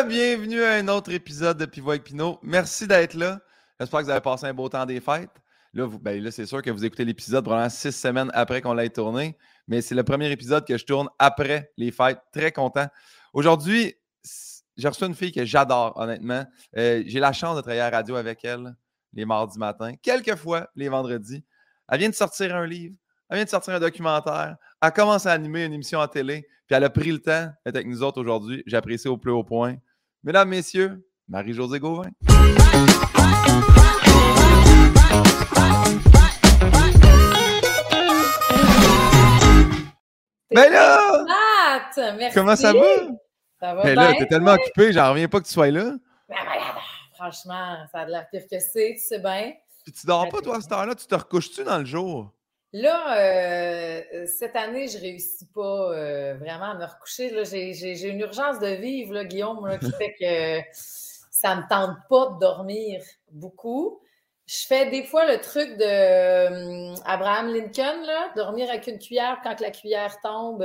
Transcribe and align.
Re-bienvenue 0.00 0.62
à 0.62 0.74
un 0.74 0.88
autre 0.88 1.12
épisode 1.12 1.58
de 1.58 1.66
Pivot 1.66 1.90
avec 1.90 2.04
Pinot. 2.04 2.38
Merci 2.42 2.86
d'être 2.86 3.12
là. 3.12 3.38
J'espère 3.78 4.00
que 4.00 4.04
vous 4.06 4.10
avez 4.10 4.20
passé 4.22 4.46
un 4.46 4.54
beau 4.54 4.66
temps 4.66 4.86
des 4.86 4.98
fêtes. 4.98 5.30
Là, 5.74 5.88
ben 6.00 6.30
c'est 6.30 6.46
sûr 6.46 6.62
que 6.62 6.70
vous 6.70 6.86
écoutez 6.86 7.04
l'épisode 7.04 7.44
probablement 7.44 7.68
six 7.68 7.92
semaines 7.92 8.30
après 8.32 8.62
qu'on 8.62 8.72
l'ait 8.72 8.88
tourné, 8.88 9.36
mais 9.68 9.82
c'est 9.82 9.94
le 9.94 10.02
premier 10.02 10.30
épisode 10.30 10.66
que 10.66 10.78
je 10.78 10.86
tourne 10.86 11.08
après 11.18 11.70
les 11.76 11.90
fêtes. 11.90 12.18
Très 12.32 12.50
content. 12.50 12.86
Aujourd'hui, 13.34 13.94
j'ai 14.76 14.88
reçu 14.88 15.04
une 15.04 15.14
fille 15.14 15.32
que 15.32 15.44
j'adore, 15.44 15.92
honnêtement. 15.96 16.46
Euh, 16.78 17.02
j'ai 17.06 17.20
la 17.20 17.34
chance 17.34 17.56
de 17.56 17.60
travailler 17.60 17.82
à 17.82 17.90
la 17.90 17.98
radio 17.98 18.16
avec 18.16 18.42
elle 18.42 18.74
les 19.12 19.26
mardis 19.26 19.58
matins, 19.58 19.92
quelquefois 20.00 20.70
les 20.76 20.88
vendredis. 20.88 21.44
Elle 21.90 21.98
vient 21.98 22.08
de 22.08 22.14
sortir 22.14 22.56
un 22.56 22.66
livre, 22.66 22.94
elle 23.28 23.36
vient 23.36 23.44
de 23.44 23.50
sortir 23.50 23.74
un 23.74 23.80
documentaire, 23.80 24.56
elle 24.80 24.92
commence 24.92 25.26
à 25.26 25.32
animer 25.32 25.66
une 25.66 25.74
émission 25.74 26.00
à 26.00 26.08
télé, 26.08 26.46
puis 26.66 26.74
elle 26.76 26.84
a 26.84 26.90
pris 26.90 27.12
le 27.12 27.18
temps 27.18 27.50
d'être 27.66 27.76
avec 27.76 27.86
nous 27.86 28.02
autres 28.02 28.18
aujourd'hui. 28.18 28.62
J'apprécie 28.66 29.08
au 29.08 29.18
plus 29.18 29.30
haut 29.30 29.44
point. 29.44 29.76
Mesdames, 30.22 30.50
Messieurs, 30.50 31.02
Marie-Josée 31.28 31.80
Gauvin. 31.80 32.10
Ben 40.50 40.70
là! 40.70 41.78
Merci. 42.18 42.34
Comment 42.34 42.54
ça 42.54 42.74
va? 42.74 42.80
Ça 43.60 43.74
va 43.74 43.82
Ben 43.82 43.94
là, 43.94 44.12
t'es 44.18 44.26
tellement 44.26 44.52
occupé, 44.52 44.92
j'en 44.92 45.10
reviens 45.10 45.26
pas 45.26 45.40
que 45.40 45.46
tu 45.46 45.52
sois 45.52 45.70
là. 45.70 45.84
Ben, 46.28 46.36
ben, 46.36 46.60
franchement, 47.14 47.78
ça 47.90 48.00
a 48.00 48.04
de 48.04 48.10
l'air 48.10 48.28
pire 48.30 48.42
que 48.42 48.58
c'est, 48.60 48.96
tu 48.96 49.06
sais 49.06 49.20
bien. 49.20 49.54
Puis 49.84 49.92
tu 49.94 50.06
dors 50.06 50.28
pas, 50.28 50.42
toi, 50.42 50.58
à 50.58 50.60
cette 50.60 50.72
heure-là? 50.72 50.94
Tu 50.94 51.06
te 51.06 51.14
recouches-tu 51.14 51.64
dans 51.64 51.78
le 51.78 51.86
jour? 51.86 52.30
Là, 52.72 53.18
euh, 53.18 54.26
cette 54.26 54.54
année, 54.54 54.86
je 54.86 54.98
réussis 54.98 55.46
pas 55.46 55.92
euh, 55.92 56.34
vraiment 56.38 56.70
à 56.70 56.74
me 56.74 56.84
recoucher. 56.84 57.44
J'ai 57.44 58.08
une 58.08 58.20
urgence 58.20 58.60
de 58.60 58.68
vivre, 58.68 59.12
là, 59.12 59.24
Guillaume, 59.24 59.66
là, 59.66 59.76
qui 59.78 59.90
fait 59.92 60.14
que 60.20 60.78
ça 61.32 61.56
me 61.56 61.68
tente 61.68 61.96
pas 62.08 62.26
de 62.26 62.38
dormir 62.38 63.02
beaucoup. 63.32 64.00
Je 64.46 64.66
fais 64.66 64.88
des 64.88 65.02
fois 65.02 65.26
le 65.26 65.40
truc 65.40 65.76
de 65.78 65.84
euh, 65.84 66.94
Abraham 67.04 67.52
Lincoln, 67.52 68.02
là, 68.06 68.32
dormir 68.36 68.68
avec 68.68 68.86
une 68.86 68.98
cuillère. 68.98 69.40
Quand 69.42 69.56
que 69.56 69.62
la 69.62 69.72
cuillère 69.72 70.20
tombe, 70.20 70.64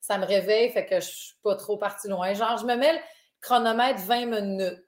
ça 0.00 0.16
me 0.16 0.24
réveille, 0.24 0.70
fait 0.70 0.86
que 0.86 1.00
je 1.00 1.06
suis 1.06 1.36
pas 1.42 1.54
trop 1.56 1.76
partie 1.76 2.08
loin. 2.08 2.32
Genre, 2.32 2.56
je 2.56 2.64
me 2.64 2.76
mets 2.76 2.94
le 2.94 2.98
chronomètre 3.42 4.00
20 4.00 4.26
minutes. 4.26 4.84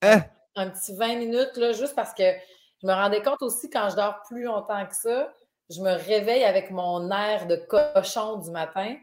Hein? 0.00 0.22
Un 0.54 0.70
petit 0.70 0.94
20 0.96 1.16
minutes, 1.16 1.56
là, 1.56 1.72
juste 1.72 1.94
parce 1.94 2.14
que 2.14 2.32
je 2.82 2.86
me 2.86 2.92
rendais 2.92 3.20
compte 3.22 3.42
aussi 3.42 3.68
quand 3.68 3.90
je 3.90 3.96
dors 3.96 4.22
plus 4.28 4.44
longtemps 4.44 4.86
que 4.86 4.94
ça, 4.94 5.32
je 5.70 5.80
me 5.80 5.92
réveille 5.92 6.44
avec 6.44 6.70
mon 6.70 7.10
air 7.10 7.46
de 7.46 7.56
cochon 7.56 8.36
du 8.38 8.50
matin. 8.50 8.96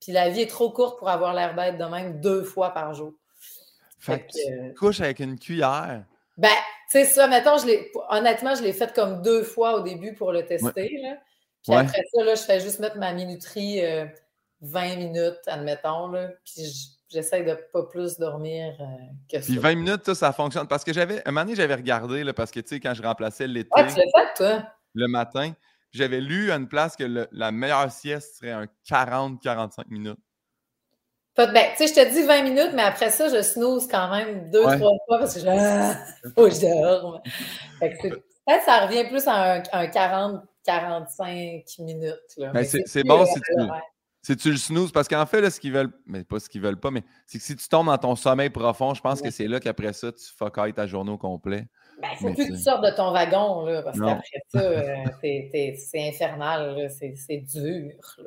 Puis 0.00 0.12
la 0.12 0.28
vie 0.28 0.42
est 0.42 0.50
trop 0.50 0.70
courte 0.70 0.98
pour 0.98 1.08
avoir 1.08 1.34
l'air 1.34 1.54
bête 1.54 1.76
de 1.78 1.84
même 1.84 2.20
deux 2.20 2.42
fois 2.44 2.70
par 2.70 2.94
jour. 2.94 3.12
Fait 3.98 4.12
Fait 4.12 4.20
que 4.20 4.32
tu 4.32 4.72
te 4.72 4.78
couches 4.78 5.00
avec 5.00 5.18
une 5.20 5.38
cuillère. 5.38 6.04
Ben, 6.36 6.48
c'est 6.88 7.04
ça, 7.04 7.26
mettons, 7.26 7.58
je 7.58 7.66
l'ai, 7.66 7.90
honnêtement, 8.10 8.54
je 8.54 8.62
l'ai 8.62 8.72
fait 8.72 8.94
comme 8.94 9.22
deux 9.22 9.42
fois 9.42 9.74
au 9.74 9.80
début 9.80 10.14
pour 10.14 10.30
le 10.32 10.46
tester. 10.46 10.98
Là. 11.02 11.16
Puis 11.64 11.72
Ouais. 11.72 11.78
après 11.78 12.02
ça, 12.14 12.22
là, 12.24 12.34
je 12.36 12.42
fais 12.42 12.60
juste 12.60 12.78
mettre 12.78 12.96
ma 12.96 13.12
minuterie 13.12 13.84
euh, 13.84 14.06
20 14.60 14.96
minutes, 14.96 15.40
admettons. 15.48 16.06
Là, 16.12 16.28
puis 16.44 16.62
j'essaie 17.08 17.42
de 17.42 17.54
pas 17.72 17.82
plus 17.82 18.16
dormir 18.18 18.76
euh, 18.80 18.84
que 19.30 19.40
ça. 19.40 19.46
Puis 19.46 19.58
20 19.58 19.74
minutes, 19.74 20.04
ça, 20.06 20.14
ça 20.14 20.32
fonctionne. 20.32 20.68
Parce 20.68 20.84
que 20.84 20.92
j'avais, 20.92 21.20
un 21.26 21.32
moment 21.32 21.44
donné, 21.44 21.56
j'avais 21.56 21.74
regardé, 21.74 22.22
là, 22.22 22.32
parce 22.32 22.52
que, 22.52 22.60
tu 22.60 22.68
sais, 22.68 22.80
quand 22.80 22.94
je 22.94 23.02
remplaçais 23.02 23.48
l'été, 23.48 23.68
Ah, 23.74 23.82
tu 23.82 23.96
l'as 23.98 24.04
fait, 24.04 24.34
toi? 24.36 24.62
le 24.94 25.08
matin, 25.08 25.52
j'avais 25.92 26.20
lu 26.20 26.50
à 26.50 26.56
une 26.56 26.68
place 26.68 26.96
que 26.96 27.04
le- 27.04 27.28
la 27.32 27.50
meilleure 27.52 27.90
sieste 27.90 28.36
serait 28.36 28.52
un 28.52 28.66
40-45 28.88 29.88
minutes. 29.88 30.18
Ben, 31.36 31.52
tu 31.76 31.86
sais, 31.86 31.86
je 31.86 31.94
te 31.94 32.12
dis 32.12 32.24
20 32.24 32.42
minutes, 32.42 32.72
mais 32.74 32.82
après 32.82 33.10
ça, 33.10 33.28
je 33.28 33.40
snooze 33.42 33.86
quand 33.88 34.10
même 34.10 34.50
deux, 34.50 34.64
Ouais. 34.64 34.76
trois 34.76 34.90
fois 35.06 35.18
parce 35.20 35.34
que 35.34 35.40
je 35.40 35.46
ah, 35.48 35.94
faut 36.34 36.48
que 36.48 36.50
je 36.50 36.60
dorme. 36.62 37.20
C'est- 37.80 37.90
Peut-être 38.00 38.60
que 38.60 38.64
ça 38.64 38.86
revient 38.86 39.08
plus 39.08 39.28
à 39.28 39.54
un, 39.58 39.62
un 39.72 39.86
40-45 39.86 41.78
minutes. 41.78 42.14
Ben, 42.38 42.50
Mais 42.54 42.64
c'est- 42.64 43.04
bon 43.04 43.22
euh, 43.22 43.26
si 43.26 43.34
tu- 43.40 43.52
l'horaire. 43.56 43.82
Si 44.20 44.36
tu 44.36 44.50
le 44.50 44.56
snooze, 44.56 44.90
parce 44.90 45.06
qu'en 45.06 45.24
fait, 45.26 45.40
là, 45.40 45.48
ce 45.48 45.60
qu'ils 45.60 45.72
veulent, 45.72 45.92
mais 46.04 46.24
pas 46.24 46.40
ce 46.40 46.48
qu'ils 46.48 46.60
veulent 46.60 46.80
pas, 46.80 46.90
mais 46.90 47.04
c'est 47.26 47.38
que 47.38 47.44
si 47.44 47.54
tu 47.54 47.68
tombes 47.68 47.86
dans 47.86 47.96
ton 47.98 48.16
sommeil 48.16 48.50
profond, 48.50 48.92
je 48.92 49.00
pense 49.00 49.20
Ouais. 49.20 49.28
que 49.28 49.34
c'est 49.34 49.46
là 49.46 49.60
qu'après 49.60 49.92
ça, 49.92 50.10
tu 50.10 50.24
fuck 50.36 50.58
ta 50.74 50.86
journée 50.88 51.12
au 51.12 51.18
complet. 51.18 51.66
Ben, 52.00 52.08
il 52.12 52.16
faut 52.18 52.28
Mais 52.28 52.34
plus 52.34 52.46
que 52.48 52.52
tu 52.52 52.58
sortes 52.62 52.84
de 52.84 52.90
ton 52.90 53.10
wagon, 53.12 53.64
là, 53.66 53.82
parce 53.82 53.98
qu'après 53.98 54.42
ça, 54.48 54.60
euh, 54.60 55.04
c'est 55.76 56.08
infernal, 56.08 56.88
c'est 56.90 57.38
dur. 57.38 57.92
là. 58.18 58.24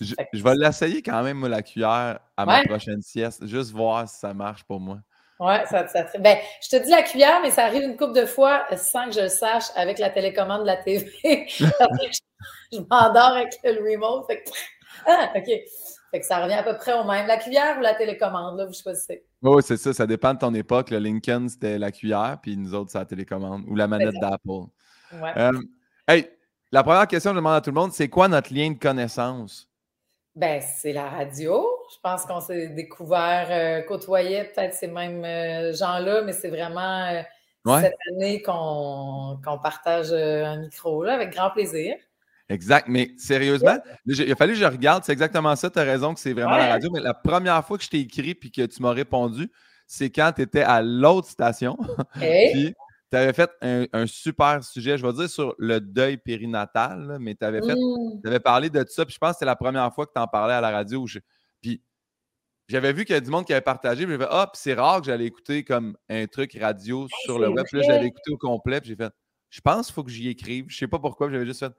Je, 0.00 0.14
Fait 0.14 0.24
que- 0.24 0.38
je 0.38 0.42
vais 0.42 0.54
l'essayer 0.54 1.02
quand 1.02 1.22
même, 1.22 1.46
la 1.46 1.62
cuillère, 1.62 2.20
à 2.36 2.46
ma 2.46 2.60
Ouais. 2.60 2.66
prochaine 2.66 3.02
sieste, 3.02 3.46
juste 3.46 3.72
voir 3.72 4.08
si 4.08 4.18
ça 4.18 4.32
marche 4.32 4.64
pour 4.64 4.80
moi. 4.80 4.98
Ouais, 5.38 5.64
ça, 5.66 5.86
ça 5.88 6.04
te- 6.04 6.18
ben, 6.18 6.36
je 6.62 6.68
te 6.76 6.82
dis 6.84 6.90
la 6.90 7.02
cuillère, 7.02 7.40
mais 7.42 7.50
ça 7.50 7.64
arrive 7.64 7.82
une 7.82 7.96
couple 7.96 8.12
de 8.12 8.26
fois 8.26 8.66
sans 8.76 9.06
que 9.06 9.12
je 9.12 9.20
le 9.20 9.28
sache 9.28 9.64
avec 9.74 9.98
la 9.98 10.10
télécommande 10.10 10.62
de 10.62 10.66
la 10.66 10.76
TV. 10.76 11.10
Je 11.48 11.64
je 12.72 12.78
m'endors 12.78 13.36
avec 13.36 13.52
le 13.64 13.80
remote. 13.80 14.26
Fait 14.26 14.42
que, 14.42 14.50
ah, 15.06 15.30
OK. 15.36 15.48
Fait 16.10 16.20
que 16.20 16.26
ça 16.26 16.42
revient 16.42 16.54
à 16.54 16.62
peu 16.62 16.76
près 16.76 16.92
au 16.92 17.04
même. 17.04 17.26
La 17.26 17.36
cuillère 17.36 17.78
ou 17.78 17.82
la 17.82 17.94
télécommande, 17.94 18.58
là, 18.58 18.66
vous 18.66 18.72
choisissez. 18.72 19.24
Oui, 19.42 19.62
c'est 19.64 19.76
ça, 19.76 19.92
ça 19.92 20.06
dépend 20.06 20.34
de 20.34 20.38
ton 20.38 20.52
époque. 20.54 20.90
Le 20.90 20.98
Lincoln, 20.98 21.48
c'était 21.48 21.78
la 21.78 21.92
cuillère, 21.92 22.38
puis 22.42 22.56
nous 22.56 22.74
autres, 22.74 22.90
c'est 22.90 22.98
la 22.98 23.04
télécommande 23.04 23.64
ou 23.68 23.76
la 23.76 23.86
manette 23.86 24.14
d'Apple. 24.20 24.66
Ouais. 25.12 25.32
Euh, 25.36 25.52
hey, 26.08 26.28
la 26.72 26.82
première 26.82 27.06
question 27.06 27.30
que 27.30 27.36
je 27.36 27.40
demande 27.40 27.54
à 27.54 27.60
tout 27.60 27.70
le 27.70 27.74
monde, 27.74 27.92
c'est 27.92 28.08
quoi 28.08 28.28
notre 28.28 28.52
lien 28.52 28.70
de 28.70 28.78
connaissance? 28.78 29.68
Ben, 30.34 30.60
c'est 30.60 30.92
la 30.92 31.08
radio. 31.08 31.66
Je 31.92 31.98
pense 32.02 32.24
qu'on 32.24 32.40
s'est 32.40 32.68
découvert, 32.68 33.48
euh, 33.50 33.82
côtoyé 33.82 34.44
peut-être 34.44 34.74
ces 34.74 34.86
mêmes 34.86 35.24
euh, 35.24 35.72
gens-là, 35.72 36.22
mais 36.22 36.32
c'est 36.32 36.50
vraiment 36.50 37.22
Ouais. 37.66 37.82
cette 37.82 37.96
année 38.10 38.40
qu'on 38.40 39.38
partage 39.62 40.12
un 40.12 40.56
micro, 40.56 41.04
là, 41.04 41.14
avec 41.14 41.30
grand 41.34 41.50
plaisir. 41.50 41.94
Exact, 42.50 42.86
mais 42.88 43.12
sérieusement, 43.16 43.78
il 44.06 44.30
a 44.32 44.34
fallu 44.36 44.52
que 44.54 44.58
je 44.58 44.64
regarde, 44.64 45.04
c'est 45.04 45.12
exactement 45.12 45.54
ça, 45.56 45.70
tu 45.70 45.78
as 45.78 45.84
raison 45.84 46.12
que 46.14 46.20
c'est 46.20 46.32
vraiment 46.32 46.56
la 46.56 46.66
radio, 46.68 46.90
mais 46.92 47.00
la 47.00 47.14
première 47.14 47.64
fois 47.64 47.78
que 47.78 47.84
je 47.84 47.88
t'ai 47.90 48.00
écrit 48.00 48.34
puis 48.34 48.50
que 48.50 48.66
tu 48.66 48.82
m'as 48.82 48.92
répondu, 48.92 49.50
c'est 49.86 50.10
quand 50.10 50.32
tu 50.34 50.42
étais 50.42 50.62
à 50.62 50.82
l'autre 50.82 51.28
station, 51.28 51.78
Hey, 52.20 52.52
puis 52.52 52.74
tu 53.10 53.16
avais 53.16 53.32
fait 53.32 53.50
un, 53.62 53.86
un 53.92 54.06
super 54.06 54.62
sujet, 54.64 54.98
je 54.98 55.06
vais 55.06 55.12
dire 55.12 55.30
sur 55.30 55.54
le 55.58 55.80
deuil 55.80 56.16
périnatal, 56.16 57.06
là, 57.06 57.18
mais 57.18 57.34
tu 57.36 57.44
avais 57.44 57.60
fait 57.62 57.74
mm, 57.74 58.20
tu 58.22 58.28
avais 58.28 58.40
parlé 58.40 58.68
de 58.68 58.84
ça, 58.88 59.04
puis 59.04 59.14
je 59.14 59.18
pense 59.18 59.30
que 59.30 59.34
c'était 59.36 59.46
la 59.46 59.56
première 59.56 59.92
fois 59.94 60.06
que 60.06 60.12
tu 60.14 60.20
en 60.20 60.26
parlais 60.26 60.54
à 60.54 60.60
la 60.60 60.70
radio. 60.70 61.00
où 61.02 61.06
je- 61.06 61.18
Puis 61.62 61.82
j'avais 62.68 62.92
vu 62.92 63.04
qu'il 63.04 63.14
y 63.14 63.16
a 63.16 63.20
du 63.20 63.30
monde 63.30 63.44
qui 63.44 63.52
avait 63.52 63.60
partagé, 63.62 64.04
puis 64.06 64.12
j'ai 64.14 64.18
fait 64.18 64.28
Ah, 64.30 64.48
puis 64.52 64.60
c'est 64.62 64.74
rare 64.74 65.00
que 65.00 65.06
j'allais 65.06 65.26
écouter 65.26 65.64
comme 65.64 65.96
un 66.08 66.26
truc 66.26 66.56
radio 66.60 67.06
sur 67.24 67.38
le 67.38 67.46
c'est 67.46 67.52
web. 67.52 67.66
Puis 67.66 67.78
là, 67.78 67.84
j'avais 67.86 68.06
écouté 68.06 68.30
au 68.32 68.38
complet, 68.38 68.80
puis 68.80 68.90
j'ai 68.90 68.96
fait 68.96 69.12
Je 69.50 69.60
pense 69.60 69.86
qu'il 69.86 69.94
faut 69.94 70.04
que 70.04 70.10
j'y 70.10 70.28
écrive. 70.28 70.66
Je 70.68 70.76
sais 70.76 70.86
pas 70.88 70.98
pourquoi, 71.00 71.26
puis 71.26 71.34
j'avais 71.34 71.46
juste 71.46 71.60
fait 71.60 71.72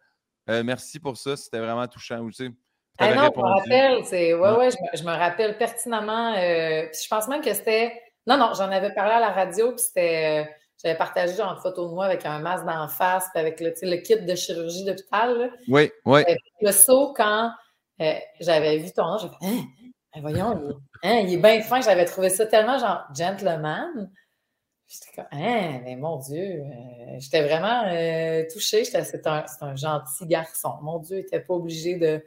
Euh, 0.52 0.64
Merci 0.64 1.00
pour 1.00 1.18
ça, 1.18 1.36
c'était 1.36 1.60
vraiment 1.60 1.88
touchant. 1.88 2.26
Tu 2.28 2.34
sais, 2.34 2.50
Ah 3.00 3.14
non, 3.16 3.32
je 3.34 3.40
me 3.40 3.46
rappelle, 3.60 4.06
c'est. 4.06 4.34
Ouais, 4.34 4.40
Ouais. 4.52 4.58
ouais, 4.58 4.70
je 4.72 4.78
me, 4.78 4.98
je 4.98 5.04
me 5.04 5.18
rappelle 5.18 5.58
pertinemment. 5.58 6.34
euh, 6.36 6.84
puis 6.92 7.00
je 7.04 7.08
pense 7.10 7.28
même 7.28 7.42
que 7.42 7.54
c'était. 7.54 8.00
Non, 8.28 8.38
non, 8.38 8.52
j'en 8.56 8.70
avais 8.70 8.94
parlé 8.94 9.14
à 9.14 9.20
la 9.20 9.30
radio, 9.32 9.70
puis 9.72 9.80
c'était. 9.80 10.46
euh, 10.46 10.52
J'avais 10.84 10.98
partagé 10.98 11.36
genre, 11.36 11.54
une 11.54 11.62
photo 11.62 11.88
de 11.88 11.94
moi 11.94 12.06
avec 12.06 12.26
un 12.26 12.40
masque 12.40 12.66
d'en 12.66 12.88
face, 12.88 13.28
puis 13.34 13.40
avec 13.40 13.60
le, 13.60 13.72
le 13.82 13.98
kit 13.98 14.20
de 14.20 14.36
chirurgie 14.36 14.84
d'hôpital. 14.84 15.52
Oui, 15.68 15.92
oui. 16.06 16.22
J'avais 16.28 16.38
Le 16.62 16.72
saut 16.72 17.14
quand 17.16 17.52
j'avais 18.40 18.78
vu 18.78 18.92
ton 18.92 19.06
nom, 19.06 19.18
j'ai 19.20 19.28
fait 19.30 19.36
Hein, 19.44 19.64
hein, 20.16 20.20
voyons, 20.22 20.60
il, 21.04 21.08
hein, 21.10 21.20
il 21.28 21.34
est 21.36 21.38
bien 21.38 21.62
fin. 21.62 21.82
J'avais 21.82 22.06
trouvé 22.06 22.30
ça 22.30 22.46
tellement 22.48 22.78
genre 22.80 23.04
gentleman. 23.16 24.12
J'étais 24.92 25.16
comme, 25.16 25.40
hein, 25.40 25.80
mais 25.86 25.96
mon 25.96 26.18
Dieu, 26.18 26.42
euh, 26.42 27.16
j'étais 27.20 27.44
vraiment 27.48 27.84
euh, 27.88 28.44
touchée. 28.52 28.84
C'est 28.84 29.26
un, 29.26 29.76
gentil 29.76 30.26
garçon. 30.26 30.74
Mon 30.82 31.00
Dieu, 31.00 31.20
il 31.20 31.22
n'était 31.22 31.40
pas 31.40 31.54
obligé 31.54 31.96
de, 31.96 32.22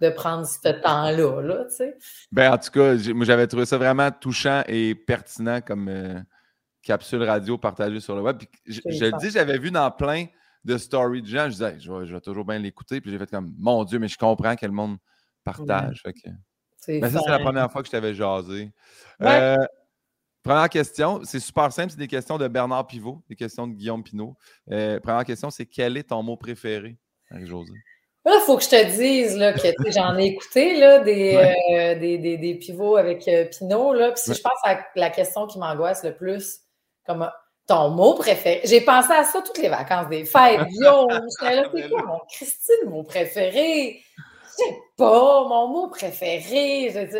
de 0.00 0.10
prendre 0.10 0.44
ce 0.44 0.58
temps-là, 0.68 1.40
là, 1.40 1.64
tu 1.66 1.76
sais. 1.76 1.96
Ben, 2.32 2.52
en 2.52 2.58
tout 2.58 2.70
cas, 2.72 2.96
j'avais 2.96 3.46
trouvé 3.46 3.64
ça 3.64 3.78
vraiment 3.78 4.10
touchant 4.10 4.64
et 4.66 4.96
pertinent 4.96 5.60
comme 5.60 5.88
euh, 5.88 6.18
capsule 6.82 7.22
radio 7.22 7.56
partagée 7.56 8.00
sur 8.00 8.16
le 8.16 8.22
web. 8.22 8.38
Puis, 8.38 8.48
je, 8.66 8.80
le 9.04 9.18
dis, 9.20 9.30
j'avais 9.30 9.58
vu 9.58 9.70
dans 9.70 9.90
plein 9.92 10.26
de 10.64 10.78
stories 10.78 11.22
de 11.22 11.28
gens. 11.28 11.44
Je 11.44 11.50
disais, 11.50 11.74
Hey, 11.74 11.80
je, 11.80 11.92
vais, 11.92 12.06
je 12.06 12.14
vais 12.14 12.20
toujours 12.20 12.44
bien 12.44 12.58
l'écouter. 12.58 13.00
Puis 13.00 13.12
j'ai 13.12 13.18
fait 13.18 13.30
comme, 13.30 13.54
mon 13.56 13.84
Dieu, 13.84 14.00
mais 14.00 14.08
je 14.08 14.18
comprends 14.18 14.56
que 14.56 14.66
le 14.66 14.72
monde 14.72 14.96
partage. 15.44 16.02
Fait 16.02 16.12
que- 16.12 16.30
C'est 16.76 16.98
Ben, 16.98 17.08
ça, 17.08 17.20
c'est 17.22 17.30
la 17.30 17.38
fin. 17.38 17.44
première 17.44 17.70
fois 17.70 17.82
que 17.82 17.86
je 17.86 17.92
t'avais 17.92 18.14
jasé. 18.14 18.72
Ouais. 19.20 19.56
Première 20.42 20.68
question, 20.70 21.20
c'est 21.24 21.40
super 21.40 21.70
simple, 21.72 21.90
c'est 21.90 21.98
des 21.98 22.08
questions 22.08 22.38
de 22.38 22.48
Bernard 22.48 22.86
Pivot, 22.86 23.22
des 23.28 23.36
questions 23.36 23.66
de 23.66 23.74
Guillaume 23.74 24.02
Pinot. 24.02 24.34
Euh, 24.70 24.98
première 25.00 25.24
question, 25.24 25.50
c'est 25.50 25.66
quel 25.66 25.96
est 25.98 26.04
ton 26.04 26.22
mot 26.22 26.36
préféré, 26.36 26.96
Marie-Josée? 27.30 27.72
Là, 28.24 28.32
il 28.36 28.42
faut 28.44 28.56
que 28.58 28.64
je 28.64 28.68
te 28.68 28.84
dise 28.96 29.36
là, 29.36 29.52
que 29.54 29.90
j'en 29.90 30.16
ai 30.18 30.26
écouté 30.26 30.76
là, 30.76 30.98
des, 31.00 31.36
euh, 31.36 31.98
des, 31.98 32.18
des, 32.18 32.36
des 32.36 32.54
pivots 32.54 32.96
avec 32.96 33.26
euh, 33.28 33.46
Pinot. 33.46 33.94
Là, 33.94 34.12
puis 34.12 34.20
si 34.22 34.30
Ouais. 34.30 34.36
je 34.36 34.42
pense 34.42 34.58
à 34.64 34.78
la 34.94 35.10
question 35.10 35.46
qui 35.46 35.58
m'angoisse 35.58 36.04
le 36.04 36.14
plus, 36.14 36.60
comme 37.06 37.22
euh, 37.22 37.28
ton 37.66 37.88
mot 37.90 38.14
préféré. 38.14 38.60
J'ai 38.64 38.82
pensé 38.82 39.12
à 39.12 39.24
ça 39.24 39.40
toutes 39.42 39.58
les 39.58 39.68
vacances 39.70 40.08
des 40.10 40.24
fêtes. 40.24 40.60
Yo, 40.70 41.08
là, 41.08 41.22
c'est 41.40 41.88
quoi 41.88 42.02
mon 42.02 42.18
Christine, 42.30 42.88
mot 42.90 43.04
préféré? 43.04 44.02
Je 44.44 44.64
sais 44.64 44.78
pas, 44.98 45.44
mon 45.48 45.68
mot 45.68 45.88
préféré. 45.88 46.90
Je 46.92 47.18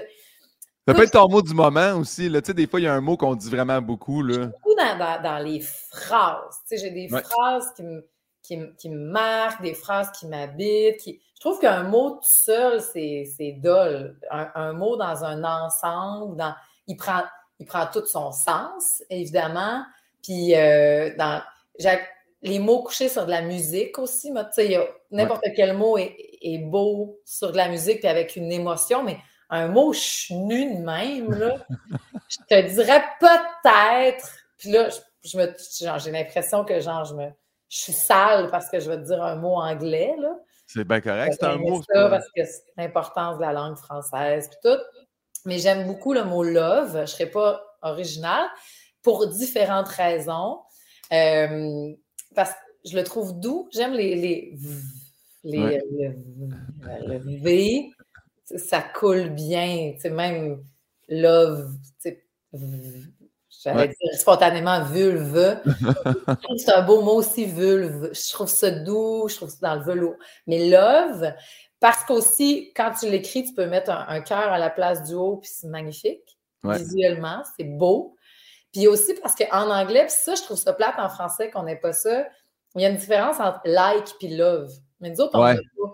Ça 0.86 0.94
peut 0.94 1.02
être 1.02 1.12
ton 1.12 1.28
mot 1.28 1.42
du 1.42 1.54
moment 1.54 1.92
aussi. 1.94 2.28
Là. 2.28 2.40
Tu 2.40 2.48
sais, 2.48 2.54
des 2.54 2.66
fois, 2.66 2.80
il 2.80 2.84
y 2.84 2.86
a 2.86 2.94
un 2.94 3.00
mot 3.00 3.16
qu'on 3.16 3.34
dit 3.34 3.50
vraiment 3.50 3.80
beaucoup. 3.80 4.22
Là. 4.22 4.46
Beaucoup 4.46 4.74
dans, 4.74 4.98
dans, 4.98 5.22
dans 5.22 5.38
les 5.38 5.60
phrases. 5.60 6.56
Tu 6.68 6.76
sais, 6.76 6.78
j'ai 6.78 6.90
des 6.90 7.08
phrases 7.08 7.72
qui 7.76 7.82
me, 7.82 8.08
qui, 8.42 8.58
qui 8.78 8.90
me 8.90 9.10
marquent, 9.10 9.62
des 9.62 9.74
phrases 9.74 10.10
qui 10.12 10.26
m'habitent. 10.26 10.96
Qui... 10.98 11.20
Je 11.34 11.40
trouve 11.40 11.60
qu'un 11.60 11.82
mot 11.82 12.12
tout 12.12 12.18
seul, 12.22 12.80
c'est 12.80 13.58
dole. 13.62 14.18
Un, 14.30 14.48
un, 14.54 14.72
mot 14.72 14.96
dans 14.96 15.24
un 15.24 15.44
ensemble, 15.44 16.36
dans... 16.36 16.54
il, 16.86 16.96
prend, 16.96 17.22
il 17.58 17.66
prend 17.66 17.86
tout 17.86 18.06
son 18.06 18.32
sens, 18.32 19.02
évidemment. 19.10 19.84
Puis, 20.22 20.56
euh, 20.56 21.14
dans 21.16 21.40
les 22.42 22.58
mots 22.58 22.82
couchés 22.82 23.08
sur 23.08 23.26
de 23.26 23.30
la 23.30 23.42
musique 23.42 23.98
aussi. 23.98 24.32
N'importe 25.10 25.44
quel 25.56 25.76
mot 25.76 25.98
est, 25.98 26.16
est, 26.40 26.58
beau 26.58 27.20
sur 27.24 27.52
de 27.52 27.56
la 27.56 27.68
musique 27.68 28.00
puis 28.00 28.08
avec 28.08 28.36
une 28.36 28.50
émotion, 28.50 29.02
mais 29.02 29.18
un 29.50 29.68
mot 29.68 29.92
chenu 29.92 30.76
de 30.76 30.80
même, 30.80 31.32
là, 31.32 31.56
je 32.28 32.36
te 32.48 32.74
dirais 32.74 33.02
peut-être. 33.18 34.28
Puis 34.56 34.70
là, 34.70 34.88
je, 35.24 35.36
me, 35.36 35.98
j'ai 35.98 36.10
l'impression 36.10 36.64
que 36.64 36.80
genre, 36.80 37.04
je, 37.04 37.14
me, 37.14 37.28
je 37.68 37.78
suis 37.78 37.92
sale 37.92 38.48
parce 38.50 38.68
que 38.68 38.78
je 38.78 38.90
vais 38.90 38.96
te 38.96 39.06
dire 39.06 39.22
un 39.22 39.36
mot 39.36 39.56
anglais. 39.56 40.14
Là. 40.18 40.36
C'est 40.66 40.84
bien 40.84 41.00
correct, 41.00 41.36
c'est 41.38 41.46
un 41.46 41.56
mot. 41.56 41.82
Ça 41.82 42.08
parce 42.08 42.26
que 42.26 42.44
c'est 42.44 42.62
l'importance 42.76 43.36
de 43.38 43.42
la 43.42 43.52
langue 43.52 43.76
française 43.76 44.48
puis 44.48 44.58
tout. 44.62 44.80
Mais 45.46 45.58
j'aime 45.58 45.86
beaucoup 45.86 46.12
le 46.12 46.24
mot 46.24 46.44
love. 46.44 46.92
Je 46.92 46.98
ne 46.98 47.06
serais 47.06 47.26
pas 47.26 47.60
originale 47.82 48.46
pour 49.02 49.26
différentes 49.26 49.88
raisons. 49.88 50.60
Euh, 51.12 51.92
parce 52.36 52.52
que 52.52 52.58
je 52.84 52.96
le 52.96 53.02
trouve 53.02 53.40
doux. 53.40 53.68
J'aime 53.72 53.94
les, 53.94 54.14
les, 54.14 54.54
les 55.44 55.80
le, 57.06 57.40
V. 57.42 57.90
Ça 58.56 58.82
coule 58.82 59.30
bien. 59.30 59.92
Tu 59.94 60.00
sais, 60.00 60.10
même 60.10 60.64
love. 61.08 61.72
Tu 62.02 62.16
J'allais 63.62 63.88
dire 63.88 64.18
spontanément 64.18 64.82
vulve. 64.84 65.60
c'est 66.56 66.72
un 66.72 66.82
beau 66.82 67.02
mot 67.02 67.16
aussi, 67.16 67.44
vulve. 67.44 68.10
Je 68.12 68.32
trouve 68.32 68.48
ça 68.48 68.70
doux, 68.70 69.28
je 69.28 69.36
trouve 69.36 69.50
ça 69.50 69.58
dans 69.60 69.74
le 69.74 69.82
velours. 69.82 70.16
Mais 70.46 70.70
love, 70.70 71.34
parce 71.78 72.04
qu'aussi, 72.04 72.72
quand 72.74 72.92
tu 72.98 73.10
l'écris, 73.10 73.44
tu 73.44 73.52
peux 73.52 73.66
mettre 73.66 73.90
un, 73.90 74.20
cœur 74.20 74.52
à 74.52 74.58
la 74.58 74.70
place 74.70 75.02
du 75.02 75.14
haut, 75.14 75.36
puis 75.36 75.50
c'est 75.52 75.66
magnifique. 75.66 76.38
Visuellement, 76.64 77.42
c'est 77.56 77.64
beau. 77.64 78.16
Puis 78.72 78.86
aussi 78.86 79.14
parce 79.14 79.34
qu'en 79.34 79.70
anglais, 79.70 80.06
puis 80.06 80.14
ça, 80.16 80.34
je 80.34 80.42
trouve 80.42 80.56
ça 80.56 80.72
plate 80.72 80.98
en 80.98 81.08
français 81.08 81.50
qu'on 81.50 81.64
n'ait 81.64 81.80
pas 81.80 81.92
ça. 81.92 82.26
Il 82.76 82.82
y 82.82 82.84
a 82.84 82.88
une 82.88 82.96
différence 82.96 83.40
entre 83.40 83.60
like 83.64 84.14
puis 84.18 84.28
love. 84.36 84.70
Mais 85.00 85.10
nous 85.10 85.20
autres, 85.20 85.38
on 85.38 85.42
ouais. 85.42 85.56
pas. 85.56 85.92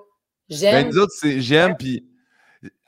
J'aime. 0.49 0.75
Mais 0.75 0.85
nous 0.93 0.99
autres, 0.99 1.15
c'est 1.19 1.41
j'aime 1.41 1.77
puis. 1.77 2.07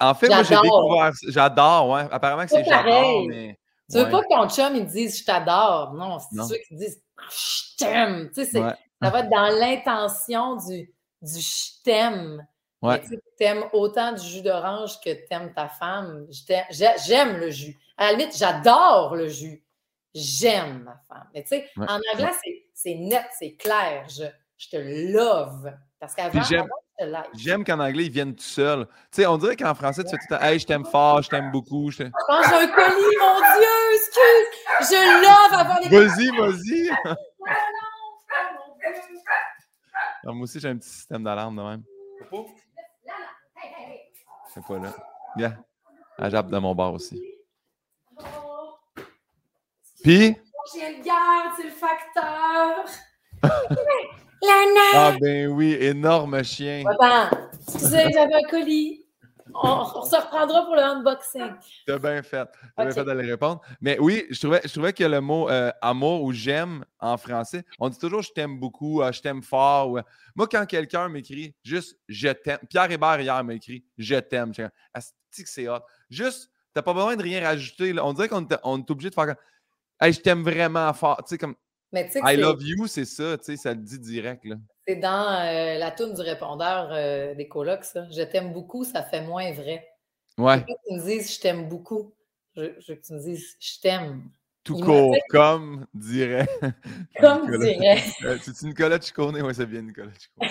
En 0.01 0.15
fait, 0.15 0.29
moi, 0.29 0.43
j'ai 0.43 0.57
découvert. 0.61 1.13
J'adore, 1.29 1.89
ouais. 1.91 2.07
Apparemment 2.11 2.45
que 2.45 2.51
c'est 2.51 2.65
j'adore, 2.65 3.27
mais. 3.27 3.59
Tu 3.91 3.97
veux 3.97 4.11
pas 4.11 4.23
que 4.23 4.29
ton 4.29 4.49
chum, 4.49 4.77
il 4.77 4.87
dise 4.87 5.19
je 5.19 5.25
t'adore. 5.25 5.95
Non, 5.95 6.19
c'est 6.19 6.43
ceux 6.43 6.59
qui 6.69 6.77
disent 6.77 7.03
je 7.31 7.77
t'aime. 7.77 8.31
Tu 8.35 8.45
sais, 8.45 8.61
ça 8.61 9.11
va 9.11 9.21
être 9.21 9.31
dans 9.31 9.59
l'intention 9.59 10.57
du, 10.57 10.93
du 11.23 11.41
je 11.41 11.83
t'aime. 11.83 12.47
Ouais. 12.81 13.01
Tu 13.01 13.45
aimes 13.45 13.65
autant 13.73 14.13
du 14.13 14.25
jus 14.25 14.43
d'orange 14.43 15.01
que 15.01 15.11
tu 15.11 15.27
aimes 15.31 15.53
ta 15.53 15.69
femme. 15.69 16.27
J'aime 16.71 17.39
le 17.39 17.51
jus. 17.51 17.77
À 17.97 18.13
la 18.13 18.19
limite, 18.19 18.37
j'adore 18.37 19.17
le 19.17 19.27
jus 19.29 19.65
j'aime 20.15 20.83
ma 20.85 21.01
femme. 21.09 21.29
Mais 21.35 21.43
tu 21.43 21.49
sais, 21.49 21.69
en 21.77 21.99
anglais, 22.15 22.33
c'est 22.75 22.95
net, 22.95 23.27
c'est 23.39 23.55
clair. 23.55 24.07
Je, 24.09 24.25
je, 24.57 24.69
te 24.69 24.77
love. 24.77 25.73
Parce 25.99 26.15
qu'avant, 26.15 26.41
J'aime 27.35 27.65
qu'en 27.65 27.79
anglais, 27.79 28.07
ils 28.07 28.11
viennent 28.11 28.35
tout 28.35 28.43
seuls. 28.43 28.87
Tu 28.87 28.93
sais, 29.23 29.27
on 29.27 29.39
dirait 29.39 29.57
qu'en 29.57 29.75
français, 29.75 30.03
tu 30.03 30.11
fais 30.11 30.17
tout 30.17 30.27
le 30.31 30.37
temps 30.37 30.43
Hey, 30.45 30.59
je 30.59 30.67
t'aime 30.67 30.85
fort, 30.85 31.23
je 31.23 31.29
t'aime 31.29 31.51
beaucoup. 31.53 31.91
Je 31.91 32.05
Quand 32.05 32.43
j'ai 32.43 32.55
un 32.55 32.67
colis, 32.67 33.17
mon 33.21 33.39
Dieu, 33.39 33.95
excuse! 33.95 34.91
Je 34.91 35.23
love 35.23 35.61
avoir 35.61 35.81
des. 35.81 35.89
Vas-y, 35.89 36.29
vas-y! 36.37 36.91
Moi 40.25 40.43
aussi, 40.43 40.61
j'ai 40.61 40.69
un 40.69 40.77
petit 40.77 40.89
système 40.89 41.25
d'alarme 41.25 41.57
de 41.57 41.63
même. 41.63 41.83
C'est 44.53 44.65
pas 44.67 44.79
là. 44.79 44.93
Bien. 45.37 45.49
Yeah. 45.49 45.59
Ah, 46.19 46.31
J'appe 46.31 46.49
de 46.49 46.59
mon 46.59 46.75
bar 46.75 46.93
aussi. 46.93 47.23
Puis? 50.03 50.37
J'ai 50.75 50.99
le 50.99 51.03
garde, 51.03 51.55
c'est 51.57 51.65
le 51.65 51.71
facteur. 51.71 52.85
Ah 54.95 55.17
ben 55.21 55.49
oui, 55.49 55.77
énorme 55.81 56.43
chien. 56.45 56.85
Attends, 56.87 57.37
excusez, 57.67 58.13
j'avais 58.13 58.35
un 58.35 58.49
colis. 58.49 59.05
On, 59.55 60.05
se 60.05 60.15
reprendra 60.15 60.65
pour 60.65 60.75
le 60.75 60.83
unboxing. 60.83 61.53
T'as 61.87 61.99
bien 61.99 62.23
fait. 62.23 62.49
T'as 62.77 62.85
bien 62.85 62.93
fait 62.93 63.05
d'aller 63.05 63.31
répondre. 63.31 63.61
Mais 63.81 63.99
oui, 63.99 64.25
je 64.31 64.39
trouvais, 64.39 64.61
je 64.65 64.73
trouvais 64.73 64.93
que 64.93 65.05
le 65.05 65.21
mot 65.21 65.49
euh, 65.49 65.73
amour 65.81 66.23
ou 66.23 66.33
j'aime 66.33 66.85
en 67.01 67.17
français, 67.17 67.65
on 67.79 67.89
dit 67.89 67.99
toujours 67.99 68.23
je 68.23 68.31
t'aime 68.31 68.61
beaucoup, 68.61 69.03
euh, 69.03 69.11
je 69.11 69.21
t'aime 69.21 69.43
fort. 69.43 69.99
Moi, 70.37 70.47
quand 70.51 70.67
quelqu'un 70.67 71.09
m'écrit 71.09 71.55
juste 71.65 71.99
je 72.09 72.29
t'aime, 72.29 72.59
Pierre 72.69 72.91
Hébert 72.91 73.21
hier 73.21 73.43
m'a 73.43 73.55
écrit 73.55 73.85
je 73.97 74.17
t'aime. 74.17 74.53
Dis 74.53 75.43
que 75.43 75.49
c'est 75.49 75.69
hot. 75.69 75.81
Juste, 76.11 76.51
t'as 76.75 76.83
pas 76.83 76.93
besoin 76.93 77.17
de 77.17 77.23
rien 77.23 77.43
rajouter. 77.43 77.95
On 78.01 78.13
dirait 78.13 78.29
qu'on 78.29 78.47
est 78.47 78.91
obligé 78.91 79.11
de 79.11 79.15
faire 79.15 79.35
Hey, 80.01 80.13
je 80.13 80.21
t'aime 80.21 80.43
vraiment 80.43 80.93
fort. 80.93 81.17
Tu 81.25 81.31
sais, 81.31 81.39
comme 81.39 81.57
I 81.95 82.37
love 82.37 82.63
you, 82.63 82.87
c'est 82.87 83.05
ça, 83.05 83.39
tu 83.39 83.45
sais, 83.45 83.57
ça 83.57 83.73
le 83.73 83.81
dit 83.81 83.99
direct. 83.99 84.45
là. 84.45 84.57
C'est 84.87 84.97
dans 84.97 85.41
euh, 85.41 85.79
la 85.79 85.91
toune 85.91 86.15
du 86.15 86.21
répondeur 86.21 86.89
euh, 86.93 87.35
des 87.35 87.49
colocs, 87.49 87.85
ça. 87.85 88.07
Je 88.11 88.23
t'aime 88.23 88.53
beaucoup, 88.53 88.85
ça 88.85 89.03
fait 89.03 89.23
moins 89.23 89.53
vrai. 89.53 89.87
Ouais. 90.39 90.55
Je 90.55 90.61
veux 90.61 90.65
que 90.65 90.81
tu 90.87 90.95
me 90.95 91.05
dises 91.05 91.35
je 91.35 91.41
t'aime 91.41 91.69
beaucoup. 91.69 92.15
Je, 92.57 92.63
veux 92.63 92.95
que 92.95 93.07
tu 93.07 93.13
me 93.13 93.21
dises 93.21 93.57
je 93.61 93.81
t'aime. 93.81 94.31
Tout 94.65 94.81
court, 94.81 95.17
comme 95.31 95.87
dirait. 95.95 96.47
Comme 97.21 97.51
dirait. 97.59 98.03
Euh, 98.25 98.37
c'est 98.43 98.63
Nicolas 98.65 99.01
Ciccone? 99.01 99.41
Oui, 99.41 99.55
c'est 99.55 99.65
bien 99.65 99.81
Nicolas 99.81 100.13
Ciccone. 100.13 100.49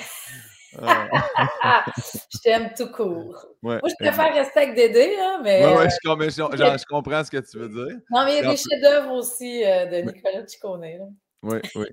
je 2.34 2.40
t'aime 2.44 2.72
tout 2.76 2.92
court. 2.92 3.46
Moi, 3.62 3.80
je 3.88 3.96
préfère 4.00 4.34
rester 4.34 4.60
avec 4.60 4.76
Dédé, 4.76 5.16
hein, 5.20 5.40
mais. 5.44 5.66
Oui, 5.66 5.74
ouais, 5.74 5.90
je, 5.90 5.98
je, 6.38 6.86
comprends 6.86 7.24
ce 7.24 7.32
que 7.32 7.38
tu 7.38 7.60
veux 7.60 7.70
dire. 7.70 7.98
Non, 8.12 8.26
mais 8.26 8.38
il 8.38 8.44
y 8.44 8.48
a 8.48 8.52
des 8.52 8.58
chefs-d'œuvre 8.58 9.12
aussi 9.14 9.64
euh, 9.64 9.86
de 9.86 10.12
Nicolas 10.12 10.48
Ciccone. 10.48 10.84
Oui, 11.44 11.60
oui. 11.76 11.88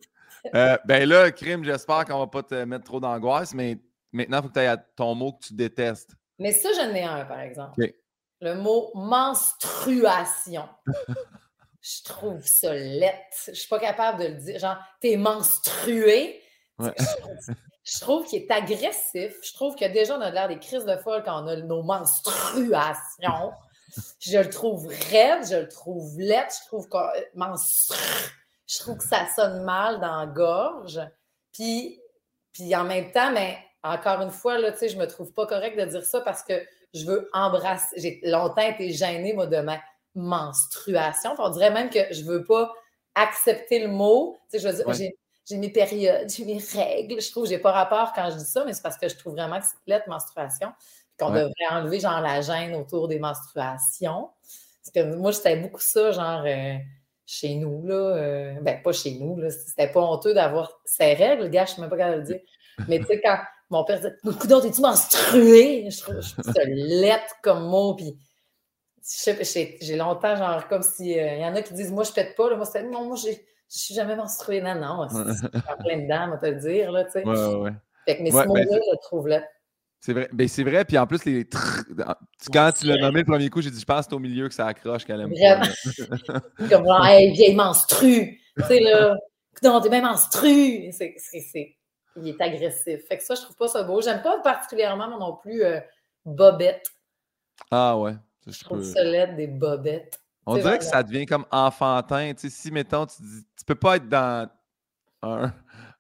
Euh, 0.55 0.77
ben 0.85 1.09
là, 1.09 1.31
Crime, 1.31 1.65
j'espère 1.65 2.05
qu'on 2.05 2.19
va 2.19 2.27
pas 2.27 2.43
te 2.43 2.55
mettre 2.65 2.85
trop 2.85 3.01
d'angoisse, 3.01 3.55
mais 3.55 3.79
maintenant, 4.13 4.39
il 4.39 4.43
faut 4.43 4.49
que 4.49 4.55
tu 4.55 4.61
ailles 4.61 4.67
à 4.67 4.77
ton 4.77 5.15
mot 5.15 5.33
que 5.33 5.47
tu 5.47 5.55
détestes. 5.55 6.15
Mais 6.39 6.53
ça, 6.53 6.69
j'en 6.77 6.95
ai 6.95 7.03
un, 7.03 7.25
par 7.25 7.41
exemple. 7.41 7.81
Le 8.41 8.55
mot 8.55 8.91
menstruation. 8.95 10.69
je 11.81 12.03
trouve 12.05 12.45
ça 12.45 12.75
lettre. 12.75 13.37
Je 13.49 13.53
suis 13.53 13.69
pas 13.69 13.79
capable 13.79 14.23
de 14.23 14.29
le 14.29 14.35
dire. 14.35 14.59
Genre, 14.59 14.77
t'es 15.01 15.17
menstrué. 15.17 16.41
Ouais 16.79 16.93
je 17.85 18.01
trouve 18.01 18.27
qu'il 18.27 18.43
est 18.43 18.51
agressif. 18.51 19.37
Je 19.43 19.53
trouve 19.53 19.77
que 19.77 19.85
déjà, 19.85 20.17
on 20.17 20.21
a 20.21 20.31
l'air 20.31 20.49
des 20.49 20.59
crises 20.59 20.87
de 20.87 20.97
folle 20.97 21.23
quand 21.25 21.45
on 21.45 21.47
a 21.47 21.57
nos 21.57 21.83
menstruations. 21.83 23.53
je 24.21 24.39
le 24.39 24.49
trouve 24.49 24.87
raide, 24.87 25.47
je 25.49 25.57
le 25.57 25.69
trouve 25.69 26.19
lettre, 26.19 26.55
je 26.63 26.67
trouve 26.67 26.89
que 26.89 26.97
je 28.67 28.79
trouve 28.79 28.99
que 28.99 29.05
ça 29.05 29.27
sonne 29.35 29.63
mal 29.65 30.01
dans 30.01 30.21
la 30.21 30.27
gorge. 30.27 31.01
Puis, 31.53 32.01
puis 32.53 32.75
en 32.75 32.85
même 32.85 33.11
temps, 33.13 33.33
mais 33.33 33.59
encore 33.83 34.21
une 34.21 34.31
fois, 34.31 34.59
là, 34.59 34.73
je 34.81 34.97
me 34.97 35.07
trouve 35.07 35.33
pas 35.33 35.47
correct 35.47 35.79
de 35.79 35.85
dire 35.85 36.05
ça 36.05 36.21
parce 36.21 36.43
que 36.43 36.55
je 36.95 37.05
veux 37.05 37.29
embrasser. 37.33 38.01
J'ai 38.01 38.21
longtemps 38.25 38.63
été 38.63 38.91
gênée, 38.91 39.33
moi, 39.33 39.47
de 39.47 39.59
ma 39.59 39.81
menstruation. 40.15 41.35
on 41.39 41.51
dirait 41.51 41.73
même 41.73 41.91
que 41.91 42.13
je 42.13 42.23
veux 42.25 42.45
pas 42.45 42.73
accepter 43.15 43.81
le 43.81 43.89
mot. 43.89 44.39
je 44.53 44.67
veux 44.67 44.73
dire, 44.73 45.11
j'ai 45.47 45.59
mes 45.59 45.71
périodes, 45.71 46.31
j'ai 46.31 46.45
mes 46.45 46.59
règles. 46.59 47.21
Je 47.21 47.31
trouve 47.31 47.45
que 47.45 47.51
j'ai 47.51 47.59
pas 47.59 47.73
rapport 47.73 48.13
quand 48.15 48.31
je 48.31 48.37
dis 48.37 48.45
ça, 48.45 48.65
mais 48.65 48.73
c'est 48.73 48.83
parce 48.83 48.97
que 48.97 49.09
je 49.09 49.17
trouve 49.17 49.35
vraiment 49.35 49.61
que 49.61 49.67
c'est 49.67 49.91
lettre 49.91 50.09
menstruation. 50.09 50.73
Qu'on 51.19 51.31
devrait 51.31 51.53
enlever 51.71 52.01
genre 52.01 52.21
la 52.21 52.41
gêne 52.41 52.75
autour 52.75 53.07
des 53.07 53.21
menstruations. 53.21 54.31
Parce 54.83 54.91
que 54.95 55.15
moi, 55.15 55.33
c'était 55.33 55.57
beaucoup 55.57 55.81
ça, 55.81 56.11
genre 56.11 56.43
euh, 56.45 56.77
chez 57.27 57.55
nous, 57.55 57.87
là. 57.87 57.95
Euh, 57.95 58.55
ben, 58.61 58.83
pas 58.83 58.93
chez 58.93 59.19
nous, 59.19 59.39
là. 59.39 59.51
C'était 59.51 59.89
pas 59.89 60.01
honteux 60.01 60.35
d'avoir 60.35 60.81
ces 60.85 61.15
règles, 61.15 61.51
gars, 61.51 61.65
je 61.65 61.75
sais 61.75 61.81
même 61.81 61.91
pas 61.91 61.97
comment 61.97 62.17
le 62.17 62.23
dire. 62.23 62.41
Mais 62.89 62.99
tu 62.99 63.07
sais, 63.07 63.21
quand 63.21 63.39
mon 63.71 63.85
père 63.85 63.97
disait 63.97 64.15
Beaucoup 64.23 64.47
d'autres, 64.47 64.67
es-tu 64.67 64.81
menstrué? 64.81 65.89
Je 65.91 66.01
trouve, 66.01 66.21
je 66.21 67.01
lettre 67.01 67.35
comme 67.43 67.67
mot, 67.67 67.95
puis 67.95 68.17
j'ai 69.81 69.97
longtemps, 69.97 70.37
genre, 70.37 70.67
comme 70.69 70.83
si. 70.83 71.19
Euh, 71.19 71.35
il 71.35 71.43
y 71.43 71.45
en 71.45 71.55
a 71.55 71.63
qui 71.63 71.75
disent 71.75 71.93
Moi, 71.93 72.05
je 72.05 72.13
pète 72.13 72.35
pas. 72.37 72.51
Là. 72.51 72.57
Moi, 72.57 72.67
c'était 72.67 72.83
Non, 72.83 73.05
moi, 73.05 73.17
je 73.17 73.31
suis 73.69 73.95
jamais 73.95 74.17
menstruée. 74.17 74.61
Non, 74.61 74.75
non, 74.75 75.09
c'est 75.09 75.51
plein 75.51 75.99
de 75.99 76.09
dames, 76.09 76.33
à 76.33 76.39
te 76.39 76.47
le 76.47 76.57
dire, 76.57 76.93
là, 76.93 77.05
tu 77.05 77.13
sais. 77.13 77.25
Ouais, 77.25 77.37
ouais, 77.37 77.55
ouais. 77.57 77.73
Fait 78.07 78.19
que, 78.19 78.23
mais 78.23 78.31
ce 78.31 78.47
mot-là, 78.47 78.65
je 78.65 78.91
le 78.93 79.01
trouve 79.03 79.29
là. 79.29 79.43
C'est 80.05 80.13
vrai. 80.13 80.29
Ben, 80.35 80.47
c'est 80.47 80.65
vrai. 80.65 80.85
Puis 80.85 80.99
en 80.99 81.07
plus, 81.07 81.25
les 81.25 81.49
quand 82.53 82.73
tu 82.73 82.87
l'as 82.87 82.99
nommé 82.99 83.21
le 83.21 83.25
premier 83.25 83.49
coup, 83.49 83.63
j'ai 83.63 83.71
dit, 83.71 83.81
je 83.81 83.87
pense 83.87 84.01
que 84.01 84.11
c'est 84.11 84.15
au 84.15 84.19
milieu 84.19 84.49
que 84.49 84.55
ça 84.55 84.67
accroche 84.67 85.03
qu'elle 85.07 85.23
aime 85.23 85.31
Vraiment. 85.31 85.65
Comme 86.69 86.85
genre, 86.85 87.07
hey, 87.07 87.33
vieille 87.33 87.55
menstrue. 87.55 88.39
Tu 88.59 88.65
sais, 88.65 88.81
là, 88.81 89.17
non, 89.63 89.81
t'es 89.81 89.89
même 89.89 90.05
menstrue. 90.05 90.93
C'est, 90.93 91.15
c'est, 91.17 91.75
il 92.17 92.29
est 92.29 92.39
agressif. 92.39 93.01
Fait 93.09 93.17
que 93.17 93.25
ça, 93.25 93.35
je 93.35 93.41
trouve 93.41 93.57
pas 93.57 93.69
ça 93.69 93.83
beau. 93.83 94.03
J'aime 94.03 94.21
pas 94.21 94.39
particulièrement, 94.41 95.09
moi 95.09 95.19
non 95.19 95.37
plus, 95.37 95.65
euh, 95.65 95.81
Bobette. 96.27 96.85
Ah 97.71 97.97
ouais. 97.97 98.13
je, 98.47 98.53
je 98.53 98.63
trouve 98.63 98.83
ça 98.83 99.03
laid, 99.03 99.37
des 99.37 99.47
bobettes. 99.47 100.21
On 100.45 100.57
dirait 100.57 100.77
que 100.77 100.85
ça 100.85 101.03
devient 101.03 101.25
comme 101.25 101.47
enfantin. 101.51 102.35
Tu 102.35 102.51
sais, 102.51 102.55
si, 102.55 102.71
mettons, 102.71 103.07
tu 103.07 103.23
dis, 103.23 103.47
tu 103.59 103.65
peux 103.65 103.75
pas 103.75 103.97
être 103.97 104.09
dans 104.11 104.51
un, 105.23 105.51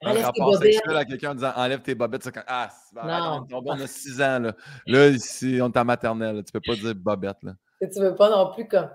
un 0.04 0.23
rapport 0.23 0.56
sexuel 0.58 0.96
à 0.96 1.04
quelqu'un 1.04 1.30
en 1.30 1.34
disant 1.34 1.52
enlève 1.56 1.80
tes 1.82 1.94
bobettes, 1.94 2.25
c'est 2.25 2.32
Ah, 2.46 2.68
non. 2.94 3.46
on 3.50 3.68
a 3.80 3.87
6 3.87 4.20
ans. 4.23 4.38
Là, 4.40 4.52
là 4.87 5.08
ici, 5.08 5.58
on 5.62 5.70
est 5.70 5.76
en 5.76 5.84
maternelle. 5.84 6.42
Tu 6.44 6.52
peux 6.52 6.61
pas 6.61 6.75
dire 6.75 6.94
bobette. 6.94 7.42
Là. 7.42 7.52
Et 7.80 7.88
tu 7.88 8.00
veux 8.00 8.14
pas 8.14 8.30
non 8.30 8.52
plus 8.52 8.66
comme 8.66 8.88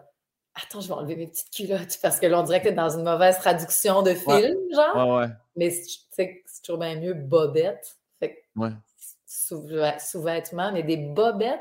Attends, 0.55 0.81
je 0.81 0.87
vais 0.87 0.93
enlever 0.93 1.15
mes 1.15 1.27
petites 1.27 1.51
culottes 1.51 1.99
parce 2.01 2.19
que 2.19 2.25
là, 2.25 2.39
on 2.39 2.43
dirait 2.43 2.59
que 2.61 2.67
t'es 2.67 2.73
dans 2.73 2.89
une 2.89 3.03
mauvaise 3.03 3.37
traduction 3.37 4.01
de 4.01 4.13
film, 4.13 4.57
genre. 4.73 4.95
Ouais, 4.95 5.19
ouais. 5.19 5.33
Mais 5.55 5.69
c'est 5.69 6.43
toujours 6.65 6.79
bien 6.79 6.99
mieux 6.99 7.13
bobette. 7.13 7.97
Fait 8.19 8.43
ouais. 8.55 8.71
Sous-vêtements, 9.25 10.71
mais 10.71 10.83
des 10.83 10.97
bobettes, 10.97 11.59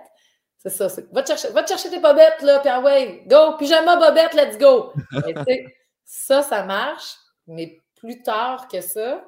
c'est 0.58 0.70
ça. 0.70 0.88
Va 1.12 1.22
te, 1.22 1.28
chercher, 1.28 1.50
va 1.50 1.62
te 1.62 1.68
chercher 1.68 1.90
tes 1.90 2.00
bobettes, 2.00 2.42
là, 2.42 2.58
puis 2.60 2.68
ah 2.68 2.80
ouais, 2.80 3.24
go, 3.26 3.56
pyjama 3.58 3.96
bobette, 3.96 4.34
let's 4.34 4.58
go. 4.58 4.92
ça, 6.04 6.42
ça 6.42 6.64
marche, 6.64 7.14
mais 7.46 7.78
plus 7.94 8.22
tard 8.22 8.68
que 8.68 8.80
ça, 8.80 9.24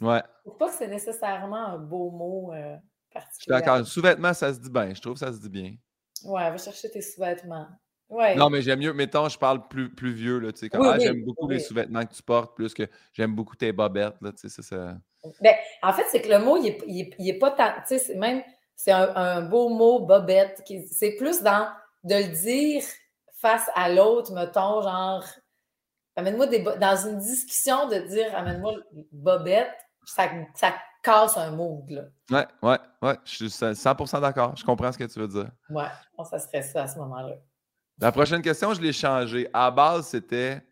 ouais. 0.00 0.22
je 0.44 0.48
trouve 0.48 0.58
pas 0.58 0.68
que 0.68 0.74
c'est 0.74 0.88
nécessairement 0.88 1.66
un 1.66 1.78
beau 1.78 2.10
mot 2.10 2.52
euh, 2.52 2.76
particulier. 3.12 3.36
Je 3.38 3.42
suis 3.42 3.50
d'accord. 3.50 3.86
Sous-vêtements, 3.86 4.34
ça 4.34 4.52
se 4.52 4.58
dit 4.60 4.70
bien. 4.70 4.94
Je 4.94 5.00
trouve 5.00 5.14
que 5.14 5.20
ça 5.20 5.32
se 5.32 5.38
dit 5.38 5.48
bien. 5.48 5.74
Ouais, 6.24 6.50
va 6.50 6.58
chercher 6.58 6.90
tes 6.90 7.02
sous-vêtements. 7.02 7.66
Ouais. 8.08 8.34
Non, 8.34 8.48
mais 8.48 8.62
j'aime 8.62 8.80
mieux. 8.80 8.92
Mettons, 8.92 9.28
je 9.28 9.38
parle 9.38 9.68
plus, 9.68 9.94
plus 9.94 10.12
vieux. 10.12 10.38
Là, 10.38 10.50
comme, 10.72 10.86
ah, 10.86 10.98
j'aime 10.98 11.24
beaucoup 11.24 11.48
les 11.48 11.60
sous-vêtements 11.60 12.04
que 12.06 12.14
tu 12.14 12.22
portes, 12.22 12.56
plus 12.56 12.72
que 12.72 12.88
j'aime 13.12 13.34
beaucoup 13.34 13.54
tes 13.54 13.72
bobettes. 13.72 14.16
Là, 14.22 14.32
ça, 14.34 14.62
ça... 14.62 14.96
Ben, 15.40 15.54
en 15.82 15.92
fait, 15.92 16.04
c'est 16.10 16.22
que 16.22 16.28
le 16.28 16.38
mot, 16.38 16.56
il 16.56 16.62
n'est 16.62 16.78
il 16.86 17.00
est, 17.00 17.14
il 17.18 17.28
est 17.28 17.38
pas 17.38 17.50
tant. 17.50 17.72
Même 18.16 18.42
c'est 18.78 18.92
un, 18.92 19.42
beau 19.42 19.68
mot, 19.68 20.06
bobette. 20.06 20.62
C'est 20.90 21.16
plus 21.16 21.42
dans 21.42 21.68
de 22.04 22.14
le 22.14 22.28
dire 22.28 22.82
face 23.40 23.68
à 23.74 23.92
l'autre, 23.92 24.32
mettons, 24.32 24.80
genre, 24.82 25.24
amène-moi 26.14 26.46
des. 26.46 26.60
Dans 26.60 27.08
une 27.08 27.18
discussion, 27.18 27.88
de 27.88 27.96
dire 27.96 28.34
amène-moi 28.36 28.74
bobette, 29.10 29.74
ça, 30.08 30.28
ça 30.54 30.74
casse 31.02 31.36
un 31.36 31.50
mood, 31.50 31.88
là. 31.90 32.02
Ouais, 32.30 32.46
ouais, 32.62 32.78
ouais. 33.02 33.16
Je 33.24 33.34
suis 33.34 33.46
100% 33.46 34.20
d'accord. 34.20 34.56
Je 34.56 34.64
comprends 34.64 34.90
ce 34.90 34.98
que 34.98 35.04
tu 35.04 35.18
veux 35.18 35.28
dire. 35.28 35.50
Ouais, 35.70 35.88
ça 36.24 36.38
serait 36.38 36.62
ça 36.62 36.84
à 36.84 36.88
ce 36.88 36.98
moment-là. 36.98 37.36
La 38.00 38.12
prochaine 38.12 38.42
question, 38.42 38.72
je 38.74 38.80
l'ai 38.80 38.92
changée. 38.92 39.48
À 39.52 39.70
base, 39.70 40.08
c'était 40.08 40.62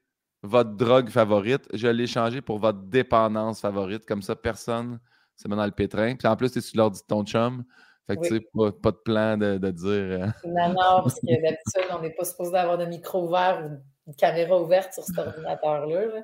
votre 0.42 0.70
drogue 0.70 1.10
favorite. 1.10 1.68
Je 1.72 1.88
l'ai 1.88 2.06
changé 2.06 2.40
pour 2.40 2.58
votre 2.58 2.78
dépendance 2.78 3.60
favorite. 3.60 4.06
Comme 4.06 4.22
ça, 4.22 4.36
personne 4.36 5.00
se 5.34 5.48
met 5.48 5.56
dans 5.56 5.66
le 5.66 5.72
pétrin. 5.72 6.14
Puis 6.14 6.28
en 6.28 6.36
plus, 6.36 6.52
tu 6.52 6.58
es 6.58 6.62
sur 6.62 6.78
l'ordi 6.78 7.00
de 7.00 7.06
ton 7.06 7.24
chum. 7.24 7.64
Fait 8.06 8.16
que 8.16 8.22
tu 8.22 8.36
sais, 8.36 8.40
pas, 8.54 8.70
pas, 8.70 8.92
de 8.92 8.96
plan 8.96 9.36
de, 9.36 9.58
de 9.58 9.70
dire. 9.70 9.90
Euh, 9.90 10.26
non, 10.46 10.68
non, 10.68 11.02
parce 11.02 11.16
que 11.16 11.26
d'habitude, 11.26 11.90
on 11.92 12.00
n'est 12.00 12.14
pas 12.14 12.24
supposé 12.24 12.56
avoir 12.56 12.78
de 12.78 12.84
micro 12.84 13.26
ouvert 13.26 13.66
ou 13.66 13.82
de 14.06 14.14
caméra 14.16 14.60
ouverte 14.60 14.92
sur 14.92 15.04
cet 15.04 15.18
ordinateur-là. 15.18 16.22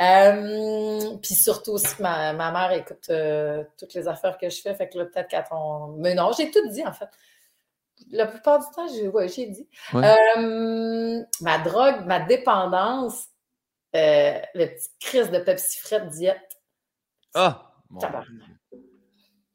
Euh, 0.00 1.16
puis 1.22 1.34
surtout 1.34 1.72
aussi 1.72 1.94
que 1.96 2.02
ma, 2.02 2.32
ma 2.32 2.50
mère 2.50 2.72
écoute 2.72 3.10
euh, 3.10 3.64
toutes 3.78 3.94
les 3.94 4.08
affaires 4.08 4.38
que 4.38 4.48
je 4.48 4.60
fais. 4.60 4.74
Fait 4.74 4.88
que 4.88 4.98
là, 4.98 5.04
peut-être 5.06 5.28
qu'à 5.28 5.42
ton. 5.42 5.88
Mais 5.98 6.14
non, 6.14 6.32
j'ai 6.36 6.50
tout 6.50 6.66
dit 6.68 6.86
en 6.86 6.92
fait. 6.92 7.08
La 8.10 8.26
plupart 8.26 8.58
du 8.60 8.66
temps, 8.74 8.88
j'ai 8.88 9.08
ouais, 9.08 9.26
dit. 9.26 9.68
ma 9.92 11.58
drogue, 11.58 12.06
ma 12.06 12.20
dépendance, 12.20 13.26
le 13.92 14.66
petit 14.66 14.88
crise 14.98 15.30
de 15.30 15.38
Pepsi 15.38 15.78
Fred 15.80 16.08
diète. 16.08 16.58
Ah! 17.34 17.72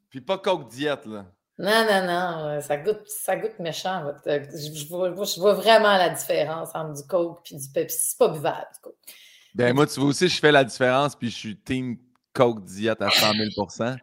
Puis 0.09 0.21
pas 0.21 0.37
Coke 0.37 0.69
diète, 0.69 1.05
là. 1.05 1.25
Non, 1.57 1.85
non, 1.89 2.05
non, 2.05 2.47
euh, 2.47 2.59
ça 2.61 2.75
goûte, 2.75 3.07
ça 3.07 3.37
goûte 3.37 3.57
méchant. 3.59 4.13
Euh, 4.27 4.43
je, 4.51 4.87
vois, 4.87 5.53
vraiment 5.53 5.97
la 5.97 6.09
différence 6.09 6.69
entre 6.73 6.93
du 7.01 7.07
Coke 7.07 7.49
et 7.51 7.55
du 7.55 7.69
Pepsi. 7.69 7.97
C'est 7.97 8.17
pas 8.17 8.27
buvable, 8.27 8.67
du 8.73 8.81
Coke. 8.81 8.95
Ben, 9.53 9.73
moi, 9.73 9.87
tu 9.87 9.99
vois 9.99 10.09
aussi, 10.09 10.27
je 10.27 10.37
fais 10.37 10.51
la 10.51 10.65
différence, 10.65 11.15
puis 11.15 11.29
je 11.29 11.35
suis 11.35 11.57
team 11.57 11.97
Coke 12.33 12.65
diète 12.65 13.01
à 13.01 13.09
100 13.09 13.31
000% 13.31 13.97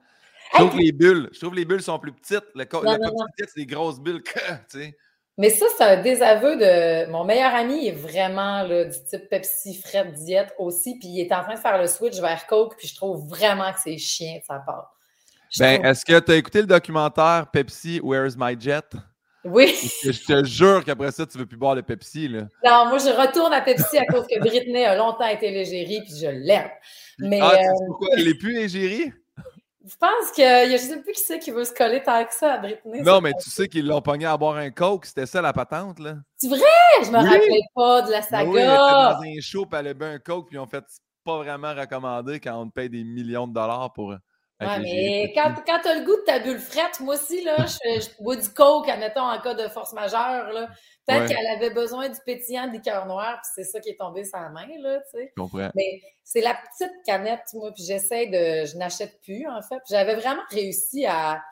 Je 0.53 0.59
trouve 0.59 0.71
que 0.71 0.79
les 0.79 0.93
bulles, 0.93 1.29
je 1.33 1.41
trouve 1.41 1.55
les 1.55 1.67
bulles 1.67 1.83
sont 1.83 1.99
plus 1.99 2.13
petites. 2.13 2.45
Le, 2.55 2.65
Coke 2.65 2.87
diète, 2.87 3.51
c'est 3.55 3.61
des 3.61 3.67
grosses 3.67 4.01
bulles. 4.01 4.23
tu 4.23 4.33
sais. 4.69 4.97
Mais 5.37 5.51
ça, 5.51 5.67
c'est 5.77 5.85
un 5.85 6.03
désaveu 6.03 6.57
de. 6.57 7.11
Mon 7.11 7.25
meilleur 7.25 7.55
ami 7.55 7.87
est 7.87 7.93
vraiment 7.93 8.63
là, 8.63 8.85
du 8.85 9.05
type 9.05 9.29
Pepsi 9.29 9.75
Fred 9.75 10.13
diète 10.13 10.55
aussi, 10.59 10.99
puis 10.99 11.09
il 11.09 11.21
est 11.21 11.33
en 11.33 11.43
train 11.43 11.55
de 11.55 11.59
faire 11.59 11.79
le 11.79 11.87
switch 11.87 12.19
vers 12.19 12.47
Coke, 12.47 12.77
puis 12.79 12.89
je 12.89 12.95
trouve 12.95 13.29
vraiment 13.29 13.71
que 13.73 13.81
c'est 13.81 13.97
chien 13.99 14.39
de 14.39 14.45
sa 14.45 14.59
part. 14.59 14.95
Ben, 15.59 15.85
est-ce 15.85 16.05
que 16.05 16.19
tu 16.19 16.33
as 16.33 16.37
écouté 16.37 16.61
le 16.61 16.67
documentaire 16.67 17.47
Pepsi, 17.53 18.01
Where's 18.03 18.37
My 18.37 18.59
Jet? 18.59 18.85
Oui. 19.45 19.75
Je 20.05 20.25
te 20.25 20.45
jure 20.45 20.85
qu'après 20.85 21.11
ça, 21.11 21.27
tu 21.27 21.37
ne 21.37 21.43
veux 21.43 21.49
plus 21.49 21.57
boire 21.57 21.75
de 21.75 21.81
Pepsi. 21.81 22.29
Là. 22.29 22.43
Non, 22.65 22.87
moi, 22.87 22.99
je 22.99 23.11
retourne 23.11 23.53
à 23.53 23.61
Pepsi 23.61 23.99
à 23.99 24.07
cause 24.07 24.27
que 24.27 24.39
Britney 24.39 24.85
a 24.85 24.97
longtemps 24.97 25.27
été 25.27 25.51
l'égérie, 25.51 26.01
puis 26.05 26.15
je 26.21 26.29
l'aime. 26.29 26.71
Mais, 27.19 27.41
ah, 27.43 27.53
euh... 27.55 27.87
pourquoi 27.89 28.09
elle 28.17 28.27
n'est 28.27 28.35
plus 28.35 28.55
l'égérie? 28.55 29.13
Je 29.85 29.97
pense 29.97 30.31
que 30.31 30.43
je 30.43 30.73
ne 30.73 30.79
sais 30.79 31.03
plus 31.03 31.13
qui 31.13 31.21
c'est 31.21 31.41
qui 31.41 31.51
veut 31.51 31.65
se 31.65 31.75
coller 31.75 32.01
tant 32.01 32.25
que 32.25 32.33
ça 32.33 32.55
à 32.55 32.59
Britney. 32.59 33.03
Non, 33.03 33.21
mais 33.21 33.33
tu 33.43 33.51
sais 33.51 33.67
qu'ils 33.67 33.85
l'ont 33.85 34.01
pogné 34.01 34.27
à 34.27 34.37
boire 34.37 34.55
un 34.55 34.71
coke, 34.71 35.07
c'était 35.07 35.27
ça 35.27 35.43
la 35.43 35.53
patente, 35.53 35.99
là. 35.99 36.19
C'est 36.37 36.49
vrai? 36.49 36.61
Je 37.05 37.11
me 37.11 37.17
rappelais 37.17 37.61
pas 37.75 38.03
de 38.03 38.13
la 38.13 38.23
saga. 38.23 38.49
Oui, 38.49 38.61
elle 38.61 38.69
était 38.69 38.77
dans 38.77 39.39
un 39.39 39.41
show, 39.41 39.67
puis 39.67 39.81
elle 39.81 39.89
a 39.89 39.95
bu 39.95 40.05
un 40.05 40.19
coke, 40.21 40.47
puis 40.47 40.57
ils 40.57 40.61
ont 40.61 40.69
fait 40.69 40.85
pas 41.25 41.39
vraiment 41.39 41.75
recommandé 41.75 42.39
quand 42.39 42.63
on 42.63 42.69
te 42.69 42.75
paye 42.75 42.89
des 42.89 43.03
millions 43.03 43.49
de 43.49 43.55
dollars 43.55 43.93
pour 43.93 44.15
Ouais, 44.67 44.79
mais 44.81 45.33
quand, 45.35 45.55
quand 45.67 45.81
tu 45.83 45.89
as 45.89 45.95
le 45.99 46.05
goût 46.05 46.17
de 46.17 46.25
ta 46.25 46.39
bulle 46.39 46.59
frette, 46.59 47.01
moi 47.01 47.15
aussi, 47.15 47.43
là, 47.43 47.57
je, 47.67 48.23
bois 48.23 48.37
du 48.37 48.49
coke, 48.49 48.89
admettons, 48.89 49.23
en 49.23 49.41
cas 49.41 49.55
de 49.55 49.69
force 49.69 49.93
majeure. 49.93 50.69
Peut-être 51.07 51.29
qu'elle 51.29 51.47
avait 51.47 51.71
besoin 51.71 52.09
du 52.09 52.19
pétillant 52.25 52.69
des 52.69 52.81
cœurs 52.81 53.07
noirs, 53.07 53.41
puis 53.43 53.51
c'est 53.57 53.71
ça 53.71 53.81
qui 53.81 53.91
est 53.91 53.99
tombé 53.99 54.25
sur 54.25 54.39
la 54.39 54.51
main, 54.51 54.69
là, 54.79 55.01
tu 55.01 55.19
sais. 55.19 55.33
Comprends. 55.37 55.71
Mais 55.75 56.01
c'est 56.23 56.41
la 56.41 56.55
petite 56.55 56.93
canette, 57.05 57.47
moi, 57.55 57.73
puis 57.73 57.83
j'essaie 57.85 58.27
de... 58.27 58.67
Je 58.67 58.77
n'achète 58.77 59.21
plus, 59.21 59.47
en 59.49 59.61
fait. 59.63 59.81
J'avais 59.91 60.15
vraiment 60.15 60.43
réussi 60.51 61.05
à, 61.07 61.43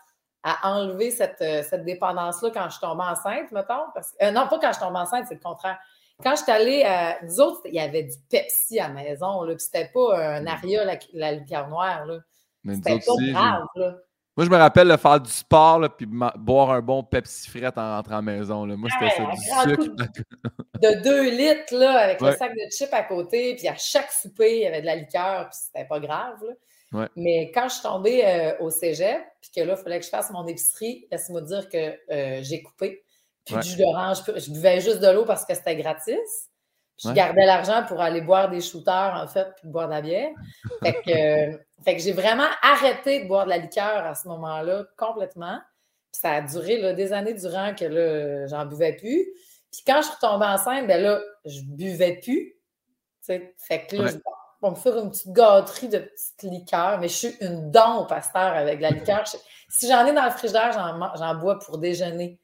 à 0.45 0.71
enlever 0.73 1.11
cette, 1.11 1.43
euh, 1.43 1.63
cette 1.69 1.85
dépendance-là 1.85 2.51
quand 2.55 2.71
je 2.71 2.79
tombais 2.79 3.03
enceinte, 3.03 3.51
mettons. 3.51 3.87
Parce... 3.93 4.15
Euh, 4.23 4.31
non, 4.31 4.47
pas 4.47 4.59
quand 4.61 4.73
je 4.73 4.79
tombe 4.79 4.95
enceinte, 4.95 5.27
c'est 5.29 5.35
le 5.35 5.41
contraire. 5.41 5.79
Quand 6.23 6.37
je 6.37 6.43
suis 6.43 6.53
allée 6.53 6.85
à... 6.85 7.19
Nous 7.25 7.41
autres, 7.41 7.63
il 7.65 7.75
y 7.75 7.81
avait 7.81 8.05
du 8.05 8.17
Pepsi 8.31 8.79
à 8.79 8.87
la 8.87 8.95
maison, 8.95 9.43
là, 9.43 9.55
puis 9.55 9.65
c'était 9.65 9.91
pas 9.93 10.17
un 10.17 10.47
Aria, 10.47 10.85
la, 10.85 10.97
la 11.13 11.33
liqueur 11.33 11.67
noire, 11.69 12.07
là. 12.07 12.19
C'était 12.67 12.99
pas 12.99 13.15
grave, 13.19 13.67
là. 13.77 13.97
Moi, 14.37 14.47
je 14.47 14.51
me 14.51 14.57
rappelle 14.57 14.89
de 14.89 14.97
faire 14.97 15.21
du 15.21 15.31
sport, 15.31 15.87
puis 15.97 16.07
boire 16.07 16.71
un 16.71 16.81
bon 16.81 17.03
Pepsi 17.03 17.51
fret 17.51 17.73
en 17.77 17.97
rentrant 17.97 18.13
à 18.13 18.17
la 18.17 18.23
maison. 18.23 18.65
Là. 18.65 18.77
Moi, 18.77 18.89
c'était 18.91 19.15
ça, 19.17 19.25
du 19.27 19.71
sucre. 19.71 19.95
De 20.81 21.03
2 21.03 21.31
litres, 21.31 21.75
là, 21.77 21.99
avec 21.99 22.23
le 22.23 22.33
sac 22.33 22.53
de 22.53 22.71
chips 22.71 22.93
à 22.95 23.03
côté, 23.03 23.55
puis 23.57 23.69
à 23.69 23.77
chaque 23.77 24.11
souper, 24.11 24.57
il 24.57 24.63
y 24.63 24.67
avait 24.67 24.81
de 24.81 24.87
la 24.87 24.97
liqueur, 24.97 25.51
puis 25.51 25.59
c'était 25.67 25.87
pas 25.87 26.01
grave. 26.01 26.39
Là. 26.93 27.09
Mais 27.17 27.51
quand 27.53 27.69
je 27.69 27.75
suis 27.75 27.83
tombée 27.83 28.25
euh, 28.25 28.57
au 28.61 28.71
cégep, 28.71 29.21
puis 29.43 29.51
que 29.55 29.61
là, 29.61 29.77
il 29.79 29.83
fallait 29.83 29.99
que 29.99 30.07
je 30.07 30.11
fasse 30.11 30.31
mon 30.31 30.47
épicerie, 30.47 31.07
laisse-moi 31.13 31.43
dire 31.43 31.69
que 31.69 31.99
euh, 32.11 32.41
j'ai 32.43 32.63
coupé. 32.63 33.05
Puis 33.45 33.57
du 33.57 33.69
jus 33.69 33.77
d'orange, 33.77 34.19
je 34.27 34.51
buvais 34.51 34.81
juste 34.81 35.01
de 35.01 35.09
l'eau 35.09 35.27
parce 35.27 35.45
que 35.45 35.55
c'était 35.55 35.77
gratis. 35.77 36.49
Je 37.03 37.13
gardais 37.13 37.47
l'argent 37.47 37.83
pour 37.87 38.01
aller 38.01 38.21
boire 38.21 38.51
des 38.51 38.61
shooters, 38.61 39.15
en 39.15 39.27
fait, 39.27 39.49
puis 39.57 39.69
boire 39.69 39.87
de 39.87 39.93
la 39.93 40.03
bière. 40.03 40.31
Fait 40.83 40.95
que, 40.95 41.59
fait 41.85 41.97
que 41.97 42.03
j'ai 42.03 42.13
vraiment 42.13 42.49
arrêté 42.63 43.23
de 43.23 43.29
boire 43.29 43.45
de 43.45 43.51
la 43.51 43.59
liqueur 43.59 44.05
à 44.07 44.15
ce 44.15 44.29
moment-là, 44.29 44.85
complètement. 44.97 45.59
Puis 46.13 46.21
ça 46.21 46.33
a 46.33 46.41
duré 46.43 46.79
là, 46.79 46.93
des 46.93 47.13
années 47.13 47.35
durant 47.35 47.75
que 47.75 47.85
là, 47.85 48.47
j'en 48.49 48.67
buvais 48.67 48.95
plus. 48.95 49.29
Puis 49.73 49.83
quand 49.87 50.03
je 50.03 50.09
suis 50.09 50.15
retombée 50.21 50.47
enceinte, 50.47 50.87
ben 50.87 51.01
là, 51.01 51.21
je 51.45 51.61
buvais 51.63 52.21
plus. 52.23 52.57
Fait 53.23 53.87
que 53.87 53.97
là, 53.97 54.11
on 54.63 54.71
me 54.73 54.77
faire 54.77 54.99
une 54.99 55.11
petite 55.11 55.33
gâterie 55.33 55.89
de 55.89 55.99
petites 55.99 56.43
liqueurs, 56.43 56.99
mais 56.99 57.09
je 57.09 57.15
suis 57.15 57.37
une 57.41 57.71
dent 57.71 58.03
au 58.03 58.07
pasteur 58.07 58.43
avec 58.57 58.79
de 58.79 58.83
la 58.83 58.91
liqueur. 58.91 59.25
si 59.69 59.89
j'en 59.89 60.05
ai 60.05 60.13
dans 60.13 60.25
le 60.25 60.31
frigidaire, 60.31 60.73
j'en 60.73 61.35
bois 61.37 61.59
pour 61.59 61.79
déjeuner. 61.79 62.39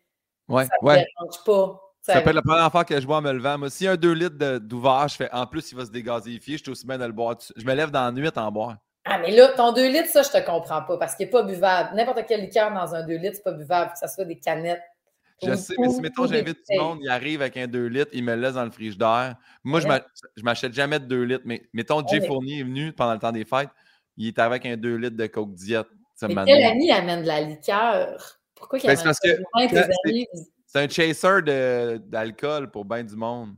Ouais, 0.48 0.64
ça 0.64 0.74
ouais. 0.82 1.04
dérange 1.04 1.44
pas. 1.44 1.85
Ça 2.12 2.20
peut 2.20 2.30
être 2.30 2.36
la 2.36 2.42
première 2.42 2.70
fois 2.70 2.84
que 2.84 3.00
je 3.00 3.06
bois 3.06 3.18
en 3.18 3.22
me 3.22 3.32
levant. 3.32 3.58
Moi, 3.58 3.68
a 3.68 3.90
un 3.90 3.96
2 3.96 4.12
litres 4.12 4.58
d'ouvrage, 4.58 5.12
je 5.12 5.16
fais 5.16 5.32
en 5.32 5.46
plus, 5.46 5.72
il 5.72 5.76
va 5.76 5.84
se 5.84 5.90
dégazéifier. 5.90 6.56
Je 6.56 6.62
suis 6.62 6.72
aussi 6.72 6.86
bien 6.86 6.98
de 6.98 7.04
le 7.04 7.12
boire. 7.12 7.36
Je 7.56 7.64
me 7.64 7.74
lève 7.74 7.90
dans 7.90 8.04
la 8.04 8.12
nuit 8.12 8.28
en 8.36 8.52
boire. 8.52 8.76
Ah, 9.04 9.18
mais 9.18 9.30
là, 9.30 9.48
ton 9.56 9.72
2 9.72 9.88
litres, 9.88 10.08
ça, 10.08 10.22
je 10.22 10.30
te 10.30 10.44
comprends 10.44 10.82
pas 10.82 10.98
parce 10.98 11.14
qu'il 11.14 11.26
n'est 11.26 11.30
pas 11.30 11.42
buvable. 11.42 11.94
N'importe 11.94 12.24
quel 12.26 12.40
liqueur 12.40 12.72
dans 12.72 12.94
un 12.94 13.06
2 13.06 13.16
litres, 13.16 13.36
c'est 13.36 13.44
pas 13.44 13.52
buvable, 13.52 13.92
que 13.92 13.98
ce 13.98 14.12
soit 14.12 14.24
des 14.24 14.38
canettes. 14.38 14.82
Je 15.44 15.54
sais, 15.54 15.74
mais 15.78 15.90
si, 15.90 16.00
mettons, 16.00 16.26
j'invite 16.26 16.58
tout 16.58 16.64
le 16.70 16.80
monde, 16.80 16.98
il 17.02 17.08
arrive 17.10 17.42
avec 17.42 17.56
un 17.56 17.66
2 17.66 17.86
litres, 17.86 18.10
il 18.14 18.24
me 18.24 18.34
laisse 18.34 18.54
dans 18.54 18.64
le 18.64 18.70
frigidaire. 18.70 19.36
Moi, 19.64 19.80
je 19.80 19.88
je 20.36 20.42
m'achète 20.42 20.72
jamais 20.72 20.98
de 20.98 21.04
2 21.04 21.22
litres, 21.22 21.44
mais 21.44 21.62
mettons, 21.72 22.06
Jay 22.06 22.20
Fournier 22.26 22.60
est 22.60 22.64
venu 22.64 22.92
pendant 22.92 23.12
le 23.12 23.18
temps 23.18 23.32
des 23.32 23.44
fêtes, 23.44 23.68
il 24.16 24.28
est 24.28 24.38
avec 24.38 24.64
un 24.64 24.76
2 24.76 24.96
litres 24.96 25.16
de 25.16 25.26
Coke 25.26 25.52
Diet. 25.54 25.84
Mais 26.22 26.34
quel 26.46 26.64
ami 26.64 26.90
amène 26.90 27.22
de 27.22 27.26
la 27.26 27.42
liqueur? 27.42 28.38
Pourquoi 28.54 28.78
il 28.78 28.86
ben, 28.86 28.98
amène 28.98 29.14
que, 29.22 30.46
c'est 30.76 30.82
un 30.84 30.88
chaser 30.88 31.98
d'alcool 32.00 32.70
pour 32.70 32.84
bien 32.84 33.04
du 33.04 33.16
monde. 33.16 33.54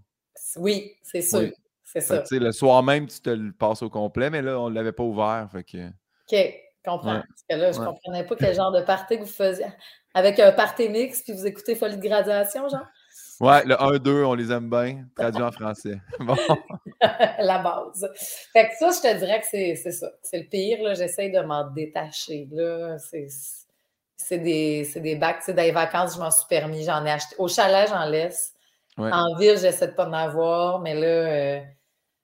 Oui, 0.56 0.94
c'est 1.02 1.22
sûr. 1.22 1.50
C'est 1.84 2.00
ça. 2.00 2.22
le 2.30 2.52
soir 2.52 2.82
même, 2.82 3.06
tu 3.06 3.20
te 3.20 3.30
le 3.30 3.52
passes 3.52 3.82
au 3.82 3.88
complet, 3.88 4.28
mais 4.28 4.42
là, 4.42 4.60
on 4.60 4.68
ne 4.68 4.74
l'avait 4.74 4.92
pas 4.92 5.02
ouvert. 5.02 5.48
Fait 5.50 5.64
que... 5.64 5.88
OK, 5.88 6.54
comprends. 6.84 7.14
Parce 7.14 7.44
que 7.48 7.56
là, 7.56 7.72
je 7.72 7.80
ne 7.80 7.84
comprenais 7.86 8.24
pas 8.24 8.36
quel 8.36 8.54
genre 8.54 8.72
de 8.72 8.82
party 8.82 9.16
que 9.16 9.22
vous 9.22 9.26
faisiez. 9.26 9.66
Avec 10.14 10.38
un 10.38 10.52
party 10.52 10.88
mix, 10.90 11.22
puis 11.22 11.32
vous 11.32 11.46
écoutez 11.46 11.74
Folie 11.74 11.96
de 11.96 12.02
graduation, 12.02 12.68
genre? 12.68 12.86
Ouais, 13.40 13.64
le 13.64 13.74
1-2, 13.74 14.24
on 14.24 14.34
les 14.34 14.52
aime 14.52 14.68
bien, 14.68 15.06
traduit 15.16 15.42
en 15.42 15.52
français. 15.52 15.98
Bon. 16.20 16.36
la 17.00 17.58
base. 17.58 18.08
Fait 18.52 18.68
que 18.68 18.74
ça, 18.78 18.90
je 18.90 19.00
te 19.00 19.18
dirais 19.18 19.40
que 19.40 19.46
c'est 19.46 19.74
ça. 19.92 20.10
C'est 20.22 20.38
le 20.38 20.48
pire. 20.48 20.94
J'essaie 20.94 21.30
de 21.30 21.40
m'en 21.40 21.70
détacher. 21.70 22.48
C'est 22.98 23.28
des, 24.30 24.88
des 24.96 25.16
bacs. 25.16 25.48
Dans 25.48 25.62
les 25.62 25.70
vacances, 25.70 26.14
je 26.14 26.20
m'en 26.20 26.30
suis 26.30 26.46
permis. 26.48 26.84
J'en 26.84 27.04
ai 27.04 27.10
acheté. 27.10 27.34
Au 27.38 27.48
chalet, 27.48 27.88
j'en 27.88 28.04
laisse. 28.06 28.54
En 28.96 29.36
ville, 29.36 29.56
j'essaie 29.58 29.88
de 29.88 29.92
pas 29.92 30.08
en 30.08 30.12
avoir. 30.12 30.80
Mais 30.80 30.94
là, 30.94 31.06
euh, 31.06 31.60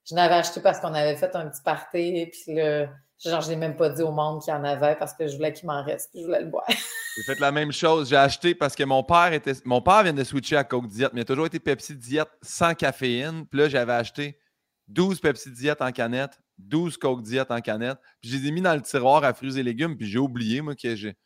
je 0.09 0.15
n'avais 0.15 0.35
acheté 0.35 0.61
parce 0.61 0.81
qu'on 0.81 0.93
avait 0.93 1.17
fait 1.17 1.35
un 1.37 1.49
petit 1.49 1.63
party. 1.63 2.31
Puis 2.33 2.55
là, 2.55 2.89
genre, 3.25 3.41
je 3.41 3.51
n'ai 3.51 3.57
même 3.57 3.77
pas 3.77 3.91
dit 3.91 4.03
au 4.03 4.11
monde 4.11 4.43
qu'il 4.43 4.53
y 4.53 4.57
en 4.57 4.65
avait 4.65 4.97
parce 4.97 5.15
que 5.15 5.27
je 5.27 5.37
voulais 5.37 5.53
qu'il 5.53 5.67
m'en 5.67 5.83
reste. 5.85 6.11
Puis 6.11 6.21
je 6.21 6.27
voulais 6.27 6.41
le 6.41 6.51
boire. 6.51 6.67
J'ai 7.17 7.23
fait 7.23 7.39
la 7.39 7.53
même 7.53 7.71
chose. 7.71 8.09
J'ai 8.09 8.17
acheté 8.17 8.55
parce 8.55 8.75
que 8.75 8.83
mon 8.83 9.05
père 9.05 9.33
était. 9.33 9.53
Mon 9.65 9.81
père 9.81 10.03
vient 10.03 10.13
de 10.13 10.25
switcher 10.25 10.57
à 10.57 10.65
Coke 10.65 10.89
Diet, 10.89 11.11
mais 11.13 11.21
il 11.21 11.23
a 11.23 11.27
toujours 11.27 11.47
été 11.47 11.61
Pepsi 11.61 11.95
Diet 11.95 12.27
sans 12.43 12.75
caféine. 12.75 13.47
Puis 13.47 13.61
là, 13.61 13.69
j'avais 13.69 13.93
acheté 13.93 14.39
12 14.89 15.21
Pepsi 15.21 15.53
Diet 15.53 15.81
en 15.81 15.93
canette, 15.93 16.41
12 16.59 16.97
Coke 16.97 17.23
Diet 17.23 17.51
en 17.51 17.61
canette. 17.61 17.99
Puis 18.21 18.31
je 18.31 18.37
les 18.37 18.49
ai 18.49 18.51
mis 18.51 18.63
dans 18.63 18.75
le 18.75 18.83
tiroir 18.83 19.23
à 19.23 19.33
fruits 19.33 19.59
et 19.59 19.63
légumes. 19.63 19.97
Puis 19.97 20.09
j'ai 20.09 20.19
oublié, 20.19 20.61
moi, 20.61 20.75
que 20.75 20.97
j'ai. 20.97 21.17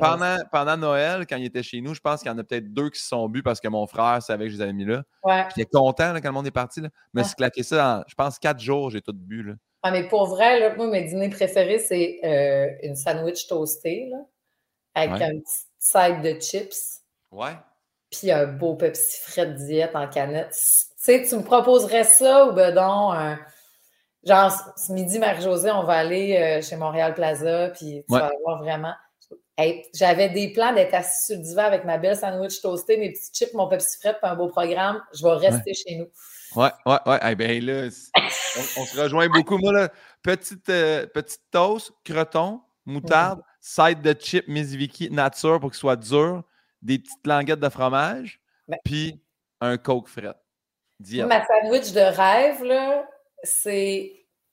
Pendant, 0.00 0.36
pendant, 0.52 0.76
Noël, 0.76 1.26
quand 1.26 1.36
il 1.36 1.44
était 1.44 1.62
chez 1.62 1.80
nous, 1.80 1.94
je 1.94 2.00
pense 2.00 2.20
qu'il 2.20 2.30
y 2.30 2.34
en 2.34 2.38
a 2.38 2.44
peut-être 2.44 2.72
deux 2.72 2.90
qui 2.90 3.00
se 3.00 3.08
sont 3.08 3.28
bu 3.28 3.42
parce 3.42 3.60
que 3.60 3.68
mon 3.68 3.86
frère 3.86 4.22
savait 4.22 4.44
que 4.46 4.50
je 4.50 4.56
les 4.56 4.62
avais 4.62 4.72
mis 4.72 4.84
là. 4.84 5.02
Ouais. 5.24 5.46
Est 5.56 5.70
content 5.70 6.14
quand 6.14 6.28
le 6.28 6.32
monde 6.32 6.46
est 6.46 6.52
parti. 6.52 6.80
Là. 6.80 6.88
Mais 7.14 7.24
c'est 7.24 7.36
claqué 7.36 7.62
ça 7.62 7.98
en, 7.98 8.04
je 8.06 8.14
pense, 8.14 8.38
quatre 8.38 8.60
jours, 8.60 8.90
j'ai 8.90 9.00
tout 9.00 9.12
bu. 9.14 9.42
Là. 9.42 9.54
Ah, 9.82 9.90
mais 9.90 10.08
pour 10.08 10.26
vrai, 10.26 10.58
là, 10.58 10.74
moi, 10.76 10.88
mes 10.88 11.04
dîners 11.04 11.28
préférés, 11.28 11.78
c'est 11.78 12.20
euh, 12.24 12.68
une 12.82 12.96
sandwich 12.96 13.46
toastée 13.46 14.08
là, 14.10 14.18
avec 14.94 15.22
un 15.22 15.38
petit 15.38 15.64
side 15.78 16.22
de 16.22 16.40
chips. 16.40 17.02
Ouais. 17.30 17.56
Puis 18.10 18.30
un 18.30 18.46
beau 18.46 18.74
Pepsi 18.74 19.20
frais 19.22 19.46
de 19.46 19.52
diète 19.52 19.94
en 19.94 20.08
canette. 20.08 20.50
Tu 20.50 20.94
sais, 20.96 21.24
tu 21.28 21.36
me 21.36 21.42
proposerais 21.42 22.04
ça 22.04 22.46
ou 22.46 22.52
ben 22.52 22.74
non, 22.74 23.36
genre, 24.26 24.52
ce 24.76 24.92
midi, 24.92 25.18
Marie-Josée, 25.18 25.70
on 25.70 25.84
va 25.84 25.94
aller 25.94 26.36
euh, 26.36 26.62
chez 26.62 26.76
Montréal 26.76 27.14
Plaza, 27.14 27.70
puis 27.70 28.04
tu 28.08 28.14
vas 28.14 28.30
avoir 28.40 28.58
vraiment. 28.58 28.94
J'avais 29.94 30.28
des 30.28 30.52
plans 30.52 30.74
d'être 30.74 30.94
assis 30.94 31.26
sur 31.26 31.36
le 31.36 31.42
divan 31.42 31.62
avec 31.62 31.84
ma 31.84 31.96
belle 31.96 32.16
sandwich 32.16 32.60
toastée, 32.60 32.98
mes 32.98 33.12
petits 33.12 33.30
chips, 33.32 33.54
mon 33.54 33.68
Pepsi 33.68 33.98
frais, 33.98 34.16
puis 34.20 34.30
un 34.30 34.36
beau 34.36 34.48
programme. 34.48 35.02
Je 35.14 35.22
vais 35.22 35.48
rester 35.48 35.72
chez 35.72 35.96
nous. 35.96 36.08
Ouais, 36.54 36.70
ouais, 36.84 36.98
ouais. 37.06 37.18
Eh 37.30 37.34
bien 37.34 37.60
là, 37.60 37.88
on, 38.76 38.84
se 38.84 39.00
rejoint 39.00 39.28
beaucoup. 39.28 39.56
Moi, 39.58 39.72
là, 39.72 39.88
petite, 40.22 40.68
euh, 40.68 41.06
petite 41.06 41.40
toast, 41.50 41.92
croton, 42.04 42.60
moutarde, 42.84 43.40
side 43.60 44.02
de 44.02 44.14
chip 44.18 44.46
Miss 44.46 44.74
Vicky 44.74 45.10
nature 45.10 45.58
pour 45.58 45.70
qu'il 45.70 45.78
soit 45.78 45.96
dur, 45.96 46.42
des 46.82 46.98
petites 46.98 47.26
languettes 47.26 47.60
de 47.60 47.68
fromage, 47.68 48.40
ben 48.68 48.76
puis 48.84 49.22
un 49.60 49.78
coke 49.78 50.08
fret. 50.08 50.34
Ma 51.00 51.44
sandwich 51.44 51.92
de 51.92 52.00
rêve, 52.00 52.62
là, 52.62 53.06
c'est 53.42 54.12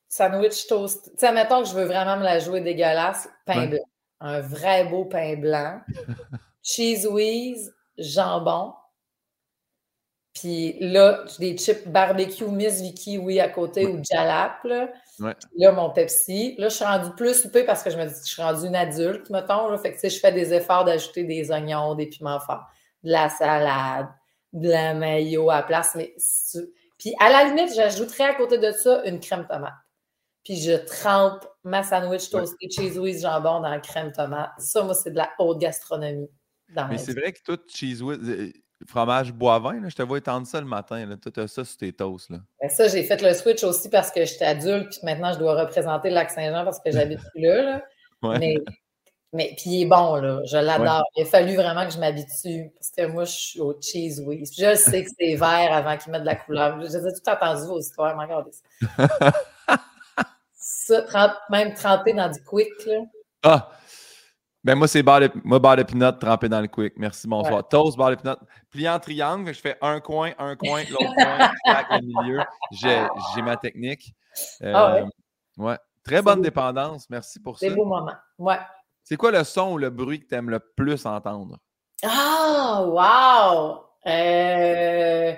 sandwich 0.10 0.68
toast. 0.68 1.12
Tu 1.12 1.18
sais, 1.18 1.32
mettons 1.32 1.64
que 1.64 1.70
je 1.70 1.74
veux 1.74 1.86
vraiment 1.86 2.18
me 2.18 2.24
la 2.24 2.40
jouer 2.40 2.62
dégueulasse, 2.62 3.30
pain 3.46 3.68
blanc. 3.68 3.80
Un 4.24 4.40
vrai 4.40 4.86
beau 4.86 5.04
pain 5.04 5.36
blanc. 5.36 5.82
Cheese 6.64 7.06
whiz, 7.06 7.74
jambon. 7.98 8.74
Puis 10.34 10.78
là, 10.80 11.26
des 11.40 11.58
chips 11.58 11.88
barbecue 11.88 12.46
Miss 12.46 12.82
Vicky, 12.82 13.18
oui, 13.18 13.40
à 13.40 13.50
côté, 13.50 13.86
ou 13.86 14.02
jalap. 14.04 14.64
Là. 14.64 14.90
là, 15.58 15.72
mon 15.74 15.92
Pepsi. 15.92 16.56
Là, 16.58 16.70
je 16.70 16.76
suis 16.76 16.86
rendue 16.86 17.12
plus 17.16 17.42
soupée 17.42 17.66
parce 17.66 17.84
que 17.84 17.90
je 17.90 17.98
me 17.98 18.06
dis 18.06 18.14
que 18.14 18.26
je 18.26 18.32
suis 18.34 18.42
rendue 18.42 18.66
une 18.66 18.76
adulte, 18.76 19.30
mettons. 19.30 19.68
Là. 19.68 19.78
Fait 19.78 19.90
que, 19.90 19.96
tu 19.96 20.02
sais, 20.02 20.10
je 20.10 20.20
fais 20.20 20.32
des 20.32 20.54
efforts 20.54 20.86
d'ajouter 20.86 21.26
des 21.26 21.52
oignons, 21.52 21.94
des 21.94 22.08
piments 22.08 22.40
forts, 22.40 22.66
de 23.04 23.12
la 23.12 23.30
salade, 23.30 24.08
de 24.54 24.70
la 24.70 24.94
mayo 24.94 25.52
à 25.52 25.64
place. 25.64 25.96
Mais 25.96 26.16
Puis 26.98 27.14
à 27.20 27.30
la 27.30 27.44
limite, 27.44 27.76
j'ajouterais 27.76 28.30
à 28.30 28.34
côté 28.36 28.58
de 28.58 28.72
ça 28.72 29.04
une 29.06 29.20
crème 29.20 29.46
tomate. 29.48 29.74
Puis 30.44 30.58
je 30.58 30.74
trempe 30.74 31.46
ma 31.64 31.84
sandwich 31.84 32.30
toasté 32.30 32.70
cheese 32.70 32.98
whiz 33.00 33.22
jambon 33.22 33.62
dans 33.62 33.70
la 33.70 33.80
crème 33.80 34.12
tomate. 34.12 34.52
Ça, 34.58 34.84
moi, 34.84 34.94
c'est 34.94 35.12
de 35.12 35.18
la 35.18 35.30
haute 35.40 35.60
gastronomie. 35.60 36.30
mais 36.90 36.98
c'est 36.98 37.14
vrai 37.14 37.32
que 37.32 37.40
tout 37.44 37.60
cheese 37.68 38.02
whiz, 38.02 38.20
euh, 38.24 38.52
fromage 38.88 39.32
bois-vin, 39.32 39.88
je 39.88 39.96
te 39.96 40.02
vois 40.02 40.18
étendre 40.18 40.46
ça 40.46 40.60
le 40.60 40.68
matin. 40.68 41.06
Là. 41.06 41.16
Tu 41.18 41.40
as 41.40 41.48
ça 41.48 41.64
sur 41.64 41.78
tes 41.78 41.94
toasts. 41.94 42.30
Là. 42.30 42.40
Ben, 42.62 42.70
ça, 42.70 42.88
j'ai 42.88 43.04
fait 43.04 43.22
le 43.22 43.34
switch 43.34 43.64
aussi 43.64 43.90
parce 43.90 44.12
que 44.12 44.26
j'étais 44.26 44.46
adulte, 44.46 44.90
puis 44.90 45.00
maintenant 45.04 45.34
je 45.34 45.40
dois 45.40 45.60
représenter 45.62 46.10
le 46.10 46.16
lac 46.16 46.30
Saint-Jean 46.30 46.66
parce 46.66 46.80
que 46.80 46.92
j'habite 46.92 47.20
plus 47.34 47.42
là. 47.42 47.82
Mais, 48.40 48.56
mais 49.34 49.54
puis 49.58 49.70
il 49.70 49.82
est 49.84 49.86
bon, 49.86 50.16
là. 50.16 50.42
Je 50.46 50.58
l'adore. 50.58 51.04
Il 51.16 51.24
a 51.24 51.26
fallu 51.26 51.56
vraiment 51.56 51.86
que 51.86 51.94
je 51.94 52.00
m'habitue 52.00 52.72
parce 52.76 52.92
que 52.92 53.12
moi, 53.12 53.26
je 53.26 53.32
suis 53.32 53.60
au 53.60 53.80
cheese 53.82 54.22
whiz. 54.22 54.52
Je 54.58 54.76
sais 54.76 55.04
que 55.04 55.10
c'est 55.18 55.36
vert 55.36 55.74
avant 55.74 55.98
qu'il 55.98 56.12
mette 56.12 56.22
de 56.22 56.28
la 56.28 56.36
couleur. 56.36 56.80
J'ai 56.82 57.00
tout 57.00 57.30
entendu 57.30 57.68
vos 57.68 57.80
histoires, 57.80 58.16
mais 58.18 58.24
regardez 58.24 58.52
ça. 58.52 59.32
ça, 60.86 61.42
même 61.50 61.74
trempé 61.74 62.14
dans 62.14 62.30
du 62.30 62.42
quick, 62.44 62.70
là. 62.86 63.00
Ah! 63.44 63.70
Ben 64.64 64.76
moi, 64.76 64.88
c'est 64.88 65.04
barre 65.04 65.20
de, 65.20 65.32
moi, 65.44 65.60
barre 65.60 65.76
de 65.76 65.84
pinot 65.84 66.14
trempé 66.14 66.48
dans 66.48 66.62
le 66.62 66.68
quick. 66.68 66.94
Merci, 66.96 67.28
bonsoir. 67.28 67.68
Toast, 67.68 67.98
barre 67.98 68.12
de 68.12 68.16
pinot. 68.16 68.36
Plié 68.70 68.90
en 68.90 69.00
triangle, 69.00 69.54
je 69.54 69.60
fais 69.60 69.78
un 69.82 70.00
coin, 70.00 70.32
un 70.40 70.56
coin, 70.56 70.84
l'autre 70.90 71.14
coin, 71.16 71.52
le 72.00 72.22
milieu. 72.22 72.40
J'ai 72.72 73.42
ma 73.42 73.58
technique. 73.58 74.14
ah 74.64 74.94
ouais? 74.94 75.02
Euh, 75.02 75.64
ouais. 75.64 75.78
Très 76.06 76.22
bonne 76.22 76.42
dépendance. 76.42 77.10
Merci 77.10 77.42
pour 77.42 77.60
ça. 77.60 77.68
C'est 77.68 77.76
beau 77.76 77.86
moment. 77.86 78.14
Ouais. 78.38 78.60
C'est 79.04 79.18
quoi 79.18 79.32
le 79.32 79.44
son 79.44 79.74
ou 79.74 79.78
le 79.78 79.90
bruit 79.90 80.22
que 80.22 80.28
tu 80.28 80.36
aimes 80.36 80.50
le 80.50 80.60
plus 80.60 81.06
entendre? 81.06 81.58
Ah, 82.04 82.84
wow! 82.86 83.84
Euh, 84.06 85.34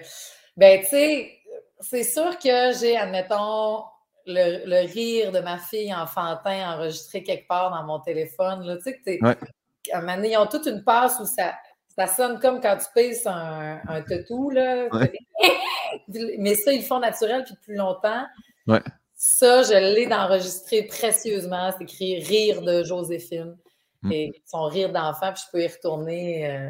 ben, 0.56 0.82
tu 0.82 0.88
sais, 0.88 1.40
c'est 1.80 2.04
sûr 2.04 2.38
que 2.38 2.74
j'ai, 2.80 2.96
admettons, 2.96 3.84
le, 4.26 4.86
rire 4.88 5.32
de 5.32 5.40
ma 5.40 5.58
fille 5.58 5.94
enfantin 5.94 6.74
enregistré 6.74 7.24
quelque 7.24 7.48
part 7.48 7.72
dans 7.72 7.84
mon 7.84 8.00
téléphone. 8.00 8.66
Là. 8.66 8.78
Tu 8.78 8.84
sais, 8.84 9.00
que 9.00 9.24
ouais. 9.24 10.30
ils 10.30 10.38
ont 10.38 10.48
toute 10.48 10.66
une 10.66 10.84
passe 10.84 11.20
où 11.20 11.26
ça, 11.26 11.54
ça 11.96 12.08
sonne 12.08 12.40
comme 12.40 12.62
quand 12.62 12.78
tu 12.78 12.86
pèses 12.94 13.26
un, 13.26 13.80
un 13.88 14.02
toutou. 14.02 14.50
Là. 14.50 14.88
Mais 16.40 16.56
ça, 16.56 16.74
ils 16.74 16.82
le 16.82 16.86
font 16.86 17.00
naturel 17.00 17.44
puis 17.44 17.54
depuis 17.54 17.76
longtemps. 17.76 18.26
Ouais. 18.68 18.82
Ça, 19.16 19.64
je 19.64 19.74
l'ai 19.74 20.08
d'enregistrer 20.08 20.84
précieusement. 20.84 21.72
C'est 21.78 21.84
écrit 21.84 22.20
Rire 22.20 22.62
de 22.62 22.84
Joséphine. 22.84 23.58
Mm. 24.02 24.12
Et 24.12 24.42
son 24.46 24.66
rire 24.66 24.92
d'enfant, 24.92 25.34
puis 25.34 25.44
je 25.46 25.52
peux 25.52 25.64
y 25.64 25.68
retourner 25.68 26.52
euh, 26.52 26.70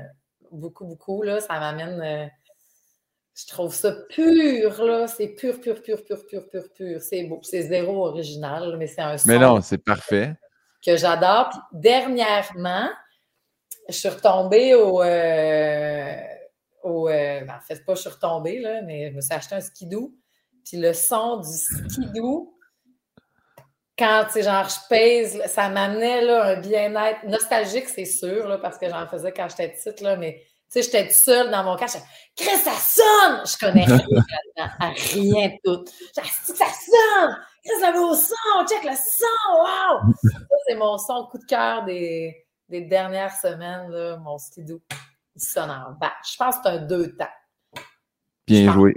beaucoup, 0.52 0.86
beaucoup. 0.86 1.24
Là. 1.24 1.40
Ça 1.40 1.60
m'amène. 1.60 2.02
Euh, 2.02 2.28
je 3.36 3.48
trouve 3.48 3.74
ça 3.74 3.92
pur, 4.10 4.84
là. 4.84 5.08
C'est 5.08 5.28
pur, 5.28 5.60
pur, 5.60 5.82
pur, 5.82 6.04
pur, 6.06 6.26
pur, 6.26 6.48
pur, 6.50 6.64
pur. 6.74 7.02
C'est 7.02 7.24
beau. 7.24 7.40
C'est 7.44 7.64
zéro 7.64 8.08
original, 8.08 8.78
mais 8.78 8.88
c'est 8.88 9.02
un 9.02 9.18
son. 9.18 9.28
Mais 9.28 9.38
non, 9.38 9.60
c'est 9.62 9.78
parfait. 9.78 10.36
Que 10.86 10.96
j'adore. 10.96 11.50
Puis 11.50 11.60
dernièrement, 11.74 12.90
je 13.90 13.94
suis 13.94 14.10
retombée 14.10 14.74
au. 14.74 15.02
Euh, 15.02 16.16
au 16.84 17.10
euh, 17.10 17.42
ben, 17.42 17.56
en 17.56 17.60
fait, 17.60 17.84
pas 17.84 17.96
je 17.96 18.02
suis 18.02 18.10
retombée, 18.10 18.60
là, 18.60 18.82
mais 18.84 19.10
je 19.10 19.16
me 19.16 19.22
suis 19.22 19.34
acheté 19.34 19.56
un 19.56 19.62
skidoo. 19.62 20.14
Puis 20.64 20.78
le 20.78 20.94
son 20.94 21.38
du 21.38 21.58
skidoo, 21.58 22.58
quand, 23.98 24.28
tu 24.32 24.44
genre, 24.44 24.68
je 24.70 24.88
pèse, 24.90 25.42
ça 25.48 25.70
m'amenait, 25.70 26.22
là, 26.22 26.44
un 26.46 26.60
bien-être 26.60 27.24
nostalgique, 27.26 27.90
c'est 27.90 28.06
sûr, 28.06 28.48
là, 28.48 28.58
parce 28.58 28.78
que 28.78 28.90
j'en 28.90 29.08
faisais 29.08 29.32
quand 29.32 29.48
j'étais 29.50 29.70
petite, 29.70 30.02
là, 30.02 30.16
mais 30.16 30.42
sais, 30.82 30.84
j'étais 30.84 31.10
seule 31.12 31.52
dans 31.52 31.64
mon 31.64 31.76
cas. 31.76 31.88
Chris, 32.36 32.58
ça 32.58 32.74
sonne! 32.74 33.42
Je 33.46 33.58
connais 33.58 33.86
rien 34.56 34.70
à 34.80 34.90
rien 34.90 35.50
de 35.50 35.56
tout. 35.64 35.86
Ça 36.14 36.24
sonne! 36.24 37.38
Chris, 37.64 37.82
le 37.82 37.94
beau 37.94 38.16
son! 38.16 38.66
Check 38.68 38.84
le 38.84 38.96
son! 38.96 39.54
Wow! 39.54 40.14
Ça, 40.24 40.56
c'est 40.68 40.76
mon 40.76 40.98
son 40.98 41.28
coup 41.32 41.38
de 41.38 41.46
cœur 41.46 41.86
des, 41.86 42.36
des 42.70 42.82
dernières 42.82 43.36
semaines, 43.36 43.90
là, 43.90 44.18
mon 44.18 44.38
skidoo. 44.38 44.82
Il 45.36 45.42
sonne 45.42 45.72
en 45.72 45.94
bas. 46.00 46.14
Je 46.30 46.36
pense 46.38 46.58
que 46.58 46.62
c'est 46.64 46.70
un 46.70 46.82
deux 46.86 47.16
temps. 47.16 47.26
Bien 48.48 48.72
joué. 48.72 48.94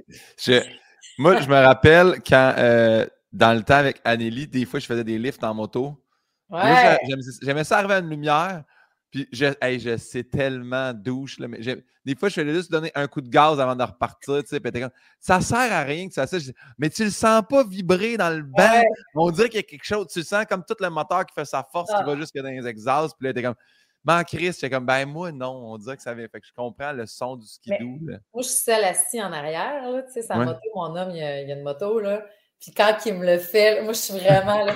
moi, 1.18 1.40
je 1.40 1.48
me 1.48 1.56
rappelle 1.56 2.20
quand, 2.26 2.54
euh, 2.58 3.06
dans 3.32 3.56
le 3.56 3.62
temps 3.62 3.76
avec 3.76 4.00
Anneli, 4.04 4.46
des 4.46 4.66
fois, 4.66 4.78
je 4.78 4.86
faisais 4.86 5.04
des 5.04 5.18
lifts 5.18 5.42
en 5.42 5.54
moto. 5.54 6.04
Ouais. 6.50 6.98
J'aimais 7.42 7.64
ça 7.64 7.78
arriver 7.78 7.94
à 7.94 7.98
une 7.98 8.10
lumière. 8.10 8.64
Puis 9.10 9.26
je, 9.32 9.46
hey, 9.62 9.80
je 9.80 9.96
sais 9.96 10.24
tellement 10.24 10.92
douche. 10.92 11.38
Là, 11.38 11.48
mais 11.48 11.58
des 12.04 12.14
fois, 12.14 12.28
je 12.28 12.34
fais 12.34 12.54
juste 12.54 12.70
donner 12.70 12.90
un 12.94 13.06
coup 13.06 13.20
de 13.20 13.28
gaz 13.28 13.58
avant 13.58 13.74
de 13.74 13.82
repartir. 13.82 14.42
Tu 14.42 14.48
sais, 14.48 14.60
comme, 14.60 14.90
ça 15.18 15.40
sert 15.40 15.72
à 15.72 15.82
rien 15.82 16.08
que 16.08 16.14
ça. 16.14 16.26
ça 16.26 16.36
mais 16.78 16.90
tu 16.90 17.04
le 17.04 17.10
sens 17.10 17.42
pas 17.48 17.64
vibrer 17.64 18.16
dans 18.16 18.34
le 18.34 18.42
banc. 18.42 18.82
On 19.14 19.30
dirait 19.30 19.48
qu'il 19.48 19.58
y 19.58 19.60
a 19.60 19.62
quelque 19.62 19.84
chose. 19.84 20.06
Tu 20.12 20.20
le 20.20 20.24
sens 20.24 20.44
comme 20.46 20.64
tout 20.64 20.76
le 20.80 20.90
moteur 20.90 21.24
qui 21.24 21.34
fait 21.34 21.44
sa 21.44 21.62
force, 21.62 21.90
qui 21.90 21.96
ah. 21.98 22.04
va 22.04 22.16
jusque 22.16 22.36
dans 22.36 22.48
les 22.48 22.66
exhausts. 22.66 23.16
Puis 23.18 23.28
là, 23.28 23.32
t'es 23.32 23.42
comme. 23.42 23.56
Ben, 24.04 24.24
Chris, 24.24 24.52
j'étais 24.52 24.70
comme, 24.70 24.86
ben, 24.86 25.06
moi, 25.06 25.32
non. 25.32 25.72
On 25.72 25.78
dirait 25.78 25.96
que 25.96 26.02
ça 26.02 26.14
vient. 26.14 26.26
Fait 26.28 26.40
que 26.40 26.46
je 26.46 26.52
comprends 26.54 26.92
le 26.92 27.04
son 27.06 27.36
du 27.36 27.46
skidoo. 27.46 27.98
Là. 28.06 28.18
Moi, 28.32 28.42
je 28.42 28.48
suis 28.48 28.60
seule 28.60 28.84
assise 28.84 29.20
en 29.20 29.32
arrière. 29.32 29.90
Là, 29.90 30.02
tu 30.02 30.12
sais, 30.12 30.22
sa 30.22 30.36
moto, 30.36 30.60
mon 30.74 30.96
homme, 30.96 31.10
il 31.10 31.16
y, 31.16 31.22
a, 31.22 31.42
il 31.42 31.48
y, 31.48 31.52
a, 31.52 31.56
une 31.56 31.62
moto. 31.62 31.98
Là. 31.98 32.24
Puis 32.60 32.72
quand 32.72 32.96
il 33.06 33.14
me 33.14 33.26
le 33.26 33.38
fait, 33.38 33.82
moi, 33.82 33.92
je 33.92 33.98
suis 33.98 34.14
vraiment 34.14 34.64
là. 34.64 34.74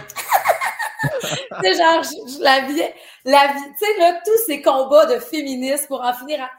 C'est 1.62 1.74
genre, 1.74 2.02
je, 2.02 2.42
la 2.42 2.66
vie, 2.66 2.82
la 3.24 3.52
vie, 3.54 3.72
tu 3.78 3.84
sais, 3.84 3.98
là, 3.98 4.20
tous 4.24 4.46
ces 4.46 4.62
combats 4.62 5.06
de 5.06 5.18
féministes 5.18 5.88
pour 5.88 6.00
en 6.00 6.12
finir 6.12 6.42
à. 6.42 6.50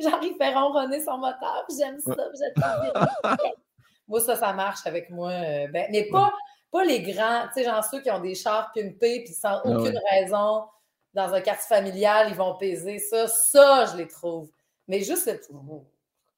genre, 0.00 0.20
il 0.22 0.34
fait 0.36 0.54
ronronner 0.54 1.00
son 1.00 1.18
moteur, 1.18 1.66
j'aime 1.76 1.98
ça, 2.00 2.14
j'aime 2.14 3.36
Moi, 4.08 4.20
ça, 4.20 4.36
ça 4.36 4.52
marche 4.52 4.86
avec 4.86 5.10
moi. 5.10 5.30
Euh, 5.30 5.68
ben, 5.68 5.86
mais 5.90 6.08
pas, 6.10 6.32
pas 6.72 6.84
les 6.84 7.02
grands, 7.02 7.46
tu 7.48 7.54
sais, 7.54 7.64
genre 7.64 7.84
ceux 7.84 8.00
qui 8.00 8.10
ont 8.10 8.20
des 8.20 8.34
chars 8.34 8.72
pimpés, 8.74 9.22
puis 9.24 9.34
sans 9.34 9.56
ah 9.56 9.62
aucune 9.64 9.98
raison, 10.10 10.64
dans 11.14 11.34
un 11.34 11.40
quartier 11.40 11.76
familial, 11.76 12.28
ils 12.30 12.36
vont 12.36 12.56
peser. 12.56 12.98
Ça, 12.98 13.28
ça, 13.28 13.86
je 13.86 13.96
les 13.96 14.08
trouve. 14.08 14.50
Mais 14.88 15.00
juste 15.02 15.28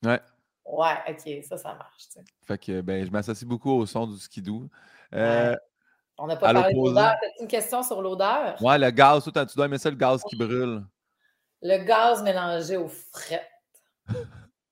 Ouais. 0.02 0.20
Ouais, 0.64 0.94
OK, 1.08 1.44
ça, 1.44 1.58
ça 1.58 1.74
marche. 1.74 2.08
Fait 2.42 2.58
que 2.58 2.80
ben, 2.80 3.04
je 3.04 3.10
m'associe 3.10 3.48
beaucoup 3.48 3.70
au 3.70 3.86
son 3.86 4.06
du 4.06 4.18
skidoo. 4.18 4.68
Euh, 5.14 5.56
On 6.18 6.26
n'a 6.26 6.36
pas 6.36 6.52
parlé 6.52 6.74
de 6.74 6.78
l'odeur. 6.78 7.04
as 7.04 7.18
une 7.40 7.48
question 7.48 7.82
sur 7.82 8.00
l'odeur? 8.02 8.60
Ouais, 8.62 8.78
le 8.78 8.90
gaz, 8.90 9.24
tu 9.24 9.56
dois 9.56 9.66
aimer 9.66 9.78
ça, 9.78 9.90
le 9.90 9.96
gaz 9.96 10.22
qui 10.28 10.36
brûle. 10.36 10.82
Le 11.62 11.84
gaz 11.84 12.22
mélangé 12.22 12.76
au 12.76 12.88
fret. 12.88 13.48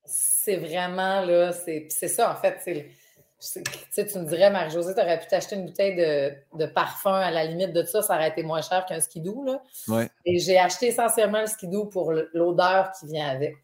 c'est 0.05 0.57
vraiment 0.57 1.21
là, 1.23 1.53
c'est 1.53 1.89
ça 1.89 2.33
en 2.33 2.37
fait. 2.37 2.61
Tu 2.65 3.65
tu 3.95 4.19
me 4.19 4.27
dirais, 4.27 4.51
Marie-Josée, 4.51 4.95
tu 4.95 5.01
aurais 5.01 5.19
pu 5.19 5.27
t'acheter 5.27 5.57
une 5.57 5.65
bouteille 5.65 5.97
de, 5.97 6.67
parfum 6.67 7.15
à 7.15 7.31
la 7.31 7.45
limite 7.45 7.73
de 7.73 7.85
ça, 7.85 8.03
ça 8.03 8.17
aurait 8.17 8.29
été 8.29 8.43
moins 8.43 8.61
cher 8.61 8.85
qu'un 8.85 9.01
skidoo. 9.01 9.45
Là. 9.45 9.63
Ouais. 9.89 10.11
Et 10.27 10.39
j'ai 10.39 10.59
acheté 10.59 10.89
essentiellement 10.89 11.41
le 11.41 11.47
skidoo 11.47 11.87
pour 11.87 12.13
l'odeur 12.35 12.93
qui 12.93 13.07
vient 13.07 13.29
avec. 13.29 13.57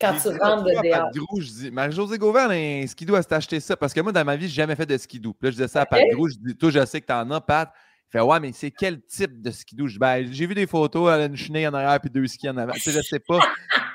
Quand 0.00 0.12
tu 0.12 0.28
rentres 0.28 0.64
de 0.64 1.14
dehors. 1.14 1.40
je 1.40 1.50
dis, 1.50 1.70
Marie-Josée 1.70 2.18
Gauvin, 2.18 2.48
un 2.50 2.86
skidoo, 2.86 3.16
elle 3.16 3.22
s'est 3.22 3.34
acheté 3.34 3.60
ça. 3.60 3.76
Parce 3.76 3.92
que 3.92 4.00
moi, 4.00 4.12
dans 4.12 4.24
ma 4.24 4.36
vie, 4.36 4.46
je 4.46 4.52
n'ai 4.52 4.54
jamais 4.54 4.76
fait 4.76 4.86
de 4.86 4.96
skidoo. 4.96 5.32
Puis 5.32 5.46
là, 5.46 5.50
je 5.50 5.56
disais 5.56 5.68
ça 5.68 5.82
à 5.82 5.86
Pat 5.86 6.00
Grou, 6.12 6.28
je 6.28 6.36
dis, 6.36 6.56
toi, 6.56 6.70
je 6.70 6.84
sais 6.86 7.00
que 7.00 7.06
tu 7.06 7.12
en 7.12 7.30
as, 7.30 7.40
Pat. 7.40 7.72
Il 8.08 8.12
fait, 8.12 8.20
ouais, 8.20 8.40
mais 8.40 8.52
c'est 8.52 8.70
quel 8.70 9.02
type 9.02 9.42
de 9.42 9.50
skidoo? 9.50 9.88
Ben, 9.98 10.32
j'ai 10.32 10.46
vu 10.46 10.54
des 10.54 10.66
photos, 10.66 11.12
elle 11.12 11.20
a 11.20 11.24
une 11.26 11.36
chenille 11.36 11.66
en 11.66 11.74
arrière 11.74 12.00
puis 12.00 12.10
deux 12.10 12.26
skis 12.26 12.48
en 12.48 12.56
avant. 12.56 12.72
Tu 12.72 12.80
sais, 12.80 12.92
je 12.92 13.02
sais 13.02 13.18
pas. 13.18 13.40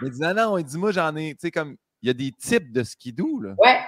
mais 0.01 0.07
il 0.09 0.11
dit, 0.11 0.19
non, 0.19 0.33
non, 0.33 0.57
il 0.57 0.65
dit, 0.65 0.77
moi, 0.77 0.91
j'en 0.91 1.15
ai, 1.15 1.33
tu 1.33 1.39
sais, 1.41 1.51
comme, 1.51 1.77
il 2.01 2.07
y 2.07 2.09
a 2.09 2.13
des 2.13 2.31
types 2.31 2.71
de 2.71 2.83
skidoo, 2.83 3.39
là. 3.39 3.55
Ouais. 3.57 3.79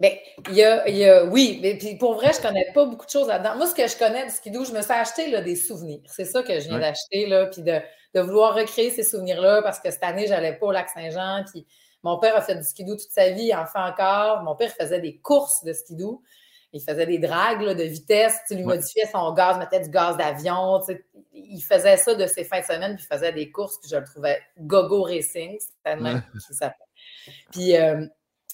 Mais 0.00 0.20
il 0.48 0.56
y 0.56 0.62
a, 0.62 0.88
il 0.88 0.96
y 0.96 1.08
a, 1.08 1.24
oui, 1.24 1.60
mais 1.62 1.78
puis 1.78 1.96
pour 1.96 2.14
vrai, 2.14 2.32
je 2.32 2.40
connais 2.40 2.66
pas 2.74 2.84
beaucoup 2.84 3.06
de 3.06 3.10
choses 3.10 3.28
là-dedans. 3.28 3.56
Moi, 3.56 3.66
ce 3.66 3.74
que 3.74 3.86
je 3.86 3.96
connais 3.96 4.24
du 4.24 4.30
skidoo, 4.30 4.64
je 4.64 4.72
me 4.72 4.82
suis 4.82 4.92
acheté 4.92 5.30
là, 5.30 5.40
des 5.40 5.54
souvenirs. 5.54 6.00
C'est 6.06 6.24
ça 6.24 6.42
que 6.42 6.58
je 6.58 6.68
viens 6.68 6.80
d'acheter, 6.80 7.26
là, 7.26 7.46
puis 7.46 7.62
de, 7.62 7.80
de, 8.14 8.20
vouloir 8.20 8.54
recréer 8.54 8.90
ces 8.90 9.04
souvenirs-là 9.04 9.62
parce 9.62 9.78
que 9.78 9.90
cette 9.90 10.02
année, 10.02 10.26
j'allais 10.26 10.54
pas 10.54 10.66
au 10.66 10.72
lac 10.72 10.88
Saint-Jean, 10.90 11.44
puis 11.50 11.64
mon 12.02 12.18
père 12.18 12.36
a 12.36 12.42
fait 12.42 12.56
du 12.56 12.64
skidoo 12.64 12.96
toute 12.96 13.10
sa 13.10 13.30
vie, 13.30 13.44
il 13.44 13.54
en 13.54 13.66
fait 13.66 13.78
encore. 13.78 14.42
Mon 14.42 14.56
père 14.56 14.72
faisait 14.72 15.00
des 15.00 15.18
courses 15.18 15.64
de 15.64 15.72
skidoo. 15.72 16.22
Il 16.74 16.82
faisait 16.82 17.06
des 17.06 17.18
dragues 17.18 17.64
de 17.64 17.84
vitesse, 17.84 18.36
il 18.50 18.56
lui 18.58 18.64
modifiait 18.64 19.06
son 19.06 19.32
gaz, 19.32 19.58
mettait 19.58 19.80
du 19.80 19.90
gaz 19.90 20.16
d'avion. 20.16 20.80
Il 21.32 21.60
faisait 21.60 21.96
ça 21.96 22.16
de 22.16 22.26
ses 22.26 22.42
fins 22.42 22.60
de 22.60 22.64
semaine, 22.64 22.96
puis 22.96 23.06
il 23.08 23.14
faisait 23.14 23.32
des 23.32 23.52
courses, 23.52 23.78
puis 23.78 23.88
je 23.88 23.96
le 23.96 24.04
trouvais 24.04 24.42
gogo 24.58 25.02
racing, 25.04 25.56
c'était 25.60 25.96
même 25.96 26.24
ça 26.50 26.74
Puis 27.52 27.76
euh, 27.76 28.04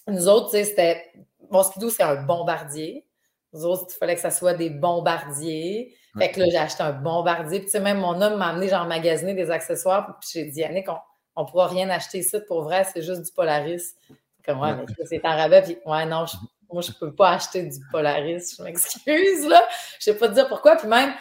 nous 0.06 0.28
autres, 0.28 0.50
c'était. 0.50 1.10
Skidoo, 1.62 1.90
c'est 1.90 2.02
un 2.02 2.22
bombardier. 2.22 3.06
Nous 3.52 3.64
autres, 3.64 3.86
il 3.90 3.98
fallait 3.98 4.14
que 4.14 4.20
ça 4.20 4.30
soit 4.30 4.54
des 4.54 4.70
bombardiers. 4.70 5.94
Fait 6.18 6.30
que 6.30 6.40
là, 6.40 6.46
j'ai 6.50 6.58
acheté 6.58 6.82
un 6.82 6.92
bombardier. 6.92 7.60
Puis, 7.60 7.66
tu 7.66 7.72
sais, 7.72 7.80
même 7.80 7.98
mon 7.98 8.20
homme 8.20 8.36
m'a 8.36 8.48
amené, 8.48 8.68
genre, 8.68 8.86
magasiner 8.86 9.34
des 9.34 9.50
accessoires. 9.50 10.18
Puis, 10.20 10.30
j'ai 10.32 10.44
dit, 10.44 10.60
Yannick, 10.60 10.88
on, 10.88 10.96
on 11.36 11.44
ne 11.44 11.48
pourra 11.48 11.68
rien 11.68 11.88
acheter 11.90 12.18
ici 12.18 12.36
pour 12.46 12.62
vrai, 12.62 12.84
c'est 12.84 13.02
juste 13.02 13.22
du 13.22 13.32
Polaris. 13.32 13.94
Comme, 14.44 14.60
ouais, 14.60 14.74
mais 14.74 14.84
c'est 15.06 15.24
en 15.24 15.36
rabais, 15.36 15.62
puis 15.62 15.78
ouais, 15.84 16.06
non, 16.06 16.24
moi, 16.72 16.82
je 16.82 16.90
ne 16.90 16.96
peux 16.98 17.14
pas 17.14 17.30
acheter 17.30 17.62
du 17.64 17.78
Polaris, 17.90 18.54
je 18.56 18.62
m'excuse, 18.62 19.46
là. 19.46 19.62
Je 20.00 20.10
ne 20.10 20.14
sais 20.14 20.18
pas 20.18 20.28
te 20.28 20.34
dire 20.34 20.48
pourquoi. 20.48 20.76
Puis 20.76 20.88
même, 20.88 21.12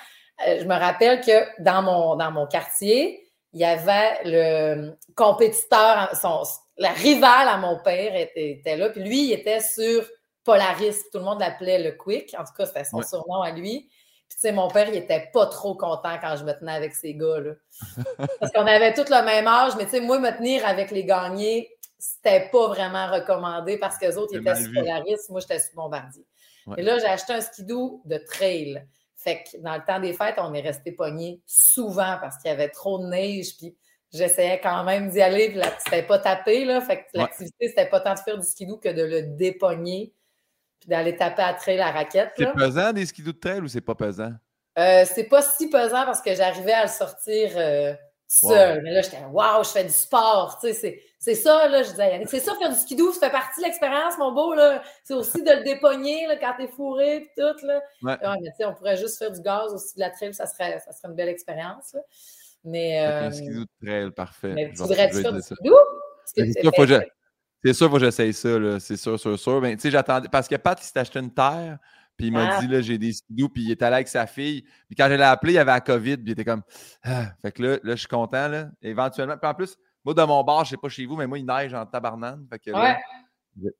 euh, 0.47 0.59
je 0.59 0.65
me 0.65 0.73
rappelle 0.73 1.21
que 1.21 1.61
dans 1.61 1.81
mon, 1.81 2.15
dans 2.15 2.31
mon 2.31 2.47
quartier, 2.47 3.27
il 3.53 3.59
y 3.59 3.65
avait 3.65 4.19
le 4.25 4.91
compétiteur, 5.15 6.15
son, 6.15 6.43
la 6.77 6.91
rivale 6.91 7.47
à 7.47 7.57
mon 7.57 7.79
père 7.79 8.15
était, 8.15 8.77
là, 8.77 8.89
puis 8.89 9.01
lui, 9.01 9.25
il 9.25 9.33
était 9.33 9.59
sur 9.59 10.05
Polaris. 10.49 11.09
Tout 11.11 11.19
le 11.19 11.25
monde 11.25 11.39
l'appelait 11.39 11.83
le 11.83 11.91
Quick. 11.91 12.35
En 12.37 12.43
tout 12.43 12.53
cas, 12.57 12.65
c'était 12.65 12.83
son 12.83 13.03
surnom 13.03 13.41
à 13.41 13.51
lui. 13.51 13.87
Puis, 14.27 14.35
tu 14.35 14.39
sais, 14.39 14.51
mon 14.51 14.67
père, 14.67 14.89
il 14.89 14.95
était 14.95 15.29
pas 15.31 15.45
trop 15.45 15.75
content 15.75 16.17
quand 16.19 16.35
je 16.37 16.43
me 16.43 16.53
tenais 16.53 16.71
avec 16.71 16.95
ces 16.95 17.13
gars-là. 17.13 17.53
Parce 18.39 18.51
qu'on 18.51 18.65
avait 18.65 18.93
tous 18.93 19.09
le 19.09 19.23
même 19.23 19.47
âge, 19.47 19.73
mais 19.77 19.85
tu 19.85 19.91
sais, 19.91 19.99
moi, 20.01 20.17
me 20.17 20.35
tenir 20.35 20.65
avec 20.65 20.89
les 20.89 21.05
gagnés, 21.05 21.69
c'était 21.99 22.49
pas 22.51 22.67
vraiment 22.67 23.07
recommandé 23.11 23.77
parce 23.77 23.97
que 23.97 24.05
les 24.05 24.17
autres, 24.17 24.33
ils 24.33 24.39
étaient 24.39 24.55
sur 24.55 24.71
Polaris, 24.71 25.29
moi, 25.29 25.41
j'étais 25.41 25.59
sur 25.59 25.75
Bombardier. 25.75 26.25
Et 26.77 26.81
là, 26.81 26.97
j'ai 26.97 27.07
acheté 27.07 27.33
un 27.33 27.41
skidoo 27.41 28.01
de 28.05 28.17
trail. 28.17 28.85
Fait 29.17 29.43
que 29.43 29.57
dans 29.57 29.75
le 29.75 29.83
temps 29.85 29.99
des 29.99 30.13
fêtes, 30.13 30.35
on 30.37 30.53
est 30.53 30.61
resté 30.61 30.93
pognés 30.93 31.41
souvent 31.45 32.17
parce 32.21 32.37
qu'il 32.37 32.49
y 32.49 32.53
avait 32.53 32.69
trop 32.69 32.99
de 32.99 33.07
neige, 33.09 33.57
puis 33.57 33.75
j'essayais 34.13 34.61
quand 34.61 34.83
même 34.85 35.09
d'y 35.09 35.21
aller, 35.21 35.49
puis 35.49 35.61
c'était 35.83 36.03
pas 36.03 36.19
tapé, 36.19 36.63
là. 36.63 36.79
Fait 36.79 36.99
que 36.99 37.03
l'activité, 37.15 37.67
c'était 37.67 37.89
pas 37.89 37.99
tant 37.99 38.13
de 38.13 38.19
faire 38.19 38.37
du 38.37 38.47
skidoo 38.47 38.77
que 38.77 38.89
de 38.89 39.03
le 39.03 39.23
dépogner 39.23 40.13
puis 40.79 40.89
d'aller 40.89 41.15
taper 41.15 41.41
à 41.41 41.53
trail 41.53 41.77
la 41.77 41.91
raquette. 41.91 42.31
C'est 42.37 42.53
pesant 42.53 42.93
des 42.93 43.05
skidoo 43.05 43.31
de 43.31 43.37
trail 43.37 43.61
ou 43.61 43.67
c'est 43.67 43.81
pas 43.81 43.95
pesant? 43.95 44.31
Euh, 44.77 45.03
c'est 45.05 45.25
pas 45.25 45.41
si 45.41 45.69
pesant 45.69 46.05
parce 46.05 46.21
que 46.21 46.33
j'arrivais 46.35 46.73
à 46.73 46.83
le 46.83 46.89
sortir 46.89 47.51
euh, 47.55 47.93
seul. 48.27 48.81
Mais 48.83 48.91
là, 48.91 49.01
j'étais 49.01 49.17
waouh, 49.31 49.63
je 49.63 49.69
fais 49.69 49.83
du 49.83 49.89
sport. 49.91 50.59
C'est 50.61 51.35
ça, 51.35 51.67
là, 51.67 51.83
je 51.83 51.89
disais, 51.89 52.23
c'est 52.27 52.39
ça, 52.39 52.55
faire 52.55 52.69
du 52.69 52.75
skidoo, 52.75 53.11
ça 53.11 53.27
fait 53.27 53.31
partie 53.31 53.59
de 53.59 53.65
l'expérience, 53.65 54.17
mon 54.17 54.31
beau. 54.31 54.53
là. 54.53 54.81
C'est 55.03 55.15
aussi 55.15 55.43
de 55.43 55.51
le 55.51 55.63
dépogner 55.63 56.27
là, 56.27 56.37
quand 56.37 56.53
t'es 56.57 56.69
fourré 56.69 57.17
et 57.17 57.31
tout. 57.35 57.65
Là. 57.65 57.81
Ouais. 58.03 58.17
mais 58.41 58.51
sais, 58.57 58.65
on 58.65 58.73
pourrait 58.73 58.97
juste 58.97 59.17
faire 59.17 59.31
du 59.31 59.41
gaz 59.41 59.73
aussi 59.73 59.95
de 59.95 59.99
la 59.99 60.11
trail, 60.11 60.33
ça 60.33 60.47
serait, 60.47 60.79
ça 60.79 60.93
serait 60.93 61.09
une 61.09 61.15
belle 61.15 61.29
expérience. 61.29 61.95
Mais. 62.63 63.05
Euh, 63.05 63.27
un 63.27 63.31
skidoo 63.31 63.61
de 63.61 63.85
trail, 63.85 64.11
parfait. 64.11 64.53
Mais 64.53 64.69
tu 64.69 64.77
voudrais-tu 64.77 65.21
faire 65.21 65.33
du 65.33 65.41
skidoo? 65.41 65.75
C'est 67.63 67.73
sûr, 67.73 67.87
faut 67.89 67.95
que 67.95 67.99
j'essaye 67.99 68.33
ça, 68.33 68.79
c'est 68.79 68.97
sûr, 68.97 69.19
sûr, 69.19 69.37
sûr. 69.37 69.61
Ben, 69.61 69.75
tu 69.75 69.81
sais, 69.81 69.91
j'attendais. 69.91 70.29
Parce 70.29 70.47
que 70.47 70.55
Pat, 70.55 70.79
il 70.81 70.85
s'est 70.85 70.97
acheté 70.97 71.19
une 71.19 71.33
terre, 71.33 71.77
puis 72.15 72.27
il 72.27 72.33
m'a 72.33 72.57
ah. 72.57 72.59
dit, 72.61 72.67
là, 72.67 72.81
j'ai 72.81 72.97
des 72.97 73.13
skidoo, 73.13 73.49
puis 73.49 73.63
il 73.63 73.71
est 73.71 73.81
allé 73.81 73.95
avec 73.95 74.07
sa 74.07 74.27
fille. 74.27 74.61
Puis 74.87 74.95
quand 74.95 75.07
je 75.09 75.15
l'ai 75.15 75.23
appelé, 75.23 75.53
il 75.53 75.55
y 75.55 75.59
avait 75.59 75.71
la 75.71 75.81
COVID, 75.81 76.17
puis 76.17 76.27
il 76.27 76.31
était 76.31 76.45
comme. 76.45 76.63
Ah. 77.03 77.27
Fait 77.41 77.51
que 77.51 77.63
là, 77.63 77.77
là, 77.83 77.95
je 77.95 77.99
suis 77.99 78.07
content, 78.07 78.47
là. 78.47 78.69
Éventuellement. 78.81 79.37
Puis 79.37 79.49
en 79.49 79.53
plus, 79.53 79.77
moi, 80.05 80.13
de 80.13 80.23
mon 80.23 80.43
bar, 80.43 80.63
je 80.63 80.71
sais 80.71 80.77
pas 80.77 80.89
chez 80.89 81.05
vous, 81.05 81.15
mais 81.15 81.27
moi, 81.27 81.37
il 81.37 81.45
neige 81.45 81.73
en 81.73 81.85
tabarnane. 81.85 82.47
Fait 82.49 82.59
que, 82.59 82.71
ouais. 82.71 82.97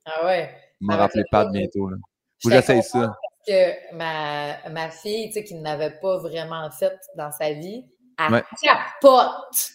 ah 0.05 0.25
ouais. 0.25 0.55
Il 0.81 0.87
m'a 0.87 0.97
rappelé 0.97 1.23
Pat 1.31 1.49
bientôt, 1.51 1.89
là. 1.89 1.97
Faut 2.41 2.49
que 2.49 2.55
j'essaye 2.55 2.83
ça. 2.83 2.99
Parce 2.99 3.47
que 3.47 3.95
ma, 3.95 4.69
ma 4.69 4.89
fille, 4.89 5.27
tu 5.27 5.33
sais, 5.33 5.43
qui 5.43 5.55
n'avait 5.55 5.97
pas 6.01 6.17
vraiment 6.19 6.69
fait 6.71 6.97
dans 7.15 7.31
sa 7.31 7.53
vie, 7.53 7.85
elle 8.19 8.43
capote. 8.62 9.71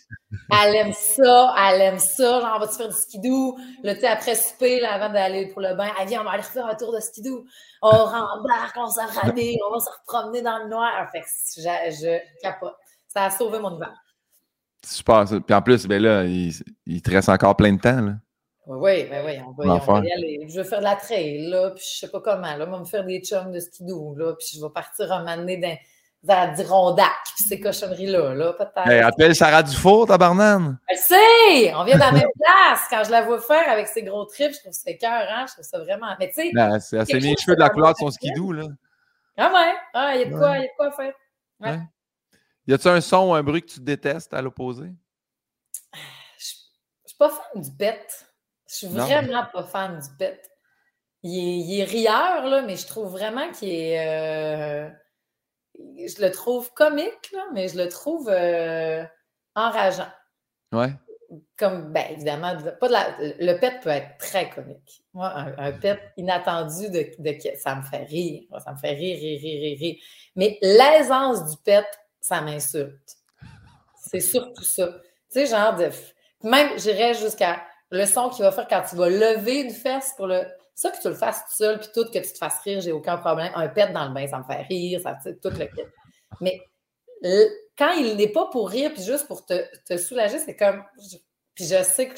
Elle 0.51 0.75
aime 0.75 0.93
ça, 0.93 1.55
elle 1.59 1.81
aime 1.81 1.99
ça. 1.99 2.41
Genre, 2.41 2.53
on 2.57 2.59
va-tu 2.59 2.75
faire 2.75 2.89
du 2.89 2.95
skidoo? 2.95 3.57
Là, 3.83 3.95
tu 3.95 4.01
sais, 4.01 4.07
après 4.09 4.35
souper, 4.35 4.81
là, 4.81 4.95
avant 4.95 5.13
d'aller 5.13 5.49
pour 5.49 5.61
le 5.61 5.75
bain, 5.75 5.89
elle 6.01 6.09
vient, 6.09 6.21
on 6.21 6.25
va 6.25 6.33
aller 6.33 6.43
faire 6.43 6.67
un 6.67 6.75
tour 6.75 6.93
de 6.93 7.01
skidoo. 7.01 7.45
On 7.83 7.91
rembarque, 7.91 8.77
on 8.77 8.89
s'en 8.89 9.07
rhabille, 9.07 9.59
on 9.69 9.73
va 9.73 9.81
se 9.81 9.91
promener 10.07 10.43
dans 10.43 10.59
le 10.59 10.69
noir. 10.69 11.09
Fait 11.13 11.21
que 11.21 11.27
je, 11.57 11.63
je 11.63 12.41
capote. 12.43 12.75
Ça 13.09 13.25
a 13.25 13.31
sauvé 13.31 13.59
mon 13.59 13.77
hiver. 13.77 13.95
Super, 14.85 15.27
ça. 15.27 15.41
Puis 15.41 15.55
en 15.55 15.63
plus, 15.63 15.87
ben 15.87 16.03
là, 16.03 16.25
il, 16.25 16.53
il, 16.87 17.01
te 17.01 17.11
reste 17.11 17.29
encore 17.29 17.57
plein 17.57 17.73
de 17.73 17.81
temps, 17.81 18.01
là. 18.01 18.13
Oui, 18.67 19.05
ben 19.11 19.25
oui, 19.27 19.33
on 19.47 19.53
va, 19.53 19.75
on 19.75 19.79
va 19.79 20.07
y 20.07 20.13
aller. 20.13 20.47
Je 20.49 20.57
vais 20.57 20.65
faire 20.65 20.79
de 20.79 20.85
la 20.85 20.97
trail, 20.97 21.49
là, 21.49 21.71
puis 21.71 21.85
je 21.85 21.99
sais 21.99 22.11
pas 22.11 22.21
comment, 22.21 22.57
là. 22.57 22.65
On 22.67 22.71
va 22.71 22.79
me 22.79 22.85
faire 22.85 23.05
des 23.05 23.21
chums 23.21 23.53
de 23.53 23.61
skidoo, 23.61 24.15
là, 24.17 24.35
puis 24.39 24.47
je 24.55 24.61
vais 24.61 24.73
partir 24.73 25.13
un 25.13 25.19
moment 25.19 25.37
donné 25.37 25.59
dans 25.59 25.77
vers 26.25 26.55
Dirondac, 26.55 27.13
puis 27.37 27.45
ces 27.45 27.61
cochonneries-là, 27.61 28.35
là, 28.35 28.55
peut-être. 28.55 28.89
Hey, 28.89 29.01
appelle 29.01 29.37
Sarah 29.37 29.63
Dufour, 29.63 30.07
tabarnane. 30.07 30.79
Elle 30.89 30.97
sait! 30.97 31.75
On 31.75 31.85
vient 31.85 31.99
dans 31.99 32.07
la 32.07 32.13
même 32.13 32.31
place. 32.41 32.81
Quand 32.89 33.05
je 33.05 33.11
la 33.11 33.23
vois 33.23 33.41
faire 33.41 33.69
avec 33.69 33.89
ses 33.89 34.03
gros 34.03 34.25
trips, 34.25 34.55
je 34.55 34.61
trouve 34.61 34.73
ça 34.73 34.91
écœurant. 34.91 35.47
Je 35.47 35.53
trouve 35.53 35.65
ça 35.65 35.79
vraiment. 35.81 36.17
Mais 36.19 36.29
tu 36.29 36.35
sais. 36.35 36.51
Ben, 36.55 36.81
c'est 36.81 36.99
assez 36.99 37.21
les 37.21 37.37
cheveux 37.37 37.57
de 37.57 37.61
la 37.61 37.69
couleur 37.69 37.93
de 37.93 37.99
son 37.99 38.11
skidoo, 38.11 38.53
là. 38.53 38.65
Ah 39.37 39.53
ouais, 39.53 39.75
ah, 39.93 40.15
il 40.15 40.21
y 40.21 40.23
a 40.23 40.27
de 40.27 40.37
quoi, 40.37 40.57
il 40.57 40.63
y 40.63 40.65
a 40.65 40.69
de 40.69 40.77
quoi 40.77 40.93
faire. 40.93 41.13
Ouais. 41.61 41.81
Y 42.67 42.73
a-tu 42.73 42.89
un 42.89 43.01
son 43.01 43.31
ou 43.31 43.35
un 43.35 43.43
bruit 43.43 43.63
que 43.63 43.73
tu 43.73 43.81
détestes 43.81 44.33
à 44.33 44.41
l'opposé? 44.41 44.87
Je 46.39 46.45
suis 46.45 47.19
pas 47.19 47.29
fan 47.29 47.61
du 47.61 47.71
pet. 47.77 48.27
Je 48.67 48.75
suis 48.77 48.87
vraiment 48.87 49.45
pas 49.53 49.65
fan 49.65 50.01
du. 50.01 50.27
Il 51.27 51.39
est, 51.39 51.59
il 51.59 51.81
est 51.81 51.85
rieur, 51.85 52.47
là, 52.47 52.63
mais 52.63 52.77
je 52.77 52.87
trouve 52.87 53.11
vraiment 53.11 53.51
qu'il 53.51 53.69
est. 53.69 54.89
Euh 54.89 54.91
je 55.79 56.23
le 56.23 56.31
trouve 56.31 56.73
comique, 56.73 57.33
là, 57.33 57.45
mais 57.53 57.69
je 57.69 57.77
le 57.77 57.89
trouve 57.89 58.29
euh, 58.29 59.05
enrageant. 59.55 60.11
Ouais. 60.73 60.93
Comme, 61.57 61.93
ben, 61.93 62.05
évidemment, 62.11 62.55
pas 62.81 62.89
de 62.89 62.93
la, 62.93 63.17
le 63.19 63.59
pet 63.59 63.81
peut 63.83 63.91
être 63.91 64.19
très 64.19 64.51
comique. 64.51 65.03
Moi, 65.15 65.33
un, 65.59 65.73
pet 65.73 65.99
inattendu, 66.17 66.91
de, 66.91 67.11
de, 67.19 67.57
ça 67.57 67.75
me 67.75 67.83
fait 67.83 68.05
rire. 68.05 68.43
Ça 68.63 68.73
me 68.73 68.77
fait 68.77 68.93
rire, 68.93 69.19
rire, 69.19 69.41
rire, 69.41 69.79
rire. 69.79 69.97
Mais 70.37 70.59
l'aisance 70.63 71.51
du 71.51 71.57
pet, 71.65 71.87
ça 72.21 72.41
m'insulte. 72.41 73.17
C'est 73.97 74.21
surtout 74.21 74.65
ça. 74.65 74.87
Tu 75.33 75.41
sais, 75.41 75.47
genre 75.47 75.75
de. 75.75 75.91
Même, 76.43 76.79
j'irais 76.79 77.15
jusqu'à 77.15 77.63
le 77.91 78.05
son 78.07 78.29
qu'il 78.29 78.45
va 78.45 78.53
faire 78.53 78.69
quand 78.69 78.83
tu 78.89 78.97
vas 78.97 79.09
lever 79.09 79.61
une 79.63 79.71
fesse 79.71 80.13
pour 80.17 80.27
le 80.27 80.45
ça, 80.75 80.91
que 80.91 81.01
tu 81.01 81.09
le 81.09 81.15
fasses 81.15 81.45
tout 81.45 81.55
seul, 81.57 81.79
puis 81.79 81.89
tout, 81.95 82.05
que 82.05 82.19
tu 82.19 82.33
te 82.33 82.39
fasses 82.39 82.61
rire, 82.61 82.81
j'ai 82.81 82.93
aucun 82.93 83.17
problème. 83.17 83.53
Un 83.55 83.69
pet 83.69 83.93
dans 83.93 84.09
le 84.09 84.15
bain, 84.15 84.27
ça 84.27 84.39
me 84.39 84.45
fait 84.45 84.63
rire, 84.63 85.01
ça, 85.01 85.17
tout 85.25 85.51
le 85.51 85.67
kit. 85.67 85.83
Mais 86.41 86.61
quand 87.79 87.93
il 87.93 88.17
n'est 88.17 88.29
pas 88.29 88.47
pour 88.47 88.69
rire, 88.69 88.93
puis 88.93 89.03
juste 89.03 89.27
pour 89.27 89.47
te, 89.47 89.65
te 89.87 89.97
soulager, 89.97 90.39
c'est 90.39 90.57
comme. 90.57 90.85
Puis 91.55 91.67
je 91.67 91.83
sais 91.83 92.09
que 92.09 92.15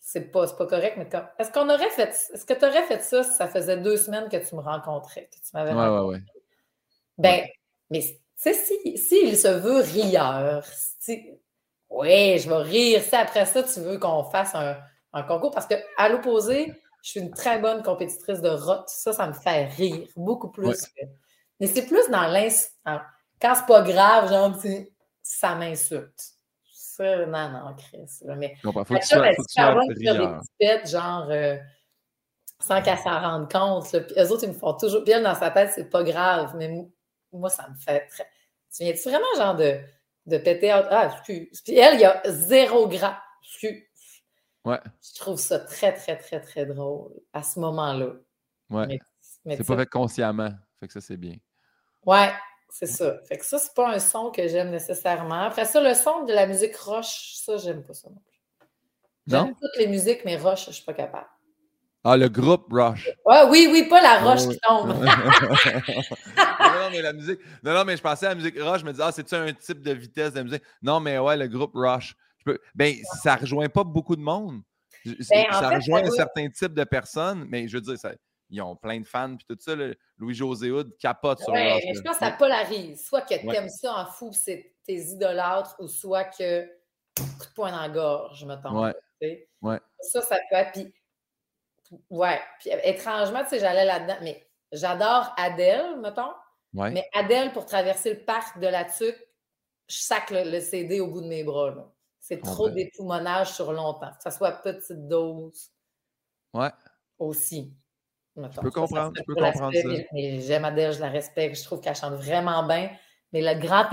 c'est 0.00 0.30
pas, 0.30 0.46
pas 0.46 0.66
correct, 0.66 0.96
mais 0.96 1.08
est-ce 1.38 1.50
qu'on 1.50 1.68
aurait 1.68 1.90
fait. 1.90 2.10
Est-ce 2.10 2.46
que 2.46 2.54
tu 2.54 2.64
aurais 2.64 2.84
fait 2.84 3.02
ça 3.02 3.22
si 3.22 3.32
ça 3.36 3.48
faisait 3.48 3.76
deux 3.76 3.96
semaines 3.96 4.28
que 4.28 4.36
tu 4.36 4.54
me 4.54 4.60
rencontrais, 4.60 5.28
que 5.30 5.36
tu 5.36 5.50
m'avais 5.52 5.72
ouais, 5.72 5.88
ouais, 5.88 6.06
ouais. 6.06 6.22
Ben, 7.18 7.44
mais 7.90 8.00
tu 8.00 8.14
sais, 8.36 8.54
s'il 8.54 8.98
si, 8.98 9.36
se 9.36 9.48
veut 9.48 9.80
rieur, 9.80 10.64
si, 11.00 11.26
oui, 11.90 12.38
je 12.38 12.48
vais 12.48 12.56
rire. 12.56 13.02
Si 13.02 13.16
après 13.16 13.46
ça, 13.46 13.62
tu 13.62 13.80
veux 13.80 13.98
qu'on 13.98 14.22
fasse 14.24 14.54
un, 14.54 14.78
un 15.12 15.22
concours, 15.24 15.50
parce 15.50 15.66
qu'à 15.66 16.08
l'opposé, 16.08 16.72
je 17.02 17.10
suis 17.10 17.20
une 17.20 17.30
très 17.30 17.58
bonne 17.58 17.82
compétitrice 17.82 18.40
de 18.40 18.50
rot. 18.50 18.82
Ça, 18.86 19.12
ça 19.12 19.26
me 19.26 19.32
fait 19.32 19.66
rire 19.66 20.08
beaucoup 20.16 20.50
plus. 20.50 20.86
Mais 21.60 21.66
c'est 21.66 21.86
plus 21.86 22.08
dans 22.10 22.26
l'instant. 22.26 23.00
Quand 23.40 23.54
c'est 23.54 23.66
pas 23.66 23.82
grave, 23.82 24.28
genre, 24.30 24.56
ça 25.22 25.54
m'insulte. 25.54 26.34
Ça, 26.72 27.26
non, 27.26 27.48
non, 27.50 27.74
Chris. 27.76 28.08
Mais 28.24 28.56
non, 28.64 28.72
faut 28.72 28.84
que 28.84 29.00
tu 29.00 29.06
sois, 29.06 29.32
faut 29.34 29.42
que 29.42 29.94
tu 29.94 30.02
des 30.02 30.18
petites 30.58 30.90
genre, 30.90 31.28
euh, 31.30 31.56
sans 32.60 32.82
qu'elle 32.82 32.98
s'en 32.98 33.20
rende 33.20 33.50
compte. 33.50 33.90
Puis 33.90 34.14
eux 34.18 34.32
autres, 34.32 34.44
ils 34.44 34.48
me 34.48 34.54
font 34.54 34.74
toujours. 34.74 35.04
Puis 35.04 35.12
elle, 35.12 35.22
dans 35.22 35.34
sa 35.34 35.50
tête, 35.50 35.70
c'est 35.74 35.88
pas 35.88 36.02
grave. 36.02 36.54
Mais 36.56 36.68
moi, 37.32 37.50
ça 37.50 37.68
me 37.68 37.74
fait 37.76 38.06
très. 38.06 38.26
Tu 38.74 38.84
viens-tu 38.84 39.08
vraiment, 39.08 39.26
genre, 39.36 39.54
de, 39.54 39.78
de 40.26 40.38
péter. 40.38 40.70
Ah, 40.72 41.12
excuse. 41.12 41.62
Puis 41.62 41.76
elle, 41.76 41.94
il 41.94 42.00
y 42.00 42.04
a 42.04 42.20
zéro 42.26 42.88
grave. 42.88 43.16
Excuse. 43.44 43.87
Ouais. 44.68 44.80
Je 45.02 45.18
trouve 45.18 45.38
ça 45.38 45.60
très, 45.60 45.94
très, 45.94 46.18
très, 46.18 46.40
très 46.40 46.66
drôle 46.66 47.12
à 47.32 47.42
ce 47.42 47.58
moment-là. 47.58 48.12
Ouais. 48.68 48.98
c'est 49.46 49.66
pas 49.66 49.76
fait 49.78 49.86
consciemment. 49.86 50.50
Fait 50.78 50.88
que 50.88 50.92
ça, 50.92 51.00
c'est 51.00 51.16
bien. 51.16 51.36
Ouais, 52.04 52.30
c'est 52.68 52.86
ça. 52.86 53.16
Fait 53.26 53.38
que 53.38 53.46
ça, 53.46 53.58
c'est 53.58 53.72
pas 53.72 53.94
un 53.94 53.98
son 53.98 54.30
que 54.30 54.46
j'aime 54.46 54.68
nécessairement. 54.68 55.44
Après 55.44 55.64
ça, 55.64 55.80
le 55.80 55.94
son 55.94 56.24
de 56.24 56.34
la 56.34 56.46
musique 56.46 56.76
roche, 56.76 57.32
ça, 57.36 57.56
j'aime 57.56 57.82
pas 57.82 57.94
ça 57.94 58.10
non 58.10 58.20
plus. 58.26 58.68
J'aime 59.26 59.54
toutes 59.54 59.76
les 59.78 59.86
musiques, 59.86 60.20
mais 60.26 60.36
roche, 60.36 60.66
je 60.66 60.72
suis 60.72 60.84
pas 60.84 60.92
capable. 60.92 61.28
Ah, 62.04 62.18
le 62.18 62.28
groupe 62.28 62.66
Rush. 62.70 63.08
Ouais, 63.24 63.44
oui, 63.48 63.68
oui, 63.72 63.88
pas 63.88 64.02
la 64.02 64.20
roche 64.20 64.48
qui 64.48 64.58
tombe. 64.60 64.88
non, 64.98 65.04
non, 66.44 66.90
mais 66.92 67.00
la 67.00 67.14
musique. 67.14 67.40
Non, 67.62 67.72
non, 67.72 67.84
mais 67.86 67.96
je 67.96 68.02
pensais 68.02 68.26
à 68.26 68.30
la 68.30 68.34
musique 68.34 68.58
Rush. 68.58 68.80
Je 68.80 68.84
me 68.84 68.90
disais, 68.90 69.04
ah, 69.06 69.12
c'est-tu 69.12 69.34
un 69.34 69.50
type 69.54 69.80
de 69.80 69.92
vitesse 69.92 70.34
de 70.34 70.42
musique? 70.42 70.62
Non, 70.82 71.00
mais 71.00 71.18
ouais, 71.18 71.38
le 71.38 71.48
groupe 71.48 71.72
Rush. 71.74 72.14
Ben, 72.74 72.94
ça 73.22 73.36
rejoint 73.36 73.68
pas 73.68 73.84
beaucoup 73.84 74.16
de 74.16 74.22
monde. 74.22 74.62
Ben, 75.04 75.46
ça 75.52 75.70
rejoint 75.70 76.04
un 76.04 76.10
certain 76.10 76.48
type 76.48 76.74
de 76.74 76.84
personnes, 76.84 77.46
mais 77.48 77.68
je 77.68 77.76
veux 77.76 77.82
dire, 77.82 77.98
ça, 77.98 78.12
ils 78.50 78.62
ont 78.62 78.76
plein 78.76 79.00
de 79.00 79.06
fans 79.06 79.36
puis 79.36 79.46
tout 79.48 79.56
ça. 79.60 79.74
Louis-José 80.16 80.70
Hood 80.70 80.96
capote 80.98 81.40
sur 81.40 81.52
ouais, 81.52 81.80
mais 81.84 81.94
je 81.94 82.00
pense 82.00 82.18
que 82.18 82.24
ça 82.24 82.30
polarise. 82.32 83.04
Soit 83.06 83.22
que 83.22 83.34
tu 83.34 83.54
aimes 83.54 83.68
ça 83.68 83.94
en 83.94 84.06
fou, 84.06 84.32
c'est 84.32 84.74
tes 84.86 84.96
idolâtres, 84.96 85.76
ou 85.78 85.86
soit 85.86 86.24
que 86.24 86.66
coup 87.16 87.46
de 87.46 87.54
poing 87.54 87.70
dans 87.70 87.80
la 87.80 87.88
gorge, 87.88 88.44
mettons. 88.44 88.84
Ouais. 88.84 89.48
ouais. 89.62 89.80
Ça, 90.00 90.22
ça 90.22 90.36
peut 90.50 90.56
être. 90.56 90.72
Puis, 90.72 90.92
ouais. 92.10 92.40
Puis 92.60 92.70
étrangement, 92.84 93.42
tu 93.44 93.50
sais, 93.50 93.58
j'allais 93.60 93.84
là-dedans. 93.84 94.16
Mais 94.22 94.46
j'adore 94.72 95.34
Adèle, 95.36 96.00
mettons. 96.00 96.32
Ouais. 96.74 96.90
Mais 96.90 97.08
Adèle, 97.14 97.52
pour 97.52 97.66
traverser 97.66 98.14
le 98.14 98.20
parc 98.20 98.58
de 98.58 98.66
la 98.66 98.84
Tuque, 98.84 99.18
je 99.88 99.96
sac 99.96 100.30
le, 100.30 100.60
CD 100.60 101.00
au 101.00 101.08
bout 101.08 101.22
de 101.22 101.28
mes 101.28 101.44
bras. 101.44 101.74
C'est 102.28 102.42
trop 102.42 102.68
d'époumonage 102.68 103.52
sur 103.52 103.72
longtemps. 103.72 104.10
Que 104.10 104.22
ça 104.22 104.30
soit 104.30 104.52
petite 104.52 105.08
dose. 105.08 105.70
Ouais. 106.52 106.70
Aussi. 107.18 107.72
Je 108.36 108.60
peux 108.60 108.70
comprendre, 108.70 109.14
je 109.16 109.22
peux 109.22 109.34
comprendre 109.34 109.72
ça. 109.74 109.88
J'aime 110.12 110.66
Adèle, 110.66 110.92
je 110.92 111.00
la 111.00 111.08
respecte, 111.08 111.56
je 111.56 111.64
trouve 111.64 111.80
qu'elle 111.80 111.96
chante 111.96 112.14
vraiment 112.14 112.66
bien. 112.66 112.90
Mais 113.32 113.40
le 113.40 113.58
grand 113.58 113.88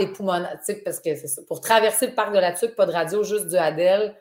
sais, 0.63 0.81
parce 0.83 0.99
que 0.99 1.15
c'est 1.15 1.27
ça. 1.27 1.43
Pour 1.47 1.61
traverser 1.61 2.07
le 2.07 2.13
parc 2.13 2.33
de 2.33 2.39
la 2.39 2.51
Tuque, 2.51 2.75
pas 2.75 2.85
de 2.85 2.91
radio, 2.91 3.23
juste 3.23 3.47
du 3.47 3.55
Adèle, 3.55 4.19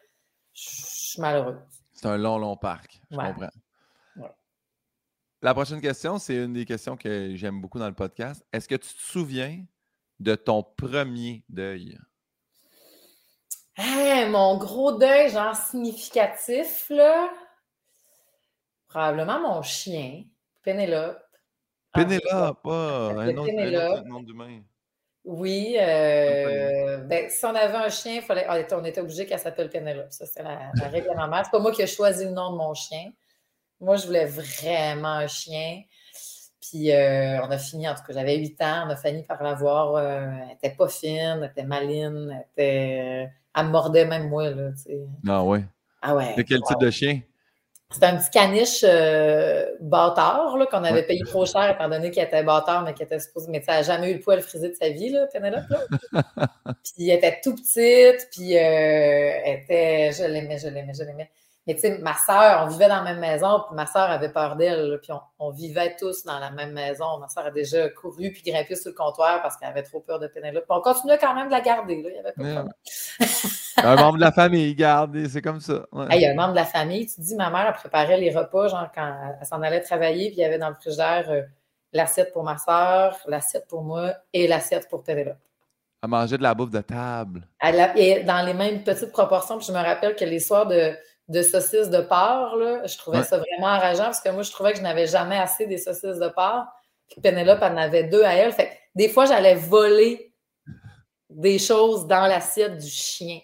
je 0.53 0.63
suis 0.63 1.21
malheureux. 1.21 1.59
C'est 1.93 2.07
un 2.07 2.17
long, 2.17 2.39
long 2.39 2.57
parc. 2.57 3.01
Je 3.11 3.17
comprends. 3.17 3.51
La 5.43 5.55
prochaine 5.55 5.81
question, 5.81 6.19
c'est 6.19 6.37
une 6.37 6.53
des 6.53 6.65
questions 6.65 6.97
que 6.97 7.35
j'aime 7.35 7.61
beaucoup 7.61 7.81
dans 7.81 7.89
le 7.89 7.95
podcast. 7.95 8.47
Est-ce 8.53 8.69
que 8.69 8.77
tu 8.77 8.95
te 8.95 9.03
souviens 9.03 9.65
de 10.21 10.37
ton 10.37 10.63
premier 10.63 11.45
deuil? 11.49 11.99
Hey, 13.77 14.29
mon 14.29 14.57
gros 14.57 14.93
deuil, 14.93 15.31
genre 15.31 15.57
significatif, 15.57 16.87
là. 16.91 17.29
Probablement 18.89 19.41
mon 19.41 19.63
chien, 19.63 20.25
Pénélope. 20.63 21.21
Pénélope, 21.93 22.63
pas 22.63 23.11
un 23.11 23.37
autre, 23.37 24.05
nom 24.07 24.21
d'humain. 24.21 24.63
Oui, 25.25 25.77
euh, 25.81 26.99
ben, 26.99 27.31
si 27.31 27.45
on 27.47 27.55
avait 27.55 27.79
un 27.79 27.89
chien, 27.89 28.21
fallait, 28.21 28.45
ah, 28.47 28.59
on 28.73 28.85
était 28.85 29.01
obligé 29.01 29.25
qu'elle 29.25 29.39
s'appelle 29.39 29.71
Pénélope. 29.71 30.13
Ça, 30.13 30.27
c'est 30.27 30.43
la, 30.43 30.71
règle 30.91 31.09
de 31.09 31.15
ma 31.15 31.27
mère. 31.27 31.45
C'est 31.45 31.51
pas 31.51 31.61
moi 31.61 31.73
qui 31.73 31.81
ai 31.83 31.87
choisi 31.87 32.25
le 32.25 32.31
nom 32.31 32.53
de 32.53 32.59
mon 32.59 32.75
chien. 32.75 33.11
Moi, 33.81 33.97
je 33.97 34.07
voulais 34.07 34.27
vraiment 34.27 35.15
un 35.15 35.27
chien. 35.27 35.83
Puis 36.71 36.93
euh, 36.93 37.43
on 37.43 37.51
a 37.51 37.59
fini, 37.59 37.87
en 37.89 37.95
tout 37.95 38.03
cas, 38.07 38.15
j'avais 38.15 38.37
8 38.37 38.63
ans, 38.63 38.85
on 38.87 38.91
a 38.91 38.97
fini 38.97 39.23
par 39.23 39.43
l'avoir. 39.43 39.97
Euh, 39.97 40.31
elle 40.49 40.57
était 40.57 40.75
pas 40.75 40.89
fine, 40.89 41.41
elle 41.43 41.51
était 41.51 41.65
maline, 41.65 42.31
elle, 42.31 42.47
était, 42.53 43.31
elle 43.55 43.67
me 43.67 43.71
mordait 43.71 44.07
même 44.07 44.29
moi. 44.29 44.49
Là, 44.51 44.71
ah 45.29 45.45
ouais? 45.45 45.65
Ah 46.01 46.15
ouais. 46.15 46.35
De 46.37 46.43
quel 46.43 46.63
type 46.63 46.79
de 46.81 46.91
chien? 46.91 47.21
C'était 47.91 48.07
un 48.07 48.17
petit 48.17 48.31
caniche 48.31 48.83
euh, 48.83 49.67
bâtard 49.81 50.57
qu'on 50.71 50.85
avait 50.85 51.05
payé 51.05 51.21
trop 51.25 51.47
cher 51.47 51.71
étant 51.71 51.89
donné 51.89 52.11
qu'il 52.11 52.23
était 52.23 52.43
bâtard, 52.43 52.83
mais 52.83 52.95
qui 52.95 53.03
était 53.03 53.21
supposé. 53.21 53.51
Mais 53.51 53.63
ça 53.63 53.75
n'a 53.75 53.83
jamais 53.83 54.11
eu 54.11 54.15
le 54.15 54.21
poil 54.21 54.41
frisé 54.41 54.71
de 54.71 54.75
sa 54.75 54.89
vie, 54.89 55.11
là, 55.11 55.27
Penelope. 55.33 55.63
puis 56.83 57.11
elle 57.11 57.19
était 57.19 57.41
tout 57.43 57.55
petite, 57.55 58.29
puis 58.33 58.57
euh, 58.57 59.41
elle 59.45 59.61
était. 59.61 60.13
Je 60.13 60.25
l'aimais, 60.25 60.59
je 60.59 60.69
l'aimais, 60.69 60.95
je 60.95 61.05
l'aimais. 61.05 61.31
Mais 61.67 61.75
tu 61.75 61.81
sais, 61.81 61.99
ma 61.99 62.15
soeur, 62.15 62.65
on 62.65 62.69
vivait 62.69 62.89
dans 62.89 63.03
la 63.03 63.15
même 63.15 63.21
maison, 63.21 63.63
puis 63.67 63.75
ma 63.75 63.87
soeur 63.87 64.11
avait 64.11 64.29
peur 64.29 64.57
d'elle, 64.57 64.99
puis 65.03 65.13
on, 65.39 65.51
vivait 65.51 65.97
tous 65.99 66.25
dans 66.25 66.39
la 66.39 66.51
même 66.51 66.73
maison. 66.73 67.19
Ma 67.19 67.29
soeur 67.29 67.47
a 67.47 67.51
déjà 67.51 67.89
couru 67.89 68.33
puis 68.33 68.43
grimpé 68.43 68.77
sur 68.77 68.91
le 68.91 68.95
comptoir 68.95 69.41
parce 69.41 69.57
qu'elle 69.57 69.71
avait 69.71 69.83
trop 69.83 70.01
peur 70.01 70.19
de 70.19 70.27
Pénélope. 70.27 70.65
Puis 70.69 70.77
on 70.77 70.83
continuait 70.83 71.17
quand 71.19 71.35
même 71.35 71.47
de 71.47 71.53
la 71.53 71.63
garder, 71.63 72.03
là. 72.03 72.11
Il 72.11 72.17
y 72.17 72.19
avait 72.19 72.33
pas 72.33 72.71
un 73.83 73.97
membre 73.97 74.17
de 74.17 74.21
la 74.21 74.33
famille, 74.33 74.75
garde, 74.75 75.17
c'est 75.27 75.41
comme 75.41 75.61
ça. 75.61 75.87
il 76.11 76.21
y 76.21 76.27
a 76.27 76.33
un 76.33 76.35
membre 76.35 76.53
de 76.53 76.59
la 76.59 76.67
famille. 76.67 77.07
Tu 77.07 77.17
te 77.17 77.21
dis, 77.23 77.35
ma 77.35 77.49
mère, 77.51 77.67
elle 77.67 77.75
préparait 77.75 78.19
les 78.19 78.35
repas, 78.35 78.69
genre 78.69 78.89
quand 78.95 79.15
elle 79.41 79.47
s'en 79.47 79.63
allait 79.63 79.81
travailler, 79.81 80.29
puis 80.29 80.39
il 80.39 80.43
y 80.43 80.45
avait 80.45 80.59
dans 80.59 80.69
le 80.69 80.75
frigidaire 80.75 81.31
euh, 81.31 81.43
l'assiette 81.95 82.33
pour 82.33 82.45
ma 82.45 82.59
soeur, 82.59 83.17
l'assiette 83.27 83.67
pour 83.69 83.83
moi 83.83 84.13
et 84.35 84.47
l'assiette 84.47 84.89
pour 84.91 85.03
Pénélope. 85.03 85.39
Elle 86.03 86.11
mangeait 86.11 86.37
de 86.37 86.43
la 86.43 86.55
bouffe 86.55 86.71
de 86.71 86.83
table. 86.83 87.49
Elle 87.61 87.93
et 87.97 88.25
dans 88.25 88.45
les 88.45 88.53
mêmes 88.53 88.85
petites 88.85 89.11
proportions. 89.11 89.57
Puis 89.57 89.69
je 89.69 89.73
me 89.73 89.79
rappelle 89.79 90.15
que 90.15 90.25
les 90.27 90.39
soirs 90.39 90.67
de 90.67 90.95
de 91.29 91.43
saucisses 91.43 91.91
de 91.91 92.01
porc. 92.01 92.57
Là. 92.57 92.87
Je 92.87 92.97
trouvais 92.99 93.23
ça 93.23 93.39
vraiment 93.39 93.69
enrageant 93.69 94.05
parce 94.05 94.21
que 94.21 94.31
moi, 94.31 94.43
je 94.43 94.51
trouvais 94.51 94.73
que 94.73 94.79
je 94.79 94.83
n'avais 94.83 95.07
jamais 95.07 95.39
assez 95.39 95.67
des 95.67 95.79
saucisses 95.79 96.19
de 96.19 96.29
porc. 96.29 96.67
Puis 97.09 97.21
Pénélope 97.21 97.63
en 97.63 97.77
avait 97.77 98.05
deux 98.05 98.23
à 98.23 98.35
elle. 98.35 98.53
Fait 98.53 98.79
des 98.95 99.09
fois, 99.09 99.27
j'allais 99.27 99.55
voler 99.55 100.33
des 101.31 101.59
choses 101.59 102.07
dans 102.07 102.27
l'assiette 102.27 102.79
du 102.79 102.89
chien. 102.89 103.41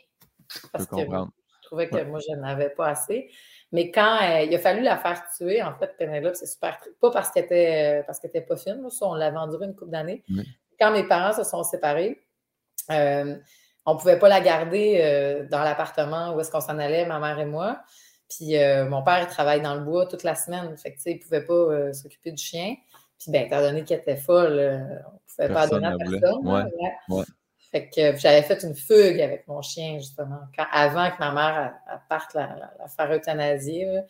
Parce 0.73 0.87
que 0.87 0.97
je 0.97 1.67
trouvais 1.67 1.89
que 1.89 2.03
moi, 2.05 2.19
je 2.21 2.35
n'avais 2.37 2.71
pas 2.71 2.89
assez. 2.89 3.31
Mais 3.73 3.91
quand 3.91 4.19
euh, 4.23 4.43
il 4.43 4.55
a 4.55 4.59
fallu 4.59 4.83
la 4.83 4.97
faire 4.97 5.23
tuer, 5.37 5.63
en 5.63 5.75
fait, 5.75 5.97
Pénélope, 5.97 6.35
c'est 6.35 6.47
super. 6.47 6.79
Pas 7.01 7.11
parce 7.11 7.31
qu'elle 7.31 7.45
était, 7.45 8.03
parce 8.07 8.19
qu'elle 8.19 8.31
était 8.31 8.41
pas 8.41 8.57
fine, 8.57 8.89
ça, 8.91 9.07
on 9.07 9.15
l'a 9.15 9.31
vendue 9.31 9.65
une 9.65 9.77
couple 9.77 9.93
d'années. 9.93 10.25
Quand 10.81 10.91
mes 10.91 11.07
parents 11.07 11.33
se 11.33 11.45
sont 11.45 11.63
séparés, 11.63 12.21
euh, 12.91 13.37
on 13.87 13.95
ne 13.95 13.99
pouvait 13.99 14.19
pas 14.19 14.29
la 14.29 14.41
garder 14.41 15.01
euh, 15.03 15.47
dans 15.49 15.63
l'appartement 15.63 16.35
où 16.35 16.41
est-ce 16.41 16.51
qu'on 16.51 16.61
s'en 16.61 16.79
allait, 16.79 17.07
ma 17.07 17.19
mère 17.19 17.39
et 17.39 17.47
moi. 17.47 17.81
Puis 18.29 18.57
euh, 18.57 18.89
mon 18.89 19.03
père, 19.03 19.21
il 19.23 19.27
travaille 19.27 19.61
dans 19.61 19.75
le 19.75 19.81
bois 19.81 20.07
toute 20.07 20.23
la 20.23 20.35
semaine. 20.35 20.77
Fait 20.77 20.93
que, 20.93 20.99
il 21.07 21.17
ne 21.17 21.23
pouvait 21.23 21.45
pas 21.45 21.53
euh, 21.53 21.93
s'occuper 21.93 22.33
du 22.33 22.43
chien. 22.43 22.77
Puis, 23.19 23.31
ben, 23.31 23.47
étant 23.47 23.61
donné 23.61 23.85
qu'il 23.85 23.97
était 23.97 24.17
folle, 24.17 24.53
on 24.53 25.13
ne 25.13 25.47
pouvait 25.47 25.55
pas 25.55 25.67
donner 25.67 25.89
à 25.89 25.97
personne. 25.97 26.71
Fait 27.71 27.89
que 27.89 28.17
j'avais 28.17 28.43
fait 28.43 28.63
une 28.65 28.75
fugue 28.75 29.21
avec 29.21 29.47
mon 29.47 29.63
chien, 29.63 29.99
justement, 29.99 30.41
avant 30.73 31.11
que 31.11 31.19
ma 31.21 31.33
mère 31.33 31.75
parte 32.09 32.35
la, 32.35 32.71
faire 32.97 33.13
euthanasier. 33.13 34.01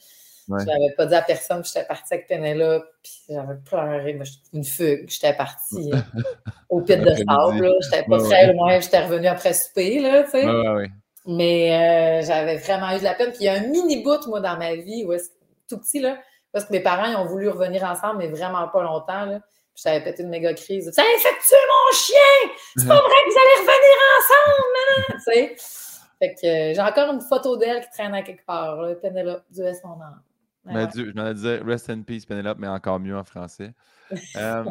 Je 0.48 0.64
n'avais 0.64 0.94
pas 0.96 1.06
dit 1.06 1.14
à 1.14 1.22
personne 1.22 1.62
que 1.62 1.68
j'étais 1.68 1.84
partie 1.84 2.14
avec 2.14 2.26
Penelope, 2.26 2.84
puis 3.02 3.20
j'avais 3.28 3.58
pleuré, 3.64 4.14
mais 4.14 4.24
une 4.52 4.64
fugue. 4.64 5.08
J'étais 5.08 5.34
partie 5.34 5.92
euh, 5.92 6.20
au 6.68 6.80
pit 6.80 6.96
de 6.96 7.14
sable, 7.14 7.70
j'étais 7.82 8.04
pas 8.04 8.18
très 8.18 8.52
loin, 8.52 8.80
j'étais 8.80 9.00
revenue 9.00 9.28
après 9.28 9.52
souper, 9.52 10.00
là, 10.00 10.24
tu 10.24 10.30
sais. 10.30 10.46
mais 11.26 11.72
euh, 11.72 12.26
j'avais 12.26 12.56
vraiment 12.56 12.90
eu 12.96 12.98
de 12.98 13.04
la 13.04 13.14
peine. 13.14 13.30
Puis 13.30 13.40
il 13.42 13.44
y 13.44 13.48
a 13.48 13.54
un 13.54 13.66
mini 13.68 14.02
bout, 14.02 14.26
moi, 14.26 14.40
dans 14.40 14.56
ma 14.56 14.74
vie, 14.74 15.04
où 15.06 15.12
tout 15.68 15.78
petit, 15.78 16.00
là, 16.00 16.18
parce 16.52 16.64
que 16.64 16.72
mes 16.72 16.80
parents, 16.80 17.06
ils 17.06 17.16
ont 17.16 17.26
voulu 17.26 17.48
revenir 17.48 17.84
ensemble, 17.84 18.18
mais 18.18 18.28
vraiment 18.28 18.66
pas 18.68 18.82
longtemps, 18.82 19.26
là. 19.26 19.40
Puis 19.74 19.84
j'avais 19.84 20.02
pété 20.02 20.24
une 20.24 20.30
méga 20.30 20.52
crise. 20.52 20.90
Ça 20.92 21.02
fait 21.02 21.28
tuer 21.28 21.56
mon 21.68 21.96
chien! 21.96 22.52
C'est 22.76 22.88
pas 22.88 22.96
vrai 22.96 23.02
que 23.04 23.30
vous 23.30 23.38
allez 23.38 23.68
revenir 23.68 23.96
ensemble, 24.18 25.22
tu 25.24 25.32
sais. 25.32 25.56
Fait 26.18 26.34
que 26.34 26.46
euh, 26.46 26.74
j'ai 26.74 26.82
encore 26.82 27.14
une 27.14 27.22
photo 27.22 27.56
d'elle 27.56 27.80
qui 27.82 27.90
traîne 27.90 28.14
à 28.14 28.22
quelque 28.22 28.44
part, 28.44 28.82
là, 28.82 28.94
Penelope, 28.94 29.44
Dieu 29.50 29.72
son 29.80 29.92
âme. 29.92 30.20
Mais 30.64 30.86
je 30.94 31.12
m'en 31.14 31.32
disais 31.32 31.58
Rest 31.64 31.88
in 31.90 32.02
peace, 32.02 32.26
Penelope, 32.26 32.58
mais 32.58 32.68
encore 32.68 33.00
mieux 33.00 33.16
en 33.16 33.24
français. 33.24 33.72
Euh, 34.36 34.64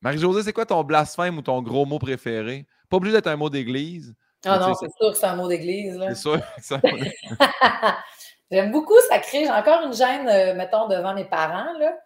Marie-Josée, 0.00 0.42
c'est 0.42 0.52
quoi 0.52 0.66
ton 0.66 0.82
blasphème 0.82 1.38
ou 1.38 1.42
ton 1.42 1.62
gros 1.62 1.86
mot 1.86 1.98
préféré? 1.98 2.66
Pas 2.88 2.96
obligé 2.96 3.14
d'être 3.14 3.28
un 3.28 3.36
mot 3.36 3.50
d'église, 3.50 4.14
Ah 4.44 4.58
non, 4.58 4.74
c'est 4.74 4.90
sûr 4.98 5.12
que 5.12 5.16
c'est 5.18 5.26
un 5.26 5.36
mot 5.36 5.46
d'église. 5.48 5.98
C'est 6.08 6.14
sûr 6.16 6.36
que 6.56 6.62
c'est 6.62 6.74
un 6.74 6.80
mot 6.82 6.96
d'église. 6.96 7.14
J'aime 8.50 8.72
beaucoup 8.72 8.98
sacré. 9.08 9.44
J'ai 9.44 9.50
encore 9.50 9.82
une 9.86 9.92
gêne, 9.92 10.28
euh, 10.28 10.54
mettons, 10.54 10.88
devant 10.88 11.14
mes 11.14 11.24
parents, 11.26 11.72
là. 11.78 11.96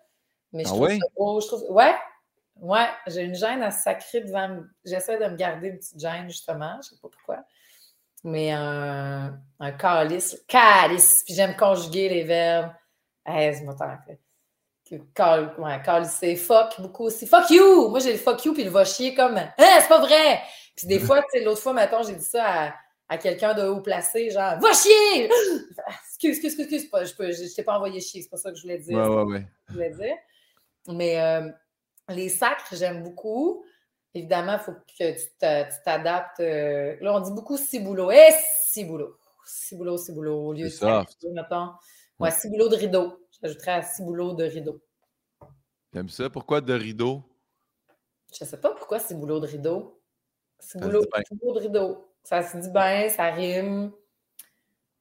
Mais 0.52 0.64
je 0.64 0.68
Ah 0.68 0.72
trouve 0.72 0.86
oui? 0.88 0.98
ça 0.98 1.06
beau. 1.16 1.40
Je 1.40 1.46
trouve... 1.46 1.64
Ouais, 1.70 1.94
ouais, 2.60 2.86
j'ai 3.06 3.22
une 3.22 3.34
gêne 3.34 3.62
à 3.62 3.70
sacrer 3.70 4.20
devant. 4.20 4.58
J'essaie 4.84 5.18
de 5.18 5.24
me 5.30 5.36
garder 5.36 5.68
une 5.68 5.78
petite 5.78 5.98
gêne, 5.98 6.28
justement. 6.28 6.76
Je 6.82 6.90
sais 6.90 6.96
pas 7.00 7.08
pourquoi. 7.08 7.38
Mais 8.24 8.52
un, 8.52 9.38
un 9.60 9.72
calice. 9.72 10.36
Calice. 10.46 11.22
Puis 11.24 11.34
j'aime 11.34 11.56
conjuguer 11.56 12.08
les 12.10 12.24
verbes. 12.24 12.72
Hey, 13.26 13.54
c'est 13.54 13.64
mon 13.64 13.74
temps. 13.74 13.96
que- 14.06 14.96
que 14.96 15.02
cal- 15.14 15.54
Ouais, 15.58 15.80
calisser. 15.82 16.36
Fuck, 16.36 16.80
beaucoup 16.80 17.04
aussi. 17.04 17.26
Fuck 17.26 17.48
you! 17.50 17.88
Moi, 17.88 18.00
j'ai 18.00 18.12
le 18.12 18.18
fuck 18.18 18.44
you, 18.44 18.52
puis 18.52 18.62
il 18.62 18.70
va 18.70 18.84
chier 18.84 19.14
comme. 19.14 19.36
Hein, 19.38 19.48
c'est 19.56 19.88
pas 19.88 20.00
vrai! 20.00 20.40
Puis 20.76 20.86
des 20.86 20.98
fois, 21.18 21.22
tu 21.22 21.38
sais, 21.38 21.44
l'autre 21.44 21.60
fois, 21.62 21.72
mettons, 21.72 22.02
j'ai 22.02 22.14
dit 22.16 22.24
ça 22.24 22.44
à, 22.46 22.74
à 23.08 23.16
quelqu'un 23.18 23.54
de 23.54 23.62
haut 23.62 23.80
placé, 23.80 24.30
genre, 24.30 24.58
va 24.60 24.72
chier! 24.74 25.30
Excuse, 26.08 26.38
excuse, 26.44 26.60
excuse, 26.60 26.72
excuse, 26.84 27.10
je 27.10 27.14
peux- 27.16 27.32
je, 27.32 27.44
je 27.48 27.54
t'ai 27.54 27.62
pas 27.62 27.76
envoyé 27.76 28.00
chier, 28.00 28.22
c'est 28.22 28.28
pas 28.30 28.36
ça 28.36 28.50
que 28.50 28.56
je 28.56 28.62
voulais 28.62 28.78
dire. 28.78 28.96
Ouais, 28.98 29.08
ouais, 29.08 29.22
ouais. 29.32 29.46
je 29.68 29.72
voulais 29.74 29.90
dire. 29.90 30.14
Mais 30.88 31.20
euh, 31.20 31.48
les 32.10 32.28
sacres, 32.28 32.66
j'aime 32.72 33.02
beaucoup. 33.02 33.64
Évidemment, 34.14 34.54
il 34.54 34.58
faut 34.60 34.72
que 34.72 35.12
tu 35.12 35.26
t'a- 35.38 35.64
tu 35.64 35.76
t'adaptes. 35.84 36.40
euh, 36.40 36.96
Là, 37.00 37.14
on 37.14 37.20
dit 37.20 37.32
beaucoup 37.32 37.56
ciboulot. 37.56 38.10
Eh, 38.12 38.32
ciboulot! 38.66 39.16
Ciboulot, 39.46 39.96
ciboulot, 39.98 40.46
au 40.48 40.52
lieu 40.52 40.64
de 40.64 40.68
C'est 40.68 40.76
soft. 40.78 41.10
sacre, 41.20 41.32
mettons. 41.34 41.70
Ouais, 42.18 42.30
ciboulot 42.30 42.68
de 42.68 42.76
rideau. 42.76 43.26
J'ajouterais 43.42 43.72
à 43.72 43.82
ciboulot 43.82 44.34
de 44.34 44.44
rideau. 44.44 44.80
T'aimes 45.90 46.08
ça? 46.08 46.30
Pourquoi 46.30 46.60
de 46.60 46.74
rideau? 46.74 47.22
Je 48.32 48.44
sais 48.44 48.60
pas 48.60 48.70
pourquoi 48.70 48.98
ciboulot 48.98 49.40
de 49.40 49.46
rideau. 49.46 50.00
Bien. 50.74 50.88
ciboulot 50.88 51.54
de 51.54 51.60
rideau. 51.60 52.14
Ça 52.22 52.42
se 52.42 52.56
dit 52.56 52.70
bien, 52.70 53.08
ça 53.10 53.30
rime, 53.30 53.92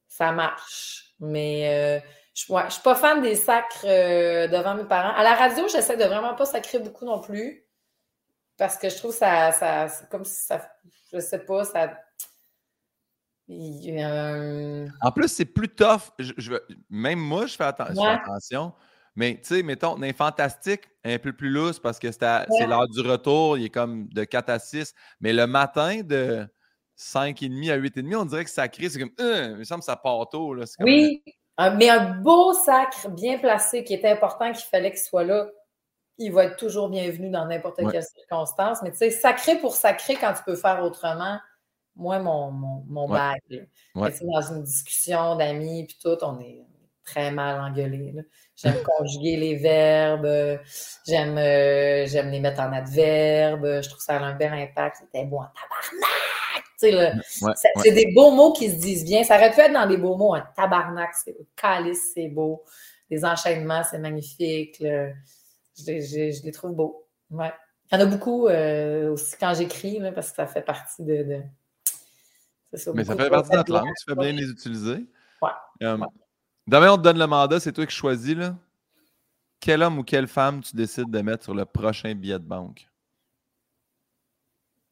ça 0.07 0.31
marche. 0.31 1.15
Mais 1.19 2.01
euh, 2.01 2.07
je 2.33 2.51
ne 2.53 2.69
suis 2.69 2.81
pas 2.81 2.95
fan 2.95 3.21
des 3.21 3.35
sacres 3.35 3.85
euh, 3.85 4.47
devant 4.47 4.75
mes 4.75 4.83
parents. 4.83 5.15
À 5.15 5.23
la 5.23 5.35
radio, 5.35 5.67
j'essaie 5.67 5.97
de 5.97 6.03
vraiment 6.03 6.35
pas 6.35 6.45
sacrer 6.45 6.79
beaucoup 6.79 7.05
non 7.05 7.21
plus. 7.21 7.65
Parce 8.57 8.77
que 8.77 8.89
je 8.89 8.97
trouve 8.97 9.13
ça, 9.13 9.51
ça 9.51 9.87
c'est 9.87 10.09
comme 10.09 10.25
si 10.25 10.45
ça, 10.45 10.69
je 11.11 11.19
sais 11.19 11.39
pas, 11.39 11.63
ça. 11.63 11.97
Euh, 13.49 14.87
En 15.01 15.11
plus, 15.11 15.27
c'est 15.27 15.45
plus 15.45 15.69
tough. 15.69 16.11
Je- 16.19 16.33
je 16.37 16.51
veux- 16.51 16.65
même 16.89 17.19
moi, 17.19 17.45
je 17.45 17.55
fais, 17.55 17.63
atten- 17.63 17.89
je 17.89 17.93
fais 17.95 17.99
Ouais. 17.99 18.07
attention. 18.23 18.73
Mais 19.15 19.35
tu 19.35 19.55
sais, 19.55 19.63
mettons, 19.63 19.95
dans 19.95 20.01
les 20.01 20.13
fantastiques, 20.13 20.89
un 21.03 21.19
peu 21.19 21.33
plus 21.33 21.49
lousse 21.49 21.79
parce 21.79 21.99
que 21.99 22.11
c'est 22.11 22.23
Ouais. 22.49 22.65
l'heure 22.67 22.87
du 22.89 23.01
retour, 23.01 23.57
il 23.57 23.65
est 23.65 23.69
comme 23.69 24.07
de 24.09 24.23
4 24.23 24.49
à 24.49 24.57
6. 24.59 24.93
Mais 25.21 25.33
le 25.33 25.45
matin, 25.45 26.01
de 26.03 26.47
5h30 26.95 27.69
à 27.69 27.75
8h30, 27.77 28.15
on 28.15 28.25
dirait 28.25 28.43
que 28.43 28.49
ça 28.49 28.67
crie. 28.67 28.89
C'est 28.89 28.99
comme, 28.99 29.11
Euh, 29.19 29.49
il 29.51 29.57
me 29.57 29.63
semble 29.63 29.81
que 29.81 29.85
ça 29.85 29.95
part 29.95 30.27
tôt. 30.29 30.53
Là. 30.55 30.65
C'est 30.65 30.77
comme- 30.77 30.85
Oui, 30.85 31.23
un- 31.57 31.71
mais 31.75 31.89
un 31.89 32.19
beau 32.21 32.53
sacre 32.53 33.09
bien 33.09 33.37
placé 33.37 33.83
qui 33.83 33.93
est 33.93 34.05
important, 34.11 34.51
qu'il 34.51 34.65
fallait 34.65 34.91
qu'il 34.91 34.99
soit 34.99 35.23
là, 35.23 35.47
il 36.17 36.31
va 36.31 36.45
être 36.45 36.57
toujours 36.57 36.89
bienvenu 36.89 37.29
dans 37.29 37.45
n'importe 37.45 37.79
Ouais. 37.81 37.91
quelle 37.91 38.03
circonstance. 38.03 38.81
Mais 38.83 38.91
tu 38.91 38.97
sais, 38.97 39.11
sacré 39.11 39.57
pour 39.59 39.75
sacré 39.75 40.15
quand 40.15 40.33
tu 40.33 40.43
peux 40.43 40.55
faire 40.55 40.81
autrement, 40.83 41.37
moi, 41.95 42.19
mon, 42.19 42.51
mon, 42.51 42.83
mon 42.87 43.07
Ouais. 43.95 44.11
Dans 44.21 44.41
une 44.41 44.63
discussion 44.63 45.35
d'amis, 45.35 45.85
puis 45.85 45.97
tout, 46.01 46.17
on 46.23 46.39
est 46.39 46.61
très 47.05 47.31
mal 47.31 47.59
engueulé. 47.61 48.13
J'aime 48.55 48.75
conjuguer 48.83 49.35
les 49.37 49.55
verbes, 49.55 50.59
j'aime 51.05 51.37
euh, 51.37 52.05
j'aime 52.07 52.29
les 52.31 52.39
mettre 52.39 52.61
en 52.61 52.71
adverbe, 52.71 53.81
je 53.81 53.89
trouve 53.89 54.01
ça 54.01 54.17
a 54.17 54.19
un 54.21 54.33
bel 54.35 54.53
impact. 54.53 54.97
C'était 55.01 55.25
beau 55.25 55.37
en 55.37 55.47
tabarnak! 55.47 56.63
Ouais, 56.81 57.11
c'est 57.35 57.45
ouais. 57.45 57.53
c'est 57.83 57.91
des 57.91 58.11
beaux 58.13 58.31
mots 58.31 58.51
qui 58.53 58.69
se 58.69 58.75
disent 58.75 59.05
bien. 59.05 59.23
Ça 59.23 59.37
aurait 59.37 59.51
pu 59.51 59.59
être 59.61 59.71
dans 59.73 59.87
des 59.87 59.97
beaux 59.97 60.17
mots. 60.17 60.33
Un 60.33 60.41
tabarnak, 60.55 61.11
c'est 61.13 61.35
calice, 61.55 62.11
c'est 62.13 62.27
beau. 62.27 62.63
Les 63.09 63.23
enchaînements, 63.23 63.83
c'est 63.83 63.99
magnifique. 63.99 64.77
Je, 64.81 64.85
les- 65.87 66.01
je 66.01 66.15
les- 66.17 66.31
je 66.33 66.43
les 66.43 66.51
trouve 66.51 66.73
beaux. 66.75 67.05
Ouais. 67.31 67.53
Il 67.91 67.99
y 67.99 68.01
en 68.01 68.05
a 68.05 68.05
beaucoup 68.05 68.47
euh, 68.47 69.11
aussi 69.11 69.35
quand 69.39 69.53
j'écris, 69.53 69.99
parce 70.13 70.31
que 70.31 70.35
ça 70.37 70.47
fait 70.47 70.61
partie 70.61 71.03
de. 71.03 71.41
Ça, 72.77 72.91
Mais 72.93 73.03
ça 73.03 73.15
fait 73.15 73.29
partie 73.29 73.51
de 73.51 73.55
notre 73.57 73.71
langue. 73.71 73.93
Tu 73.97 74.05
fais 74.07 74.15
bien 74.15 74.31
les 74.31 74.49
utiliser. 74.49 75.05
Ouais. 75.41 75.49
Euh, 75.83 75.97
demain, 76.67 76.91
on 76.91 76.97
te 76.97 77.01
donne 77.03 77.19
le 77.19 77.27
mandat. 77.27 77.59
C'est 77.59 77.73
toi 77.73 77.85
qui 77.85 77.95
choisis. 77.95 78.35
Là. 78.35 78.55
Quel 79.59 79.81
homme 79.83 79.99
ou 79.99 80.03
quelle 80.03 80.27
femme 80.27 80.61
tu 80.61 80.75
décides 80.75 81.09
de 81.09 81.21
mettre 81.21 81.43
sur 81.43 81.53
le 81.53 81.65
prochain 81.65 82.13
billet 82.13 82.39
de 82.39 82.45
banque? 82.45 82.87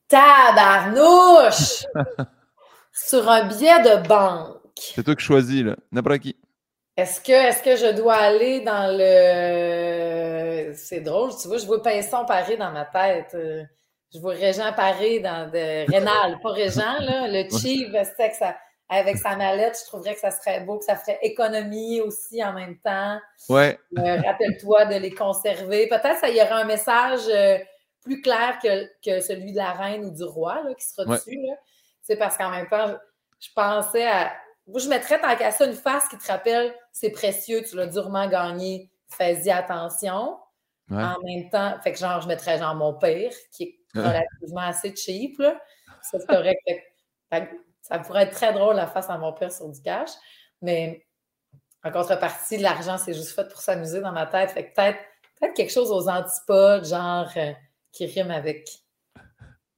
Tabarnouche! 0.07 1.85
Sur 2.93 3.29
un 3.29 3.45
billet 3.47 3.79
de 3.83 4.05
banque. 4.05 4.57
C'est 4.75 5.03
toi 5.03 5.15
qui 5.15 5.23
choisis. 5.23 5.63
là. 5.63 5.77
N'importe 5.93 6.19
qui. 6.19 6.35
Est-ce 6.97 7.21
que, 7.21 7.31
est 7.31 7.63
que 7.63 7.77
je 7.77 7.95
dois 7.95 8.15
aller 8.15 8.59
dans 8.61 8.91
le. 8.91 10.73
C'est 10.75 10.99
drôle, 10.99 11.31
tu 11.41 11.47
vois, 11.47 11.57
je 11.57 11.65
vois 11.65 11.81
Pinson 11.81 12.25
Paré 12.25 12.57
dans 12.57 12.71
ma 12.71 12.83
tête. 12.83 13.35
Je 14.13 14.19
vois 14.19 14.33
Régent 14.33 14.73
Paré 14.73 15.19
dans 15.19 15.49
de 15.49 15.89
Rénal, 15.91 16.39
pas 16.41 16.51
Régent, 16.51 16.99
là. 16.99 17.27
Le 17.27 17.49
chief, 17.57 17.91
que 17.91 18.35
ça- 18.35 18.57
avec 18.89 19.17
sa 19.17 19.37
mallette, 19.37 19.79
je 19.81 19.85
trouverais 19.87 20.13
que 20.15 20.19
ça 20.19 20.31
serait 20.31 20.61
beau, 20.65 20.77
que 20.77 20.83
ça 20.83 20.97
ferait 20.97 21.17
économie 21.21 22.01
aussi 22.01 22.43
en 22.43 22.51
même 22.51 22.77
temps. 22.79 23.17
Ouais. 23.47 23.79
Euh, 23.97 24.17
Rappelle-toi 24.21 24.85
de 24.87 24.95
les 24.95 25.13
conserver. 25.13 25.87
Peut-être 25.87 26.17
ça 26.19 26.29
y 26.29 26.41
aura 26.41 26.55
un 26.57 26.65
message 26.65 27.21
euh, 27.29 27.57
plus 28.03 28.21
clair 28.21 28.59
que, 28.61 28.85
que 29.05 29.21
celui 29.21 29.53
de 29.53 29.57
la 29.57 29.71
reine 29.71 30.03
ou 30.03 30.11
du 30.11 30.23
roi 30.25 30.61
là, 30.65 30.73
qui 30.73 30.85
sera 30.85 31.07
Ouais. 31.07 31.15
dessus. 31.15 31.37
Là. 31.41 31.53
C'est 32.01 32.17
parce 32.17 32.35
qu'en 32.37 32.49
même 32.49 32.67
temps, 32.67 32.87
je, 32.87 33.47
je 33.47 33.49
pensais 33.55 34.05
à. 34.07 34.33
Moi, 34.67 34.79
je 34.81 34.89
mettrais 34.89 35.21
tant 35.21 35.35
qu'à 35.37 35.51
ça 35.51 35.65
une 35.65 35.73
face 35.73 36.07
qui 36.09 36.17
te 36.17 36.27
rappelle 36.27 36.73
c'est 36.91 37.11
précieux, 37.11 37.63
tu 37.63 37.77
l'as 37.77 37.87
durement 37.87 38.27
gagné, 38.27 38.91
fais-y 39.09 39.49
attention. 39.51 40.37
Ouais. 40.89 41.01
En 41.01 41.15
même 41.23 41.49
temps, 41.49 41.75
fait 41.81 41.93
que 41.93 41.97
genre, 41.97 42.19
je 42.19 42.27
mettrais 42.27 42.57
genre 42.59 42.75
mon 42.75 42.93
père, 42.93 43.31
qui 43.53 43.63
est. 43.63 43.77
relativement 43.95 44.61
assez 44.61 44.95
cheap. 44.95 45.39
Là. 45.39 45.59
Ça, 46.01 46.19
c'est 46.19 46.27
correct. 46.27 46.59
Ça 47.81 47.99
pourrait 47.99 48.23
être 48.23 48.33
très 48.33 48.53
drôle 48.53 48.75
la 48.75 48.87
face 48.87 49.09
à 49.09 49.17
mon 49.17 49.33
père 49.33 49.51
sur 49.51 49.69
du 49.69 49.81
cash. 49.81 50.11
Mais 50.61 51.05
en 51.83 51.91
contrepartie, 51.91 52.57
l'argent, 52.57 52.97
c'est 52.97 53.13
juste 53.13 53.31
fait 53.31 53.47
pour 53.47 53.61
s'amuser 53.61 54.01
dans 54.01 54.11
ma 54.11 54.27
tête. 54.27 54.51
Fait 54.51 54.69
que 54.69 54.75
peut-être 54.75 54.99
peut-être 55.41 55.55
quelque 55.55 55.71
chose 55.71 55.91
aux 55.91 56.07
antipodes, 56.07 56.85
genre 56.85 57.29
euh, 57.37 57.51
qui 57.91 58.05
rime 58.05 58.31
avec 58.31 58.69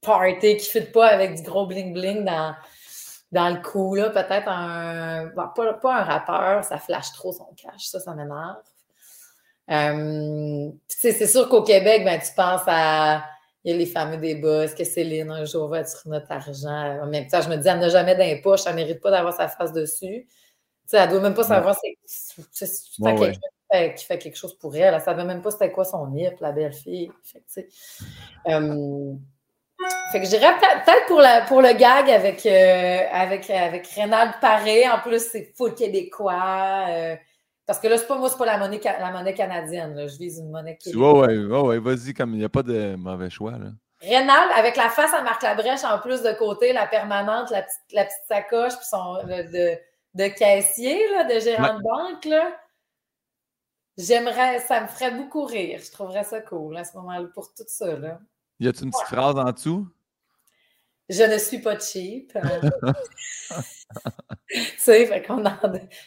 party, 0.02 0.56
qui 0.58 0.78
ne 0.78 0.84
fit 0.84 0.90
pas 0.90 1.08
avec 1.08 1.34
du 1.34 1.42
gros 1.42 1.66
bling-bling 1.66 2.24
dans, 2.24 2.54
dans 3.32 3.48
le 3.48 3.62
cou. 3.62 3.94
Peut-être 3.94 4.48
un. 4.48 5.26
bon, 5.26 5.48
pas, 5.54 5.74
pas 5.74 5.96
un 5.96 6.04
rappeur, 6.04 6.64
ça 6.64 6.78
flash 6.78 7.12
trop 7.12 7.32
son 7.32 7.52
cash. 7.56 7.86
Ça, 7.86 8.00
ça 8.00 8.14
m'énerve. 8.14 8.62
Euh, 9.70 10.70
c'est 10.88 11.26
sûr 11.26 11.48
qu'au 11.48 11.62
Québec, 11.62 12.04
ben, 12.04 12.20
tu 12.20 12.32
penses 12.34 12.64
à. 12.66 13.24
Il 13.64 13.72
y 13.72 13.74
a 13.74 13.78
les 13.78 13.86
fameux 13.86 14.18
débats. 14.18 14.64
Est-ce 14.64 14.76
que 14.76 14.84
Céline, 14.84 15.30
un 15.30 15.44
jour, 15.46 15.68
va 15.68 15.80
être 15.80 15.88
sur 15.88 16.08
notre 16.10 16.30
argent? 16.30 17.00
En 17.02 17.06
même 17.06 17.26
temps, 17.26 17.40
je 17.40 17.48
me 17.48 17.56
dis, 17.56 17.66
elle 17.66 17.78
n'a 17.80 17.88
jamais 17.88 18.14
d'impôt, 18.14 18.56
ça 18.58 18.70
ne 18.72 18.76
mérite 18.76 19.00
pas 19.00 19.10
d'avoir 19.10 19.34
sa 19.34 19.48
face 19.48 19.72
dessus. 19.72 20.26
Tu 20.26 20.30
sais, 20.86 20.98
elle 20.98 21.08
ne 21.08 21.12
doit 21.14 21.22
même 21.22 21.34
pas 21.34 21.44
savoir 21.44 21.74
c'est 21.80 21.96
c'est- 22.04 22.42
c'est 22.52 23.02
Ouais, 23.02 23.14
quelqu'un 23.14 23.40
ouais. 23.72 23.94
qui 23.94 24.04
fait- 24.04 24.18
quelque 24.18 24.36
chose 24.36 24.58
pour 24.58 24.76
elle. 24.76 24.82
Elle 24.82 24.94
ne 24.96 25.00
savait 25.00 25.24
même 25.24 25.40
pas 25.40 25.50
c'était 25.50 25.72
quoi 25.72 25.84
son 25.86 26.06
nip, 26.08 26.34
la 26.40 26.52
belle 26.52 26.74
fille. 26.74 27.10
Fait 27.22 27.40
que, 27.40 27.68
euh, 28.50 29.14
fait 30.12 30.18
que 30.20 30.24
je 30.26 30.30
dirais 30.30 30.52
peut- 30.60 30.84
peut-être 30.84 31.06
pour, 31.06 31.20
la, 31.20 31.40
pour 31.42 31.62
le 31.62 31.72
gag 31.72 32.10
avec, 32.10 32.44
euh, 32.44 32.98
avec, 33.12 33.48
avec 33.48 33.86
Rénal 33.88 34.34
Paré. 34.42 34.86
En 34.90 34.98
plus, 35.00 35.20
c'est 35.26 35.54
full 35.56 35.74
québécois. 35.74 36.84
euh, 36.90 37.16
parce 37.66 37.78
que 37.78 37.88
là, 37.88 37.96
c'est 37.98 38.06
pas 38.06 38.18
moi, 38.18 38.28
c'est 38.28 38.38
pas 38.38 38.46
la 38.46 38.58
monnaie, 38.58 38.80
ca- 38.82 38.98
la 38.98 39.10
monnaie 39.10 39.34
canadienne. 39.34 39.94
là. 39.94 40.06
Je 40.06 40.16
vise 40.18 40.38
une 40.38 40.50
monnaie 40.50 40.76
québécoise. 40.76 41.28
ouais, 41.28 41.60
ouais, 41.60 41.78
vas-y, 41.78 42.12
comme 42.14 42.32
il 42.34 42.38
n'y 42.38 42.44
a 42.44 42.48
pas 42.48 42.62
de 42.62 42.94
mauvais 42.96 43.30
choix. 43.30 43.52
Là. 43.52 43.70
Rénal, 44.00 44.48
avec 44.56 44.76
la 44.76 44.90
face 44.90 45.14
à 45.14 45.22
Marc 45.22 45.42
Labrèche 45.42 45.82
en 45.84 45.98
plus 45.98 46.20
de 46.22 46.32
côté, 46.32 46.72
la 46.74 46.86
permanente, 46.86 47.50
la 47.50 47.62
petite, 47.62 47.80
la 47.92 48.04
petite 48.04 48.18
sacoche, 48.28 48.76
puis 48.76 48.86
son 48.86 49.14
le- 49.26 49.44
de, 49.50 49.78
de 50.14 50.28
caissier, 50.28 51.08
là, 51.10 51.24
de 51.24 51.40
gérant 51.40 51.74
de 51.78 51.82
banque, 51.82 52.24
là. 52.26 52.52
J'aimerais, 53.96 54.58
ça 54.58 54.80
me 54.80 54.86
ferait 54.88 55.12
beaucoup 55.12 55.44
rire. 55.44 55.80
Je 55.84 55.90
trouverais 55.92 56.24
ça 56.24 56.40
cool 56.40 56.76
à 56.76 56.84
ce 56.84 56.96
moment-là 56.96 57.28
pour 57.32 57.54
tout 57.54 57.62
ça. 57.66 57.96
Là. 57.96 58.18
Y 58.58 58.68
a-tu 58.68 58.82
une 58.84 58.90
petite 58.90 59.06
phrase 59.06 59.36
en 59.38 59.50
dessous? 59.52 59.86
Je 61.08 61.22
ne 61.22 61.38
suis 61.38 61.58
pas 61.58 61.78
cheap. 61.78 62.32
euh. 62.36 62.70
tu 64.48 64.60
sais, 64.78 65.06
fait 65.06 65.22
qu'on 65.22 65.44
en... 65.44 65.56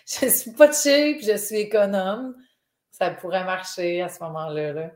Je 0.05 0.27
suis 0.29 0.51
pas 0.51 0.71
cheap, 0.71 1.21
je 1.23 1.37
suis 1.37 1.57
économe. 1.57 2.35
Ça 2.91 3.11
pourrait 3.11 3.43
marcher 3.43 4.01
à 4.01 4.09
ce 4.09 4.23
moment-là. 4.23 4.73
Là. 4.73 4.91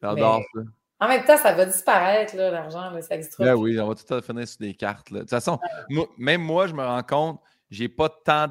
J'adore 0.00 0.38
Mais- 0.54 0.62
ça. 0.62 0.68
En 1.00 1.08
même 1.08 1.24
temps, 1.24 1.36
ça 1.36 1.52
va 1.52 1.66
disparaître, 1.66 2.36
là, 2.36 2.50
l'argent. 2.52 2.90
Là, 2.90 3.02
ça 3.02 3.16
existera 3.16 3.44
Ben 3.44 3.54
plus. 3.54 3.60
oui, 3.60 3.80
on 3.80 3.88
va 3.88 3.94
tout 3.96 4.14
à 4.14 4.22
finir 4.22 4.46
sur 4.46 4.58
des 4.60 4.72
cartes. 4.72 5.10
là. 5.10 5.16
De 5.18 5.22
toute 5.24 5.30
façon, 5.30 5.58
moi- 5.90 6.08
même 6.16 6.40
moi, 6.42 6.68
je 6.68 6.74
me 6.74 6.82
rends 6.84 7.02
compte, 7.02 7.40
j'ai 7.70 7.88
pas 7.88 8.08
tant 8.08 8.46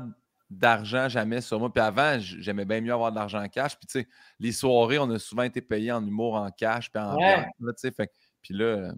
d'argent 0.49 1.08
jamais 1.08 1.39
sur 1.39 1.60
moi. 1.62 1.72
Puis 1.74 1.82
avant, 1.82 2.18
j'aimais 2.20 2.66
bien 2.66 2.82
mieux 2.82 2.91
avoir 2.93 3.10
de 3.12 3.16
l'argent 3.16 3.41
en 3.41 3.47
cash. 3.47 3.78
Puis 3.78 3.88
tu 3.88 4.02
sais, 4.02 4.08
les 4.38 4.52
soirées, 4.52 4.99
on 4.99 5.10
a 5.12 5.18
souvent 5.18 5.43
été 5.43 5.62
payés 5.62 5.93
en 5.93 6.06
humour 6.06 6.36
en 6.36 6.52
cash 6.52 6.91
puis 6.91 7.02
en 7.02 7.16
Ouais. 7.16 7.38
là, 7.38 7.72
tu 7.72 7.74
sais, 7.78 7.91
fait 7.91 8.08
que- 8.08 8.12
Puis 8.41 8.54
là, 8.54 8.66
euh, 8.66 8.91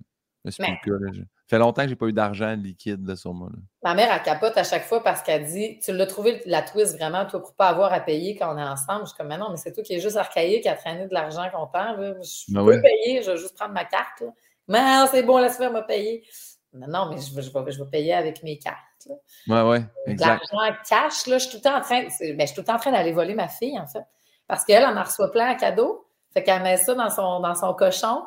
là, 0.45 0.51
c'est 0.51 0.63
plus 0.81 0.91
le 0.91 1.11
cas. 1.11 1.19
Là. 1.43 1.49
Fait 1.49 1.57
longtemps 1.57 1.83
que 1.83 1.89
j'ai 1.89 1.95
pas 1.95 2.05
eu 2.07 2.13
d'argent 2.13 2.55
liquide 2.55 3.05
là, 3.07 3.15
sur 3.15 3.33
moi. 3.33 3.49
Ma 3.83 3.93
mère, 3.93 4.11
elle 4.13 4.21
capote 4.23 4.57
à 4.57 4.63
chaque 4.63 4.85
fois 4.85 5.03
parce 5.03 5.21
qu'elle 5.21 5.45
dit 5.45 5.79
Tu 5.79 5.91
l'as 5.91 6.07
trouvé 6.07 6.41
la 6.45 6.61
twist 6.61 6.97
vraiment, 6.97 7.25
toi, 7.25 7.41
pour 7.41 7.53
pas 7.53 7.67
avoir 7.67 7.91
à 7.93 7.99
payer 7.99 8.35
quand 8.35 8.53
on 8.53 8.57
est 8.57 8.63
ensemble. 8.63 9.01
Je 9.01 9.09
suis 9.09 9.17
comme 9.17 9.27
Mais 9.27 9.37
non, 9.37 9.49
mais 9.51 9.57
c'est 9.57 9.73
toi 9.73 9.83
qui 9.83 9.93
es 9.93 9.99
juste 9.99 10.17
archaïque 10.17 10.65
à 10.65 10.75
traîner 10.75 11.07
de 11.07 11.13
l'argent 11.13 11.49
comptant. 11.53 11.95
Je 11.97 12.53
ben 12.53 12.65
peux 12.65 12.81
payer, 12.81 13.21
je 13.21 13.31
vais 13.31 13.37
juste 13.37 13.55
prendre 13.55 13.73
ma 13.73 13.85
carte. 13.85 14.23
Mais 14.67 14.79
c'est 15.11 15.23
bon, 15.23 15.37
laisse 15.37 15.57
faire 15.57 15.71
me 15.71 15.85
payer. 15.85 16.23
Non, 16.73 16.87
non, 16.87 17.09
mais 17.09 17.17
je, 17.17 17.41
je, 17.41 17.51
vais, 17.51 17.71
je 17.71 17.83
vais 17.83 17.89
payer 17.89 18.13
avec 18.13 18.41
mes 18.41 18.57
cartes. 18.57 18.77
Oui, 19.47 19.59
oui, 19.59 19.77
exact. 20.07 20.41
L'argent 20.51 20.77
cash, 20.87 21.27
là, 21.27 21.37
je 21.37 21.43
suis 21.43 21.51
tout 21.51 21.57
le 21.57 21.61
temps 21.61 21.77
en 21.77 21.81
train, 21.81 22.01
ben, 22.01 22.09
je 22.39 22.45
suis 22.45 22.55
tout 22.55 22.61
le 22.61 22.65
temps 22.65 22.75
en 22.75 22.79
train 22.79 22.91
d'aller 22.91 23.11
voler 23.11 23.35
ma 23.35 23.47
fille, 23.47 23.77
en 23.77 23.85
fait. 23.85 24.03
Parce 24.47 24.65
qu'elle, 24.65 24.83
elle 24.83 24.97
en 24.97 25.03
reçoit 25.03 25.31
plein 25.31 25.47
à 25.47 25.55
cadeau. 25.55 26.07
Fait 26.33 26.41
qu'elle 26.41 26.63
met 26.63 26.77
ça 26.77 26.95
dans 26.95 27.09
son, 27.09 27.41
dans 27.41 27.53
son 27.53 27.73
cochon. 27.73 28.23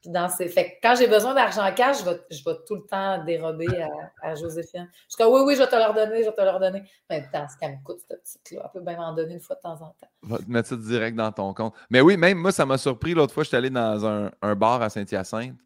Puis 0.00 0.10
dans. 0.10 0.28
Fait 0.28 0.48
que 0.48 0.86
quand 0.86 0.94
j'ai 0.94 1.06
besoin 1.06 1.34
d'argent 1.34 1.62
cash, 1.74 2.00
je 2.00 2.04
vais, 2.04 2.20
je 2.30 2.42
vais, 2.44 2.56
tout 2.66 2.76
le 2.76 2.86
temps 2.86 3.22
dérober 3.24 3.68
à, 3.82 4.28
à 4.30 4.34
Joséphine. 4.34 4.88
Je 5.10 5.16
comme 5.16 5.32
oui, 5.32 5.40
oui, 5.44 5.54
je 5.54 5.60
vais 5.60 5.68
te 5.68 5.76
le 5.76 5.84
redonner, 5.84 6.22
je 6.22 6.28
vais 6.28 6.34
te 6.34 6.40
le 6.40 6.50
redonner. 6.50 6.82
Mais 7.08 7.28
dans 7.32 7.48
ce 7.48 7.56
qu'elle 7.58 7.78
me 7.78 7.84
coûte, 7.84 8.00
cette 8.08 8.22
petite-là. 8.22 8.62
Elle 8.64 8.80
peut 8.80 8.84
bien 8.84 8.96
m'en 8.96 9.14
donner 9.14 9.34
une 9.34 9.40
fois 9.40 9.56
de 9.56 9.60
temps 9.60 9.74
en 9.74 9.88
temps. 9.88 10.08
Va 10.22 10.38
te 10.38 10.50
mettre 10.50 10.68
ça 10.68 10.76
direct 10.76 11.16
dans 11.16 11.32
ton 11.32 11.52
compte. 11.52 11.74
Mais 11.90 12.00
oui, 12.00 12.16
même 12.16 12.38
moi, 12.38 12.52
ça 12.52 12.64
m'a 12.64 12.78
surpris. 12.78 13.14
L'autre 13.14 13.34
fois, 13.34 13.42
je 13.42 13.48
suis 13.48 13.56
allé 13.56 13.70
dans 13.70 14.06
un, 14.06 14.30
un 14.40 14.54
bar 14.54 14.80
à 14.80 14.88
Saint-Hyacinthe. 14.88 15.56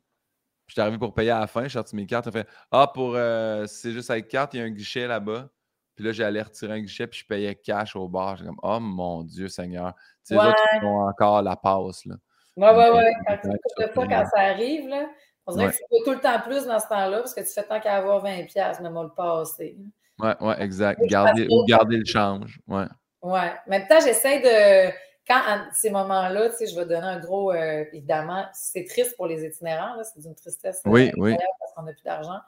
Je 0.67 0.73
suis 0.73 0.81
arrivé 0.81 0.99
pour 0.99 1.15
payer 1.15 1.31
à 1.31 1.41
la 1.41 1.47
fin, 1.47 1.65
j'ai 1.65 1.71
sorti 1.71 1.95
mes 1.95 2.07
cartes. 2.07 2.31
fait 2.31 2.49
Ah, 2.71 2.91
pour 2.93 3.15
euh, 3.15 3.67
c'est 3.67 3.93
juste 3.93 4.11
avec 4.11 4.29
carte, 4.29 4.55
il 4.55 4.61
y 4.61 4.61
a 4.63 4.65
un 4.65 4.71
guichet 4.71 5.07
là-bas. 5.07 5.49
Puis 5.95 6.05
là, 6.05 6.13
j'allais 6.13 6.43
retirer 6.43 6.73
un 6.73 6.81
guichet, 6.81 7.07
puis 7.07 7.21
je 7.21 7.27
payais 7.27 7.55
cash 7.55 7.95
au 7.95 8.09
bar. 8.09 8.37
J'ai 8.37 8.47
comme 8.47 8.59
Oh 8.63 8.81
mon 8.81 9.23
Dieu 9.23 9.49
Seigneur. 9.49 9.95
Tu 10.27 10.35
sais, 10.35 10.35
les 10.35 10.41
autres, 10.41 10.59
ils 10.81 10.87
ont 10.87 11.07
encore 11.07 11.43
la 11.43 11.55
passe. 11.55 12.05
Là. 12.07 12.17
Ouais, 12.57 12.71
ouais, 12.71 12.91
ouais. 12.91 13.13
Quand, 13.27 13.39
de 13.45 13.87
fois, 13.89 14.07
quand 14.07 14.25
ça 14.35 14.41
arrive, 14.41 14.89
là, 14.89 15.07
on 15.47 15.55
dirait 15.55 15.73
que 15.73 15.73
tu 15.73 15.79
fais 15.79 16.05
tout 16.05 16.13
le 16.13 16.21
temps 16.21 16.41
plus 16.41 16.65
dans 16.67 16.79
ce 16.79 16.89
temps-là 16.89 17.19
parce 17.19 17.35
que 17.35 17.41
tu 17.41 17.49
fais 17.49 17.65
tant 17.65 17.81
qu'à 17.81 17.97
avoir 17.97 18.25
20$, 18.25 18.83
mais 18.83 18.91
moi 18.91 19.05
le 19.05 19.15
passer. 19.15 19.77
Ouais, 20.21 20.35
ouais, 20.41 20.63
exact. 20.63 21.01
Garder, 21.07 21.49
ou 21.51 21.65
garder 21.65 21.97
le 21.97 22.05
change. 22.05 22.61
Ouais. 22.69 22.87
Ouais. 23.23 23.53
Même 23.67 23.87
temps, 23.89 24.01
j'essaie 24.01 24.41
de. 24.41 24.95
Quand 25.27 25.41
à 25.47 25.73
ces 25.73 25.91
moments-là, 25.91 26.51
tu 26.51 26.57
sais, 26.57 26.67
je 26.67 26.77
vais 26.77 26.85
donner 26.85 27.07
un 27.07 27.19
gros. 27.19 27.51
Euh, 27.53 27.85
évidemment, 27.93 28.45
c'est 28.53 28.85
triste 28.85 29.17
pour 29.17 29.27
les 29.27 29.45
itinérants, 29.45 29.97
c'est 30.05 30.21
d'une 30.21 30.35
tristesse. 30.35 30.83
Oui, 30.85 31.11
oui. 31.17 31.35
Parce 31.61 31.73
qu'on 31.75 31.83
n'a 31.83 31.93
plus 31.93 32.05
d'argent. 32.05 32.39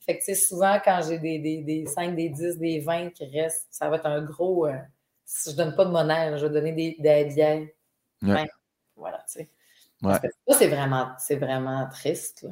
Fait 0.00 0.18
que, 0.18 0.24
tu 0.24 0.34
sais, 0.34 0.34
souvent, 0.34 0.78
quand 0.84 1.00
j'ai 1.06 1.18
des, 1.18 1.38
des, 1.38 1.62
des, 1.62 1.86
5, 1.86 2.16
des 2.16 2.28
10, 2.28 2.58
des 2.58 2.80
20 2.80 3.10
qui 3.10 3.24
restent, 3.26 3.68
ça 3.70 3.88
va 3.88 3.96
être 3.96 4.06
un 4.06 4.22
gros. 4.22 4.66
Euh, 4.66 4.74
si 5.24 5.50
je 5.50 5.54
ne 5.54 5.64
donne 5.64 5.76
pas 5.76 5.84
de 5.84 5.90
monnaie, 5.90 6.36
je 6.38 6.46
vais 6.46 6.52
donner 6.52 6.72
des, 6.72 6.96
des. 6.98 7.74
Ouais. 8.22 8.48
Voilà, 8.98 9.18
tu 9.32 9.40
sais. 9.40 9.48
ça, 10.02 10.20
c'est 10.50 10.68
vraiment, 10.68 11.12
vraiment 11.30 11.88
triste. 11.88 12.46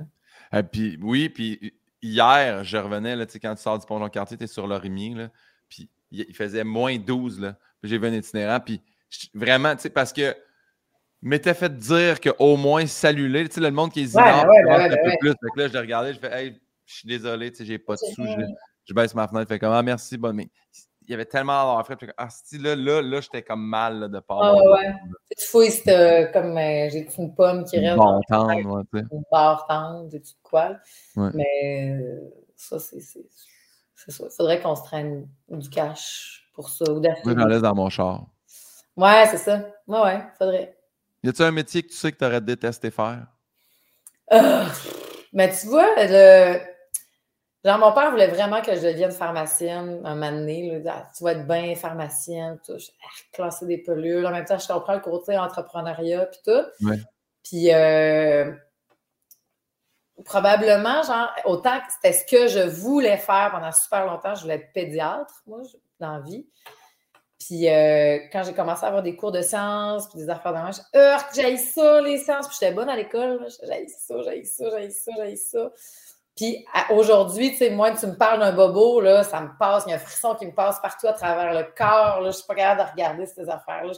Euh, 0.55 0.63
puis, 0.63 0.99
oui, 1.03 1.29
puis 1.29 1.75
hier, 2.03 2.65
je 2.65 2.77
revenais, 2.77 3.17
là, 3.17 3.27
quand 3.27 3.55
tu 3.55 3.63
sors 3.63 3.79
du 3.79 3.87
pont 3.87 4.09
quartier 4.09 4.37
tu 4.37 4.45
es 4.45 4.47
sur 4.47 4.67
l'Orimier, 4.67 5.29
puis 5.69 5.89
il 6.11 6.35
faisait 6.35 6.65
moins 6.65 6.97
12, 6.99 7.41
là. 7.41 7.57
Puis 7.81 7.91
j'ai 7.91 7.99
vu 7.99 8.07
un 8.07 8.13
itinérant, 8.13 8.61
puis 8.61 8.83
vraiment, 9.35 9.75
tu 9.75 9.83
sais, 9.83 9.91
parce 9.91 10.13
que 10.13 10.35
m'étais 11.23 11.55
fait 11.55 11.77
dire 11.77 12.21
qu'au 12.21 12.57
moins 12.57 12.87
saluer, 12.87 13.49
tu 13.49 13.55
sais, 13.55 13.61
le 13.61 13.71
monde 13.71 13.93
qui 13.93 14.03
est 14.03 14.17
ouais, 14.17 14.23
un 14.23 14.89
peu 14.89 15.11
plus. 15.21 15.31
Fait 15.31 15.61
là, 15.61 15.69
je 15.69 15.73
l'ai 15.73 15.79
regardé, 15.79 16.15
je 16.15 16.19
fais, 16.19 16.33
hey, 16.33 16.61
je 16.85 16.95
suis 16.95 17.09
désolé, 17.09 17.51
tu 17.51 17.59
sais, 17.59 17.65
j'ai 17.65 17.79
pas 17.79 17.95
de 17.95 17.99
sous, 18.15 18.27
je, 18.87 18.95
baisse 18.95 19.15
ma 19.15 19.27
fenêtre, 19.27 19.49
fait 19.49 19.59
comme, 19.59 19.73
ah, 19.73 19.83
merci, 19.83 20.17
bonne, 20.17 20.37
mais 20.37 20.49
il 21.07 21.11
y 21.11 21.15
avait 21.15 21.25
tellement 21.25 21.79
à 21.79 21.85
fait. 21.85 21.99
Ah, 22.17 22.29
là, 22.53 22.77
là, 22.77 23.03
là, 23.03 23.21
j'étais 23.21 23.43
comme 23.43 23.65
mal 23.65 24.11
de 24.11 24.19
pas. 24.21 24.39
Ah 24.41 24.55
ouais. 24.55 24.95
Tu 25.37 25.47
fouilles, 25.47 25.71
c'était 25.71 26.31
comme 26.33 26.57
euh, 26.57 26.89
j'ai 26.91 27.07
une 27.19 27.35
pomme 27.35 27.65
qui 27.65 27.79
reste. 27.79 27.97
Une 27.97 28.21
tendre, 28.29 28.85
ouais, 28.93 29.01
Une 29.13 29.23
barre 29.31 29.67
tendre, 29.67 30.09
des 30.09 30.21
trucs 30.21 30.43
quoi. 30.43 30.77
Mais 31.17 31.99
euh, 32.01 32.21
ça, 32.57 32.79
c'est 32.79 33.01
ça. 33.01 33.21
Il 34.09 34.31
faudrait 34.37 34.61
qu'on 34.61 34.77
se 34.77 34.85
traîne 34.85 35.29
du 35.49 35.69
cash 35.71 36.49
pour 36.55 36.69
ça. 36.69 36.85
Ou 36.91 37.01
Moi, 37.01 37.15
j'en 37.25 37.47
laisse 37.47 37.63
dans 37.63 37.75
mon 37.75 37.89
char. 37.89 38.27
Ouais, 38.97 39.27
c'est 39.31 39.39
ça. 39.39 39.67
Ouais, 39.87 40.01
ouais, 40.01 40.23
faudrait. 40.39 40.77
Y 41.23 41.29
a-tu 41.29 41.43
un 41.43 41.51
métier 41.51 41.83
que 41.83 41.89
tu 41.89 41.95
sais 41.95 42.13
que 42.13 42.19
tu 42.19 42.25
aurais 42.25 42.41
détesté 42.41 42.91
faire? 42.91 43.27
Euh, 44.33 44.65
mais 45.33 45.51
tu 45.51 45.67
vois, 45.67 45.87
le 45.97 46.59
Genre, 47.67 47.79
mon 47.79 47.91
père 47.91 48.13
voulait 48.13 48.29
vraiment 48.29 48.63
que 48.63 48.77
je 48.77 48.81
devienne 48.81 49.11
pharmacienne 49.11 50.01
un 50.05 50.15
moment 50.15 50.31
donné. 50.31 50.81
tu 51.17 51.25
vas 51.25 51.33
être 51.33 51.49
bien 51.49 51.75
pharmacienne, 51.75 52.61
tout, 52.65 52.77
classer 53.33 53.67
des 53.67 53.79
pelules. 53.79 54.25
En 54.25 54.31
même 54.31 54.45
temps, 54.45 54.57
je 54.57 54.69
comprends 54.69 54.95
le 54.95 55.01
côté 55.01 55.37
entrepreneuriat 55.37 56.27
puis 56.27 56.39
tout. 56.45 56.87
Puis 57.43 57.75
euh, 57.75 58.53
probablement, 60.25 61.03
genre, 61.03 61.29
autant 61.45 61.81
que 61.81 61.93
c'était 61.93 62.13
ce 62.13 62.25
que 62.25 62.47
je 62.47 62.69
voulais 62.69 63.17
faire 63.17 63.51
pendant 63.51 63.73
super 63.73 64.07
longtemps, 64.07 64.37
je 64.37 64.43
voulais 64.43 64.55
être 64.55 64.73
pédiatre, 64.73 65.43
moi, 65.49 65.63
dans 65.99 66.19
la 66.19 66.21
vie. 66.21 66.47
Puis 67.41 67.69
euh, 67.69 68.19
quand 68.31 68.45
j'ai 68.45 68.55
commencé 68.55 68.85
à 68.85 68.89
avoir 68.89 69.03
des 69.03 69.17
cours 69.17 69.33
de 69.33 69.43
sciences, 69.43 70.09
puis 70.09 70.21
des 70.21 70.31
affaires 70.31 70.53
de 70.53 70.59
manche, 70.59 70.77
j'ai 71.35 71.57
ça, 71.57 72.01
les 72.01 72.19
sciences, 72.19 72.47
puis 72.47 72.59
j'étais 72.61 72.73
bonne 72.73 72.89
à 72.89 72.95
l'école, 72.95 73.45
j'ai 73.61 73.89
ça, 73.89 74.15
j'ai 74.23 74.45
ça, 74.45 74.65
j'ai 74.79 74.91
ça, 74.91 75.11
j'ai 75.25 75.37
ça. 75.37 75.73
Puis 76.37 76.67
aujourd'hui, 76.91 77.53
tu 77.53 77.57
sais, 77.57 77.71
moi, 77.71 77.93
tu 77.93 78.07
me 78.07 78.15
parles 78.15 78.41
d'un 78.41 78.53
bobo, 78.53 79.01
là, 79.01 79.25
ça 79.25 79.41
me 79.41 79.57
passe, 79.59 79.85
il 79.87 79.91
y 79.91 79.93
a 79.95 79.97
un 79.97 79.99
frisson 79.99 80.35
qui 80.35 80.45
me 80.45 80.53
passe 80.53 80.79
partout 80.81 81.07
à 81.07 81.15
travers 81.15 81.55
le 81.55 81.67
corps, 81.75 82.21
là, 82.21 82.31
je 82.31 82.37
suis 82.37 82.47
pas 82.47 82.55
capable 82.55 82.83
de 82.83 82.93
regarder 82.93 83.27
ces 83.27 83.49
affaires-là. 83.49 83.93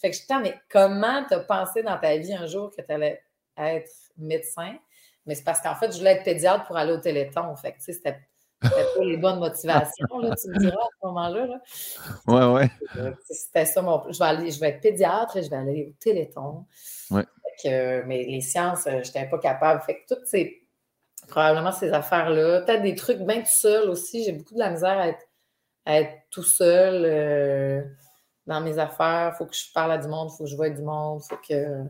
Fait 0.00 0.10
que 0.10 0.16
je 0.16 0.20
dis, 0.20 0.42
mais 0.42 0.54
comment 0.70 1.24
tu 1.26 1.34
as 1.34 1.40
pensé 1.40 1.82
dans 1.82 1.96
ta 1.98 2.16
vie 2.18 2.34
un 2.34 2.46
jour 2.46 2.70
que 2.76 2.82
tu 2.82 2.92
allais 2.92 3.22
être 3.56 3.90
médecin? 4.18 4.76
Mais 5.24 5.34
c'est 5.34 5.44
parce 5.44 5.60
qu'en 5.60 5.74
fait, 5.74 5.92
je 5.92 5.98
voulais 5.98 6.12
être 6.12 6.24
pédiatre 6.24 6.66
pour 6.66 6.76
aller 6.76 6.92
au 6.92 6.98
Téléthon. 6.98 7.56
Fait 7.56 7.72
que, 7.72 7.78
tu 7.78 7.84
sais, 7.84 7.92
c'était 7.94 8.18
pas 8.60 9.04
les 9.04 9.16
bonnes 9.16 9.38
motivations, 9.38 10.18
là, 10.20 10.34
tu 10.36 10.50
me 10.50 10.58
diras 10.58 10.76
à 10.76 10.88
ce 11.00 11.06
moment-là. 11.06 11.46
Là. 11.46 11.60
Ouais, 12.26 12.68
ouais. 12.94 13.14
C'était 13.30 13.64
ça 13.64 13.82
mon. 13.82 14.02
Je 14.10 14.18
vais, 14.18 14.24
aller, 14.24 14.50
je 14.50 14.60
vais 14.60 14.68
être 14.70 14.80
pédiatre 14.80 15.36
et 15.36 15.42
je 15.42 15.50
vais 15.50 15.56
aller 15.56 15.86
au 15.90 15.92
Téléthon. 16.00 16.66
Ouais. 17.10 17.24
Fait 17.62 17.68
que, 17.68 18.02
mais 18.06 18.24
les 18.24 18.40
sciences, 18.40 18.84
je 18.84 18.96
n'étais 18.96 19.26
pas 19.26 19.38
capable. 19.38 19.80
Fait 19.82 20.00
que 20.00 20.14
toutes 20.14 20.26
ces 20.26 20.67
probablement 21.28 21.72
ces 21.72 21.92
affaires-là. 21.92 22.62
Peut-être 22.62 22.82
des 22.82 22.94
trucs 22.94 23.18
bien 23.18 23.40
tout 23.40 23.46
seul 23.46 23.88
aussi. 23.88 24.24
J'ai 24.24 24.32
beaucoup 24.32 24.54
de 24.54 24.58
la 24.58 24.70
misère 24.70 24.98
à 24.98 25.08
être, 25.98 26.12
tout 26.30 26.42
seul 26.42 27.04
euh, 27.06 27.82
dans 28.46 28.60
mes 28.60 28.78
affaires. 28.78 29.32
Il 29.34 29.38
faut 29.38 29.46
que 29.46 29.54
je 29.54 29.72
parle 29.72 29.92
à 29.92 29.98
du 29.98 30.08
monde, 30.08 30.30
il 30.32 30.36
faut 30.36 30.44
que 30.44 30.50
je 30.50 30.56
voie 30.56 30.68
du 30.68 30.82
monde, 30.82 31.22
il 31.24 31.28
faut 31.28 31.40
que 31.48 31.84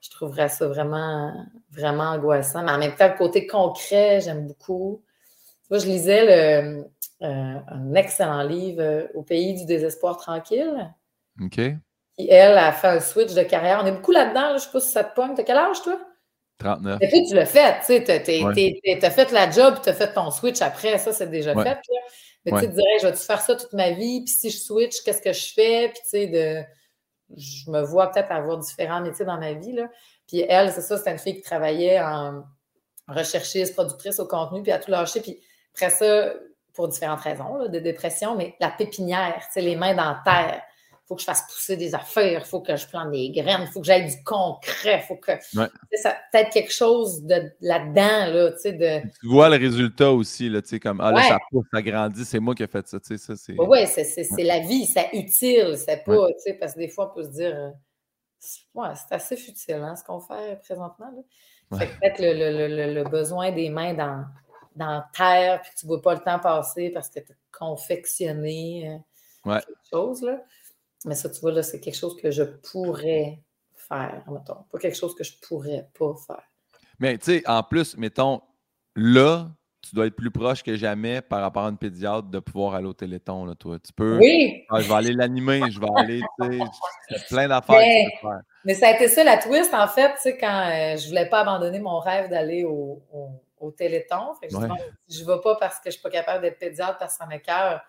je 0.00 0.10
trouverais 0.10 0.48
ça 0.48 0.66
vraiment, 0.66 1.32
vraiment 1.70 2.04
angoissant. 2.04 2.62
Mais 2.62 2.72
en 2.72 2.78
même 2.78 2.94
temps, 2.94 3.08
le 3.08 3.18
côté 3.18 3.46
concret, 3.46 4.20
j'aime 4.20 4.46
beaucoup. 4.46 5.02
Moi, 5.70 5.78
je 5.78 5.86
lisais 5.86 6.24
le, 6.24 6.84
euh, 7.22 7.58
un 7.68 7.94
excellent 7.94 8.42
livre, 8.42 8.82
euh, 8.82 9.06
Au 9.14 9.22
pays 9.22 9.54
du 9.54 9.64
désespoir 9.64 10.16
tranquille. 10.16 10.92
OK. 11.40 11.60
Qui, 12.16 12.28
elle, 12.28 12.58
a 12.58 12.72
fait 12.72 12.88
un 12.88 13.00
switch 13.00 13.34
de 13.34 13.42
carrière. 13.42 13.80
On 13.82 13.86
est 13.86 13.92
beaucoup 13.92 14.12
là-dedans. 14.12 14.50
je 14.50 14.54
ne 14.54 14.58
sais 14.58 14.70
pas 14.70 14.80
si 14.80 14.90
ça 14.90 15.04
te 15.04 15.14
pogne. 15.14 15.34
T'as 15.34 15.42
quel 15.42 15.56
âge, 15.56 15.82
toi? 15.82 15.98
39. 16.58 16.98
Et 17.00 17.08
puis, 17.08 17.24
tu 17.26 17.34
l'as 17.34 17.46
fait, 17.46 17.80
tu 17.80 17.86
sais, 17.86 18.02
tu 18.02 19.06
as 19.06 19.10
fait 19.10 19.32
la 19.32 19.50
job, 19.50 19.76
tu 19.82 19.88
as 19.88 19.94
fait 19.94 20.12
ton 20.12 20.30
switch 20.30 20.62
après, 20.62 20.98
ça, 20.98 21.12
c'est 21.12 21.30
déjà 21.30 21.54
fait. 21.54 21.78
Mais 22.44 22.52
tu 22.60 22.66
te 22.66 22.72
dirais, 22.72 22.98
je 23.00 23.06
vais-tu 23.06 23.22
faire 23.22 23.40
ça 23.40 23.56
toute 23.56 23.72
ma 23.72 23.90
vie, 23.90 24.22
puis 24.24 24.32
si 24.32 24.50
je 24.50 24.58
switch, 24.58 25.02
qu'est-ce 25.02 25.22
que 25.22 25.32
je 25.32 25.52
fais? 25.54 25.88
Puis, 25.88 26.00
tu 26.02 26.08
sais, 26.08 26.26
de... 26.26 26.62
je 27.36 27.70
me 27.70 27.82
vois 27.82 28.10
peut-être 28.10 28.30
avoir 28.30 28.58
différents 28.58 29.00
métiers 29.00 29.24
dans 29.24 29.38
ma 29.38 29.54
vie, 29.54 29.72
là. 29.72 29.88
Puis 30.26 30.40
elle, 30.40 30.72
c'est 30.72 30.80
ça, 30.80 30.96
c'était 30.96 31.12
une 31.12 31.18
fille 31.18 31.36
qui 31.36 31.42
travaillait 31.42 32.00
en 32.00 32.44
recherchiste, 33.08 33.74
productrice 33.74 34.18
au 34.20 34.26
contenu, 34.26 34.62
puis 34.62 34.72
à 34.72 34.78
tout 34.78 34.90
lâché. 34.90 35.20
Puis 35.20 35.40
après 35.74 35.90
ça, 35.90 36.32
pour 36.72 36.88
différentes 36.88 37.20
raisons, 37.20 37.56
là, 37.56 37.68
de 37.68 37.78
dépression, 37.78 38.34
mais 38.34 38.54
la 38.60 38.70
pépinière, 38.70 39.36
tu 39.46 39.52
sais, 39.52 39.60
les 39.60 39.76
mains 39.76 39.94
dans 39.94 40.04
la 40.04 40.22
terre 40.24 40.62
faut 41.06 41.16
que 41.16 41.20
je 41.20 41.26
fasse 41.26 41.42
pousser 41.42 41.76
des 41.76 41.94
affaires, 41.94 42.40
il 42.40 42.48
faut 42.48 42.62
que 42.62 42.74
je 42.76 42.86
plante 42.86 43.10
des 43.10 43.30
graines, 43.30 43.62
il 43.62 43.72
faut 43.72 43.80
que 43.80 43.86
j'aille 43.86 44.06
du 44.06 44.24
concret, 44.24 45.04
faut 45.06 45.16
que. 45.16 45.32
Ça 45.42 46.16
peut-être 46.32 46.50
quelque 46.50 46.72
chose 46.72 47.22
de, 47.24 47.52
là-dedans, 47.60 48.32
là, 48.32 48.52
tu 48.52 48.58
sais. 48.58 48.72
De... 48.72 49.02
Tu 49.20 49.28
vois 49.28 49.50
le 49.50 49.56
résultat 49.56 50.10
aussi, 50.10 50.48
là, 50.48 50.62
tu 50.62 50.68
sais, 50.68 50.80
comme, 50.80 51.00
ah 51.00 51.12
là, 51.12 51.22
ça 51.22 51.38
pousse, 51.50 51.66
ça 51.72 51.82
grandit, 51.82 52.24
c'est 52.24 52.40
moi 52.40 52.54
qui 52.54 52.62
ai 52.62 52.66
fait 52.66 52.86
ça, 52.88 52.98
tu 53.00 53.06
sais, 53.06 53.18
ça, 53.18 53.36
c'est. 53.36 53.54
Oui, 53.58 53.86
c'est 53.86 54.42
la 54.42 54.60
vie, 54.60 54.86
c'est 54.86 55.10
utile, 55.12 55.76
c'est 55.76 56.04
pas, 56.04 56.28
tu 56.28 56.34
sais, 56.38 56.54
parce 56.54 56.74
que 56.74 56.78
des 56.78 56.88
fois, 56.88 57.10
on 57.10 57.14
peut 57.14 57.24
se 57.24 57.32
dire, 57.32 57.54
euh, 57.54 57.70
ouais, 58.74 58.88
c'est 58.94 59.14
assez 59.14 59.36
futile, 59.36 59.74
hein, 59.74 59.96
ce 59.96 60.04
qu'on 60.04 60.20
fait 60.20 60.60
présentement, 60.62 61.10
là. 61.14 61.22
Fait 61.78 61.86
peut-être 61.86 62.20
le, 62.20 62.68
le, 62.68 62.94
le, 62.94 63.04
besoin 63.04 63.50
des 63.50 63.68
mains 63.68 63.94
dans, 63.94 64.24
dans 64.76 65.02
terre, 65.16 65.60
puis 65.60 65.72
que 65.72 65.76
tu 65.80 65.86
ne 65.86 65.88
vois 65.88 66.02
pas 66.02 66.14
le 66.14 66.20
temps 66.20 66.38
passer 66.38 66.90
parce 66.90 67.08
que 67.08 67.20
tu 67.20 67.32
as 67.32 67.58
confectionné 67.58 69.00
euh, 69.46 69.54
quelque 69.54 69.88
chose, 69.90 70.22
là. 70.22 70.40
Mais 71.04 71.14
ça, 71.14 71.28
tu 71.28 71.40
vois, 71.40 71.52
là, 71.52 71.62
c'est 71.62 71.80
quelque 71.80 71.96
chose 71.96 72.16
que 72.20 72.30
je 72.30 72.42
pourrais 72.42 73.42
faire, 73.74 74.24
mettons. 74.30 74.64
Pas 74.70 74.78
quelque 74.78 74.96
chose 74.96 75.14
que 75.14 75.24
je 75.24 75.32
pourrais 75.46 75.88
pas 75.98 76.14
faire. 76.26 76.42
Mais 76.98 77.18
tu 77.18 77.26
sais, 77.26 77.42
en 77.46 77.62
plus, 77.62 77.96
mettons, 77.96 78.40
là, 78.96 79.50
tu 79.82 79.94
dois 79.94 80.06
être 80.06 80.16
plus 80.16 80.30
proche 80.30 80.62
que 80.62 80.76
jamais 80.76 81.20
par 81.20 81.42
rapport 81.42 81.64
à 81.64 81.68
une 81.68 81.76
pédiatre 81.76 82.28
de 82.28 82.38
pouvoir 82.38 82.74
aller 82.74 82.86
au 82.86 82.94
téléthon, 82.94 83.44
là, 83.44 83.54
toi. 83.54 83.78
Tu 83.78 83.92
peux. 83.92 84.18
Oui! 84.18 84.64
Ah, 84.70 84.80
je 84.80 84.88
vais 84.88 84.94
aller 84.94 85.12
l'animer, 85.12 85.70
je 85.70 85.78
vais 85.78 85.88
aller, 85.94 86.22
tu 86.40 86.58
sais, 86.58 87.18
plein 87.28 87.48
d'affaires 87.48 87.76
mais, 87.76 88.06
tu 88.06 88.20
peux 88.22 88.28
faire. 88.28 88.40
Mais 88.64 88.74
ça 88.74 88.88
a 88.88 88.90
été 88.92 89.08
ça 89.08 89.24
la 89.24 89.36
twist, 89.36 89.74
en 89.74 89.88
fait, 89.88 90.14
tu 90.14 90.20
sais, 90.20 90.38
quand 90.38 90.70
euh, 90.70 90.96
je 90.96 91.08
voulais 91.08 91.28
pas 91.28 91.40
abandonner 91.40 91.80
mon 91.80 91.98
rêve 91.98 92.30
d'aller 92.30 92.64
au, 92.64 93.02
au 93.64 93.70
Téléthon. 93.70 94.34
Fait 94.40 94.48
que 94.48 94.54
je 94.54 94.58
ne 95.20 95.26
vais 95.26 95.40
pas 95.42 95.56
parce 95.56 95.76
que 95.76 95.84
je 95.84 95.88
ne 95.88 95.92
suis 95.92 96.02
pas 96.02 96.10
capable 96.10 96.42
d'être 96.42 96.58
pédiatre 96.58 96.98
parce 96.98 97.14
que 97.14 97.18
ça 97.18 97.26
m'écœure. 97.26 97.82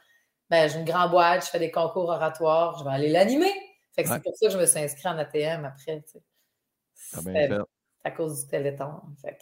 Ben, 0.50 0.70
j'ai 0.70 0.80
une 0.80 0.86
grande 0.86 1.12
boîte, 1.12 1.46
je 1.46 1.50
fais 1.50 1.60
des 1.60 1.72
concours 1.72 2.10
oratoires, 2.10 2.78
je 2.80 2.84
vais 2.84 2.92
aller 2.92 3.10
l'animer. 3.10 3.54
Fait 3.94 4.04
que 4.04 4.10
c'est 4.10 4.22
pour 4.22 4.36
ça 4.36 4.48
que 4.48 4.54
je 4.54 4.58
me 4.58 4.66
suis 4.66 4.80
inscrite 4.80 5.06
en 5.06 5.18
ATM 5.18 5.66
après. 5.66 6.04
C'est 6.94 7.50
à 8.04 8.12
cause 8.12 8.44
du 8.44 8.48
Téléthon. 8.50 9.02
Fait 9.22 9.38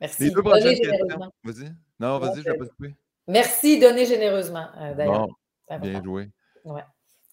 Merci. 0.00 0.24
Les 0.24 0.30
deux 0.30 0.42
prochaines 0.42 0.78
questions. 0.78 1.32
Vas-y. 1.44 1.72
Non, 2.00 2.18
vas-y, 2.18 2.42
je 2.42 2.50
vais 2.50 2.58
pas 2.58 2.66
couper. 2.66 2.94
Merci, 3.28 3.78
donnez 3.78 4.06
généreusement, 4.06 4.68
euh, 4.78 4.94
d'ailleurs. 4.94 5.28
bien 5.80 6.02
joué. 6.02 6.30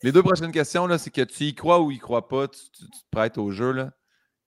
Les 0.03 0.11
deux 0.11 0.23
prochaines 0.23 0.51
questions, 0.51 0.87
là, 0.87 0.97
c'est 0.97 1.09
que 1.09 1.21
tu 1.21 1.45
y 1.45 1.55
crois 1.55 1.79
ou 1.79 1.91
y 1.91 1.97
crois 1.97 2.27
pas, 2.27 2.47
tu, 2.47 2.59
te 2.71 2.85
prêtes 3.11 3.37
au 3.37 3.51
jeu. 3.51 3.71
Là. 3.71 3.91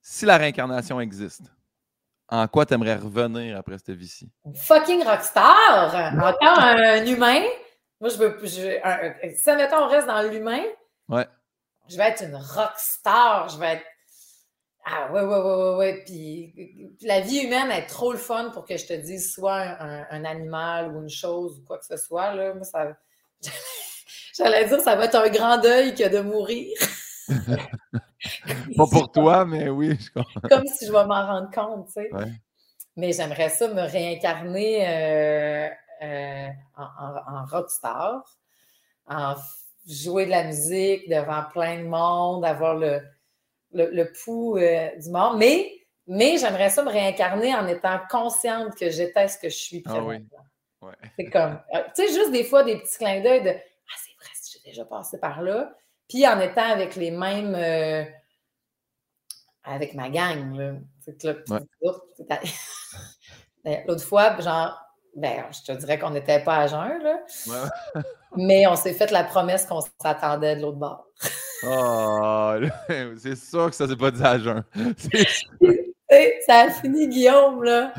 Si 0.01 0.25
la 0.25 0.37
réincarnation 0.37 1.01
existe, 1.01 1.43
en 2.29 2.49
quoi 2.49 2.67
tu 2.67 2.75
aimerais 2.75 2.97
revenir 2.97 3.57
après 3.57 3.79
cette 3.79 3.91
vie-ci? 3.91 4.31
Fucking 4.55 5.05
rockstar! 5.05 6.15
Encore 6.15 6.59
un 6.59 7.05
humain. 7.05 7.43
Moi, 8.01 8.11
je 8.11 8.17
veux. 8.17 8.39
Je, 8.43 9.35
si, 9.37 9.51
admettons, 9.51 9.85
on 9.85 9.89
reste 9.89 10.07
dans 10.07 10.23
l'humain, 10.23 10.63
ouais. 11.09 11.27
je 11.89 11.97
vais 11.97 12.05
être 12.05 12.25
une 12.25 12.37
rockstar. 12.37 13.49
Je 13.49 13.59
vais 13.59 13.75
être 13.75 13.85
ah 14.87 15.11
ouais, 15.11 15.23
ouais, 15.23 15.27
ouais, 15.27 15.55
ouais, 15.55 15.77
ouais. 15.77 16.03
Puis 16.05 16.97
la 17.03 17.21
vie 17.21 17.39
humaine 17.39 17.71
est 17.71 17.87
trop 17.87 18.13
le 18.13 18.19
fun 18.19 18.51
pour 18.51 18.67
que 18.67 18.77
je 18.77 18.87
te 18.87 18.93
dise 18.93 19.33
soit 19.33 19.81
un, 19.81 20.25
animal 20.25 20.95
ou 20.95 21.03
une 21.03 21.09
chose 21.09 21.59
ou 21.59 21.65
quoi 21.65 21.79
que 21.79 21.87
ce 21.87 21.97
soit. 21.97 22.35
Là. 22.35 22.53
Moi, 22.55 22.65
ça... 22.65 22.89
J'allais 24.37 24.67
dire 24.67 24.81
ça 24.81 24.97
va 24.97 25.07
être 25.07 25.15
un 25.15 25.29
grand 25.31 25.59
deuil 25.59 25.95
que 25.95 26.07
de 26.09 26.21
mourir. 26.21 26.77
Pas 28.77 28.87
pour 28.91 29.11
toi, 29.11 29.47
mais 29.47 29.71
oui, 29.71 29.97
je. 29.99 30.49
Comme 30.49 30.67
si 30.67 30.87
je 30.87 30.93
vais 30.93 31.07
m'en 31.07 31.27
rendre 31.27 31.51
compte, 31.51 31.87
tu 31.87 31.93
sais. 31.93 32.11
Mais 32.97 33.13
j'aimerais 33.13 33.49
ça 33.49 33.69
me 33.69 33.83
réincarner 33.83 34.87
euh, 34.87 35.69
euh, 36.03 36.49
en, 36.77 36.85
en, 36.85 37.47
rockstar, 37.47 38.25
en 39.07 39.35
jouer 39.87 40.27
de 40.27 40.31
la 40.31 40.45
musique 40.45 41.09
devant 41.09 41.45
plein 41.53 41.79
de 41.79 41.89
monde, 41.89 42.45
avoir 42.45 42.75
le, 42.75 43.01
le, 43.73 44.05
pouls 44.25 44.59
euh, 44.59 44.91
du 44.97 45.11
mort. 45.11 45.37
Mais, 45.37 45.73
mais 46.07 46.39
j'aimerais 46.39 46.71
ça 46.71 46.83
me 46.83 46.91
réincarner 46.91 47.55
en 47.55 47.67
étant 47.67 48.01
consciente 48.11 48.75
que 48.77 48.91
j'étais 48.91 49.29
ce 49.29 49.39
que 49.39 49.49
je 49.49 49.57
suis 49.57 49.83
ah. 49.87 50.01
C'est 51.17 51.31
comme, 51.31 51.61
euh, 51.75 51.83
tu 51.95 52.07
sais, 52.07 52.13
juste 52.13 52.31
des 52.31 52.45
fois 52.45 52.63
des 52.63 52.79
petits 52.79 52.99
clins 52.99 53.23
d'œil 53.23 53.43
de 53.43 53.51
Ah, 53.51 53.97
c'est 53.97 54.13
vrai, 54.19 54.29
j'ai 54.53 54.61
déjà 54.71 54.85
passé 54.85 55.19
par 55.19 55.41
là. 55.43 55.75
Puis 56.09 56.27
en 56.27 56.41
étant 56.41 56.71
avec 56.71 56.97
les 56.97 57.11
mêmes. 57.11 57.55
Euh, 57.55 58.05
avec 59.63 59.95
ma 59.95 60.11
gang, 60.11 60.57
là. 60.57 60.75
L'autre 63.87 64.05
fois, 64.05 64.39
genre, 64.41 64.79
ben, 65.17 65.45
je 65.53 65.73
te 65.73 65.79
dirais 65.79 65.99
qu'on 65.99 66.11
n'était 66.11 66.41
pas 66.41 66.57
à 66.59 66.67
jeun, 66.67 67.03
là. 67.03 67.19
mais 68.37 68.67
on 68.67 68.77
s'est 68.77 68.95
fait 68.95 69.11
la 69.11 69.25
promesse 69.25 69.67
qu'on 69.67 69.83
s'attendait 70.01 70.57
de 70.57 70.63
l'autre 70.63 70.79
bord. 70.79 71.07
Oh, 71.67 72.57
c'est 73.17 73.37
sûr 73.37 73.71
que 73.71 73.75
ça 73.75 73.89
s'est 73.89 73.97
pas 73.97 74.11
dit 74.11 74.23
à 74.23 74.39
jeun. 74.39 74.63
ça 76.47 76.59
a 76.59 76.71
fini, 76.71 77.09
Guillaume, 77.09 77.63
là. 77.63 77.95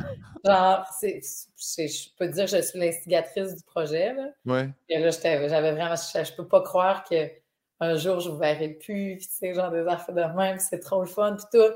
Genre, 0.45 0.85
je 1.01 2.09
peux 2.19 2.27
dire 2.27 2.45
que 2.45 2.51
je 2.51 2.61
suis 2.61 2.77
l'instigatrice 2.77 3.55
du 3.55 3.63
projet. 3.63 4.13
Là. 4.13 4.27
Ouais. 4.45 4.69
Et 4.87 4.99
là, 4.99 5.09
j'avais 5.09 5.71
vraiment, 5.71 5.95
je, 5.95 6.19
ne 6.19 6.35
peux 6.37 6.47
pas 6.47 6.61
croire 6.61 7.03
qu'un 7.05 7.95
jour 7.95 8.19
je 8.19 8.29
vous 8.29 8.37
verrai 8.37 8.69
plus, 8.69 9.17
tu 9.17 9.27
sais, 9.31 9.55
genre 9.55 9.71
des 9.71 9.87
affaires 9.87 10.13
de 10.13 10.37
même, 10.37 10.59
c'est 10.59 10.79
trop 10.79 11.01
le 11.01 11.07
fun, 11.07 11.35
puis 11.35 11.47
tout. 11.51 11.73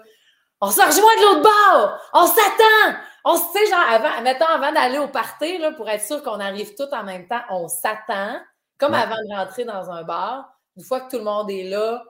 On 0.62 0.72
se 0.72 0.82
rejoint 0.82 1.16
de 1.16 1.22
l'autre 1.22 1.42
bord! 1.42 2.00
On 2.14 2.28
s'attend! 2.28 3.00
On 3.24 3.38
se 3.38 3.44
sait, 3.54 3.66
genre, 3.68 3.80
avant, 3.90 4.22
mettons, 4.22 4.46
avant 4.46 4.72
d'aller 4.74 4.98
au 4.98 5.08
party, 5.08 5.58
là, 5.58 5.72
pour 5.72 5.90
être 5.90 6.04
sûr 6.04 6.22
qu'on 6.22 6.40
arrive 6.40 6.76
tous 6.76 6.92
en 6.94 7.04
même 7.04 7.28
temps, 7.28 7.42
on 7.50 7.68
s'attend, 7.68 8.40
comme 8.78 8.94
avant 8.94 9.16
de 9.16 9.36
rentrer 9.36 9.64
dans 9.64 9.90
un 9.90 10.04
bar. 10.04 10.50
Une 10.76 10.84
fois 10.84 11.02
que 11.02 11.12
tout 11.12 11.18
le 11.18 11.24
monde 11.24 11.50
est 11.50 11.64
là, 11.64 12.04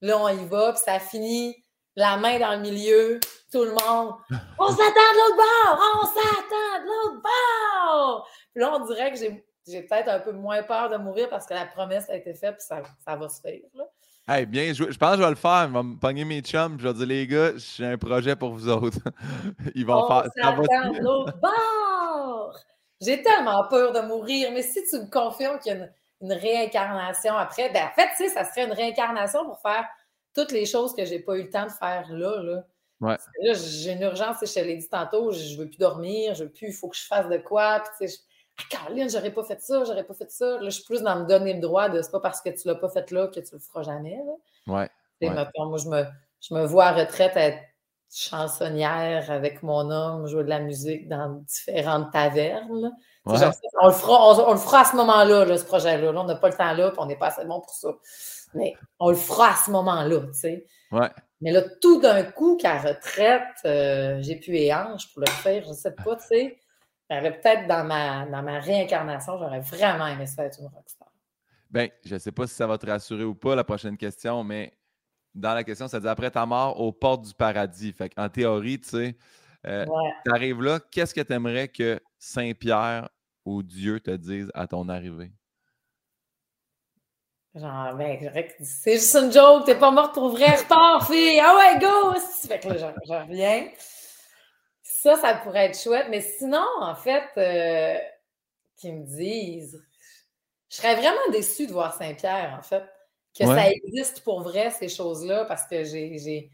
là, 0.00 0.18
on 0.18 0.28
y 0.28 0.44
va, 0.46 0.72
puis 0.72 0.82
ça 0.84 0.98
finit, 0.98 1.62
la 1.94 2.16
main 2.16 2.38
dans 2.38 2.52
le 2.52 2.60
milieu, 2.60 3.20
tout 3.52 3.64
le 3.64 3.70
monde. 3.70 4.14
On 4.58 4.68
s'attend 4.68 4.84
de 4.86 5.18
l'autre 5.18 5.36
bord! 5.36 5.80
On 6.02 6.06
s'attend 6.06 6.80
de 6.80 6.86
l'autre 6.86 7.22
bord! 7.22 8.28
Puis 8.52 8.62
là, 8.62 8.72
on 8.74 8.84
dirait 8.86 9.12
que 9.12 9.18
j'ai 9.18 9.82
peut-être 9.82 10.08
un 10.08 10.20
peu 10.20 10.32
moins 10.32 10.62
peur 10.62 10.88
de 10.88 10.96
mourir 10.96 11.28
parce 11.28 11.46
que 11.46 11.54
la 11.54 11.66
promesse 11.66 12.10
a 12.10 12.16
été 12.16 12.34
faite, 12.34 12.56
puis 12.56 12.66
ça, 12.66 12.82
ça 13.04 13.16
va 13.16 13.28
se 13.28 13.40
faire. 13.40 13.60
Là. 13.74 13.84
Hey, 14.28 14.46
bien, 14.46 14.72
je, 14.72 14.90
je, 14.90 14.98
pense 14.98 15.12
que 15.12 15.16
je 15.18 15.22
vais 15.22 15.30
le 15.30 15.34
faire. 15.34 15.68
Je 15.68 15.72
vais 15.72 15.82
me 15.82 15.96
pogner 15.98 16.24
mes 16.24 16.40
chums. 16.40 16.78
Je 16.78 16.88
vais 16.88 16.94
dire, 16.94 17.06
les 17.06 17.26
gars, 17.26 17.52
j'ai 17.56 17.86
un 17.86 17.98
projet 17.98 18.36
pour 18.36 18.50
vous 18.50 18.68
autres. 18.68 18.98
Ils 19.74 19.84
vont 19.84 20.04
on 20.04 20.08
faire. 20.08 20.30
Ça 20.40 20.52
va! 20.52 20.62
J'ai 23.00 23.20
tellement 23.20 23.66
peur 23.68 23.92
de 23.92 24.00
mourir, 24.00 24.50
mais 24.52 24.62
si 24.62 24.80
tu 24.88 24.96
me 24.96 25.10
confirmes 25.10 25.58
qu'il 25.58 25.72
y 25.72 25.74
a 25.74 25.78
une 25.78 25.90
une 26.22 26.32
réincarnation 26.32 27.36
après. 27.36 27.70
Ben, 27.70 27.86
en 27.86 27.90
fait, 27.90 28.08
tu 28.16 28.24
sais, 28.24 28.28
ça 28.28 28.44
serait 28.44 28.64
une 28.64 28.72
réincarnation 28.72 29.44
pour 29.44 29.60
faire 29.60 29.86
toutes 30.34 30.52
les 30.52 30.64
choses 30.64 30.94
que 30.94 31.04
je 31.04 31.10
n'ai 31.10 31.18
pas 31.18 31.36
eu 31.36 31.42
le 31.42 31.50
temps 31.50 31.66
de 31.66 31.72
faire 31.72 32.06
là. 32.10 32.42
là. 32.42 32.64
Ouais. 33.00 33.16
là 33.42 33.52
j'ai 33.54 33.92
une 33.92 34.02
urgence, 34.02 34.36
je 34.40 34.54
te 34.54 34.60
l'ai 34.60 34.76
dit 34.76 34.88
tantôt, 34.88 35.32
je 35.32 35.54
ne 35.54 35.58
veux 35.58 35.68
plus 35.68 35.78
dormir, 35.78 36.34
je 36.34 36.44
veux 36.44 36.50
plus, 36.50 36.68
il 36.68 36.72
faut 36.72 36.88
que 36.88 36.96
je 36.96 37.04
fasse 37.04 37.28
de 37.28 37.38
quoi. 37.38 37.80
Puis, 37.80 38.06
tu 38.06 38.14
sais, 38.14 38.20
ah, 38.58 38.62
Caroline, 38.70 39.08
j'aurais 39.10 39.30
pas 39.30 39.44
fait 39.44 39.60
ça, 39.60 39.84
j'aurais 39.84 40.04
pas 40.04 40.14
fait 40.14 40.30
ça. 40.30 40.58
Là, 40.58 40.64
je 40.64 40.70
suis 40.70 40.84
plus 40.84 41.02
dans 41.02 41.16
me 41.20 41.26
donner 41.26 41.54
le 41.54 41.60
droit 41.60 41.88
de 41.88 42.02
c'est 42.02 42.10
pas 42.10 42.20
parce 42.20 42.40
que 42.40 42.50
tu 42.50 42.68
l'as 42.68 42.74
pas 42.74 42.88
fait 42.88 43.10
là 43.10 43.28
que 43.28 43.40
tu 43.40 43.54
le 43.54 43.60
feras 43.60 43.82
jamais. 43.82 44.18
Là. 44.24 44.74
Ouais. 44.74 44.90
ouais. 45.28 45.34
moi, 45.56 45.78
je 45.78 45.88
me, 45.88 46.04
je 46.40 46.54
me 46.54 46.64
vois 46.64 46.86
à 46.86 46.92
retraite 46.92 47.32
être 47.36 47.58
chansonnière 48.10 49.30
avec 49.30 49.62
mon 49.62 49.90
homme, 49.90 50.26
jouer 50.26 50.44
de 50.44 50.48
la 50.50 50.60
musique 50.60 51.08
dans 51.08 51.42
différentes 51.46 52.12
tavernes 52.12 52.92
on, 53.24 53.32
le 53.86 53.92
fera, 53.92 54.48
on, 54.48 54.52
le 54.52 54.58
fera 54.58 54.80
à 54.80 54.84
ce 54.84 54.96
moment-là, 54.96 55.56
ce 55.56 55.64
projet-là. 55.64 56.10
on 56.10 56.24
n'a 56.24 56.34
pas 56.34 56.48
le 56.48 56.56
temps 56.56 56.72
là, 56.72 56.90
puis 56.90 56.98
on 57.00 57.06
n'est 57.06 57.16
pas 57.16 57.28
assez 57.28 57.44
bon 57.44 57.60
pour 57.60 57.72
ça. 57.72 57.88
Mais 58.54 58.74
on 58.98 59.10
le 59.10 59.16
fera 59.16 59.52
à 59.52 59.56
ce 59.56 59.70
moment-là, 59.70 60.20
tu 60.20 60.34
sais. 60.34 60.66
Ouais. 60.90 61.08
Mais 61.40 61.52
là, 61.52 61.62
tout 61.80 62.00
d'un 62.00 62.22
coup, 62.24 62.56
qu'à 62.56 62.78
retraite, 62.78 63.42
euh, 63.64 64.18
j'ai 64.20 64.36
pu 64.36 64.56
et 64.56 64.74
hanche 64.74 65.12
pour 65.12 65.20
le 65.20 65.30
faire, 65.30 65.62
je 65.64 65.70
ne 65.70 65.74
sais 65.74 65.92
pas, 65.92 66.16
tu 66.16 66.26
sais. 66.26 66.58
Peut-être 67.08 67.66
dans 67.68 67.84
ma, 67.84 68.24
dans 68.26 68.42
ma 68.42 68.58
réincarnation, 68.58 69.38
j'aurais 69.38 69.60
vraiment 69.60 70.06
aimé 70.06 70.26
ça 70.26 70.44
être 70.44 70.58
une 70.60 70.68
rockstar. 70.68 71.08
Bien, 71.70 71.88
je 72.04 72.14
ne 72.14 72.18
sais 72.18 72.32
pas 72.32 72.46
si 72.46 72.54
ça 72.54 72.66
va 72.66 72.78
te 72.78 72.86
rassurer 72.86 73.24
ou 73.24 73.34
pas, 73.34 73.54
la 73.54 73.64
prochaine 73.64 73.96
question, 73.96 74.44
mais 74.44 74.72
dans 75.34 75.54
la 75.54 75.64
question, 75.64 75.88
ça 75.88 76.00
dit 76.00 76.08
après 76.08 76.30
ta 76.30 76.44
mort 76.44 76.78
aux 76.80 76.92
portes 76.92 77.22
du 77.22 77.34
paradis. 77.34 77.92
Fait 77.92 78.12
en 78.18 78.28
théorie, 78.28 78.80
tu 78.80 78.88
sais, 78.90 79.16
euh, 79.66 79.86
tu 80.24 80.32
arrives 80.32 80.62
là, 80.62 80.80
qu'est-ce 80.90 81.14
que 81.14 81.20
tu 81.20 81.32
aimerais 81.32 81.68
que 81.68 82.00
Saint-Pierre 82.18 83.08
ou 83.44 83.62
Dieu 83.62 84.00
te 84.00 84.10
dise 84.10 84.50
à 84.54 84.66
ton 84.66 84.88
arrivée? 84.88 85.32
Genre, 87.54 87.94
ben, 87.96 88.18
c'est 88.62 88.94
juste 88.94 89.14
une 89.14 89.30
joke, 89.30 89.66
t'es 89.66 89.74
pas 89.74 89.90
morte 89.90 90.14
pour 90.14 90.30
vrai, 90.30 90.56
repars, 90.56 91.06
fille! 91.06 91.38
Ah 91.38 91.54
ouais, 91.56 91.80
go! 91.80 92.18
Fait 92.48 92.58
que 92.58 92.68
là, 92.68 92.92
j'en 93.04 93.20
reviens. 93.20 93.68
Ça, 95.02 95.16
ça 95.16 95.34
pourrait 95.34 95.66
être 95.66 95.76
chouette, 95.76 96.06
mais 96.10 96.20
sinon, 96.20 96.64
en 96.80 96.94
fait, 96.94 97.24
euh, 97.36 97.98
qu'ils 98.76 99.00
me 99.00 99.04
disent, 99.04 99.84
je 100.70 100.76
serais 100.76 100.94
vraiment 100.94 101.28
déçue 101.32 101.66
de 101.66 101.72
voir 101.72 101.92
Saint-Pierre, 101.92 102.54
en 102.56 102.62
fait, 102.62 102.84
que 103.36 103.44
ça 103.44 103.68
existe 103.68 104.22
pour 104.22 104.42
vrai, 104.42 104.70
ces 104.70 104.88
choses-là, 104.88 105.44
parce 105.46 105.66
que 105.66 105.82
j'ai 105.82 106.52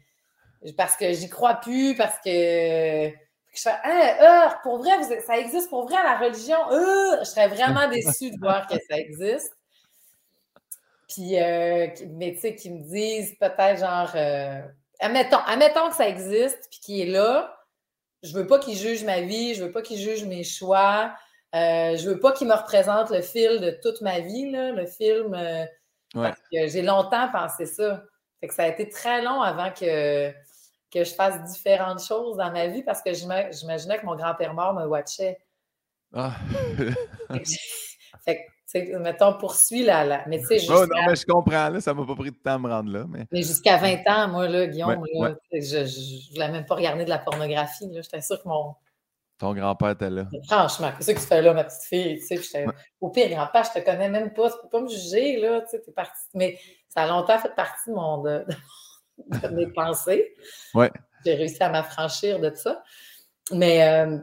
parce 0.75 0.97
que 0.97 1.13
j'y 1.13 1.29
crois 1.29 1.55
plus, 1.55 1.95
parce 1.95 2.17
que, 2.25 2.31
je 2.31 3.61
fais 3.61 3.75
ah, 3.83 4.59
pour 4.63 4.79
vrai, 4.79 4.93
ça 5.21 5.37
existe 5.37 5.69
pour 5.69 5.87
vrai 5.87 6.01
la 6.03 6.17
religion. 6.17 6.57
je 7.19 7.25
serais 7.25 7.49
vraiment 7.49 7.87
déçue 7.87 8.31
de 8.31 8.39
voir 8.39 8.65
que 8.65 8.79
ça 8.89 8.97
existe. 8.97 9.55
Puis, 11.07 11.39
euh, 11.39 11.87
mais 12.17 12.33
tu 12.33 12.39
sais, 12.39 12.55
qu'ils 12.55 12.73
me 12.73 12.81
disent 12.81 13.35
peut-être 13.39 13.79
genre, 13.79 14.11
euh, 14.15 14.59
admettons, 14.99 15.37
admettons 15.45 15.89
que 15.89 15.95
ça 15.95 16.09
existe, 16.09 16.67
puis 16.71 16.79
qu'il 16.79 17.01
est 17.01 17.11
là. 17.11 17.55
Je 18.23 18.33
veux 18.33 18.47
pas 18.47 18.59
qu'il 18.59 18.75
juge 18.75 19.03
ma 19.03 19.21
vie, 19.21 19.55
je 19.55 19.63
veux 19.63 19.71
pas 19.71 19.81
qu'il 19.81 19.97
juge 19.97 20.25
mes 20.25 20.43
choix, 20.43 21.13
euh, 21.55 21.95
je 21.97 22.09
veux 22.09 22.19
pas 22.19 22.31
qu'il 22.31 22.47
me 22.47 22.53
représente 22.53 23.11
le 23.11 23.21
fil 23.21 23.59
de 23.59 23.71
toute 23.81 24.01
ma 24.01 24.19
vie, 24.19 24.51
là, 24.51 24.71
le 24.71 24.85
film. 24.85 25.37
Parce 26.13 26.39
que 26.51 26.67
j'ai 26.67 26.81
longtemps 26.81 27.29
pensé 27.31 27.65
ça. 27.65 28.03
Fait 28.39 28.47
que 28.47 28.53
ça 28.53 28.63
a 28.63 28.67
été 28.67 28.89
très 28.89 29.21
long 29.21 29.41
avant 29.41 29.71
que 29.71 30.33
que 30.91 31.03
je 31.03 31.13
fasse 31.13 31.41
différentes 31.51 32.03
choses 32.03 32.37
dans 32.37 32.51
ma 32.51 32.67
vie 32.67 32.83
parce 32.83 33.01
que 33.01 33.13
j'imaginais 33.13 33.99
que 33.99 34.05
mon 34.05 34.15
grand-père 34.15 34.53
mort 34.53 34.73
me 34.73 34.85
watchait. 34.85 35.37
Ah. 36.13 36.35
fait 38.25 38.37
que, 38.37 38.41
mettons, 38.99 39.33
poursuis 39.37 39.83
la. 39.83 40.25
Mais 40.27 40.39
tu 40.39 40.45
sais, 40.45 40.65
oh, 40.69 40.85
non, 40.85 41.05
mais 41.07 41.15
je 41.15 41.25
comprends, 41.25 41.69
là, 41.69 41.81
ça 41.81 41.93
m'a 41.93 42.05
pas 42.05 42.15
pris 42.15 42.31
de 42.31 42.35
temps 42.35 42.57
de 42.57 42.61
me 42.63 42.69
rendre 42.69 42.91
là. 42.91 43.05
Mais, 43.07 43.25
mais 43.31 43.41
jusqu'à 43.41 43.77
20 43.77 44.07
ans, 44.07 44.27
moi, 44.29 44.47
là, 44.47 44.67
Guillaume, 44.67 45.03
là, 45.13 45.35
je 45.51 45.77
ne 45.77 46.33
voulais 46.33 46.49
même 46.49 46.65
pas 46.65 46.75
regarder 46.75 47.05
de 47.05 47.09
la 47.09 47.19
pornographie. 47.19 47.89
J'étais 47.93 48.21
sûre 48.21 48.41
que 48.41 48.47
mon. 48.47 48.75
Ton 49.37 49.53
grand-père 49.53 49.91
était 49.91 50.09
là. 50.09 50.25
Franchement, 50.47 50.91
qu'est-ce 50.97 51.11
que 51.11 51.19
tu 51.19 51.25
fais 51.25 51.41
là, 51.41 51.53
ma 51.53 51.63
petite 51.63 51.83
fille? 51.83 52.19
Tu 52.19 52.37
sais, 52.43 52.65
Au 52.99 53.09
pire, 53.09 53.29
grand-père, 53.29 53.63
je 53.63 53.79
te 53.79 53.85
connais 53.85 54.09
même 54.09 54.33
pas, 54.33 54.49
tu 54.49 54.57
peux 54.61 54.69
pas 54.69 54.81
me 54.81 54.89
juger, 54.89 55.39
là, 55.39 55.61
tu 55.61 55.69
sais, 55.69 55.81
es 55.87 55.91
parti. 55.93 56.21
Mais 56.33 56.59
ça 56.89 57.03
a 57.03 57.07
longtemps 57.07 57.39
fait 57.39 57.55
partie 57.55 57.89
de 57.89 57.95
mon, 57.95 58.21
de, 58.21 58.45
de 59.17 59.47
mes 59.47 59.67
pensées. 59.73 60.35
Ouais. 60.73 60.91
J'ai 61.25 61.35
réussi 61.35 61.63
à 61.63 61.69
m'affranchir 61.69 62.39
de 62.39 62.53
ça. 62.53 62.83
Mais, 63.53 63.87
euh, 63.87 64.17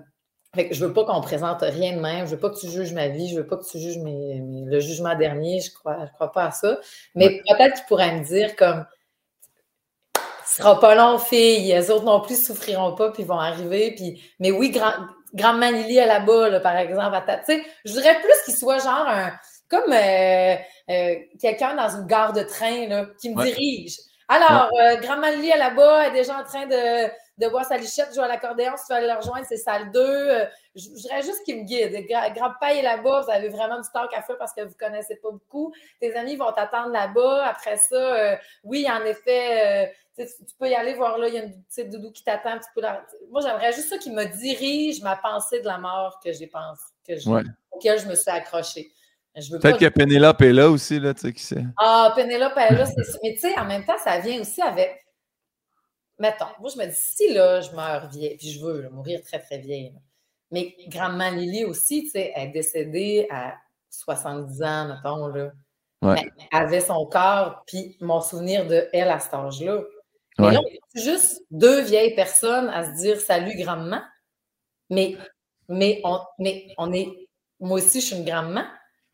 Fait 0.56 0.68
que 0.68 0.74
je 0.74 0.84
veux 0.84 0.92
pas 0.92 1.04
qu'on 1.04 1.20
présente 1.20 1.60
rien 1.60 1.94
de 1.94 2.00
même. 2.00 2.26
Je 2.26 2.32
veux 2.32 2.40
pas 2.40 2.50
que 2.50 2.58
tu 2.58 2.68
juges 2.68 2.92
ma 2.92 3.06
vie. 3.08 3.28
Je 3.28 3.36
veux 3.36 3.46
pas 3.46 3.56
que 3.56 3.64
tu 3.64 3.78
juges 3.78 3.98
le 4.02 4.80
jugement 4.80 5.14
dernier. 5.14 5.60
Je 5.60 5.72
crois, 5.72 6.06
je 6.06 6.12
crois 6.14 6.32
pas 6.32 6.46
à 6.46 6.50
ça. 6.50 6.78
Mais 7.14 7.42
peut-être 7.48 7.74
que 7.74 7.78
tu 7.80 7.84
pourrais 7.86 8.18
me 8.18 8.24
dire 8.24 8.56
comme 8.56 8.84
ce 10.46 10.62
sera 10.62 10.80
pas 10.80 10.94
long, 10.94 11.18
fille. 11.18 11.68
Les 11.68 11.90
autres 11.90 12.04
non 12.04 12.20
plus 12.20 12.42
souffriront 12.42 12.94
pas, 12.94 13.10
puis 13.10 13.24
vont 13.24 13.38
arriver. 13.38 13.94
Puis... 13.94 14.22
Mais 14.40 14.50
oui, 14.50 14.70
grand, 14.70 14.92
Grande 15.34 15.58
Manili 15.58 16.00
à 16.00 16.06
là-bas, 16.06 16.60
par 16.60 16.76
exemple. 16.76 17.14
À 17.14 17.42
je 17.84 17.92
voudrais 17.92 18.14
plus 18.20 18.44
qu'il 18.44 18.54
soit 18.54 18.78
genre 18.78 19.06
un. 19.06 19.32
Comme 19.68 19.92
euh, 19.92 20.54
euh, 20.90 21.14
quelqu'un 21.40 21.74
dans 21.74 21.88
une 21.90 22.06
gare 22.06 22.32
de 22.32 22.42
train 22.42 22.86
là, 22.86 23.06
qui 23.20 23.30
me 23.30 23.42
dirige. 23.42 23.96
Alors, 24.28 24.70
euh, 24.80 24.96
Grand 24.96 25.18
Manili 25.18 25.52
à 25.52 25.56
là-bas 25.56 26.08
est 26.08 26.12
déjà 26.12 26.38
en 26.38 26.44
train 26.44 26.66
de 26.66 27.10
de 27.38 27.46
voir 27.46 27.64
sa 27.64 27.76
lichette 27.76 28.14
jouer 28.14 28.24
à 28.24 28.28
l'accordéon. 28.28 28.72
Si 28.76 28.86
tu 28.86 28.92
veux 28.92 28.98
aller 28.98 29.08
le 29.08 29.18
rejoindre, 29.18 29.44
c'est 29.46 29.56
salle 29.56 29.90
2. 29.92 30.00
Euh, 30.00 30.44
je, 30.74 30.88
voudrais 30.88 31.22
juste 31.22 31.44
qu'il 31.44 31.58
me 31.58 31.62
guide. 31.64 32.06
Grand 32.34 32.52
Paille 32.60 32.78
est 32.78 32.82
là-bas. 32.82 33.22
Vous 33.22 33.30
avez 33.30 33.48
vraiment 33.48 33.80
du 33.80 33.88
temps 33.92 34.06
à 34.10 34.22
faire 34.22 34.38
parce 34.38 34.54
que 34.54 34.62
vous 34.62 34.70
ne 34.70 34.88
connaissez 34.88 35.16
pas 35.16 35.30
beaucoup. 35.30 35.72
Tes 36.00 36.14
amis 36.14 36.36
vont 36.36 36.52
t'attendre 36.52 36.92
là-bas. 36.92 37.44
Après 37.46 37.76
ça, 37.76 37.94
euh, 37.94 38.36
oui, 38.64 38.86
en 38.90 39.04
effet, 39.04 39.90
euh, 40.18 40.24
tu, 40.24 40.54
peux 40.58 40.68
y 40.68 40.74
aller 40.74 40.94
voir 40.94 41.18
là. 41.18 41.28
Il 41.28 41.34
y 41.34 41.38
a 41.38 41.44
une 41.44 41.62
petite 41.64 41.90
doudou 41.90 42.10
qui 42.10 42.24
t'attend. 42.24 42.58
Moi, 43.30 43.42
j'aimerais 43.42 43.72
juste 43.72 43.90
ça 43.90 43.98
qui 43.98 44.10
me 44.10 44.24
dirige 44.24 45.02
ma 45.02 45.16
pensée 45.16 45.60
de 45.60 45.66
la 45.66 45.78
mort 45.78 46.18
que 46.24 46.32
j'ai 46.32 46.46
pensé, 46.46 46.84
que 47.06 47.18
je, 47.18 47.28
auquel 47.70 48.00
je 48.00 48.06
me 48.06 48.14
suis 48.14 48.30
accrochée. 48.30 48.92
Peut-être 49.34 49.78
que 49.78 49.88
Pénélope 49.88 50.40
est 50.40 50.52
là 50.52 50.70
aussi, 50.70 50.98
là, 50.98 51.12
tu 51.12 51.20
sais 51.20 51.32
qui 51.34 51.42
c'est. 51.42 51.62
Ah, 51.76 52.10
Pénélope 52.16 52.56
est 52.56 52.72
là, 52.72 52.86
c'est 52.86 53.18
Mais 53.22 53.34
tu 53.34 53.40
sais, 53.40 53.58
en 53.58 53.66
même 53.66 53.84
temps, 53.84 53.98
ça 54.02 54.18
vient 54.18 54.40
aussi 54.40 54.62
avec 54.62 55.05
mettons, 56.18 56.46
moi, 56.60 56.70
je 56.74 56.78
me 56.78 56.86
dis, 56.86 56.96
si 56.96 57.32
là, 57.32 57.60
je 57.60 57.70
meurs 57.72 58.08
vieille, 58.08 58.36
puis 58.36 58.50
je 58.50 58.64
veux 58.64 58.88
mourir 58.90 59.20
très, 59.22 59.38
très 59.38 59.58
vieille, 59.58 59.92
mais 60.50 60.74
grand-maman 60.88 61.36
Lily 61.36 61.64
aussi, 61.64 62.04
tu 62.04 62.10
sais, 62.10 62.32
elle 62.34 62.48
est 62.48 62.52
décédée 62.52 63.26
à 63.30 63.54
70 63.90 64.62
ans, 64.62 64.88
mettons, 64.88 65.26
là. 65.28 65.52
elle 66.02 66.30
avait 66.52 66.80
son 66.80 67.06
corps, 67.06 67.64
puis 67.66 67.96
mon 68.00 68.20
souvenir 68.20 68.66
de 68.66 68.88
elle 68.92 69.08
à 69.08 69.18
cet 69.18 69.34
âge-là. 69.34 69.82
Mais 70.38 70.52
là, 70.52 70.60
on 70.60 71.00
juste 71.00 71.42
deux 71.50 71.80
vieilles 71.82 72.14
personnes 72.14 72.68
à 72.68 72.84
se 72.84 73.00
dire 73.00 73.18
salut 73.18 73.56
grand-maman, 73.56 74.02
mais, 74.90 75.16
mais, 75.68 76.00
on, 76.04 76.20
mais 76.38 76.68
on 76.76 76.92
est. 76.92 77.10
Moi 77.58 77.78
aussi, 77.78 78.02
je 78.02 78.06
suis 78.06 78.16
une 78.16 78.24
grand-maman. 78.24 78.64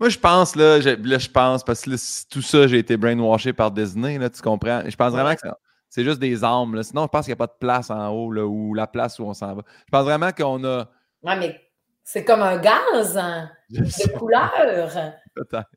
Moi, 0.00 0.08
je 0.08 0.18
pense, 0.18 0.56
là, 0.56 0.80
je, 0.80 0.90
là, 0.90 1.18
je 1.18 1.28
pense, 1.28 1.62
parce 1.62 1.82
que 1.82 1.90
tout 2.28 2.42
ça, 2.42 2.66
j'ai 2.66 2.78
été 2.78 2.96
brainwashé 2.96 3.52
par 3.52 3.70
Disney, 3.70 4.18
là, 4.18 4.28
tu 4.28 4.42
comprends? 4.42 4.82
Je 4.84 4.96
pense 4.96 5.12
vraiment 5.12 5.34
que 5.34 5.42
ça, 5.42 5.56
c'est 5.92 6.04
juste 6.04 6.20
des 6.20 6.42
armes. 6.42 6.82
Sinon, 6.82 7.02
je 7.02 7.08
pense 7.08 7.26
qu'il 7.26 7.32
n'y 7.32 7.36
a 7.36 7.46
pas 7.46 7.48
de 7.48 7.58
place 7.60 7.90
en 7.90 8.08
haut 8.08 8.32
là, 8.32 8.46
ou 8.46 8.72
la 8.72 8.86
place 8.86 9.18
où 9.18 9.24
on 9.24 9.34
s'en 9.34 9.54
va. 9.54 9.62
Je 9.84 9.90
pense 9.90 10.04
vraiment 10.04 10.32
qu'on 10.32 10.64
a. 10.64 10.88
Oui, 11.22 11.32
mais 11.38 11.60
c'est 12.02 12.24
comme 12.24 12.40
un 12.40 12.56
gaz 12.56 13.18
hein, 13.18 13.50
de 13.68 14.18
couleur. 14.18 14.50
Peut-être. 15.34 15.70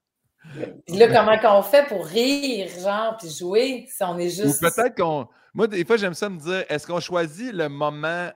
Puis 0.88 0.96
là, 0.96 1.10
comment 1.10 1.38
qu'on 1.38 1.62
fait 1.64 1.86
pour 1.88 2.06
rire, 2.06 2.70
genre, 2.80 3.18
puis 3.18 3.30
jouer, 3.30 3.88
si 3.90 4.04
on 4.06 4.18
est 4.18 4.30
juste. 4.30 4.64
Ou 4.64 4.70
peut-être 4.70 4.96
qu'on. 4.96 5.28
Moi, 5.54 5.68
des 5.68 5.84
fois, 5.84 5.98
j'aime 5.98 6.14
ça 6.14 6.30
me 6.30 6.40
dire 6.40 6.64
est-ce 6.70 6.88
qu'on 6.88 7.02
choisit 7.02 7.52
le 7.52 7.68
moment 7.68 8.32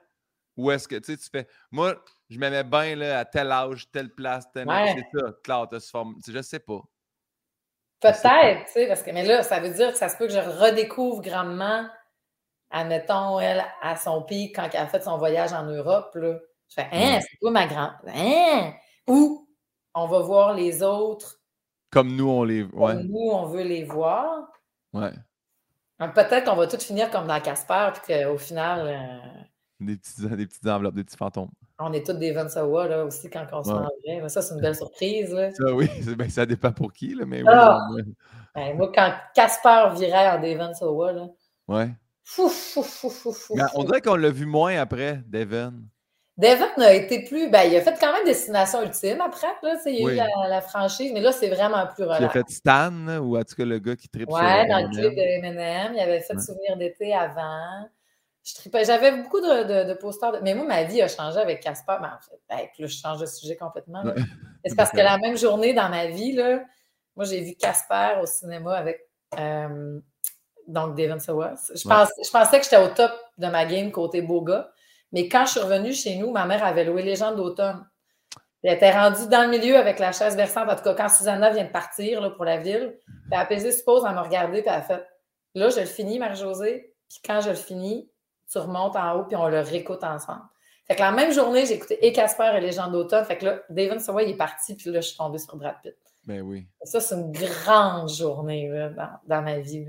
où 0.57 0.71
est-ce 0.71 0.85
que 0.85 0.97
tu 0.97 1.13
sais, 1.13 1.17
tu 1.17 1.29
fais. 1.31 1.47
Moi, 1.71 1.95
je 2.29 2.37
m'aimais 2.37 2.65
bien 2.65 2.97
là, 2.97 3.19
à 3.19 3.25
tel 3.25 3.53
âge, 3.53 3.89
telle 3.89 4.09
place, 4.09 4.51
telle. 4.51 4.67
Ouais. 4.67 4.97
C'est 5.13 5.17
ça, 5.17 5.33
Claude, 5.45 5.79
je 6.27 6.41
sais 6.41 6.59
pas. 6.59 6.81
Peut-être, 8.01 8.65
tu 8.65 8.71
sais, 8.71 8.87
parce 8.87 9.03
que, 9.03 9.11
mais 9.11 9.25
là, 9.25 9.43
ça 9.43 9.59
veut 9.59 9.71
dire 9.73 9.91
que 9.91 9.97
ça 9.97 10.07
se 10.07 10.17
peut 10.17 10.27
que 10.27 10.33
je 10.33 10.39
redécouvre 10.39 11.21
grandement, 11.21 11.85
admettons, 12.69 13.39
elle, 13.39 13.63
à 13.81 13.97
son 13.97 14.21
pic, 14.23 14.55
quand 14.55 14.69
elle 14.71 14.79
a 14.79 14.87
fait 14.87 15.01
son 15.01 15.17
voyage 15.17 15.53
en 15.53 15.63
Europe, 15.63 16.15
là. 16.15 16.39
Je 16.69 16.75
fais, 16.75 16.87
hein, 16.91 17.19
c'est 17.19 17.37
toi 17.41 17.51
ma 17.51 17.65
grande. 17.65 17.93
Hein? 18.07 18.73
Ou 19.07 19.47
on 19.95 20.07
va 20.07 20.19
voir 20.19 20.53
les 20.53 20.83
autres. 20.83 21.39
Comme 21.89 22.15
nous, 22.15 22.29
on 22.29 22.43
les 22.43 22.63
voit. 22.63 22.93
Comme 22.93 23.07
nous, 23.07 23.31
on 23.31 23.45
veut 23.47 23.63
les 23.63 23.83
voir. 23.83 24.47
Ouais. 24.93 25.11
Peut-être 25.97 26.45
qu'on 26.45 26.55
va 26.55 26.67
tout 26.67 26.77
finir 26.77 27.09
comme 27.09 27.27
dans 27.27 27.41
Casper, 27.41 27.89
puis 27.93 28.23
qu'au 28.23 28.37
final. 28.37 28.87
Euh, 28.87 29.41
des, 29.79 29.97
petits, 29.97 30.27
des 30.27 30.45
petites 30.45 30.67
enveloppes, 30.67 30.95
des 30.95 31.03
petits 31.03 31.17
fantômes. 31.17 31.49
On 31.81 31.93
est 31.93 32.05
tous 32.05 32.13
des 32.13 32.31
Vansawa, 32.31 32.87
là, 32.87 33.05
aussi, 33.05 33.29
quand 33.29 33.45
on 33.53 33.63
se 33.63 33.71
ouais. 33.71 34.29
Ça, 34.29 34.41
c'est 34.41 34.53
une 34.53 34.61
belle 34.61 34.75
surprise, 34.75 35.33
là. 35.33 35.51
Ça, 35.51 35.73
oui. 35.73 35.87
Ben, 36.17 36.29
ça 36.29 36.45
dépend 36.45 36.71
pour 36.71 36.91
qui, 36.91 37.15
là, 37.15 37.25
mais 37.25 37.41
ah! 37.47 37.79
Ben, 38.53 38.75
moi, 38.75 38.91
quand 38.93 39.13
Casper 39.33 39.89
virait 39.95 40.29
en 40.29 40.41
Devon 40.41 40.73
Sawa, 40.73 41.13
là. 41.13 41.27
Ouais. 41.67 41.89
Fou, 42.23 42.49
fou, 42.49 42.83
fou, 42.83 43.09
fou, 43.09 43.31
fou. 43.31 43.55
on 43.75 43.83
dirait 43.85 44.01
qu'on 44.01 44.15
l'a 44.15 44.29
vu 44.29 44.45
moins 44.45 44.77
après, 44.77 45.21
Devon. 45.27 45.73
Devon 46.37 46.69
a 46.77 46.93
été 46.93 47.23
plus. 47.23 47.49
Ben, 47.49 47.63
il 47.63 47.75
a 47.75 47.81
fait 47.81 47.97
quand 47.99 48.13
même 48.13 48.23
Destination 48.23 48.81
Ultime 48.81 49.19
après. 49.19 49.47
Là, 49.61 49.75
il 49.85 49.95
y 49.95 50.07
a 50.07 50.13
eu 50.13 50.49
la, 50.49 50.61
franchise, 50.61 51.11
mais 51.13 51.19
là, 51.19 51.31
c'est 51.31 51.49
vraiment 51.49 51.85
plus 51.87 52.03
relax. 52.03 52.21
Il 52.21 52.25
a 52.25 52.29
fait 52.29 52.49
Stan, 52.49 52.93
ou 53.19 53.37
en 53.37 53.43
tout 53.43 53.55
cas 53.55 53.65
le 53.65 53.79
gars 53.79 53.95
qui 53.95 54.07
tripe 54.07 54.29
Ouais, 54.29 54.67
dans 54.67 54.79
le 54.79 54.89
clip 54.89 55.15
de 55.15 55.45
M&M. 55.45 55.93
Il 55.95 55.99
avait 55.99 56.21
fait 56.21 56.39
Souvenir 56.39 56.77
d'été 56.77 57.13
avant. 57.13 57.89
J'avais 58.83 59.11
beaucoup 59.11 59.39
de, 59.39 59.93
posters. 59.95 60.41
Mais 60.41 60.53
moi, 60.53 60.65
ma 60.65 60.83
vie 60.83 61.01
a 61.01 61.07
changé 61.07 61.39
avec 61.39 61.61
Casper. 61.61 61.97
Ben, 62.01 62.17
en 62.17 62.21
fait, 62.21 62.39
ben, 62.49 62.67
je 62.79 62.87
change 62.87 63.19
de 63.19 63.25
sujet 63.25 63.55
complètement. 63.55 64.03
C'est 64.65 64.75
parce 64.75 64.91
que 64.91 64.97
la 64.97 65.17
même 65.17 65.37
journée 65.37 65.73
dans 65.73 65.89
ma 65.89 66.07
vie, 66.07 66.33
là, 66.33 66.61
moi, 67.15 67.25
j'ai 67.25 67.41
vu 67.41 67.55
Casper 67.55 68.19
au 68.21 68.25
cinéma 68.25 68.75
avec 68.75 69.07
euh, 69.37 69.99
donc 70.67 70.95
Devin 70.95 71.19
Sawas. 71.19 71.55
Je, 71.69 71.81
je 71.81 72.31
pensais 72.31 72.59
que 72.59 72.63
j'étais 72.63 72.81
au 72.81 72.89
top 72.89 73.11
de 73.37 73.47
ma 73.47 73.65
game 73.65 73.91
côté 73.91 74.21
beau 74.21 74.41
gars. 74.41 74.71
Mais 75.11 75.27
quand 75.27 75.45
je 75.45 75.51
suis 75.51 75.59
revenue 75.59 75.93
chez 75.93 76.15
nous, 76.15 76.31
ma 76.31 76.45
mère 76.45 76.63
avait 76.63 76.83
loué 76.83 77.01
Légende 77.01 77.35
d'automne. 77.35 77.85
Elle 78.61 78.75
était 78.75 78.91
rendue 78.91 79.27
dans 79.29 79.43
le 79.43 79.49
milieu 79.49 79.77
avec 79.77 79.99
la 79.99 80.11
chaise 80.11 80.35
versante. 80.35 80.69
En 80.69 80.75
tout 80.75 80.83
cas, 80.83 80.93
quand 80.93 81.09
Susanna 81.09 81.49
vient 81.49 81.63
de 81.63 81.71
partir 81.71 82.21
là, 82.21 82.29
pour 82.29 82.45
la 82.45 82.57
ville, 82.57 82.97
puis 83.05 83.15
elle 83.31 83.39
a 83.39 83.45
pesé 83.45 83.71
suppose, 83.71 84.03
elle 84.07 84.15
m'a 84.15 84.21
regardé, 84.21 84.61
puis 84.61 84.69
elle 84.69 84.79
a 84.79 84.81
fait 84.81 85.05
Là, 85.55 85.69
je 85.69 85.79
le 85.79 85.85
finis, 85.85 86.19
Marie-Josée. 86.19 86.93
Puis 87.09 87.19
quand 87.25 87.41
je 87.41 87.49
le 87.49 87.55
finis, 87.55 88.09
tu 88.51 88.57
remontes 88.57 88.95
en 88.95 89.15
haut, 89.15 89.23
puis 89.23 89.35
on 89.35 89.47
le 89.47 89.59
réécoute 89.59 90.03
ensemble. 90.03 90.41
Fait 90.87 90.95
que 90.95 91.01
la 91.01 91.11
même 91.11 91.31
journée, 91.31 91.65
j'ai 91.67 91.75
écouté 91.75 92.03
et 92.05 92.11
Casper 92.11 92.51
et 92.57 92.61
les 92.61 92.71
gens 92.71 92.89
d'automne. 92.89 93.23
Fait 93.23 93.37
que 93.37 93.45
là, 93.45 93.59
David 93.69 93.99
Sawyer 93.99 94.27
il 94.27 94.33
est 94.33 94.37
parti, 94.37 94.75
puis 94.75 94.89
là, 94.89 95.01
je 95.01 95.09
suis 95.09 95.17
tombée 95.17 95.37
sur 95.37 95.55
Brad 95.55 95.75
Pitt. 95.83 95.95
Ben 96.25 96.41
oui. 96.41 96.67
Ça, 96.83 96.99
c'est 96.99 97.15
une 97.15 97.31
grande 97.31 98.09
journée 98.09 98.71
dans, 99.27 99.41
ma 99.41 99.59
vie. 99.59 99.85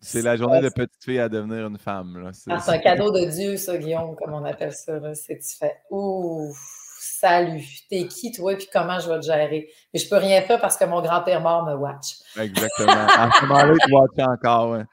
C'est 0.00 0.22
la 0.22 0.36
journée 0.36 0.60
de 0.62 0.70
petite 0.70 1.04
fille 1.04 1.18
à 1.18 1.28
devenir 1.28 1.66
une 1.66 1.78
femme. 1.78 2.30
C'est 2.32 2.50
ah, 2.50 2.62
un 2.68 2.78
cadeau 2.78 3.10
de 3.10 3.24
Dieu, 3.26 3.56
ça, 3.58 3.76
Guillaume, 3.76 4.16
comme 4.16 4.32
on 4.32 4.44
appelle 4.44 4.72
ça. 4.72 4.98
C'est 5.14 5.38
tu 5.38 5.56
fais 5.58 5.76
Ouf, 5.90 6.56
salut, 6.98 7.66
t'es 7.90 8.06
qui, 8.06 8.32
toi, 8.32 8.56
puis 8.56 8.68
comment 8.72 8.98
je 8.98 9.10
vais 9.10 9.20
te 9.20 9.26
gérer? 9.26 9.68
Mais 9.92 10.00
je 10.00 10.08
peux 10.08 10.16
rien 10.16 10.40
faire 10.40 10.60
parce 10.60 10.76
que 10.78 10.84
mon 10.86 11.02
grand-père 11.02 11.40
mort 11.42 11.66
me 11.66 11.74
watch. 11.74 12.16
Exactement. 12.38 12.92
en 12.92 13.30
ce 13.30 13.44
moment-là, 13.44 13.74
tu 13.86 13.92
watches 13.92 14.28
encore. 14.28 14.78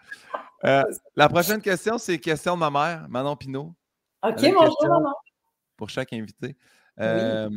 Euh, 0.65 0.83
la 1.15 1.29
prochaine 1.29 1.61
question, 1.61 1.97
c'est 1.97 2.17
question 2.19 2.55
de 2.55 2.59
ma 2.59 2.71
mère, 2.71 3.07
Manon 3.09 3.35
Pinault. 3.35 3.75
OK, 4.23 4.41
bonjour, 4.41 4.77
Manon. 4.81 5.13
Pour 5.75 5.89
chaque 5.89 6.11
invité. 6.13 6.55
Euh, 6.99 7.49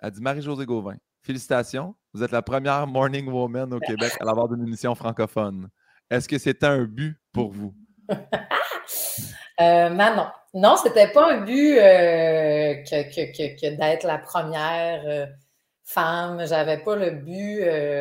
elle 0.00 0.10
dit 0.10 0.20
Marie-Josée 0.20 0.66
Gauvin. 0.66 0.96
Félicitations, 1.22 1.94
vous 2.12 2.22
êtes 2.22 2.32
la 2.32 2.42
première 2.42 2.86
morning 2.86 3.28
woman 3.28 3.72
au 3.72 3.78
Québec 3.86 4.12
à 4.20 4.28
avoir 4.28 4.52
une 4.52 4.66
émission 4.66 4.94
francophone. 4.94 5.68
Est-ce 6.10 6.28
que 6.28 6.38
c'était 6.38 6.66
un 6.66 6.84
but 6.84 7.16
pour 7.32 7.52
vous? 7.52 7.74
euh, 9.60 9.90
Manon. 9.90 10.26
Non, 10.52 10.76
c'était 10.76 11.12
pas 11.12 11.32
un 11.32 11.42
but 11.42 11.78
euh, 11.78 12.82
que, 12.82 13.76
d'être 13.76 14.04
la 14.04 14.18
première 14.18 15.28
femme. 15.84 16.44
J'avais 16.44 16.78
pas 16.78 16.96
le 16.96 17.12
but. 17.12 17.60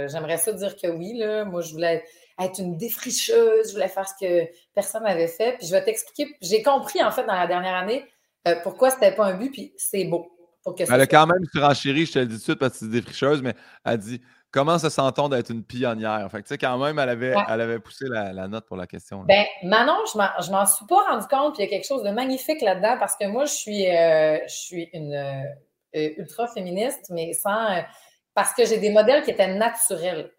J'aimerais 0.10 0.38
ça 0.38 0.54
dire 0.54 0.76
que 0.76 0.88
oui. 0.88 1.16
Là. 1.16 1.46
Moi, 1.46 1.62
je 1.62 1.72
voulais 1.74 2.04
être 2.40 2.60
une 2.60 2.78
défricheuse, 2.78 3.70
je 3.70 3.74
voulais 3.74 3.88
faire 3.88 4.08
ce 4.08 4.14
que 4.20 4.50
personne 4.74 5.04
n'avait 5.04 5.28
fait. 5.28 5.58
Puis 5.58 5.68
je 5.68 5.72
vais 5.72 5.84
t'expliquer. 5.84 6.36
J'ai 6.42 6.64
compris, 6.64 7.04
en 7.04 7.12
fait, 7.12 7.26
dans 7.26 7.36
la 7.36 7.48
dernière 7.48 7.76
année, 7.76 8.06
euh, 8.48 8.56
pourquoi 8.64 8.90
c'était 8.90 9.14
pas 9.14 9.26
un 9.26 9.34
but, 9.36 9.52
puis 9.52 9.74
c'est 9.78 10.06
beau. 10.06 10.32
elle 10.78 11.02
a 11.02 11.08
quand 11.08 11.28
même 11.28 11.44
surenchéri, 11.52 12.06
je 12.06 12.14
te 12.14 12.20
le 12.20 12.26
dis 12.26 12.34
tout 12.34 12.40
de 12.40 12.44
suite, 12.44 12.60
parce 12.60 12.74
que 12.74 12.80
c'est 12.80 12.90
défricheuse, 12.90 13.42
mais 13.42 13.54
elle 13.84 13.98
dit 13.98 14.22
comment 14.52 14.80
se 14.80 14.90
sent-on 14.90 15.30
d'être 15.30 15.52
une 15.52 15.64
pionnière? 15.64 16.28
Fait 16.32 16.42
tu 16.42 16.48
sais, 16.48 16.58
quand 16.58 16.78
même, 16.78 16.98
elle 17.00 17.10
avait, 17.10 17.36
elle 17.50 17.62
avait 17.62 17.80
poussé 17.80 18.06
la, 18.08 18.48
note 18.48 18.66
pour 18.66 18.78
la 18.78 18.88
question. 18.88 19.24
Ben, 19.28 19.46
Manon, 19.64 19.98
je 20.14 20.52
m'en 20.52 20.66
suis 20.66 20.86
pas 20.86 21.04
rendu 21.12 21.28
compte, 21.28 21.56
puis 21.56 21.64
il 21.64 21.66
y 21.66 21.68
a 21.68 21.70
quelque 21.70 21.88
chose 21.88 22.04
de 22.04 22.12
magnifique 22.12 22.62
là-dedans, 22.62 22.98
parce 23.00 23.16
que 23.16 23.28
moi, 23.28 23.46
je 23.46 23.54
suis, 23.54 23.88
euh, 23.90 24.38
je 24.48 24.56
suis 24.56 24.90
une 24.94 25.14
euh, 25.14 26.10
ultra 26.18 26.48
féministe, 26.48 27.08
mais 27.10 27.34
sans. 27.34 27.84
parce 28.34 28.54
que 28.54 28.66
j'ai 28.66 28.78
des 28.78 28.92
modèles 28.92 29.24
qui 29.24 29.32
étaient 29.32 29.54
naturels 29.54 30.32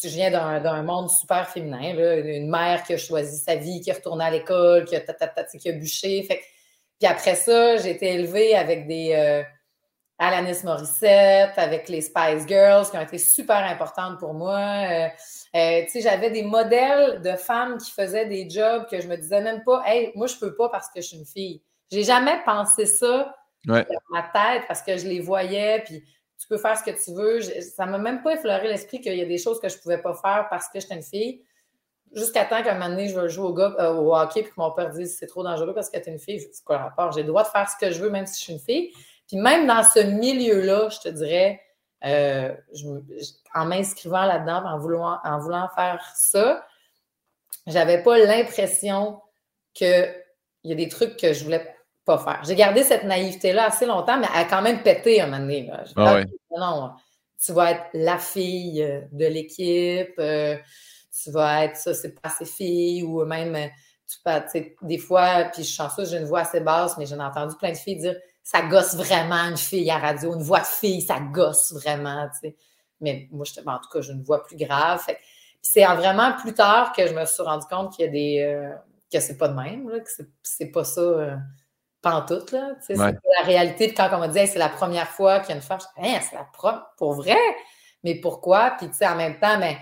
tu 0.00 0.08
viens 0.08 0.30
d'un 0.30 0.82
monde 0.82 1.10
super 1.10 1.48
féminin, 1.48 1.94
une 2.24 2.50
mère 2.50 2.82
qui 2.82 2.94
a 2.94 2.96
choisi 2.96 3.38
sa 3.38 3.56
vie, 3.56 3.80
qui 3.80 3.90
est 3.90 3.94
retournée 3.94 4.24
à 4.24 4.30
l'école, 4.30 4.84
qui 4.84 4.96
a, 4.96 5.00
qui 5.00 5.68
a 5.68 5.72
bûché. 5.72 6.22
Fait 6.24 6.40
puis 7.00 7.08
après 7.10 7.34
ça, 7.34 7.76
j'ai 7.76 7.90
été 7.90 8.14
élevée 8.14 8.54
avec 8.54 8.86
des 8.86 9.12
euh, 9.14 9.42
Alanis 10.18 10.62
Morissette, 10.64 11.52
avec 11.56 11.88
les 11.88 12.00
Spice 12.00 12.46
Girls, 12.46 12.88
qui 12.90 12.96
ont 12.96 13.02
été 13.02 13.18
super 13.18 13.56
importantes 13.56 14.18
pour 14.20 14.32
moi. 14.32 14.58
Euh, 14.58 15.08
euh, 15.56 15.82
j'avais 15.94 16.30
des 16.30 16.42
modèles 16.42 17.20
de 17.20 17.32
femmes 17.36 17.78
qui 17.78 17.90
faisaient 17.90 18.26
des 18.26 18.48
jobs 18.48 18.86
que 18.88 19.00
je 19.00 19.08
me 19.08 19.16
disais 19.16 19.40
même 19.40 19.62
pas, 19.64 19.82
hey, 19.86 20.12
moi, 20.14 20.26
je 20.26 20.36
peux 20.36 20.54
pas 20.54 20.68
parce 20.68 20.88
que 20.88 21.00
je 21.00 21.08
suis 21.08 21.16
une 21.16 21.26
fille. 21.26 21.62
J'ai 21.90 22.04
jamais 22.04 22.40
pensé 22.44 22.86
ça 22.86 23.34
dans 23.64 23.84
ma 24.10 24.22
tête 24.22 24.64
parce 24.68 24.82
que 24.82 24.96
je 24.96 25.06
les 25.06 25.20
voyais, 25.20 25.82
puis 25.84 26.04
tu 26.38 26.48
peux 26.48 26.58
faire 26.58 26.76
ce 26.76 26.84
que 26.84 26.90
tu 26.90 27.12
veux. 27.12 27.40
ça 27.40 27.86
ne 27.86 27.92
m'a 27.92 27.98
même 27.98 28.22
pas 28.22 28.34
effleuré 28.34 28.68
l'esprit 28.68 29.00
qu'il 29.00 29.16
y 29.16 29.22
a 29.22 29.26
des 29.26 29.38
choses 29.38 29.60
que 29.60 29.68
je 29.68 29.76
ne 29.76 29.80
pouvais 29.80 29.98
pas 29.98 30.14
faire 30.14 30.46
parce 30.50 30.68
que 30.68 30.80
j'étais 30.80 30.94
une 30.94 31.02
fille. 31.02 31.42
Jusqu'à 32.12 32.44
temps 32.44 32.62
qu'à 32.62 32.72
un 32.72 32.74
moment 32.74 32.90
donné, 32.90 33.08
je 33.08 33.18
veux 33.18 33.28
jouer 33.28 33.46
au, 33.46 33.54
gars, 33.54 33.74
euh, 33.78 33.94
au 33.94 34.14
hockey, 34.14 34.42
puis 34.42 34.50
que 34.50 34.60
mon 34.60 34.70
père 34.70 34.90
dise 34.90 35.16
c'est 35.18 35.26
trop 35.26 35.42
dangereux 35.42 35.74
parce 35.74 35.90
que 35.90 35.98
tu 35.98 36.08
es 36.08 36.12
une 36.12 36.18
fille. 36.18 36.38
Je 36.38 36.46
quoi 36.64 36.76
le 36.78 36.84
rapport? 36.84 37.12
J'ai 37.12 37.22
le 37.22 37.28
droit 37.28 37.42
de 37.42 37.48
faire 37.48 37.68
ce 37.68 37.76
que 37.76 37.92
je 37.92 38.00
veux, 38.00 38.10
même 38.10 38.26
si 38.26 38.38
je 38.38 38.44
suis 38.44 38.52
une 38.52 38.60
fille. 38.60 38.92
Puis 39.26 39.36
même 39.36 39.66
dans 39.66 39.82
ce 39.82 40.00
milieu-là, 40.00 40.90
je 40.90 41.00
te 41.00 41.08
dirais, 41.08 41.60
euh, 42.04 42.54
en 43.54 43.64
m'inscrivant 43.64 44.24
là-dedans, 44.24 44.64
en 44.64 44.78
voulant, 44.78 45.18
en 45.24 45.38
voulant 45.38 45.68
faire 45.74 46.12
ça, 46.14 46.66
j'avais 47.66 48.02
pas 48.02 48.18
l'impression 48.18 49.20
qu'il 49.72 50.14
y 50.64 50.72
a 50.72 50.74
des 50.74 50.88
trucs 50.88 51.16
que 51.16 51.32
je 51.32 51.42
voulais 51.42 51.73
pas 52.04 52.18
faire. 52.18 52.40
J'ai 52.44 52.54
gardé 52.54 52.82
cette 52.82 53.04
naïveté-là 53.04 53.66
assez 53.66 53.86
longtemps, 53.86 54.18
mais 54.18 54.26
elle 54.34 54.42
a 54.42 54.44
quand 54.44 54.62
même 54.62 54.82
pété 54.82 55.20
un 55.20 55.26
moment 55.26 55.38
donné. 55.40 55.70
Ah 55.96 56.22
non, 56.56 56.92
tu 57.44 57.52
vas 57.52 57.72
être 57.72 57.86
la 57.94 58.18
fille 58.18 58.82
euh, 58.82 59.00
de 59.12 59.26
l'équipe, 59.26 60.14
euh, 60.18 60.56
tu 61.22 61.30
vas 61.30 61.64
être 61.64 61.76
ça, 61.76 61.94
c'est 61.94 62.14
pas 62.14 62.28
assez 62.28 62.44
fille, 62.44 63.02
ou 63.02 63.24
même, 63.24 63.54
euh, 63.54 63.66
tu 64.08 64.18
peux, 64.24 64.86
des 64.86 64.98
fois, 64.98 65.44
puis 65.52 65.62
je 65.62 65.68
suis 65.68 65.76
chanceuse, 65.76 66.10
j'ai 66.10 66.18
une 66.18 66.26
voix 66.26 66.40
assez 66.40 66.60
basse, 66.60 66.96
mais 66.98 67.06
j'en 67.06 67.18
ai 67.18 67.24
entendu 67.24 67.54
plein 67.56 67.72
de 67.72 67.76
filles 67.76 67.96
dire 67.96 68.16
ça 68.42 68.62
gosse 68.62 68.94
vraiment 68.94 69.36
une 69.36 69.56
fille 69.56 69.90
à 69.90 69.98
radio, 69.98 70.34
une 70.34 70.42
voix 70.42 70.60
de 70.60 70.66
fille, 70.66 71.00
ça 71.00 71.18
gosse 71.20 71.72
vraiment, 71.72 72.28
tu 72.28 72.48
sais. 72.48 72.56
Mais 73.00 73.28
moi, 73.32 73.44
je, 73.44 73.60
en 73.60 73.78
tout 73.78 73.88
cas, 73.90 74.00
j'ai 74.02 74.12
une 74.12 74.22
voix 74.22 74.42
plus 74.42 74.56
grave. 74.56 75.02
Fait, 75.02 75.18
c'est 75.60 75.84
vraiment 75.84 76.32
plus 76.34 76.54
tard 76.54 76.92
que 76.92 77.06
je 77.06 77.14
me 77.14 77.24
suis 77.24 77.42
rendu 77.42 77.66
compte 77.66 77.94
qu'il 77.94 78.04
y 78.04 78.08
a 78.08 78.10
des. 78.10 78.70
que 79.12 79.20
c'est 79.20 79.36
pas 79.36 79.48
de 79.48 79.54
même, 79.54 79.90
que 79.90 80.24
c'est 80.42 80.66
pas 80.66 80.84
ça 80.84 81.38
pantoute, 82.04 82.52
là. 82.52 82.74
C'est 82.80 82.94
la 82.94 83.12
réalité. 83.44 83.92
quand 83.92 84.08
on 84.12 84.18
m'a 84.18 84.28
dit, 84.28 84.46
c'est 84.46 84.58
la 84.58 84.68
première 84.68 85.08
fois 85.08 85.40
qu'il 85.40 85.50
y 85.50 85.52
a 85.52 85.56
une 85.56 85.62
femme, 85.62 85.78
je 85.80 86.02
dis, 86.02 86.08
c'est 86.30 86.36
la 86.36 86.44
première, 86.44 86.86
pour 86.96 87.14
vrai? 87.14 87.38
Mais 88.04 88.14
pourquoi? 88.14 88.74
Puis, 88.78 88.88
tu 88.88 88.94
sais, 88.98 89.06
en 89.08 89.16
même 89.16 89.38
temps, 89.40 89.58
mais 89.58 89.78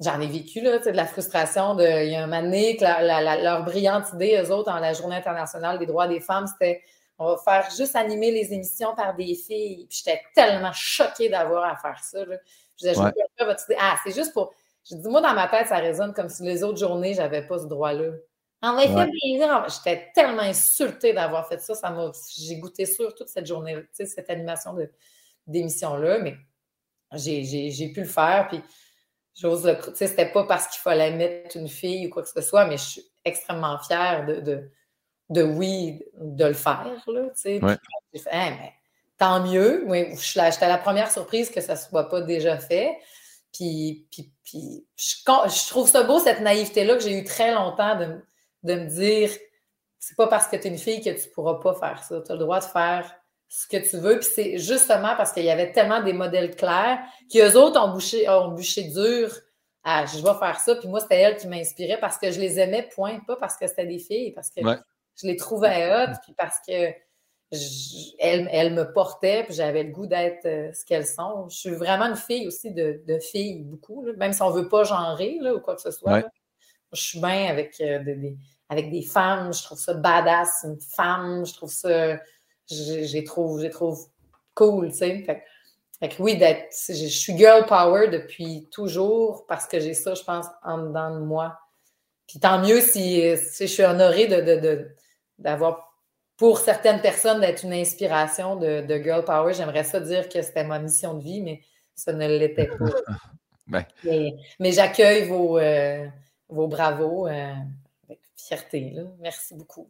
ben, 0.00 0.10
j'en 0.10 0.20
ai 0.20 0.26
vécu, 0.26 0.60
là, 0.60 0.78
de 0.78 0.90
la 0.90 1.06
frustration 1.06 1.74
de, 1.74 2.04
il 2.04 2.12
y 2.12 2.16
a 2.16 2.24
un 2.24 2.26
moment 2.26 2.42
donné, 2.42 2.76
que 2.76 3.42
leur 3.42 3.64
brillante 3.64 4.12
idée, 4.14 4.42
eux 4.44 4.50
autres, 4.50 4.70
dans 4.70 4.80
la 4.80 4.92
Journée 4.92 5.16
internationale 5.16 5.78
des 5.78 5.86
droits 5.86 6.08
des 6.08 6.20
femmes, 6.20 6.46
c'était, 6.46 6.82
on 7.18 7.28
va 7.28 7.36
faire 7.38 7.70
juste 7.70 7.94
animer 7.94 8.32
les 8.32 8.52
émissions 8.52 8.94
par 8.96 9.14
des 9.14 9.34
filles. 9.34 9.86
Puis, 9.88 10.02
j'étais 10.04 10.20
tellement 10.34 10.72
choquée 10.72 11.28
d'avoir 11.28 11.64
à 11.64 11.76
faire 11.76 12.02
ça, 12.02 12.24
là. 12.24 12.36
Je 12.80 12.88
disais, 12.88 12.94
je 12.94 13.44
votre 13.44 13.64
idée. 13.64 13.76
Ah, 13.80 13.96
c'est 14.04 14.14
juste 14.14 14.32
pour. 14.32 14.52
Je 14.90 14.96
dis, 14.96 15.08
moi, 15.08 15.20
dans 15.20 15.34
ma 15.34 15.46
tête, 15.46 15.68
ça 15.68 15.76
résonne 15.76 16.12
comme 16.12 16.28
si 16.28 16.42
les 16.42 16.64
autres 16.64 16.78
journées, 16.78 17.14
j'avais 17.14 17.46
pas 17.46 17.58
ce 17.58 17.66
droit-là. 17.66 18.10
En 18.62 18.78
effet, 18.78 19.10
J'étais 19.68 20.12
tellement 20.14 20.42
insultée 20.42 21.12
d'avoir 21.12 21.48
fait 21.48 21.60
ça. 21.60 21.74
ça 21.74 22.12
j'ai 22.38 22.56
goûté 22.56 22.86
sur 22.86 23.12
toute 23.14 23.28
cette 23.28 23.46
journée, 23.46 23.76
cette 23.92 24.30
animation 24.30 24.76
d'émission-là, 25.48 26.20
mais 26.20 26.36
j'ai 27.12 27.92
pu 27.92 28.00
le 28.02 28.06
faire. 28.06 28.46
Puis 28.48 28.60
j'ose 29.34 29.66
le. 29.66 29.76
C'était 29.94 30.30
pas 30.30 30.44
parce 30.44 30.68
qu'il 30.68 30.80
fallait 30.80 31.10
mettre 31.10 31.56
une 31.56 31.68
fille 31.68 32.06
ou 32.06 32.10
quoi 32.10 32.22
que 32.22 32.28
ce 32.28 32.40
soit, 32.40 32.66
mais 32.66 32.76
je 32.76 32.84
suis 32.84 33.12
extrêmement 33.24 33.78
fière 33.80 34.26
de, 34.26 34.70
de, 35.28 35.42
oui, 35.42 36.04
de 36.14 36.44
le 36.44 36.54
faire. 36.54 37.02
Là, 37.08 37.28
J'ai 37.44 37.58
fait, 37.60 38.30
hein, 38.30 38.56
mais, 38.60 38.72
tant 39.18 39.44
mieux. 39.44 39.82
Oui, 39.88 40.14
J'étais 40.16 40.68
la 40.68 40.78
première 40.78 41.10
surprise 41.10 41.50
que 41.50 41.60
ça 41.60 41.74
ne 41.74 41.78
soit 41.78 42.08
pas 42.08 42.20
déjà 42.20 42.58
fait. 42.58 42.96
Puis, 43.52 44.06
puis, 44.12 44.32
puis 44.44 44.86
je, 44.96 45.16
je, 45.26 45.68
trouve 45.68 45.88
ça 45.88 46.04
beau, 46.04 46.20
cette 46.20 46.40
naïveté-là, 46.40 46.94
que 46.94 47.02
j'ai 47.02 47.18
eu 47.18 47.24
très 47.24 47.52
longtemps 47.52 47.98
de, 47.98 48.18
de 48.62 48.74
me 48.74 48.86
dire 48.86 49.30
c'est 49.98 50.16
pas 50.16 50.26
parce 50.26 50.48
que 50.48 50.56
tu 50.56 50.66
es 50.66 50.70
une 50.70 50.78
fille 50.78 51.00
que 51.00 51.10
tu 51.10 51.28
pourras 51.30 51.60
pas 51.60 51.74
faire 51.74 52.02
ça. 52.02 52.20
Tu 52.20 52.32
as 52.32 52.34
le 52.34 52.40
droit 52.40 52.58
de 52.58 52.64
faire 52.64 53.14
ce 53.48 53.68
que 53.68 53.76
tu 53.76 53.98
veux. 53.98 54.18
Puis 54.18 54.28
c'est 54.34 54.58
justement 54.58 55.14
parce 55.16 55.32
qu'il 55.32 55.44
y 55.44 55.50
avait 55.50 55.70
tellement 55.70 56.02
des 56.02 56.12
modèles 56.12 56.56
clairs 56.56 56.98
qu'eux 57.32 57.52
autres 57.54 57.80
ont 57.80 57.92
bouché, 57.92 58.28
ont 58.28 58.48
bouché 58.48 58.82
dur. 58.84 59.32
Ah, 59.84 60.04
je 60.06 60.16
vais 60.16 60.38
faire 60.40 60.58
ça. 60.58 60.74
Puis 60.74 60.88
moi, 60.88 60.98
c'était 60.98 61.20
elle 61.20 61.36
qui 61.36 61.46
m'inspirait 61.46 62.00
parce 62.00 62.18
que 62.18 62.32
je 62.32 62.40
les 62.40 62.58
aimais, 62.58 62.88
point. 62.94 63.20
Pas 63.26 63.36
parce 63.36 63.56
que 63.56 63.68
c'était 63.68 63.86
des 63.86 64.00
filles, 64.00 64.32
parce 64.32 64.50
que 64.50 64.60
je 64.60 65.26
les 65.26 65.36
trouvais 65.36 65.92
hot, 65.92 66.12
puis 66.24 66.34
parce 66.36 66.56
que 66.66 66.92
me 67.52 68.92
portaient, 68.92 69.44
puis 69.44 69.54
j'avais 69.54 69.84
le 69.84 69.92
goût 69.92 70.06
d'être 70.06 70.46
euh, 70.46 70.72
ce 70.72 70.84
qu'elles 70.84 71.06
sont. 71.06 71.48
Je 71.48 71.56
suis 71.56 71.74
vraiment 71.74 72.06
une 72.06 72.16
fille 72.16 72.48
aussi 72.48 72.72
de, 72.72 73.02
de 73.06 73.18
filles, 73.18 73.60
beaucoup, 73.62 74.04
même 74.16 74.32
si 74.32 74.42
on 74.42 74.50
ne 74.50 74.62
veut 74.62 74.68
pas 74.68 74.82
genrer 74.82 75.38
là, 75.40 75.54
ou 75.54 75.60
quoi 75.60 75.76
que 75.76 75.82
ce 75.82 75.90
soit. 75.90 76.24
Je 76.92 77.00
suis 77.00 77.20
bien 77.20 77.46
avec 77.46 77.80
euh, 77.80 78.02
des, 78.02 78.36
avec 78.68 78.90
des 78.90 79.02
femmes. 79.02 79.52
Je 79.52 79.62
trouve 79.62 79.78
ça 79.78 79.94
badass, 79.94 80.64
une 80.64 80.80
femme. 80.80 81.44
Je 81.46 81.54
trouve 81.54 81.72
ça. 81.72 82.18
J'ai 82.66 83.24
trouve, 83.24 83.68
trouve 83.70 84.06
cool, 84.54 84.90
tu 84.90 84.98
sais. 84.98 85.22
Fait, 85.22 86.08
que 86.08 86.22
oui. 86.22 86.40
Je 86.40 86.92
suis 86.92 87.36
girl 87.36 87.66
power 87.66 88.08
depuis 88.08 88.68
toujours 88.70 89.46
parce 89.46 89.66
que 89.66 89.78
j'ai 89.78 89.94
ça, 89.94 90.14
je 90.14 90.22
pense, 90.22 90.46
en 90.62 90.78
dedans 90.78 91.14
de 91.14 91.24
moi. 91.24 91.58
Puis 92.26 92.40
tant 92.40 92.60
mieux 92.60 92.80
si, 92.80 93.20
je 93.20 93.66
suis 93.66 93.84
honorée 93.84 94.26
de, 94.26 94.88
d'avoir, 95.38 95.98
pour 96.36 96.58
certaines 96.58 97.00
personnes, 97.00 97.40
d'être 97.40 97.64
une 97.64 97.74
inspiration 97.74 98.56
de, 98.56 99.02
girl 99.02 99.24
power. 99.24 99.52
J'aimerais 99.52 99.84
ça 99.84 100.00
dire 100.00 100.28
que 100.28 100.40
c'était 100.42 100.64
ma 100.64 100.78
mission 100.78 101.14
de 101.14 101.22
vie, 101.22 101.40
mais 101.40 101.60
ça 101.94 102.12
ne 102.12 102.26
l'était 102.26 102.66
pas. 102.66 102.76
Ben. 103.68 103.86
Mais, 104.58 104.72
j'accueille 104.72 105.28
vos, 105.28 105.56
euh, 105.56 106.06
vos 106.52 106.68
bravos. 106.68 107.28
Euh, 107.28 107.54
fierté. 108.36 108.94
Merci 109.20 109.54
beaucoup. 109.54 109.88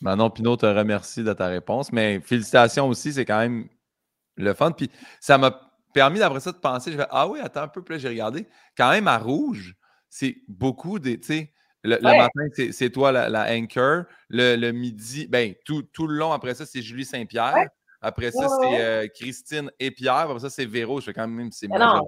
Manon 0.00 0.30
Pinot 0.30 0.56
te 0.56 0.66
remercie 0.66 1.24
de 1.24 1.32
ta 1.32 1.46
réponse, 1.46 1.92
mais 1.92 2.20
félicitations 2.20 2.88
aussi, 2.88 3.12
c'est 3.12 3.24
quand 3.24 3.38
même 3.38 3.68
le 4.36 4.52
fun. 4.54 4.72
Puis 4.72 4.90
ça 5.20 5.38
m'a 5.38 5.72
permis 5.92 6.18
d'après 6.18 6.40
ça 6.40 6.52
de 6.52 6.58
penser, 6.58 6.92
je 6.92 6.96
vais 6.96 7.06
ah 7.10 7.28
oui, 7.28 7.40
attends 7.40 7.62
un 7.62 7.68
peu, 7.68 7.82
plus 7.82 7.98
j'ai 7.98 8.08
regardé. 8.08 8.46
Quand 8.76 8.90
même 8.90 9.08
à 9.08 9.18
rouge, 9.18 9.74
c'est 10.08 10.36
beaucoup 10.48 10.98
des, 10.98 11.18
tu 11.18 11.26
sais, 11.26 11.52
le, 11.82 12.00
matin, 12.00 12.70
c'est 12.72 12.90
toi 12.90 13.12
la, 13.12 13.52
anchor. 13.52 14.04
Le, 14.30 14.70
midi, 14.72 15.26
ben, 15.26 15.54
tout, 15.64 15.82
tout, 15.82 16.06
le 16.06 16.16
long 16.16 16.32
après 16.32 16.54
ça, 16.54 16.64
c'est 16.64 16.82
Julie 16.82 17.04
Saint-Pierre. 17.04 17.68
Après 18.00 18.30
ça, 18.30 18.48
c'est 18.60 18.80
euh, 18.80 19.08
Christine 19.08 19.70
et 19.78 19.90
Pierre. 19.90 20.14
Après 20.14 20.40
ça, 20.40 20.50
c'est 20.50 20.66
Véro. 20.66 21.00
Je 21.00 21.06
fais 21.06 21.14
quand 21.14 21.26
même, 21.28 21.52
c'est 21.52 21.66
vraiment 21.66 22.02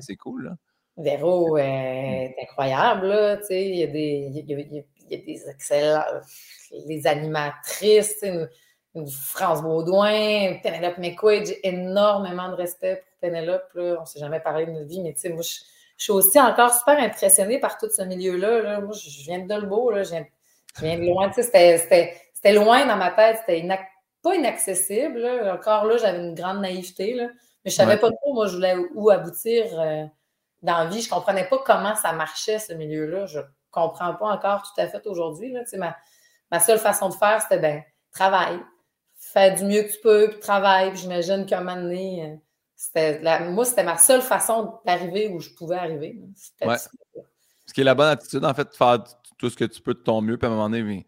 c'est 0.00 0.16
cool. 0.16 0.44
Là. 0.44 0.56
Véro 0.96 1.58
est 1.58 2.36
incroyable. 2.40 3.08
Là, 3.08 3.38
il, 3.50 3.74
y 3.76 3.82
a 3.82 3.86
des, 3.86 4.28
il, 4.30 4.36
y 4.36 4.54
a, 4.54 4.58
il, 4.58 4.84
y 5.10 5.14
a, 5.14 5.18
des 5.18 5.50
excellents. 5.50 6.04
Les 6.86 7.06
animatrices, 7.06 8.22
une, 8.22 8.48
France 9.08 9.60
Baudouin, 9.62 10.54
Penelope 10.62 10.98
McQuaid, 10.98 11.46
j'ai 11.46 11.66
énormément 11.66 12.48
de 12.48 12.54
respect 12.54 12.96
pour 12.96 13.28
Penelope. 13.28 13.68
Là. 13.74 13.96
On 13.98 14.02
ne 14.02 14.06
s'est 14.06 14.20
jamais 14.20 14.38
parlé 14.38 14.66
de 14.66 14.70
notre 14.70 14.86
vie, 14.86 15.00
mais 15.02 15.14
moi, 15.30 15.42
je, 15.42 15.58
suis 15.96 16.12
aussi 16.12 16.38
encore 16.40 16.72
super 16.72 16.98
impressionnée 17.00 17.58
par 17.58 17.76
tout 17.76 17.90
ce 17.90 18.02
milieu-là. 18.02 18.62
Là. 18.62 18.80
Moi, 18.80 18.94
je 18.94 19.24
viens 19.24 19.40
de 19.40 19.48
Dolbeau, 19.48 19.90
là. 19.90 20.04
Je, 20.04 20.10
viens, 20.10 20.26
je 20.76 20.84
viens 20.84 20.98
de 20.98 21.06
loin. 21.06 21.32
C'était 21.32 22.52
loin 22.52 22.86
dans 22.86 22.96
ma 22.96 23.10
tête, 23.10 23.38
c'était 23.40 23.66
pas 24.22 24.34
inaccessible. 24.36 25.18
Là. 25.18 25.54
Encore 25.54 25.86
là, 25.86 25.96
j'avais 25.96 26.18
une 26.18 26.34
grande 26.34 26.60
naïveté, 26.60 27.14
là. 27.14 27.26
mais 27.64 27.70
je 27.70 27.74
ne 27.74 27.86
savais 27.86 27.96
pas 27.96 28.12
trop, 28.12 28.32
moi, 28.32 28.46
je 28.46 28.54
voulais 28.54 28.76
où 28.94 29.10
aboutir. 29.10 29.66
Euh, 29.80 30.04
dans 30.64 30.78
la 30.78 30.86
vie. 30.86 31.00
Je 31.00 31.08
ne 31.08 31.14
comprenais 31.14 31.46
pas 31.48 31.58
comment 31.64 31.94
ça 31.94 32.12
marchait, 32.12 32.58
ce 32.58 32.72
milieu-là. 32.72 33.26
Je 33.26 33.38
ne 33.38 33.44
comprends 33.70 34.14
pas 34.14 34.26
encore 34.26 34.62
tout 34.62 34.80
à 34.80 34.88
fait 34.88 35.06
aujourd'hui. 35.06 35.54
Ma, 35.74 35.96
ma 36.50 36.60
seule 36.60 36.78
façon 36.78 37.10
de 37.10 37.14
faire, 37.14 37.40
c'était 37.42 37.58
ben, 37.58 37.82
travaille. 38.12 38.58
Fais 39.16 39.52
du 39.52 39.64
mieux 39.64 39.82
que 39.82 39.92
tu 39.92 40.00
peux, 40.02 40.30
puis 40.30 40.40
travaille. 40.40 40.94
j'imagine 40.96 41.46
qu'à 41.46 41.58
un 41.58 41.62
moment 41.62 41.80
donné, 41.80 42.26
euh, 42.26 42.36
c'était 42.74 43.40
moi, 43.50 43.64
c'était 43.64 43.84
ma 43.84 43.96
seule 43.96 44.22
façon 44.22 44.80
d'arriver 44.84 45.28
où 45.28 45.40
je 45.40 45.50
pouvais 45.50 45.76
arriver. 45.76 46.20
Ce 47.66 47.72
qui 47.72 47.80
est 47.80 47.84
la 47.84 47.94
bonne 47.94 48.08
attitude, 48.08 48.44
en 48.44 48.52
fait, 48.52 48.64
de 48.64 48.74
faire 48.74 48.98
tout 49.38 49.48
ce 49.48 49.56
que 49.56 49.64
tu 49.64 49.80
peux 49.80 49.94
de 49.94 50.00
ton 50.00 50.20
mieux, 50.20 50.36
puis 50.36 50.46
à 50.46 50.50
un 50.50 50.54
moment 50.54 50.68
donné, 50.68 51.06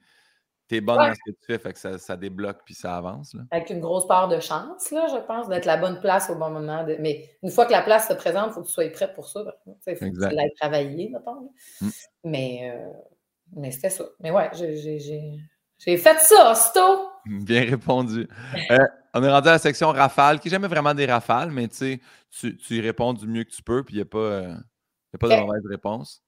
tu 0.69 0.77
es 0.77 0.81
bonne 0.81 0.97
dans 0.97 1.15
ce 1.15 1.31
que 1.31 1.37
tu 1.37 1.47
fais, 1.47 1.59
fait 1.59 1.73
que 1.73 1.79
ça, 1.79 1.99
ça 1.99 2.17
débloque 2.17 2.59
puis 2.65 2.75
ça 2.75 2.97
avance. 2.97 3.35
Là. 3.35 3.43
Avec 3.51 3.71
une 3.71 3.81
grosse 3.81 4.07
part 4.07 4.29
de 4.29 4.41
chance, 4.41 4.91
là, 4.91 5.07
je 5.09 5.25
pense, 5.27 5.49
d'être 5.49 5.65
la 5.65 5.77
bonne 5.77 6.01
place 6.01 6.29
au 6.29 6.35
bon 6.35 6.51
moment. 6.51 6.85
Mais 7.01 7.31
une 7.43 7.51
fois 7.51 7.67
que 7.67 7.73
la 7.73 7.83
place 7.83 8.09
se 8.09 8.15
présente, 8.15 8.51
il 8.51 8.55
faut 8.55 8.63
que 8.63 8.67
tu 8.67 8.73
sois 8.73 8.89
prêt 8.91 9.13
pour 9.15 9.29
ça. 9.29 9.45
Il 9.87 9.97
faut 9.97 10.07
que 10.07 10.29
tu 10.29 10.35
l'aies 10.35 10.53
travaillé, 10.61 11.09
mettons. 11.11 11.53
Mm. 11.81 11.89
Mais, 12.25 12.73
euh, 12.75 12.93
mais 13.55 13.71
c'était 13.71 13.91
ça. 13.91 14.05
Mais 14.21 14.31
ouais, 14.31 14.51
j'ai 14.55 15.97
fait 15.97 16.19
ça, 16.19 16.55
Sto! 16.55 17.11
Bien 17.27 17.63
répondu. 17.63 18.29
Euh, 18.71 18.79
on 19.15 19.23
est 19.23 19.31
rendu 19.31 19.49
à 19.49 19.53
la 19.53 19.59
section 19.59 19.89
rafale, 19.89 20.41
qui 20.41 20.49
n'est 20.49 20.53
jamais 20.53 20.69
vraiment 20.69 20.95
des 20.95 21.07
rafales, 21.07 21.51
mais 21.51 21.69
tu, 21.69 22.01
tu 22.31 22.77
y 22.77 22.81
réponds 22.81 23.15
du 23.15 23.27
mieux 23.27 23.45
que 23.45 23.51
tu 23.51 23.63
peux, 23.63 23.85
puis 23.85 23.95
il 23.95 23.99
n'y 23.99 24.03
a 24.03 24.07
pas, 24.07 24.19
euh, 24.19 24.55
a 25.15 25.19
pas 25.19 25.29
de 25.29 25.41
mauvaise 25.41 25.67
réponse. 25.67 26.23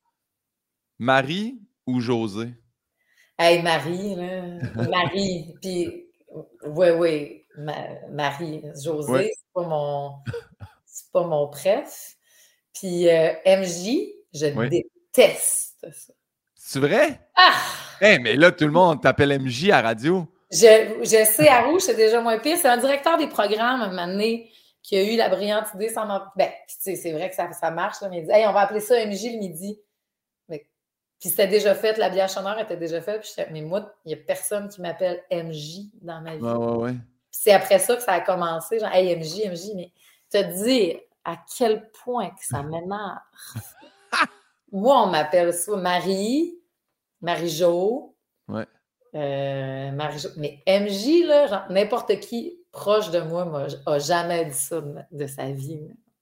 Marie 0.98 1.60
ou 1.86 2.00
José? 2.00 2.54
Hey, 3.38 3.62
Marie, 3.62 4.16
là. 4.16 4.42
Marie. 4.90 5.54
Puis, 5.62 6.06
oui, 6.66 6.90
oui, 6.90 7.44
Marie. 8.10 8.62
José, 8.82 9.32
c'est 9.36 9.52
pas 9.54 9.62
mon. 9.62 10.14
C'est 10.84 11.12
pas 11.12 11.22
mon 11.24 11.46
préf. 11.48 12.16
Puis, 12.74 13.08
euh, 13.08 13.32
MJ, 13.46 14.08
je 14.34 14.68
déteste 14.68 15.86
ça. 15.92 16.12
C'est 16.54 16.80
vrai? 16.80 17.20
Ah! 17.36 17.54
Hey, 18.00 18.18
mais 18.18 18.34
là, 18.34 18.50
tout 18.52 18.64
le 18.64 18.72
monde 18.72 19.00
t'appelle 19.00 19.40
MJ 19.40 19.70
à 19.70 19.80
radio. 19.80 20.26
Je, 20.50 20.98
je 21.02 21.24
sais, 21.24 21.48
à 21.48 21.62
Rouge, 21.62 21.82
c'est 21.82 21.94
déjà 21.94 22.20
moins 22.20 22.38
pire. 22.38 22.56
C'est 22.60 22.68
un 22.68 22.76
directeur 22.76 23.16
des 23.18 23.28
programmes, 23.28 23.82
un 23.82 23.88
moment 23.88 24.06
donné, 24.06 24.50
qui 24.82 24.96
a 24.96 25.02
eu 25.02 25.16
la 25.16 25.28
brillante 25.28 25.66
idée 25.74 25.88
sans 25.88 26.06
m'en. 26.06 26.22
Ben, 26.36 26.50
c'est 26.66 27.12
vrai 27.12 27.30
que 27.30 27.36
ça, 27.36 27.50
ça 27.52 27.70
marche, 27.70 28.00
là, 28.00 28.08
mais 28.08 28.18
il 28.18 28.24
dit 28.24 28.30
Hey, 28.32 28.46
on 28.46 28.52
va 28.52 28.60
appeler 28.60 28.80
ça 28.80 28.94
MJ 29.06 29.32
le 29.32 29.38
midi. 29.38 29.80
Puis 31.20 31.30
c'était 31.30 31.48
déjà 31.48 31.74
fait, 31.74 31.98
la 31.98 32.10
bière 32.10 32.30
sonore 32.30 32.58
était 32.58 32.76
déjà 32.76 33.00
faite. 33.00 33.22
Puis 33.22 33.44
mais 33.50 33.62
moi, 33.62 33.92
il 34.04 34.08
n'y 34.08 34.14
a 34.14 34.16
personne 34.24 34.68
qui 34.68 34.80
m'appelle 34.80 35.22
MJ 35.32 35.90
dans 36.00 36.20
ma 36.20 36.36
vie. 36.36 36.42
Ouais, 36.42 36.52
ouais, 36.52 36.76
ouais. 36.76 36.92
Puis 36.92 37.40
c'est 37.42 37.52
après 37.52 37.80
ça 37.80 37.96
que 37.96 38.02
ça 38.02 38.12
a 38.12 38.20
commencé, 38.20 38.78
genre 38.78 38.90
Hey, 38.92 39.16
MJ, 39.16 39.50
MJ, 39.50 39.74
mais 39.74 39.92
te 40.30 40.62
dire 40.62 41.00
à 41.24 41.36
quel 41.56 41.90
point 41.90 42.30
que 42.30 42.44
ça 42.44 42.62
m'énerve. 42.62 43.18
moi, 44.72 45.02
on 45.02 45.06
m'appelle 45.08 45.52
ça 45.52 45.76
Marie, 45.76 46.58
Marie-Jo. 47.20 48.14
Ouais. 48.46 48.66
Euh, 49.14 49.90
Marie-Jo. 49.90 50.28
Mais 50.36 50.62
MJ, 50.66 51.26
là, 51.26 51.66
n'importe 51.68 52.20
qui 52.20 52.58
proche 52.70 53.10
de 53.10 53.20
moi 53.20 53.44
n'a 53.86 53.98
jamais 53.98 54.44
dit 54.44 54.54
ça 54.54 54.80
de, 54.80 54.94
de 55.10 55.26
sa 55.26 55.50
vie. 55.50 55.80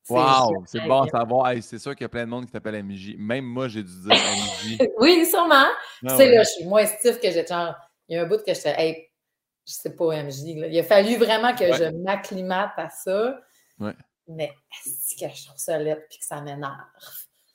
Wow, 0.08 0.64
c'est 0.66 0.80
bon 0.86 1.02
à 1.02 1.08
savoir. 1.08 1.48
Hey, 1.48 1.62
c'est 1.62 1.78
sûr 1.78 1.92
qu'il 1.94 2.02
y 2.02 2.06
a 2.06 2.08
plein 2.08 2.24
de 2.24 2.30
monde 2.30 2.46
qui 2.46 2.52
t'appelle 2.52 2.82
MJ. 2.84 3.14
Même 3.18 3.44
moi, 3.44 3.68
j'ai 3.68 3.82
dû 3.82 3.90
dire 4.02 4.12
MJ. 4.14 4.78
Oui, 4.98 5.26
sûrement. 5.26 5.54
Ah 5.54 5.72
tu 6.02 6.08
sais, 6.08 6.16
ouais. 6.16 6.34
là, 6.36 6.42
je 6.44 6.48
suis 6.50 6.64
moins 6.64 6.86
stiff 6.86 7.18
que 7.20 7.30
j'étais 7.30 7.52
genre. 7.52 7.74
Il 8.08 8.16
y 8.16 8.18
a 8.18 8.22
un 8.22 8.26
bout 8.26 8.38
que 8.38 8.54
j'étais, 8.54 8.74
hey, 8.80 9.08
je 9.66 9.72
sais 9.72 9.96
pas, 9.96 10.22
MJ. 10.22 10.54
là. 10.56 10.66
Il 10.68 10.78
a 10.78 10.84
fallu 10.84 11.16
vraiment 11.16 11.54
que 11.54 11.64
Ouais. 11.64 11.72
je 11.76 11.84
m'acclimate 12.02 12.70
à 12.76 12.88
ça. 12.88 13.40
Ouais. 13.80 13.94
Mais 14.28 14.52
est-ce 14.86 15.14
que 15.16 15.32
je 15.34 15.44
trouve 15.46 15.58
ça 15.58 15.78
laid 15.78 15.96
puis 16.08 16.18
que 16.18 16.24
ça 16.24 16.40
m'énerve? 16.40 16.78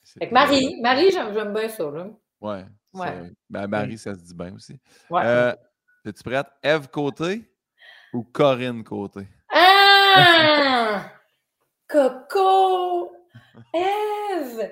C'est- 0.04 0.20
Fait 0.20 0.28
que 0.28 0.34
Marie, 0.34 0.76
Marie, 0.82 1.12
j'aime 1.12 1.54
bien 1.54 1.70
ça, 1.70 1.84
là. 1.90 2.08
Ouais. 2.42 2.66
Ouais. 2.94 3.32
Ben, 3.50 3.68
Marie, 3.68 3.98
ça 3.98 4.14
se 4.14 4.20
dit 4.20 4.34
bien 4.36 4.54
aussi. 4.54 4.78
Ouais. 5.10 5.22
Euh, 5.24 5.54
Es-tu 6.06 6.24
prête? 6.24 6.48
Eve 6.64 6.88
Côté 6.90 7.44
ou 8.14 8.24
Corinne 8.24 8.84
Côté? 8.84 9.28
Ah! 9.50 11.06
Coco! 11.92 13.12
Eve! 13.74 14.72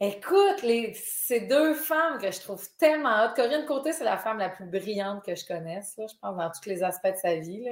Écoute, 0.00 0.62
les, 0.62 0.94
ces 0.94 1.40
deux 1.42 1.74
femmes 1.74 2.18
que 2.18 2.30
je 2.30 2.40
trouve 2.40 2.66
tellement 2.78 3.24
hot. 3.24 3.34
Corinne 3.36 3.66
Côté, 3.66 3.92
c'est 3.92 4.04
la 4.04 4.16
femme 4.16 4.38
la 4.38 4.48
plus 4.48 4.64
brillante 4.64 5.24
que 5.24 5.34
je 5.34 5.46
connaisse, 5.46 5.96
là, 5.98 6.06
je 6.08 6.14
pense, 6.20 6.36
dans 6.36 6.50
tous 6.50 6.68
les 6.68 6.82
aspects 6.82 7.12
de 7.12 7.16
sa 7.16 7.36
vie. 7.36 7.68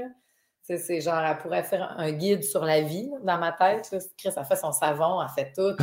C'est, 0.62 1.00
genre, 1.00 1.20
elle 1.20 1.38
pourrait 1.38 1.62
faire 1.62 1.94
un 1.98 2.12
guide 2.12 2.44
sur 2.44 2.62
la 2.64 2.82
vie 2.82 3.08
là, 3.08 3.18
dans 3.22 3.38
ma 3.38 3.52
tête. 3.52 3.90
Là. 3.90 3.98
Chris, 4.18 4.30
elle 4.36 4.44
fait 4.44 4.56
son 4.56 4.72
savon, 4.72 5.22
elle 5.22 5.28
fait 5.30 5.52
tout. 5.52 5.74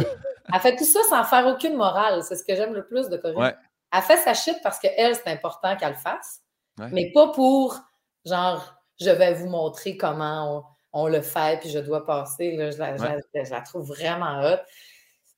Elle 0.54 0.60
fait 0.60 0.76
tout 0.76 0.86
ça 0.86 1.00
sans 1.10 1.24
faire 1.24 1.48
aucune 1.48 1.76
morale. 1.76 2.22
C'est 2.24 2.36
ce 2.36 2.44
que 2.44 2.56
j'aime 2.56 2.74
le 2.74 2.86
plus 2.86 3.10
de 3.10 3.18
Corinne. 3.18 3.38
Ouais. 3.38 3.56
Elle 3.92 4.02
fait 4.04 4.18
sa 4.18 4.36
shit 4.36 4.58
parce 4.62 4.78
qu'elle, 4.78 5.16
c'est 5.16 5.28
important 5.28 5.76
qu'elle 5.76 5.94
le 5.94 5.98
fasse. 5.98 6.42
Ouais. 6.78 6.90
Mais 6.92 7.12
pas 7.12 7.30
pour, 7.30 7.80
genre, 8.26 8.76
je 9.02 9.10
vais 9.10 9.34
vous 9.34 9.50
montrer 9.50 9.98
comment 9.98 10.58
on, 10.58 10.75
on 10.98 11.08
le 11.08 11.22
fait, 11.22 11.60
puis 11.60 11.70
je 11.70 11.80
dois 11.80 12.06
passer. 12.06 12.56
Là, 12.56 12.72
je, 12.72 12.78
la, 12.78 12.96
je 12.98 13.04
la- 13.04 13.44
je 13.44 13.52
la 13.52 13.62
trouve 13.62 13.86
vraiment 13.88 14.42
hot. 14.42 14.58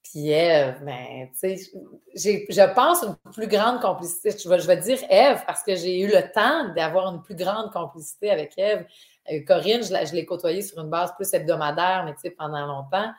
Puis 0.04 0.30
Eve, 0.30 0.82
ben, 0.86 1.30
tu 1.34 1.58
sais, 1.58 1.72
je 2.16 2.74
pense 2.74 3.04
une 3.04 3.16
plus 3.34 3.48
grande 3.48 3.82
complicité. 3.82 4.32
Je 4.32 4.48
vais, 4.48 4.60
je 4.60 4.68
vais 4.68 4.78
dire 4.78 5.00
Eve 5.10 5.44
parce 5.46 5.64
que 5.64 5.76
j'ai 5.76 6.00
eu 6.00 6.08
le 6.08 6.32
temps 6.32 6.74
d'avoir 6.76 7.14
une 7.14 7.22
plus 7.22 7.36
grande 7.36 7.74
complicité 7.74 8.30
avec 8.32 8.54
Eve. 8.58 8.86
Euh, 9.32 9.40
Corinne, 9.46 9.84
je, 9.84 9.92
la- 9.92 10.06
je 10.06 10.14
l'ai 10.14 10.26
côtoyée 10.26 10.62
sur 10.62 10.80
une 10.82 10.90
base 10.90 11.12
plus 11.16 11.34
hebdomadaire, 11.34 12.04
mais 12.06 12.14
tu 12.14 12.22
sais, 12.22 12.30
pendant 12.30 12.66
longtemps. 12.66 13.12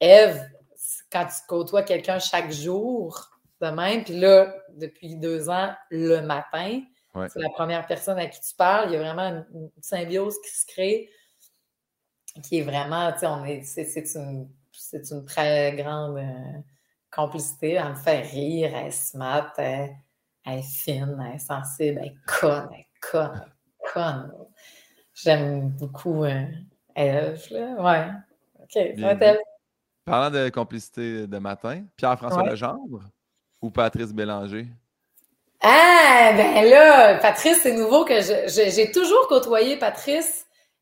Eve, 0.00 0.40
quand 1.10 1.24
tu 1.26 1.46
côtoies 1.48 1.82
quelqu'un 1.82 2.18
chaque 2.18 2.50
jour, 2.52 3.28
de 3.60 3.66
même, 3.68 4.04
puis 4.04 4.14
là, 4.20 4.54
depuis 4.76 5.16
deux 5.16 5.48
ans, 5.50 5.72
le 5.90 6.20
matin, 6.20 6.80
Ouais. 7.14 7.26
c'est 7.28 7.40
la 7.40 7.48
première 7.48 7.84
personne 7.88 8.18
à 8.18 8.26
qui 8.26 8.38
tu 8.40 8.54
parles. 8.54 8.90
Il 8.90 8.92
y 8.92 8.96
a 8.96 9.00
vraiment 9.00 9.22
une, 9.28 9.46
une 9.54 9.70
symbiose 9.82 10.36
qui 10.44 10.50
se 10.56 10.64
crée, 10.66 11.10
qui 12.42 12.58
est 12.58 12.62
vraiment, 12.62 13.12
tu 13.12 13.20
sais, 13.20 13.26
on 13.26 13.44
est, 13.44 13.62
c'est, 13.62 13.84
c'est 13.84 14.18
une, 14.18 14.48
c'est 14.72 15.10
une 15.10 15.24
très 15.24 15.74
grande 15.76 16.18
euh, 16.18 16.60
complicité. 17.10 17.72
Elle 17.72 17.90
me 17.90 17.94
fait 17.94 18.20
rire, 18.20 18.70
elle 18.74 18.86
est 18.88 18.90
smart, 18.90 19.52
elle, 19.58 19.96
elle 20.46 20.58
est 20.58 20.62
fine, 20.62 21.18
elle 21.28 21.36
est 21.36 21.38
sensible, 21.38 21.98
elle 22.00 22.08
est 22.08 22.16
conne, 22.26 22.68
elle 22.72 22.80
est 22.80 22.86
conne, 23.00 23.32
elle 23.34 23.88
est 23.88 23.92
conne. 23.92 24.32
J'aime 25.14 25.70
beaucoup 25.70 26.24
euh, 26.24 26.44
Eve, 26.94 27.46
là. 27.50 27.74
Ouais. 27.82 28.12
OK, 28.62 28.94
Bien. 28.96 29.36
Parlant 30.04 30.30
de 30.30 30.48
complicité 30.48 31.26
de 31.26 31.38
matin, 31.38 31.84
Pierre-François 31.96 32.42
Ouais. 32.44 32.50
Legendre 32.50 33.00
ou 33.60 33.70
Patrice 33.70 34.12
Bélanger? 34.12 34.66
Ah, 35.60 36.32
ben 36.36 36.64
là, 36.70 37.18
Patrice, 37.18 37.60
c'est 37.62 37.74
nouveau 37.74 38.04
que 38.04 38.20
je, 38.20 38.46
je- 38.48 38.70
j'ai 38.70 38.92
toujours 38.92 39.26
côtoyé 39.28 39.76
Patrice, 39.76 40.37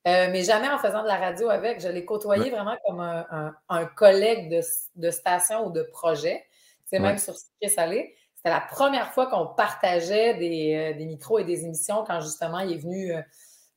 euh, 0.06 0.28
mais 0.30 0.42
jamais 0.44 0.68
en 0.68 0.78
faisant 0.78 1.02
de 1.02 1.08
la 1.08 1.16
radio 1.16 1.48
avec. 1.50 1.80
Je 1.80 1.88
l'ai 1.88 2.04
côtoyé 2.04 2.50
vraiment 2.50 2.76
comme 2.86 3.00
un, 3.00 3.26
un- 3.30 3.54
un 3.68 3.86
collègue 3.86 4.50
de, 4.50 4.60
de 4.96 5.10
station 5.10 5.66
ou 5.66 5.70
de 5.72 5.82
projet. 5.82 6.44
C'est 6.84 6.98
même 7.00 7.18
sur 7.18 7.34
Sucré 7.36 7.68
Salé. 7.68 8.16
C'était 8.36 8.50
la 8.50 8.60
première 8.60 9.12
fois 9.12 9.26
qu'on 9.26 9.46
partageait 9.46 10.34
des, 10.34 10.92
euh, 10.94 10.96
des 10.98 11.04
micros 11.06 11.38
et 11.40 11.44
des 11.44 11.64
émissions 11.64 12.04
quand 12.06 12.20
justement 12.20 12.60
il 12.60 12.72
est 12.74 12.78
venu 12.78 13.12
euh, 13.12 13.20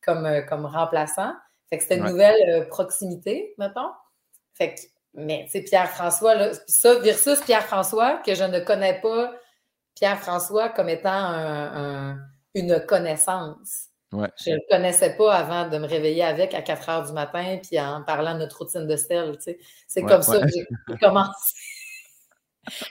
comme, 0.03 0.45
comme 0.47 0.65
remplaçant. 0.67 1.33
Fait 1.69 1.77
que 1.77 1.83
c'était 1.83 1.97
une 1.97 2.03
Ouais. 2.03 2.11
nouvelle 2.11 2.67
proximité, 2.69 3.53
mettons. 3.57 3.89
Fait 4.53 4.75
que, 4.75 4.81
mais 5.15 5.47
sais, 5.49 5.61
Pierre-François, 5.61 6.35
là, 6.35 6.49
ça 6.67 6.95
versus 6.99 7.39
Pierre-François, 7.41 8.17
que 8.25 8.35
je 8.35 8.43
ne 8.43 8.59
connais 8.59 8.99
pas 9.01 9.31
Pierre-François 9.95 10.69
comme 10.69 10.89
étant 10.89 11.09
un- 11.09 12.11
un- 12.11 12.19
une 12.53 12.79
connaissance. 12.85 13.88
Ouais. 14.11 14.29
Je 14.43 14.49
ne 14.51 14.55
le 14.55 14.61
connaissais 14.69 15.15
pas 15.15 15.35
avant 15.35 15.67
de 15.69 15.77
me 15.77 15.85
réveiller 15.87 16.23
avec 16.23 16.53
à 16.55 16.61
4 16.63 16.89
heures 16.89 17.03
du 17.05 17.13
matin, 17.13 17.59
puis 17.61 17.79
en 17.79 18.03
parlant 18.03 18.33
de 18.33 18.39
notre 18.39 18.57
routine 18.57 18.87
de 18.87 18.95
sel. 18.95 19.35
tu 19.37 19.43
sais. 19.43 19.59
C'est 19.87 20.01
Ouais, 20.03 20.09
comme 20.09 20.21
ça 20.23 20.39
que 20.39 20.47
j'ai 20.47 20.65
commencé 20.99 21.55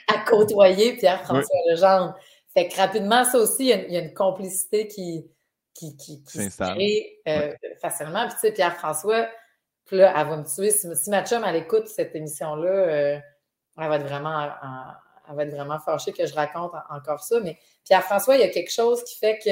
à 0.07 0.17
côtoyer 0.25 0.95
Pierre-François 0.97 1.59
Legendre. 1.69 2.15
Fait 2.53 2.67
que 2.67 2.75
rapidement, 2.77 3.23
ça 3.25 3.37
aussi, 3.37 3.63
il 3.65 3.67
y 3.67 3.73
a, 3.73 3.85
il 3.85 3.93
y 3.93 3.97
a 3.97 4.01
une 4.01 4.13
complicité 4.13 4.87
qui, 4.87 5.29
qui, 5.73 5.95
qui, 5.97 6.23
qui 6.23 6.37
se 6.49 6.57
crée 6.73 7.19
euh, 7.27 7.53
facilement. 7.81 8.25
Puis 8.27 8.33
tu 8.35 8.39
sais, 8.39 8.51
Pierre-François, 8.53 9.27
puis 9.85 9.97
là, 9.97 10.13
elle 10.17 10.27
va 10.27 10.37
me 10.37 10.43
tuer. 10.45 10.71
Si, 10.71 10.87
si 10.95 11.09
ma 11.09 11.23
chum, 11.25 11.43
elle 11.45 11.55
écoute 11.57 11.87
cette 11.87 12.15
émission-là, 12.15 12.69
euh, 12.69 13.19
elle 13.77 13.87
va 13.89 13.95
être 13.97 14.05
vraiment 14.07 14.29
en- 14.61 14.93
elle 15.29 15.35
va 15.35 15.43
être 15.43 15.51
vraiment 15.51 15.79
fâchée 15.79 16.11
que 16.11 16.25
je 16.25 16.33
raconte 16.33 16.71
en- 16.73 16.95
encore 16.95 17.19
ça. 17.21 17.39
Mais 17.39 17.57
Pierre-François, 17.85 18.35
il 18.35 18.41
y 18.41 18.43
a 18.43 18.49
quelque 18.49 18.71
chose 18.71 19.03
qui 19.03 19.17
fait 19.19 19.37
que 19.37 19.49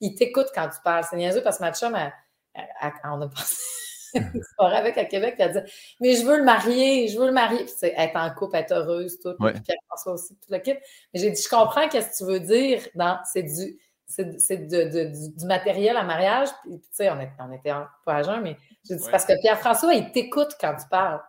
il 0.00 0.14
t'écoute 0.14 0.48
quand 0.54 0.68
tu 0.68 0.80
parles. 0.84 1.04
C'est 1.08 1.16
niaiseux 1.16 1.42
parce 1.42 1.58
que 1.58 1.64
ma 1.64 1.72
chum, 1.72 1.94
elle- 1.94 2.12
elle- 2.54 2.68
elle- 2.82 2.92
on 3.04 3.20
a 3.22 3.28
passé 3.28 3.56
une 4.14 4.42
soirée 4.58 4.76
avec 4.76 4.98
à 4.98 5.04
Québec, 5.04 5.34
puis 5.38 5.46
elle 5.48 5.64
dit 5.64 5.72
Mais 6.00 6.14
je 6.16 6.24
veux 6.24 6.38
le 6.38 6.44
marier, 6.44 7.08
je 7.08 7.18
veux 7.18 7.26
le 7.26 7.32
marier. 7.32 7.58
Puis 7.64 7.72
tu 7.72 7.78
sais, 7.78 7.94
être 7.96 8.16
en 8.16 8.30
couple, 8.34 8.56
être 8.56 8.72
heureuse, 8.72 9.18
tout. 9.20 9.34
Ouais. 9.40 9.52
Puis 9.52 9.62
Pierre-François 9.62 10.12
aussi, 10.14 10.34
tout 10.36 10.50
le 10.52 10.58
kit. 10.58 10.74
Mais 11.14 11.20
j'ai 11.20 11.30
dit 11.30 11.40
Je 11.42 11.48
comprends 11.48 11.88
qu'est-ce 11.88 12.18
que 12.18 12.24
tu 12.24 12.30
veux 12.32 12.40
dire 12.40 12.82
dans 12.94 13.18
c'est 13.32 13.42
du. 13.42 13.78
C'est 14.12 14.24
du, 14.66 15.46
matériel 15.46 15.96
à 15.96 16.02
mariage. 16.02 16.48
Puis, 16.64 16.80
tu 16.80 16.88
sais, 16.90 17.08
on, 17.10 17.20
est- 17.20 17.30
on 17.38 17.52
était 17.52 17.70
en- 17.70 17.86
pas 18.04 18.16
à 18.16 18.22
jeun, 18.24 18.40
mais 18.42 18.56
j'ai 18.84 18.96
dit 18.96 19.02
Ouais. 19.04 19.10
parce 19.12 19.24
que 19.24 19.40
Pierre-François, 19.40 19.94
il 19.94 20.10
t'écoute 20.10 20.56
quand 20.60 20.74
tu 20.74 20.88
parles 20.90 21.20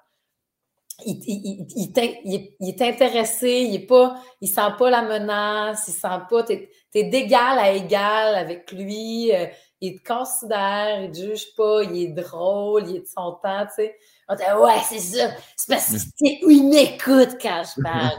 il, 1.05 1.17
il- 1.27 1.67
il- 1.75 1.93
il 1.93 2.33
est, 2.35 2.55
il 2.59 2.69
est 2.69 2.81
intéressé, 2.81 3.49
il 3.69 3.75
est 3.75 3.85
pas, 3.85 4.19
il 4.41 4.47
sent 4.47 4.69
pas 4.79 4.89
la 4.89 5.03
menace, 5.03 5.87
il 5.87 5.93
sent 5.93 6.07
pas, 6.29 6.43
t'es 6.91 6.99
es 7.01 7.03
d'égal 7.05 7.57
à 7.59 7.71
égal 7.71 8.35
avec 8.35 8.71
lui, 8.71 9.33
euh, 9.33 9.45
il 9.79 9.99
te 10.01 10.07
considère, 10.13 11.01
il 11.01 11.11
te 11.11 11.17
juge 11.17 11.55
pas, 11.55 11.83
il 11.83 12.03
est 12.03 12.07
drôle, 12.09 12.87
il 12.87 12.97
est 12.97 12.99
de 13.01 13.07
son 13.07 13.33
temps, 13.41 13.65
tu 13.65 13.75
sais. 13.75 13.97
On 14.29 14.35
dit, 14.35 14.43
ouais, 14.43 14.79
c'est 14.87 14.99
ça, 14.99 15.31
c'est 15.57 15.73
parce 15.73 15.91
que 15.91 15.97
c'est- 15.97 16.39
il 16.47 16.69
m'écoute 16.69 17.37
quand 17.41 17.63
je 17.75 17.81
parle. 17.81 18.17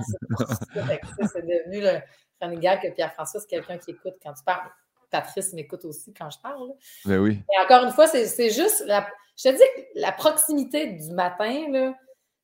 C'est 0.74 1.40
tu 1.40 1.46
devenu 1.46 1.80
le 1.80 2.00
running 2.40 2.60
gag 2.60 2.82
que 2.82 2.88
Pierre-François, 2.94 3.40
c'est 3.40 3.48
quelqu'un 3.48 3.78
qui 3.78 3.92
écoute 3.92 4.14
quand 4.22 4.32
tu 4.32 4.42
parles. 4.44 4.68
Patrice 5.10 5.52
m'écoute 5.52 5.84
aussi 5.84 6.12
quand 6.14 6.30
je 6.30 6.38
parle. 6.38 6.70
Ben 7.04 7.18
oui. 7.18 7.38
Et 7.52 7.64
encore 7.64 7.84
une 7.84 7.92
fois, 7.92 8.06
c'est 8.08 8.26
c'est 8.26 8.50
juste, 8.50 8.82
la, 8.86 9.06
je 9.36 9.50
te 9.50 9.54
dis 9.54 9.62
que 9.76 10.00
la 10.00 10.10
proximité 10.10 10.86
du 10.86 11.10
matin, 11.10 11.66
là, 11.70 11.94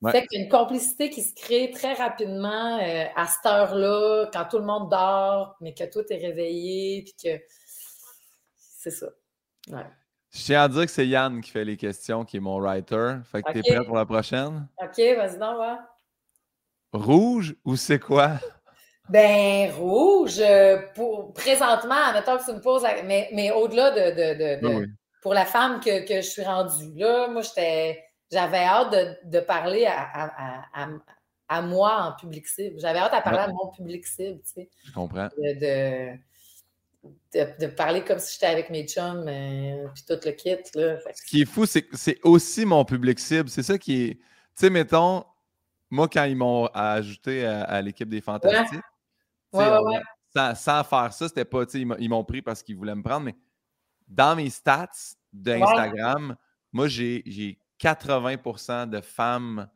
Ouais. 0.01 0.13
fait 0.13 0.27
qu'il 0.29 0.39
y 0.39 0.43
a 0.43 0.45
une 0.45 0.51
complicité 0.51 1.11
qui 1.11 1.23
se 1.23 1.35
crée 1.35 1.71
très 1.73 1.95
rapidement 1.95 2.79
euh, 2.79 3.05
à 3.17 3.27
cette 3.27 3.45
heure-là, 3.47 4.27
quand 4.33 4.45
tout 4.45 4.59
le 4.59 4.65
monde 4.65 4.89
dort, 4.91 5.57
mais 5.61 5.75
que 5.75 5.85
toi, 5.91 6.05
t'es 6.05 6.17
réveillé, 6.19 7.03
puis 7.03 7.15
que 7.21 7.43
c'est 8.57 8.93
ça. 8.93 9.07
Ouais. 9.71 9.87
Je 10.31 10.45
tiens 10.45 10.63
à 10.63 10.69
dire 10.69 10.85
que 10.85 10.91
c'est 10.93 11.07
Yann 11.07 11.41
qui 11.41 11.51
fait 11.51 11.65
les 11.65 11.77
questions, 11.77 12.25
qui 12.25 12.37
est 12.37 12.41
mon 12.41 12.59
writer. 12.61 13.17
Fait 13.25 13.43
que 13.43 13.49
Ok. 13.51 13.55
t'es 13.63 13.75
prêt 13.75 13.85
pour 13.85 13.97
la 13.97 14.07
prochaine? 14.07 14.69
OK, 14.81 14.99
vas-y 15.17 15.39
donc, 15.39 15.59
ouais. 15.59 15.77
Rouge 16.93 17.57
ou 17.65 17.75
c'est 17.77 17.99
quoi? 17.99 18.33
Ben, 19.09 19.71
rouge, 19.73 20.39
euh, 20.39 20.79
pour, 20.95 21.33
présentement, 21.33 21.95
admettons 21.95 22.37
que 22.39 22.45
tu 22.45 22.53
me 22.53 22.61
poses, 22.61 22.85
mais, 23.05 23.31
mais 23.33 23.51
au-delà 23.51 23.91
de, 23.91 24.11
de- 24.11 24.39
de- 24.39 24.61
de- 24.61 24.67
Oui, 24.69 24.77
oui. 24.83 24.87
pour 25.23 25.35
la 25.35 25.45
femme 25.47 25.81
que, 25.81 26.07
que 26.07 26.17
je 26.17 26.29
suis 26.29 26.43
rendue 26.45 26.93
là, 26.95 27.29
moi, 27.29 27.43
j'étais, 27.43 28.05
j'avais 28.31 28.59
hâte 28.64 28.93
de, 28.93 29.31
de 29.31 29.41
parler 29.41 29.87
à, 29.87 30.03
à- 30.03 30.85
à- 30.85 30.89
à- 31.49 31.62
moi 31.62 32.03
en 32.03 32.12
public 32.12 32.47
cible. 32.47 32.79
J'avais 32.79 32.99
hâte 32.99 33.14
à 33.14 33.22
parler 33.22 33.39
Ouais. 33.39 33.45
à 33.45 33.53
mon 33.53 33.70
public 33.70 34.07
cible, 34.07 34.41
tu 34.43 34.53
sais. 34.53 34.70
Je 34.85 34.93
comprends. 34.93 35.29
de, 35.39 35.61
de- 35.61 37.59
de, 37.61 37.66
parler 37.68 38.05
comme 38.05 38.18
si 38.18 38.35
j'étais 38.35 38.47
avec 38.47 38.70
mes 38.70 38.87
chums, 38.87 39.26
euh, 39.29 39.87
puis 39.95 40.05
tout 40.07 40.18
le 40.24 40.33
kit. 40.33 40.57
Là. 40.74 40.99
Ce 41.14 41.24
qui 41.24 41.43
est 41.43 41.47
fou, 41.47 41.64
c'est 41.66 41.83
que 41.83 41.97
c'est 41.97 42.18
aussi 42.22 42.66
mon 42.66 42.85
public 42.85 43.18
cible. 43.18 43.49
C'est 43.49 43.62
ça 43.62 43.79
qui 43.79 44.05
est. 44.05 44.14
Tu 44.14 44.22
sais, 44.66 44.70
mettons, 44.70 45.24
moi, 45.91 46.09
quand 46.09 46.24
ils 46.24 46.37
m'ont 46.37 46.66
ajouté 46.66 47.47
à, 47.47 47.81
l'équipe 47.81 48.09
des 48.09 48.20
Fantastiques, 48.20 48.81
sans, 49.53 50.85
faire 50.85 51.12
ça, 51.12 51.29
c'était 51.29 51.45
pas. 51.45 51.64
Ils 51.74 52.09
m'ont 52.09 52.24
pris 52.24 52.43
parce 52.43 52.62
qu'ils 52.62 52.76
voulaient 52.76 52.95
me 52.95 53.03
prendre, 53.03 53.24
mais 53.24 53.37
dans 54.07 54.37
mes 54.37 54.51
stats 54.51 54.89
d'Instagram, 55.33 56.37
moi, 56.72 56.89
j'ai 56.89 57.59
80% 57.81 58.89
de 58.91 59.01
femmes 59.01 59.68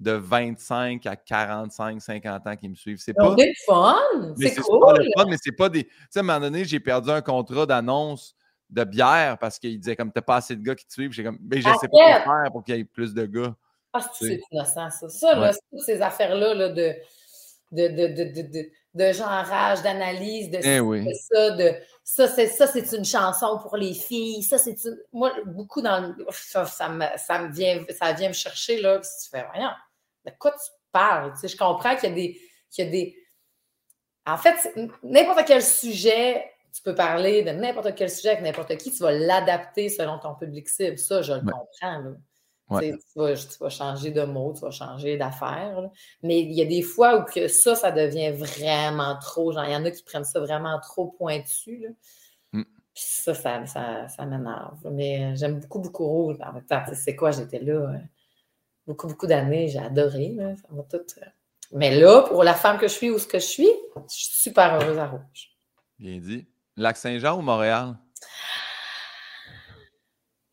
de 0.00 0.12
25 0.12 1.06
à 1.06 1.16
45, 1.16 2.00
50 2.00 2.46
ans 2.46 2.56
qui 2.56 2.68
me 2.68 2.74
suivent. 2.74 2.98
C'est 2.98 3.14
pas. 3.14 3.34
C'est 3.38 3.52
fun! 3.66 3.96
C'est 4.36 4.56
cool! 4.60 5.08
Fun, 5.16 5.26
mais 5.28 5.36
c'est 5.40 5.52
pas 5.52 5.68
des. 5.68 5.84
Tu 5.84 5.90
sais, 6.10 6.18
à 6.18 6.22
un 6.22 6.24
moment 6.24 6.40
donné, 6.40 6.64
j'ai 6.64 6.80
perdu 6.80 7.10
un 7.10 7.22
contrat 7.22 7.66
d'annonce 7.66 8.34
de 8.70 8.84
bière 8.84 9.38
parce 9.38 9.58
qu'il 9.58 9.78
disait 9.78 9.94
comme 9.94 10.10
t'as 10.10 10.22
pas 10.22 10.36
assez 10.36 10.56
de 10.56 10.62
gars 10.62 10.74
qui 10.74 10.86
te 10.86 10.92
suivent. 10.92 11.12
J'ai 11.12 11.24
comme, 11.24 11.38
mais 11.40 11.58
je 11.58 11.68
sais 11.80 11.88
pas 11.88 12.22
quoi 12.22 12.22
faire 12.22 12.52
pour 12.52 12.64
qu'il 12.64 12.76
y 12.76 12.80
ait 12.80 12.84
plus 12.84 13.14
de 13.14 13.24
gars. 13.26 13.54
Ah, 13.92 14.00
c'est 14.12 14.40
innocent, 14.50 14.90
ça. 14.90 15.08
Ça, 15.08 15.34
là, 15.36 15.52
toutes 15.70 15.80
ces 15.80 16.02
affaires-là 16.02 16.54
là, 16.54 16.68
de, 16.70 16.94
de, 17.70 17.88
de, 17.88 18.42
de, 18.42 18.68
de, 18.94 19.04
de 19.04 19.12
genrage, 19.12 19.82
d'analyse, 19.82 20.50
de, 20.50 20.58
eh 20.58 21.14
ça, 21.14 21.50
de 21.50 21.74
ça, 22.02 22.28
c'est 22.28 22.46
ça, 22.46 22.66
c'est 22.66 22.92
une 22.92 23.04
chanson 23.04 23.58
pour 23.62 23.76
les 23.76 23.94
filles. 23.94 24.42
Ça, 24.42 24.58
c'est 24.58 24.84
une... 24.84 24.98
Moi, 25.12 25.32
beaucoup 25.46 25.80
dans 25.80 26.14
ça, 26.30 26.66
ça, 26.66 26.88
me, 26.88 27.04
ça 27.16 27.38
me 27.38 27.52
vient, 27.52 27.82
ça 27.98 28.12
vient 28.12 28.28
me 28.28 28.34
chercher 28.34 28.80
là. 28.80 29.02
Si 29.02 29.24
tu 29.24 29.30
fais 29.30 29.44
rien, 29.52 29.74
de 30.26 30.32
quoi 30.38 30.52
tu 30.52 30.70
parles? 30.92 31.32
Tu 31.32 31.40
sais, 31.40 31.48
je 31.48 31.56
comprends 31.56 31.96
qu'il 31.96 32.10
y 32.10 32.12
a 32.12 32.14
des. 32.14 32.40
Qu'il 32.70 32.84
y 32.84 32.88
a 32.88 32.90
des... 32.90 33.16
En 34.26 34.36
fait, 34.36 34.56
n'importe 35.02 35.46
quel 35.46 35.62
sujet, 35.62 36.50
tu 36.74 36.82
peux 36.82 36.94
parler 36.94 37.42
de 37.42 37.50
n'importe 37.50 37.94
quel 37.94 38.10
sujet 38.10 38.30
avec 38.30 38.42
n'importe 38.42 38.76
qui, 38.76 38.90
tu 38.90 39.02
vas 39.02 39.12
l'adapter 39.12 39.88
selon 39.88 40.18
ton 40.18 40.34
public 40.34 40.68
cible. 40.68 40.98
Ça, 40.98 41.22
je 41.22 41.34
le 41.34 41.40
comprends. 41.40 41.98
Là. 41.98 42.10
Tu, 42.70 42.96
vas, 43.16 43.68
changer 43.68 44.10
de 44.10 44.22
mots, 44.22 44.54
tu 44.54 44.60
vas 44.60 44.70
changer 44.70 45.16
d'affaires. 45.16 45.90
Mais 46.22 46.40
il 46.40 46.52
y 46.52 46.62
a 46.62 46.64
des 46.64 46.82
fois 46.82 47.18
où 47.18 47.24
que 47.24 47.46
ça, 47.46 47.74
ça 47.74 47.92
devient 47.92 48.30
vraiment 48.30 49.16
trop. 49.18 49.52
Genre, 49.52 49.64
il 49.64 49.72
y 49.72 49.76
en 49.76 49.84
a 49.84 49.90
qui 49.90 50.02
prennent 50.02 50.24
ça 50.24 50.40
vraiment 50.40 50.78
trop 50.80 51.08
pointu. 51.08 51.78
Là. 51.78 51.88
Mm. 52.52 52.62
Puis 52.94 53.04
ça, 53.04 53.34
ça, 53.34 54.08
ça, 54.08 54.26
m'énerve. 54.26 54.90
Mais 54.90 55.24
euh, 55.24 55.36
j'aime 55.36 55.60
beaucoup, 55.60 55.80
beaucoup 55.80 56.06
Rouge. 56.06 56.36
En 56.40 56.54
même 56.54 56.64
temps, 56.64 56.82
c'est 56.94 57.14
quoi, 57.14 57.32
j'étais 57.32 57.60
là 57.60 57.74
euh, 57.74 57.98
beaucoup, 58.86 59.08
beaucoup 59.08 59.26
d'années. 59.26 59.68
J'ai 59.68 59.80
adoré. 59.80 60.28
Là. 60.34 60.54
tout, 60.90 60.96
euh. 60.96 61.26
Mais 61.72 61.98
là, 61.98 62.22
pour 62.22 62.44
la 62.44 62.54
femme 62.54 62.78
que 62.78 62.88
je 62.88 62.92
suis 62.92 63.10
ou 63.10 63.18
ce 63.18 63.26
que 63.26 63.38
je 63.38 63.46
suis, 63.46 63.70
je 64.08 64.14
suis 64.14 64.36
super 64.50 64.74
heureuse 64.74 64.98
à 64.98 65.08
Rouge. 65.08 65.50
Bien 65.98 66.18
dit. 66.18 66.46
Lac-Saint-Jean 66.76 67.38
ou 67.38 67.42
Montréal? 67.42 67.96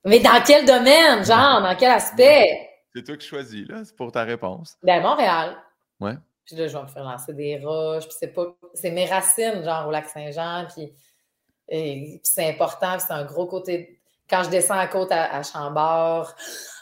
Mais 0.05 0.19
dans 0.19 0.41
quel 0.45 0.65
domaine, 0.65 1.23
genre, 1.23 1.61
dans 1.61 1.75
quel 1.75 1.91
aspect? 1.91 2.69
C'est 2.95 3.03
toi 3.03 3.17
qui 3.17 3.27
choisis, 3.27 3.67
là, 3.67 3.83
c'est 3.85 3.95
pour 3.95 4.11
ta 4.11 4.23
réponse. 4.23 4.75
Ben, 4.83 5.01
Montréal. 5.01 5.55
Ouais. 5.99 6.15
Puis 6.45 6.55
là, 6.55 6.67
je 6.67 6.75
vais 6.75 6.83
me 6.83 6.87
faire 6.87 7.03
lancer 7.03 7.33
des 7.33 7.59
roches, 7.59 8.05
puis 8.05 8.15
c'est 8.19 8.33
pas. 8.33 8.47
C'est 8.73 8.91
mes 8.91 9.05
racines, 9.05 9.63
genre, 9.63 9.87
au 9.87 9.91
lac 9.91 10.07
Saint-Jean, 10.07 10.67
puis, 10.73 10.91
c'est 12.23 12.49
important, 12.49 12.99
c'est 12.99 13.13
un 13.13 13.23
gros 13.23 13.45
côté. 13.45 14.01
Quand 14.29 14.43
je 14.43 14.49
descends 14.49 14.77
à 14.77 14.87
côte 14.87 15.11
à, 15.11 15.41
Chambord, 15.43 16.35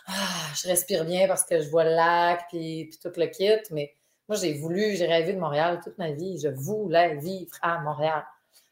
ah, 0.07 0.13
je 0.55 0.67
respire 0.67 1.05
bien 1.05 1.27
parce 1.27 1.43
que 1.43 1.61
je 1.61 1.69
vois 1.69 1.83
le 1.83 1.91
lac, 1.91 2.45
puis, 2.49 2.89
puis 2.89 2.99
tout 3.01 3.19
le 3.19 3.27
kit, 3.27 3.59
mais 3.71 3.93
moi, 4.27 4.37
j'ai 4.37 4.53
voulu, 4.53 4.95
j'ai 4.95 5.07
rêvé 5.07 5.33
de 5.33 5.39
Montréal 5.39 5.79
toute 5.83 5.97
ma 5.97 6.11
vie. 6.11 6.39
Je 6.39 6.49
voulais 6.49 7.15
vivre 7.15 7.51
à 7.63 7.79
Montréal 7.79 8.23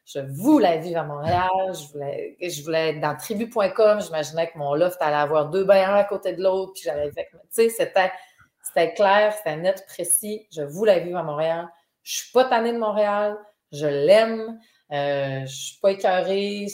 je 0.08 0.20
voulais 0.20 0.80
vivre 0.80 1.02
à 1.02 1.04
Montréal, 1.04 1.50
je 1.74 2.64
voulais, 2.64 2.90
être 2.90 3.02
dans 3.02 3.18
tribu.com, 3.18 4.00
j'imaginais 4.02 4.50
que 4.50 4.58
mon 4.58 4.74
loft 4.74 4.98
allait 5.02 5.18
avoir 5.18 5.50
deux 5.50 5.66
bains 5.66 5.96
à 5.96 6.06
côté 6.06 6.34
de 6.34 6.42
l'autre, 6.42 6.74
puis 6.74 6.84
j'allais 6.86 7.12
Tu 7.12 7.28
sais, 7.50 7.70
c'était, 7.70 8.94
clair, 8.94 9.34
c'était 9.34 9.58
net, 9.58 9.86
précis. 9.86 10.48
Je 10.56 10.62
voulais 10.62 11.02
vivre 11.02 11.18
à 11.18 11.24
Montréal. 11.24 11.68
Je 12.04 12.20
suis 12.20 12.32
pas 12.32 12.46
tannée 12.46 12.72
de 12.72 12.78
Montréal, 12.78 13.38
je 13.74 13.86
l'aime, 13.86 14.58
euh, 14.94 15.42
je 15.42 15.56
suis 15.56 15.80
pas 15.82 15.92
écœurée. 15.92 16.68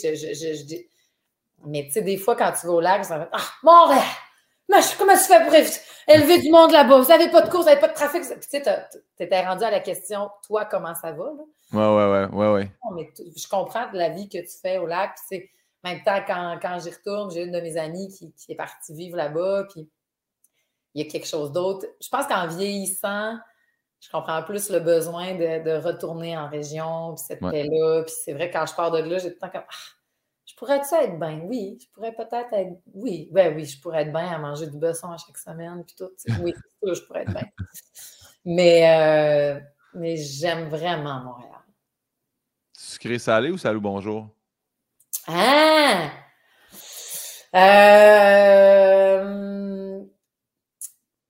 Mais 1.65 1.85
tu 1.85 1.91
sais, 1.91 2.01
des 2.03 2.17
fois, 2.17 2.35
quand 2.35 2.51
tu 2.51 2.67
vas 2.67 2.73
au 2.73 2.81
lac, 2.81 3.03
ça 3.03 3.17
va 3.17 3.29
Ah, 3.31 3.49
Montréal! 3.63 4.03
Comment 4.97 5.13
tu 5.13 5.19
fais 5.19 5.43
pour 5.43 5.53
élever 6.07 6.39
du 6.39 6.49
monde 6.49 6.71
là-bas? 6.71 6.99
Vous 6.99 7.07
n'avez 7.07 7.29
pas 7.29 7.41
de 7.41 7.49
course, 7.49 7.63
vous 7.63 7.69
n'avez 7.69 7.81
pas 7.81 7.87
de 7.87 7.93
trafic. 7.93 8.21
Puis 8.21 8.39
tu 8.39 8.63
sais, 8.63 8.87
tu 9.17 9.23
étais 9.23 9.45
rendu 9.45 9.63
à 9.63 9.71
la 9.71 9.79
question, 9.79 10.29
toi, 10.45 10.65
comment 10.65 10.95
ça 10.95 11.11
va? 11.11 11.25
Là? 11.25 11.43
Ouais, 11.73 11.79
ouais, 11.79 12.27
ouais, 12.31 12.53
ouais, 12.53 12.71
mais 12.95 13.11
je 13.35 13.47
comprends 13.47 13.91
de 13.91 13.97
la 13.97 14.09
vie 14.09 14.29
que 14.29 14.37
tu 14.37 14.57
fais 14.61 14.77
au 14.77 14.85
lac. 14.85 15.15
Puis, 15.29 15.49
en 15.83 15.89
même 15.89 16.03
temps, 16.03 16.19
quand, 16.25 16.59
quand 16.61 16.79
j'y 16.79 16.91
retourne, 16.91 17.31
j'ai 17.31 17.43
une 17.43 17.51
de 17.51 17.59
mes 17.59 17.77
amies 17.77 18.07
qui, 18.09 18.31
qui 18.33 18.51
est 18.51 18.55
partie 18.55 18.93
vivre 18.93 19.17
là-bas. 19.17 19.65
Puis, 19.71 19.89
il 20.93 21.03
y 21.03 21.07
a 21.07 21.11
quelque 21.11 21.27
chose 21.27 21.51
d'autre. 21.51 21.87
Je 22.01 22.09
pense 22.09 22.27
qu'en 22.27 22.47
vieillissant, 22.47 23.37
je 23.99 24.09
comprends 24.09 24.43
plus 24.43 24.69
le 24.69 24.79
besoin 24.79 25.33
de, 25.33 25.63
de 25.63 25.83
retourner 25.83 26.37
en 26.37 26.49
région, 26.49 27.15
puis 27.15 27.23
cette 27.27 27.39
paix-là. 27.39 28.03
Puis 28.03 28.13
c'est 28.23 28.33
vrai, 28.33 28.51
quand 28.51 28.65
je 28.65 28.75
pars 28.75 28.91
de 28.91 28.99
là, 28.99 29.17
j'ai 29.17 29.29
tout 29.29 29.35
le 29.35 29.39
temps 29.39 29.49
comme 29.49 29.63
ah, 29.67 29.73
je 30.53 30.57
pourrais-tu 30.59 30.93
être 30.93 31.17
bien? 31.17 31.39
Oui, 31.45 31.79
je 31.81 31.87
pourrais 31.93 32.13
peut-être 32.13 32.53
être. 32.53 32.77
Oui, 32.93 33.27
ben 33.31 33.55
oui, 33.55 33.65
je 33.65 33.81
pourrais 33.81 34.03
être 34.03 34.11
bien 34.11 34.31
à 34.31 34.37
manger 34.37 34.67
du 34.67 34.77
besson 34.77 35.09
à 35.09 35.17
chaque 35.17 35.37
semaine, 35.37 35.83
puis 35.83 35.95
tout. 35.95 36.11
Oui, 36.43 36.53
je 36.83 37.01
pourrais 37.01 37.23
être 37.23 37.33
bien. 37.33 37.49
Mais, 38.45 38.87
euh, 38.87 39.59
mais 39.95 40.15
j'aime 40.15 40.69
vraiment 40.69 41.23
Montréal. 41.23 41.49
Sucré 42.77 43.17
salé 43.17 43.49
ou 43.49 43.57
salut 43.57 43.79
bonjour? 43.79 44.29
Ah! 45.25 46.11
Euh, 47.55 47.63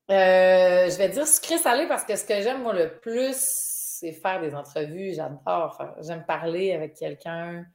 euh, 0.10 0.90
je 0.90 0.98
vais 0.98 1.10
dire 1.10 1.28
sucré 1.28 1.60
salé 1.60 1.88
parce 1.88 2.04
que 2.04 2.18
ce 2.18 2.26
que 2.26 2.42
j'aime, 2.42 2.62
moi, 2.62 2.74
le 2.74 3.00
plus, 3.00 3.38
c'est 3.38 4.12
faire 4.12 4.42
des 4.42 4.54
entrevues. 4.54 5.14
J'adore. 5.14 5.82
J'aime 6.02 6.26
parler 6.26 6.74
avec 6.74 6.96
quelqu'un. 6.96 7.66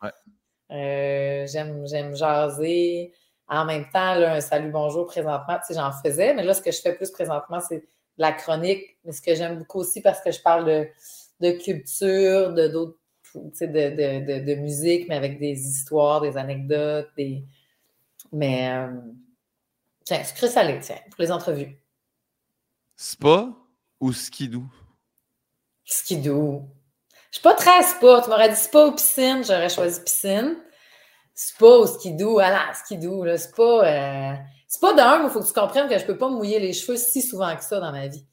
Euh, 0.70 1.46
j'aime, 1.46 1.86
j'aime 1.86 2.16
jaser. 2.16 3.12
En 3.48 3.64
même 3.64 3.88
temps, 3.90 4.14
là, 4.14 4.34
un 4.34 4.40
salut 4.40 4.70
bonjour 4.70 5.06
présentement, 5.06 5.58
tu 5.58 5.68
sais, 5.68 5.74
j'en 5.74 5.90
faisais, 5.92 6.34
mais 6.34 6.42
là, 6.42 6.52
ce 6.52 6.60
que 6.60 6.70
je 6.70 6.80
fais 6.80 6.94
plus 6.94 7.10
présentement, 7.10 7.60
c'est 7.60 7.82
la 8.18 8.32
chronique. 8.32 8.98
Mais 9.04 9.12
ce 9.12 9.22
que 9.22 9.34
j'aime 9.34 9.58
beaucoup 9.58 9.78
aussi 9.78 10.02
parce 10.02 10.20
que 10.20 10.30
je 10.30 10.40
parle 10.42 10.66
de, 10.66 10.88
de 11.40 11.52
culture, 11.52 12.52
de 12.52 12.68
d'autres 12.68 12.98
de, 13.34 13.66
de, 13.66 14.40
de, 14.40 14.44
de, 14.44 14.54
musique, 14.54 15.08
mais 15.08 15.16
avec 15.16 15.38
des 15.38 15.52
histoires, 15.52 16.20
des 16.20 16.36
anecdotes, 16.36 17.10
des. 17.16 17.44
Mais 18.32 18.70
euh... 18.70 19.00
tiens, 20.04 20.24
sucré 20.24 20.48
salé, 20.48 20.78
tiens, 20.80 20.98
pour 21.10 21.22
les 21.22 21.30
entrevues. 21.30 21.78
Spa 22.96 23.54
ou 24.00 24.12
skidoo? 24.12 24.64
Skidoo. 25.84 26.68
Je 27.30 27.36
suis 27.36 27.42
pas 27.42 27.54
très 27.54 27.82
spa. 27.82 28.22
Tu 28.22 28.30
m'aurais 28.30 28.48
dit 28.48 28.56
spa 28.56 28.86
ou 28.86 28.92
piscine, 28.92 29.44
j'aurais 29.44 29.68
choisi 29.68 30.00
piscine. 30.00 30.56
Spa 31.34 31.66
ou 31.66 31.86
skidoo, 31.86 32.40
ah 32.40 32.72
skidoo, 32.74 33.24
là, 33.24 33.38
spa. 33.38 33.62
Euh... 33.62 34.34
Spa 34.68 34.92
d'un, 34.92 35.24
il 35.24 35.30
faut 35.30 35.40
que 35.40 35.46
tu 35.46 35.52
comprennes 35.52 35.88
que 35.88 35.98
je 35.98 36.04
peux 36.04 36.18
pas 36.18 36.28
mouiller 36.28 36.58
les 36.58 36.74
cheveux 36.74 36.98
si 36.98 37.22
souvent 37.22 37.56
que 37.56 37.64
ça 37.64 37.80
dans 37.80 37.92
ma 37.92 38.06
vie 38.06 38.26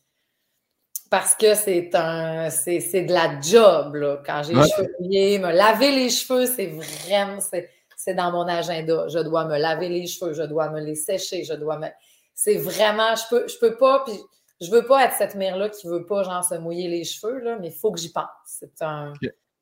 parce 1.09 1.35
que 1.35 1.55
c'est 1.55 1.91
un 1.93 2.49
c'est, 2.49 3.03
de 3.03 3.13
la 3.13 3.39
job 3.39 3.95
là. 3.95 4.21
quand 4.25 4.43
j'ai 4.43 4.53
les 4.53 4.67
cheveux 4.67 4.95
mouillés, 4.99 5.39
me 5.39 5.51
laver 5.51 5.91
les 5.91 6.09
cheveux, 6.09 6.45
c'est 6.45 6.67
vraiment 6.67 7.39
c'est, 7.39 8.13
dans 8.13 8.31
mon 8.31 8.47
agenda. 8.47 9.07
Je 9.07 9.19
dois 9.19 9.45
me 9.45 9.57
laver 9.57 9.89
les 9.89 10.07
cheveux, 10.07 10.33
je 10.33 10.43
dois 10.43 10.69
me 10.69 10.81
les 10.81 10.95
sécher, 10.95 11.43
je 11.43 11.53
dois 11.53 11.79
me 11.79 11.87
c'est 12.33 12.55
vraiment 12.55 13.15
je 13.15 13.23
peux 13.29 13.47
je 13.47 13.57
peux 13.59 13.77
pas 13.77 14.03
puis 14.05 14.19
je 14.61 14.71
veux 14.71 14.85
pas 14.85 15.05
être 15.05 15.13
cette 15.13 15.35
mère 15.35 15.57
là 15.57 15.69
qui 15.69 15.87
veut 15.87 16.05
pas 16.05 16.23
genre 16.23 16.43
se 16.43 16.55
mouiller 16.55 16.87
les 16.87 17.03
cheveux 17.03 17.39
là, 17.39 17.57
mais 17.59 17.67
il 17.67 17.73
faut 17.73 17.91
que 17.91 17.99
j'y 17.99 18.11
pense. 18.11 18.25
C'est 18.45 18.81
un 18.81 19.13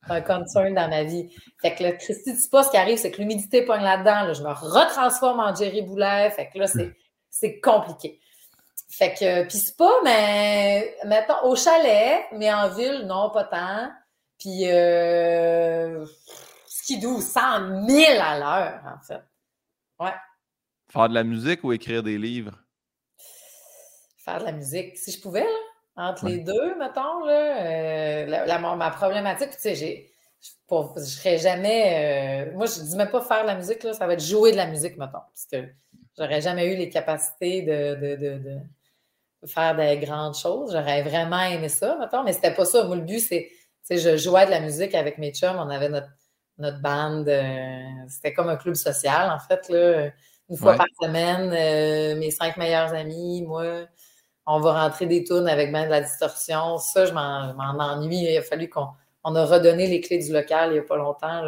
un 0.09 0.21
concern 0.21 0.73
dans 0.73 0.89
ma 0.89 1.03
vie. 1.03 1.29
Fait 1.61 1.75
que 1.75 1.83
le 1.83 1.91
Christy, 1.93 2.33
dis 2.33 2.49
pas 2.49 2.63
ce 2.63 2.71
qui 2.71 2.77
arrive, 2.77 2.97
c'est 2.97 3.11
que 3.11 3.21
l'humidité 3.21 3.63
pogne 3.63 3.83
là-dedans, 3.83 4.25
là, 4.25 4.33
je 4.33 4.43
me 4.43 4.49
retransforme 4.49 5.39
en 5.39 5.55
Jerry 5.55 5.81
Boulet. 5.81 6.31
Fait 6.31 6.49
que 6.49 6.59
là, 6.59 6.67
c'est, 6.67 6.95
c'est 7.29 7.59
compliqué. 7.59 8.19
Fait 8.89 9.13
que, 9.13 9.43
puis 9.47 9.57
c'est 9.57 9.77
pas, 9.77 9.93
mais 10.03 10.95
mettons, 11.05 11.43
au 11.43 11.55
chalet, 11.55 12.25
mais 12.33 12.53
en 12.53 12.69
ville, 12.69 13.05
non, 13.07 13.29
pas 13.31 13.45
tant. 13.45 13.91
Puis, 14.39 14.69
euh, 14.69 16.05
skidoo, 16.67 17.21
100 17.21 17.87
000 17.87 18.21
à 18.21 18.39
l'heure, 18.39 18.81
en 18.85 19.03
fait. 19.03 19.23
Ouais. 19.99 20.13
Faire 20.89 21.09
de 21.09 21.13
la 21.13 21.23
musique 21.23 21.63
ou 21.63 21.71
écrire 21.71 22.03
des 22.03 22.17
livres? 22.17 22.62
Faire 24.23 24.39
de 24.39 24.45
la 24.45 24.53
musique, 24.53 24.97
si 24.97 25.11
je 25.11 25.19
pouvais, 25.19 25.43
là, 25.43 26.07
entre 26.09 26.27
les 26.27 26.37
deux, 26.37 26.75
mettons, 26.79 27.25
là. 27.25 27.65
Euh, 27.65 28.25
la, 28.25 28.57
ma 28.57 28.89
problématique, 28.89 29.49
tu 29.51 29.59
sais, 29.59 29.75
j'ai. 29.75 30.09
Je 30.71 31.01
serais 31.01 31.37
jamais. 31.37 32.47
Euh, 32.47 32.55
moi, 32.55 32.65
je 32.65 32.81
dis 32.81 32.95
même 32.95 33.09
pas 33.09 33.21
faire 33.21 33.41
de 33.41 33.47
la 33.47 33.55
musique, 33.55 33.83
là, 33.83 33.93
ça 33.93 34.07
va 34.07 34.13
être 34.13 34.23
jouer 34.23 34.53
de 34.53 34.57
la 34.57 34.67
musique, 34.67 34.97
mettons. 34.97 35.11
Parce 35.11 35.45
que 35.51 35.67
j'aurais 36.17 36.39
jamais 36.39 36.67
eu 36.73 36.77
les 36.77 36.89
capacités 36.89 37.63
de, 37.63 38.15
de, 38.15 38.37
de 39.41 39.47
faire 39.47 39.75
des 39.75 39.97
grandes 39.97 40.35
choses. 40.35 40.71
J'aurais 40.71 41.01
vraiment 41.03 41.41
aimé 41.41 41.67
ça, 41.67 41.97
mettons, 41.99 42.23
mais 42.23 42.31
c'était 42.31 42.53
pas 42.53 42.63
ça. 42.63 42.85
Moi, 42.85 42.95
le 42.95 43.01
but, 43.01 43.19
c'est, 43.19 43.51
je 43.89 44.15
jouais 44.15 44.45
de 44.45 44.51
la 44.51 44.61
musique 44.61 44.95
avec 44.95 45.17
mes 45.17 45.33
chums. 45.33 45.57
On 45.57 45.69
avait 45.69 45.89
notre, 45.89 46.09
notre 46.59 46.81
bande. 46.81 47.29
C'était 48.07 48.31
comme 48.33 48.47
un 48.47 48.55
club 48.55 48.75
social, 48.75 49.29
en 49.29 49.39
fait, 49.39 49.67
là. 49.67 50.11
Une 50.49 50.57
fois 50.57 50.75
par 50.75 50.87
semaine, 51.01 51.49
mes 52.19 52.31
cinq 52.31 52.57
meilleurs 52.57 52.93
amis, 52.93 53.43
moi, 53.43 53.85
on 54.45 54.59
va 54.59 54.83
rentrer 54.83 55.05
des 55.05 55.23
tunes 55.23 55.47
avec 55.47 55.71
ben 55.71 55.85
de 55.85 55.89
la 55.89 56.01
distorsion. 56.01 56.77
Ça, 56.77 57.05
je 57.05 57.13
m'en 57.13 57.79
ennuie. 57.79 58.23
Il 58.23 58.37
a 58.37 58.41
fallu 58.41 58.69
qu'on 58.69 58.87
on 59.23 59.35
a 59.35 59.45
redonné 59.45 59.87
les 59.87 60.01
clés 60.01 60.19
du 60.19 60.33
local 60.33 60.71
il 60.71 60.73
n'y 60.73 60.79
a 60.79 60.83
pas 60.83 60.97
longtemps. 60.97 61.45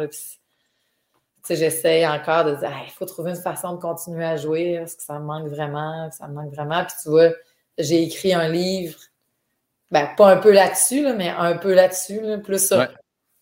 J'essaie 1.48 2.06
encore 2.06 2.44
de 2.44 2.54
dire 2.56 2.72
il 2.84 2.90
faut 2.90 3.04
trouver 3.04 3.30
une 3.30 3.36
façon 3.36 3.74
de 3.74 3.80
continuer 3.80 4.24
à 4.24 4.36
jouer 4.36 4.78
parce 4.78 4.96
que 4.96 5.02
ça 5.02 5.18
me 5.18 5.24
manque 5.24 5.48
vraiment, 5.48 6.10
ça 6.10 6.26
me 6.26 6.34
manque 6.34 6.52
vraiment. 6.52 6.84
Puis 6.84 6.94
tu 7.02 7.10
vois, 7.10 7.30
j'ai 7.78 8.02
écrit 8.02 8.32
un 8.32 8.48
livre, 8.48 8.98
ben, 9.90 10.08
pas 10.16 10.32
un 10.32 10.38
peu 10.38 10.50
là-dessus, 10.50 11.06
mais 11.14 11.28
un 11.28 11.56
peu 11.56 11.74
là-dessus, 11.74 12.20
plus 12.42 12.66
ça. 12.66 12.90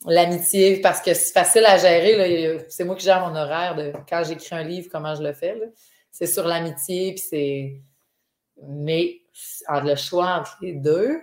L'amitié, 0.06 0.82
parce 0.82 1.00
que 1.00 1.14
c'est 1.14 1.32
facile 1.32 1.64
à 1.64 1.78
gérer. 1.78 2.66
C'est 2.68 2.84
moi 2.84 2.94
qui 2.94 3.06
gère 3.06 3.26
mon 3.26 3.34
horaire 3.34 3.74
de 3.74 3.92
quand 4.06 4.22
j'écris 4.24 4.54
un 4.54 4.62
livre, 4.62 4.88
comment 4.92 5.14
je 5.14 5.22
le 5.22 5.32
fais. 5.32 5.58
C'est 6.10 6.26
sur 6.26 6.46
l'amitié, 6.46 7.14
puis 7.14 7.24
c'est. 7.26 7.80
Mais 8.62 9.23
entre 9.68 9.86
le 9.86 9.96
choix 9.96 10.26
entre 10.38 10.56
les 10.60 10.74
deux, 10.74 11.20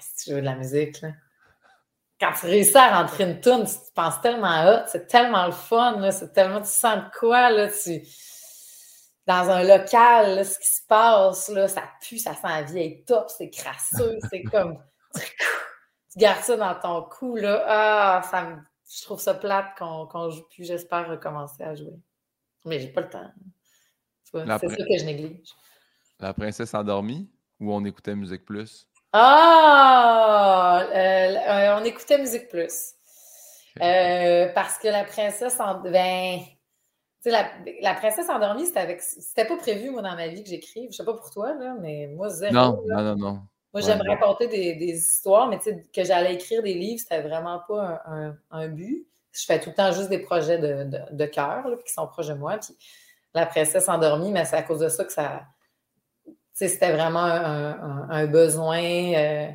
si 0.00 0.24
tu 0.24 0.34
veux 0.34 0.40
de 0.40 0.46
la 0.46 0.56
musique, 0.56 1.00
là 1.00 1.10
quand 2.20 2.32
tu 2.32 2.46
réussis 2.46 2.76
à 2.76 3.00
rentrer 3.00 3.24
une 3.24 3.40
toune, 3.40 3.64
tu 3.64 3.74
penses 3.94 4.20
tellement 4.20 4.66
hot, 4.66 4.86
c'est 4.86 5.06
tellement 5.06 5.46
le 5.46 5.52
fun, 5.52 6.10
c'est 6.10 6.32
tellement, 6.32 6.60
tu 6.60 6.68
sens 6.68 6.96
de 6.96 7.18
quoi, 7.18 7.50
là, 7.50 7.68
tu, 7.68 8.02
dans 9.26 9.50
un 9.50 9.62
local, 9.62 10.44
ce 10.44 10.58
qui 10.58 10.68
se 10.68 10.82
passe, 10.86 11.48
là, 11.48 11.68
ça 11.68 11.84
pue, 12.00 12.18
ça 12.18 12.34
sent 12.34 12.48
la 12.48 12.62
vieille 12.62 13.04
top, 13.04 13.30
c'est 13.30 13.50
crasseux, 13.50 14.18
c'est 14.30 14.42
comme, 14.42 14.82
tu, 15.14 16.18
gardes 16.18 16.42
ça 16.42 16.56
dans 16.56 16.74
ton 16.74 17.02
cou, 17.08 17.36
là, 17.36 17.64
ah, 17.66 18.22
ça 18.28 18.48
je 18.90 19.02
trouve 19.02 19.20
ça 19.20 19.34
plate 19.34 19.76
qu'on 19.78 20.08
ne 20.26 20.30
joue 20.30 20.48
plus, 20.48 20.64
j'espère 20.64 21.08
recommencer 21.08 21.62
à 21.62 21.74
jouer. 21.74 22.00
Mais 22.64 22.80
j'ai 22.80 22.88
pas 22.88 23.02
le 23.02 23.10
temps. 23.10 23.30
C'est 24.24 24.46
ça 24.46 24.58
que 24.58 24.98
je 24.98 25.04
néglige. 25.04 25.54
La 26.20 26.34
princesse 26.34 26.74
endormie 26.74 27.28
ou 27.60 27.72
on 27.72 27.84
écoutait 27.84 28.16
Musique 28.16 28.44
Plus? 28.44 28.88
Ah! 29.12 30.84
Euh, 30.90 30.96
euh, 30.96 31.78
on 31.80 31.84
écoutait 31.84 32.18
Musique 32.18 32.48
Plus. 32.48 32.94
Euh, 33.80 34.48
parce 34.54 34.78
que 34.78 34.88
la 34.88 35.04
princesse 35.04 35.60
en... 35.60 35.80
Ben, 35.80 36.40
la, 37.24 37.50
la, 37.82 37.94
princesse 37.94 38.28
endormie, 38.28 38.66
c'était 38.66 38.80
avec. 38.80 39.02
C'était 39.02 39.44
pas 39.44 39.56
prévu, 39.56 39.90
moi, 39.90 40.02
dans 40.02 40.14
ma 40.16 40.28
vie 40.28 40.42
que 40.42 40.48
j'écrive. 40.48 40.90
Je 40.90 40.96
sais 40.96 41.04
pas 41.04 41.14
pour 41.14 41.30
toi, 41.30 41.54
là, 41.54 41.76
mais 41.80 42.06
moi, 42.06 42.30
zéro. 42.30 42.54
Non, 42.54 42.82
non, 42.86 43.02
non, 43.02 43.16
non. 43.16 43.40
Moi, 43.74 43.82
j'aime 43.82 44.00
raconter 44.00 44.48
des, 44.48 44.74
des, 44.76 44.96
histoires, 44.96 45.46
mais 45.46 45.58
que 45.58 46.04
j'allais 46.04 46.34
écrire 46.34 46.62
des 46.62 46.72
livres, 46.74 47.00
c'était 47.00 47.20
vraiment 47.20 47.60
pas 47.68 48.02
un, 48.06 48.34
un, 48.50 48.68
but. 48.68 49.06
Je 49.32 49.44
fais 49.44 49.60
tout 49.60 49.70
le 49.70 49.74
temps 49.74 49.92
juste 49.92 50.08
des 50.08 50.20
projets 50.20 50.58
de, 50.58 50.84
de, 50.84 51.00
de 51.10 51.26
cœur, 51.26 51.66
qui 51.84 51.92
sont 51.92 52.06
proches 52.06 52.28
de 52.28 52.34
moi. 52.34 52.56
Puis 52.56 52.74
la 53.34 53.44
princesse 53.44 53.88
endormie, 53.88 54.32
mais 54.32 54.46
c'est 54.46 54.56
à 54.56 54.62
cause 54.62 54.80
de 54.80 54.88
ça 54.88 55.04
que 55.04 55.12
ça 55.12 55.42
c'était 56.66 56.92
vraiment 56.92 57.20
un, 57.20 58.26
besoin 58.26 58.82
euh, 58.82 59.48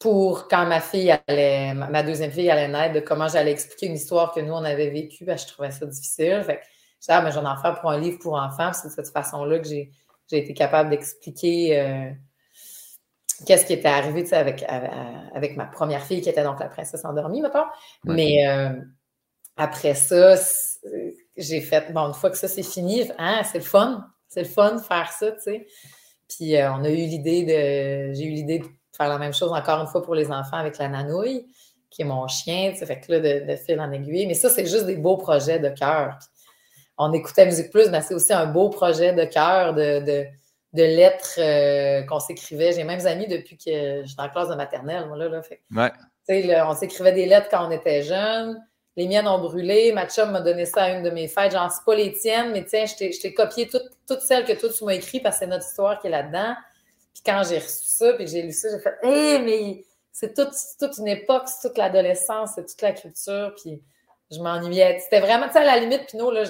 pour 0.00 0.48
quand 0.48 0.66
ma 0.66 0.80
fille 0.80 1.16
allait, 1.28 1.74
ma 1.74 2.02
deuxième 2.02 2.32
fille 2.32 2.50
allait 2.50 2.68
naître, 2.68 2.94
de 2.94 3.00
comment 3.00 3.28
j'allais 3.28 3.52
expliquer 3.52 3.86
une 3.86 3.94
histoire 3.94 4.32
que 4.32 4.40
nous, 4.40 4.52
on 4.52 4.64
avait 4.64 4.90
vécue. 4.90 5.24
Ben, 5.24 5.38
je 5.38 5.46
trouvais 5.46 5.70
ça 5.70 5.86
difficile. 5.86 6.42
Fait 6.44 6.56
que, 6.56 6.62
ah, 7.08 7.22
mais 7.22 7.30
j'en 7.30 7.44
ai 7.44 7.48
en 7.48 7.56
faire 7.56 7.80
pour 7.80 7.90
un 7.90 7.98
livre 7.98 8.18
pour 8.18 8.34
enfants. 8.34 8.72
C'est 8.72 8.88
de 8.88 8.92
cette 8.92 9.10
façon-là 9.10 9.60
que 9.60 9.68
j'ai, 9.68 9.92
été 10.30 10.54
capable 10.54 10.90
d'expliquer 10.90 11.80
euh, 11.80 12.10
qu'est-ce 13.46 13.64
qui 13.64 13.72
était 13.72 13.88
arrivé 13.88 14.30
avec, 14.34 14.64
avec, 14.64 15.56
ma 15.56 15.66
première 15.66 16.02
fille, 16.02 16.20
qui 16.20 16.28
était 16.28 16.42
donc 16.42 16.58
la 16.60 16.68
princesse 16.68 17.04
endormie, 17.04 17.42
mettons. 17.42 17.64
Mais 18.04 18.46
euh, 18.46 18.70
après 19.56 19.94
ça, 19.94 20.34
j'ai 21.36 21.60
fait, 21.60 21.92
bon, 21.92 22.08
une 22.08 22.14
fois 22.14 22.30
que 22.30 22.36
ça 22.36 22.48
c'est 22.48 22.64
fini, 22.64 23.10
hein, 23.18 23.42
c'est 23.44 23.58
le 23.58 23.64
fun. 23.64 24.04
C'est 24.28 24.42
le 24.42 24.48
fun 24.48 24.76
de 24.76 24.80
faire 24.80 25.10
ça, 25.10 25.32
tu 25.32 25.40
sais. 25.40 25.66
Puis 26.28 26.56
euh, 26.56 26.72
on 26.72 26.84
a 26.84 26.90
eu 26.90 26.94
l'idée 26.94 27.42
de. 27.42 28.14
J'ai 28.14 28.24
eu 28.24 28.30
l'idée 28.30 28.58
de 28.58 28.66
faire 28.96 29.08
la 29.08 29.18
même 29.18 29.32
chose 29.32 29.52
encore 29.52 29.80
une 29.80 29.86
fois 29.86 30.02
pour 30.02 30.14
les 30.14 30.30
enfants 30.30 30.58
avec 30.58 30.78
la 30.78 30.88
nanouille, 30.88 31.46
qui 31.90 32.02
est 32.02 32.04
mon 32.04 32.28
chien, 32.28 32.72
tu 32.72 32.78
sais. 32.78 32.86
Fait 32.86 33.00
que 33.00 33.12
là, 33.12 33.20
de, 33.20 33.56
fil 33.56 33.80
en 33.80 33.90
aiguille. 33.90 34.26
Mais 34.26 34.34
ça, 34.34 34.50
c'est 34.50 34.66
juste 34.66 34.86
des 34.86 34.96
beaux 34.96 35.16
projets 35.16 35.58
de 35.58 35.70
cœur. 35.70 36.18
On 36.98 37.12
écoutait 37.12 37.46
Musique 37.46 37.70
Plus, 37.70 37.88
mais 37.90 38.02
c'est 38.02 38.14
aussi 38.14 38.32
un 38.32 38.46
beau 38.46 38.70
projet 38.70 39.12
de 39.12 39.24
cœur, 39.24 39.72
de, 39.72 40.00
de, 40.00 40.82
lettres 40.82 41.38
euh, 41.38 42.02
qu'on 42.02 42.18
s'écrivait. 42.18 42.72
J'ai 42.72 42.84
même 42.84 43.06
amis 43.06 43.28
depuis 43.28 43.56
que 43.56 44.02
j'étais 44.04 44.20
en 44.20 44.28
classe 44.28 44.48
de 44.48 44.56
maternelle, 44.56 45.06
moi, 45.06 45.16
là. 45.16 45.28
là 45.28 45.42
fait, 45.42 45.62
ouais. 45.70 46.60
on 46.62 46.74
s'écrivait 46.74 47.12
des 47.12 47.26
lettres 47.26 47.48
quand 47.50 47.66
on 47.66 47.70
était 47.70 48.02
jeunes 48.02 48.60
les 48.98 49.06
miennes 49.06 49.28
ont 49.28 49.38
brûlé. 49.38 49.92
Ma 49.92 50.08
chum 50.08 50.32
m'a 50.32 50.40
donné 50.40 50.66
ça 50.66 50.82
à 50.82 50.90
une 50.90 51.04
de 51.04 51.10
mes 51.10 51.28
fêtes. 51.28 51.52
Genre, 51.52 51.70
c'est 51.70 51.84
pas 51.84 51.94
les 51.94 52.12
tiennes, 52.12 52.50
mais 52.50 52.64
tiens, 52.64 52.84
je 52.84 53.20
t'ai 53.20 53.32
copié 53.32 53.68
toutes 53.68 54.20
celles 54.20 54.44
que 54.44 54.54
toi, 54.54 54.68
tu 54.76 54.84
m'as 54.84 54.94
écrites 54.94 55.22
parce 55.22 55.36
que 55.36 55.44
c'est 55.44 55.50
notre 55.50 55.64
histoire 55.64 56.00
qui 56.00 56.08
est 56.08 56.10
là-dedans. 56.10 56.54
Puis 57.14 57.22
quand 57.24 57.42
j'ai 57.48 57.58
reçu 57.58 57.84
ça, 57.84 58.12
puis 58.14 58.26
j'ai 58.26 58.42
lu 58.42 58.50
ça, 58.50 58.68
j'ai 58.72 58.80
fait 58.80 58.98
Hé, 59.04 59.38
mais 59.38 59.84
c'est 60.10 60.34
toute, 60.34 60.98
une 60.98 61.06
époque, 61.06 61.44
c'est 61.46 61.68
toute 61.68 61.78
l'adolescence, 61.78 62.50
c'est 62.56 62.66
toute 62.66 62.82
la 62.82 62.90
culture. 62.90 63.54
Puis 63.62 63.80
je 64.32 64.40
m'ennuyais. 64.40 64.98
C'était 64.98 65.20
vraiment, 65.20 65.46
tu 65.46 65.52
sais, 65.52 65.60
à 65.60 65.64
la 65.64 65.78
limite, 65.78 66.06
Pinot, 66.06 66.32
là, 66.32 66.42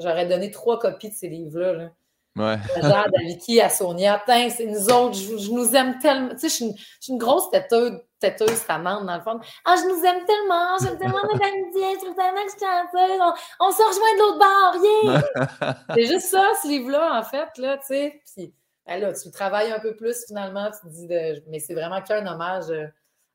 j'aurais 0.00 0.26
donné 0.26 0.50
trois 0.50 0.80
copies 0.80 1.10
de 1.10 1.14
ces 1.14 1.28
livres-là. 1.28 1.74
Là. 1.74 1.90
Ouais. 2.36 2.56
Genre 2.82 3.06
d'Aliki 3.12 3.60
à 3.60 3.68
Sonia. 3.68 4.20
c'est 4.26 4.66
nous 4.66 4.88
autres, 4.90 5.14
je, 5.14 5.50
nous 5.52 5.72
aime 5.76 5.98
tellement. 6.00 6.30
Tu 6.30 6.38
sais, 6.38 6.48
je 6.48 6.54
suis 6.54 7.12
une, 7.12 7.18
grosse 7.18 7.48
têteuse, 7.50 7.92
têteuse 8.18 8.64
amende 8.68 9.06
dans 9.06 9.14
le 9.16 9.22
fond. 9.22 9.38
Ah, 9.64 9.76
je 9.78 9.86
nous 9.86 10.04
aime 10.04 10.24
tellement, 10.26 10.76
j'aime 10.82 10.98
tellement 10.98 11.20
notre 11.22 11.44
amitié, 11.44 11.94
je 11.94 12.04
trouve 12.04 12.16
tellement 12.16 12.42
que 12.44 12.50
je 12.50 12.56
suis 12.56 12.66
chanceuse. 12.66 13.20
On, 13.20 13.66
on 13.66 13.70
se 13.70 13.82
rejoint 13.82 14.14
de 14.14 14.20
l'autre 14.20 14.38
bord, 14.38 14.74
rien. 14.82 15.74
c'est 15.94 16.06
juste 16.06 16.26
ça, 16.26 16.44
ce 16.60 16.68
livre-là, 16.68 17.20
en 17.20 17.22
fait, 17.22 17.56
là, 17.58 17.76
tu 17.78 17.86
sais. 17.86 18.20
Puis, 18.34 18.52
ben 18.84 19.00
là, 19.00 19.12
tu 19.12 19.30
travailles 19.30 19.70
un 19.70 19.78
peu 19.78 19.94
plus, 19.94 20.24
finalement, 20.26 20.70
tu 20.72 20.88
te 20.88 20.92
dis, 20.92 21.06
de, 21.06 21.40
mais 21.48 21.60
c'est 21.60 21.74
vraiment 21.74 22.02
qu'un 22.02 22.26
hommage 22.26 22.68
euh, 22.70 22.86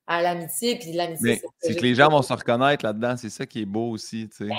à 0.07 0.21
l'amitié. 0.21 0.77
Puis 0.77 0.91
l'amitié, 0.91 1.41
c'est 1.61 1.75
que 1.75 1.81
les 1.83 1.95
gens 1.95 2.09
vont 2.09 2.21
se 2.21 2.33
reconnaître 2.33 2.83
là-dedans, 2.83 3.15
c'est 3.15 3.29
ça 3.29 3.45
qui 3.45 3.61
est 3.61 3.65
beau 3.65 3.91
aussi, 3.91 4.27
tu 4.27 4.43
sais. 4.43 4.49
Ben, 4.49 4.57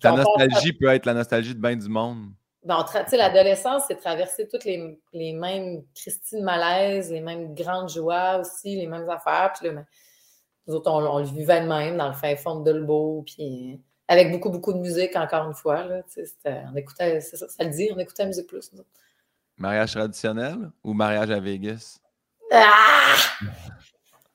Ta 0.00 0.12
nostalgie 0.12 0.72
peut 0.72 0.88
être 0.88 1.06
la 1.06 1.14
nostalgie 1.14 1.54
de 1.54 1.60
bien 1.60 1.76
du 1.76 1.88
monde. 1.88 2.30
L'adolescence, 2.62 3.84
c'est 3.88 3.96
traverser 3.96 4.46
toutes 4.46 4.64
les, 4.64 5.32
mêmes 5.32 5.82
Christine 5.94 6.42
Malaise, 6.42 7.10
les 7.10 7.20
mêmes 7.20 7.54
grandes 7.54 7.88
joies 7.88 8.38
aussi, 8.38 8.76
les 8.76 8.86
mêmes 8.86 9.08
affaires. 9.08 9.52
Puis 9.54 9.68
là, 9.68 9.82
nous 10.66 10.74
autres, 10.74 10.90
on, 10.90 11.18
le 11.18 11.24
vivait 11.24 11.62
de 11.62 11.66
même 11.66 11.96
dans 11.96 12.08
le 12.08 12.14
fin 12.14 12.36
fond 12.36 12.60
de 12.60 12.70
Dolbeau, 12.70 13.22
puis 13.24 13.80
avec 14.08 14.30
beaucoup, 14.30 14.50
beaucoup 14.50 14.74
de 14.74 14.78
musique, 14.78 15.16
encore 15.16 15.46
une 15.46 15.54
fois. 15.54 15.84
Là, 15.84 16.02
on 16.70 16.76
écoutait, 16.76 17.20
ça, 17.20 17.48
ça, 17.48 17.64
le 17.64 17.70
dit, 17.70 17.90
on 17.94 17.98
écoutait 17.98 18.24
la 18.24 18.28
musique 18.28 18.46
plus. 18.46 18.70
Mariage 19.56 19.92
traditionnel 19.92 20.70
ou 20.84 20.92
mariage 20.92 21.30
à 21.30 21.40
Vegas? 21.40 21.98
Ah! 22.52 23.14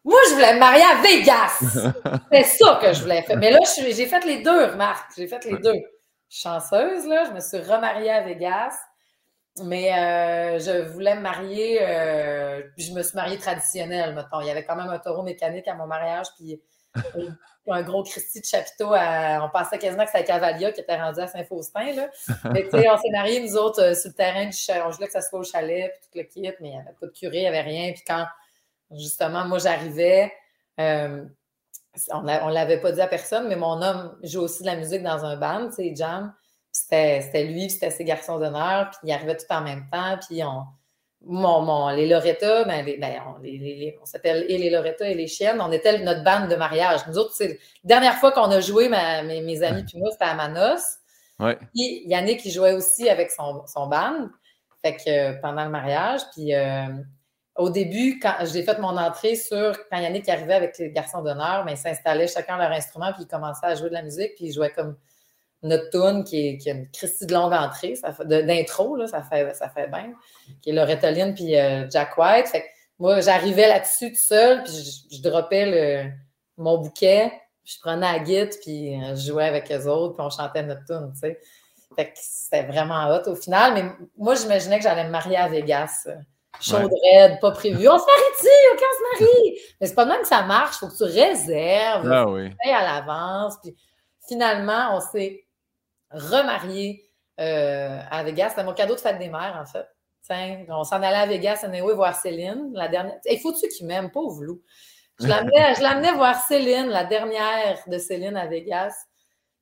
Moi, 0.03 0.19
je 0.30 0.34
voulais 0.34 0.53
me 0.53 0.60
marier 0.60 0.84
à 0.84 1.02
Vegas! 1.02 1.91
c'est 2.31 2.43
ça 2.43 2.80
que 2.81 2.93
je 2.93 3.02
voulais 3.02 3.22
faire. 3.22 3.38
Mais 3.38 3.52
là, 3.52 3.60
j'ai 3.77 4.06
fait 4.06 4.26
les 4.26 4.41
deux, 4.41 4.65
remarque. 4.65 5.11
J'ai 5.15 5.27
fait 5.27 5.43
les 5.45 5.57
deux 5.60 5.80
chanceuse, 6.36 7.07
là. 7.07 7.26
Je 7.26 7.32
me 7.32 7.40
suis 7.40 7.60
remariée 7.60 8.12
à 8.12 8.22
Vegas. 8.22 8.74
Mais 9.64 9.94
euh, 9.94 10.60
je 10.60 10.90
voulais 10.90 11.16
me 11.16 11.22
marier, 11.22 11.80
euh, 11.82 12.62
puis 12.76 12.84
je 12.84 12.94
me 12.94 13.02
suis 13.02 13.16
mariée 13.16 13.38
traditionnelle, 13.38 14.14
mettons. 14.14 14.41
Il 14.41 14.48
y 14.48 14.49
avait 14.49 14.66
quand 14.66 14.76
même 14.76 14.90
un 14.90 14.99
taureau 14.99 15.24
mécanique 15.24 15.66
à 15.70 15.76
mon 15.76 15.88
mariage, 15.88 16.28
puis 16.36 16.62
un 17.68 17.82
gros 17.84 18.03
Christy 18.03 18.41
de 18.41 18.45
chapiteau. 18.45 18.90
on 18.94 19.49
pensait 19.53 19.78
quasiment 19.78 20.03
que 20.03 20.12
c'était 20.12 20.26
Cavalia 20.26 20.74
qui 20.74 20.82
était 20.82 20.98
rendu 20.98 21.22
à 21.22 21.28
Saint-Faustin. 21.28 21.94
Là. 21.94 22.10
Mais 22.52 22.64
tu 22.64 22.72
sais, 22.72 22.90
on 22.90 22.98
s'est 22.98 23.12
mariés, 23.12 23.40
nous 23.40 23.56
autres, 23.56 23.82
euh, 23.82 23.94
sur 23.94 24.10
le 24.10 24.16
terrain 24.16 24.45
du 24.45 24.57
chalet. 24.57 24.84
On 24.86 24.90
voulait 24.90 25.07
que 25.07 25.14
ça 25.14 25.22
soit 25.22 25.40
au 25.40 25.44
chalet, 25.44 25.90
puis 25.94 26.02
tout 26.02 26.18
le 26.18 26.24
kit, 26.24 26.53
mais 26.60 26.70
il 26.70 26.72
n'y 26.72 26.78
avait 26.78 26.95
pas 26.99 27.06
de 27.06 27.12
curé, 27.12 27.38
il 27.38 27.41
n'y 27.41 27.48
avait 27.48 27.62
rien. 27.62 27.94
Puis 27.94 28.03
quand, 28.06 28.26
justement, 28.91 29.45
moi, 29.45 29.60
j'arrivais, 29.60 30.34
on 32.11 32.22
ne 32.22 32.53
l'avait 32.53 32.80
pas 32.80 32.91
dit 32.91 33.01
à 33.01 33.07
personne, 33.07 33.47
mais 33.47 33.55
mon 33.55 33.81
homme 33.81 34.17
joue 34.23 34.41
aussi 34.41 34.61
de 34.61 34.67
la 34.67 34.76
musique 34.76 35.03
dans 35.03 35.26
un 35.26 35.38
band, 35.38 35.67
tu 35.67 35.76
sais, 35.76 35.93
jam. 35.95 36.34
C'était 36.72 37.45
lui, 37.45 37.69
c'était 37.69 37.89
ses 37.89 38.03
garçons 38.03 38.38
d'honneur, 38.38 38.89
puis 38.89 38.99
il 39.03 39.11
arrivait 39.13 39.38
tout 39.38 39.45
en 39.49 39.61
même 39.61 39.85
temps, 39.91 40.17
puis 40.27 40.43
on, 40.43 40.63
mon, 41.27 41.89
les 41.89 42.07
Loretta, 42.07 42.63
ben, 42.65 42.85
ben 42.85 43.22
on, 44.01 44.05
s'appelle 44.05 44.45
et 44.47 44.57
les 44.57 44.69
Loretta 44.69 45.07
et 45.09 45.15
les 45.15 45.27
chiennes, 45.27 45.59
on 45.59 45.72
était 45.72 45.99
notre 45.99 46.23
bande 46.23 46.49
de 46.49 46.55
mariage. 46.55 47.01
Nous 47.07 47.17
autres, 47.17 47.34
c'est 47.34 47.47
la 47.47 47.55
dernière 47.84 48.15
fois 48.15 48.31
qu'on 48.31 48.51
a 48.51 48.59
joué, 48.59 48.89
mes, 48.89 49.63
amis 49.63 49.84
puis 49.84 49.97
moi, 49.97 50.11
c'était 50.11 50.26
à 50.26 50.35
Manos. 50.35 50.99
Ouais. 51.39 51.57
Puis 51.73 52.03
Yannick, 52.05 52.45
il 52.45 52.51
jouait 52.51 52.73
aussi 52.73 53.09
avec 53.09 53.31
son, 53.31 53.65
son 53.67 53.88
band, 53.88 54.30
fait 54.84 54.95
que 54.95 55.09
euh, 55.09 55.34
pendant 55.41 55.65
le 55.65 55.72
mariage, 55.72 56.22
puis 56.34 56.53
euh, 56.53 56.85
au 57.56 57.69
début, 57.69 58.19
quand 58.19 58.36
j'ai 58.44 58.64
fait 58.64 58.77
mon 58.80 58.98
entrée 58.98 59.36
sur 59.36 59.73
quand 59.90 59.98
Yannick 59.98 60.27
arrivait 60.27 60.56
avec 60.56 60.77
les 60.77 60.91
garçons 60.91 61.22
d'honneur, 61.22 61.64
ben, 61.64 61.72
ils 61.72 61.77
s'installaient 61.77 62.27
chacun 62.27 62.57
leur 62.57 62.72
instrument, 62.72 63.14
puis 63.14 63.23
ils 63.23 63.27
commençaient 63.27 63.68
à 63.68 63.76
jouer 63.76 63.90
de 63.90 63.94
la 63.94 64.03
musique, 64.03 64.36
puis 64.36 64.45
ils 64.45 64.53
jouaient 64.53 64.72
comme 64.72 64.98
notre 65.64 65.90
tune 65.90 66.23
qui, 66.23 66.48
est, 66.48 66.57
qui 66.57 66.69
une 66.69 66.90
Christie 66.91 67.26
de 67.26 67.34
longue 67.34 67.53
entrée, 67.53 67.95
d'intro, 68.26 69.07
ça 69.07 69.23
fait, 69.23 69.56
ça 69.56 69.69
fait 69.69 69.88
bien, 69.88 70.14
qui 70.61 70.72
est 70.72 71.34
puis 71.34 71.57
euh, 71.57 71.90
Jack 71.90 72.18
White. 72.18 72.52
moi, 72.99 73.22
j'arrivais 73.22 73.68
là-dessus 73.68 74.11
tout 74.11 74.18
seul, 74.18 74.64
puis 74.64 74.73
je, 74.73 75.15
je 75.15 75.22
droppais 75.22 75.65
le, 75.65 76.11
mon 76.57 76.77
bouquet, 76.77 77.32
je 77.64 77.80
prenais 77.80 78.11
la 78.11 78.19
guitare, 78.19 78.60
puis 78.61 79.02
euh, 79.02 79.15
je 79.15 79.32
jouais 79.32 79.45
avec 79.45 79.69
les 79.69 79.88
autres, 79.88 80.15
puis 80.15 80.26
on 80.26 80.30
chantait 80.30 80.61
notre 80.61 80.86
tune, 80.86 81.11
tu 81.14 81.19
sais. 81.22 81.40
Fait 81.95 82.07
que 82.07 82.11
c'était 82.15 82.64
vraiment 82.64 83.07
hot 83.10 83.30
au 83.30 83.36
final. 83.36 83.73
Mais 83.73 83.86
moi, 84.18 84.36
j'imaginais 84.36 84.77
que 84.77 84.84
j'allais 84.84 85.06
me 85.06 85.11
marier 85.11 85.38
à 85.38 85.48
Vegas. 85.48 86.07
Chaude 86.61 86.91
raide, 87.03 87.40
pas 87.40 87.52
prévu. 87.52 87.88
On 87.88 87.98
se 87.98 88.06
marie 88.06 88.34
ici, 88.40 88.48
OK, 88.73 88.82
on 88.82 89.19
se 89.19 89.26
marie. 89.26 89.60
Mais 89.82 89.88
c'est 89.88 89.95
pas 89.95 90.06
même 90.06 90.22
que 90.22 90.27
ça 90.27 90.44
marche, 90.44 90.77
il 90.77 90.80
faut 90.80 90.88
que 90.88 90.98
tu 90.98 91.03
réserves. 91.03 92.11
Ah 92.11 92.27
oui. 92.27 92.49
Tu 92.64 92.69
à 92.69 92.82
l'avance. 92.84 93.56
Puis 93.61 93.76
finalement, 94.27 94.95
on 94.95 95.02
s'est 95.02 95.45
remarié 96.11 97.10
euh, 97.40 97.99
à 98.10 98.23
Vegas. 98.23 98.49
C'était 98.49 98.64
mon 98.64 98.73
cadeau 98.73 98.95
de 98.95 98.99
fête 98.99 99.19
des 99.19 99.30
mères, 99.30 99.61
en 99.61 99.65
fait. 99.65 99.88
on 100.69 100.84
s'en 100.84 101.02
allait 101.02 101.18
à 101.18 101.26
Vegas, 101.26 101.61
anyway, 101.64 101.94
voir 101.94 102.15
Céline, 102.15 102.72
la 102.73 102.88
dernière. 102.88 103.18
Il 103.30 103.40
faut-tu 103.40 103.68
qu'il 103.69 103.88
m'aime, 103.88 104.11
pauvre 104.11 104.44
loup? 104.44 104.61
Je 105.19 105.27
l'amenais 105.27 106.11
voir 106.15 106.41
Céline, 106.44 106.88
la 106.88 107.06
dernière 107.06 107.80
de 107.88 107.98
Céline 107.98 108.36
à 108.36 108.48
Vegas. 108.48 108.94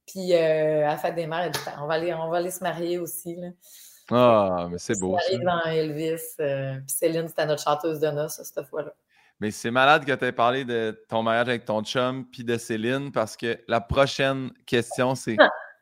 Puis 0.08 0.34
euh, 0.34 0.86
à 0.86 0.92
la 0.92 0.98
fête 0.98 1.16
des 1.16 1.28
mères, 1.28 1.50
on 1.82 1.88
va 1.88 1.94
aller, 1.94 2.14
on 2.14 2.30
va 2.30 2.38
aller 2.38 2.52
se 2.52 2.64
marier 2.64 2.98
aussi. 2.98 3.36
Là. 3.36 3.50
Ah, 4.12 4.68
mais 4.70 4.78
c'est 4.78 5.00
beau. 5.00 5.18
Ça. 5.18 5.38
dans 5.38 5.64
Elvis. 5.64 6.22
Euh, 6.40 6.76
puis 6.76 6.96
Céline, 6.96 7.28
c'était 7.28 7.46
notre 7.46 7.64
chanteuse 7.64 8.00
de 8.00 8.08
noces 8.08 8.42
cette 8.44 8.66
fois-là. 8.68 8.94
Mais 9.40 9.52
c'est 9.52 9.72
malade 9.72 10.06
que 10.06 10.14
tu 10.14 10.26
aies 10.26 10.32
parlé 10.32 10.64
de 10.66 11.04
ton 11.10 11.24
mariage 11.24 11.50
avec 11.50 11.66
ton 11.66 11.84
chum 11.84 12.26
puis 12.32 12.44
de 12.44 12.58
Céline 12.58 13.12
parce 13.12 13.36
que 13.36 13.60
la 13.68 13.82
prochaine 13.82 14.52
question, 14.66 15.16
c'est 15.16 15.38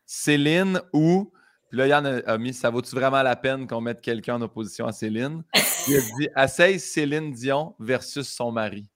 Céline 0.05 0.81
ou. 0.93 1.31
Puis 1.69 1.77
là, 1.77 1.87
Yann 1.87 2.23
a, 2.25 2.37
mis 2.37 2.53
Ça 2.53 2.69
vaut-tu 2.69 2.95
vraiment 2.95 3.23
la 3.23 3.35
peine 3.35 3.65
qu'on 3.65 3.81
mette 3.81 4.01
quelqu'un 4.01 4.35
en 4.35 4.41
opposition 4.41 4.85
à 4.85 4.91
Céline? 4.91 5.43
Il 5.87 5.97
a 5.97 6.01
dit 6.17 6.29
Essaye 6.35 6.79
Céline 6.79 7.31
Dion 7.31 7.75
versus 7.79 8.27
son 8.27 8.51
mari. 8.51 8.89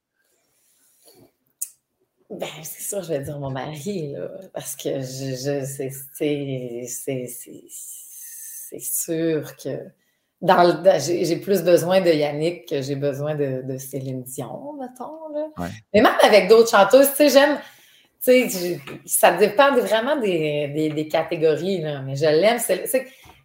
Ben, 2.29 2.47
c'est 2.63 2.81
sûr, 2.81 3.03
je 3.03 3.09
vais 3.09 3.19
dire 3.19 3.39
mon 3.39 3.51
mari, 3.51 4.13
là, 4.13 4.29
parce 4.51 4.75
que 4.75 4.99
je, 4.99 5.35
je 5.35 5.63
c'est 5.63 7.29
sûr 8.79 9.55
que 9.55 9.69
dans 10.41 10.99
j'ai 10.99 11.37
plus 11.37 11.63
besoin 11.63 12.01
de 12.01 12.09
Yannick 12.09 12.67
que 12.67 12.81
j'ai 12.81 12.95
besoin 12.95 13.35
de, 13.35 13.61
de, 13.63 13.77
Céline 13.77 14.23
Dion, 14.23 14.73
mettons. 14.73 15.29
Là. 15.33 15.69
Mais 15.93 16.01
même 16.01 16.13
avec 16.21 16.47
d'autres 16.49 16.69
chanteuses, 16.69 17.09
tu 17.11 17.15
sais, 17.15 17.29
j'aime. 17.29 17.57
Tu 18.23 18.49
sais, 18.49 18.81
ça 19.05 19.31
dépend 19.31 19.75
vraiment 19.75 20.17
des, 20.17 20.67
des, 20.69 20.89
des 20.89 21.07
catégories, 21.07 21.81
là, 21.81 22.01
mais 22.01 22.15
je 22.15 22.25
l'aime. 22.25 22.59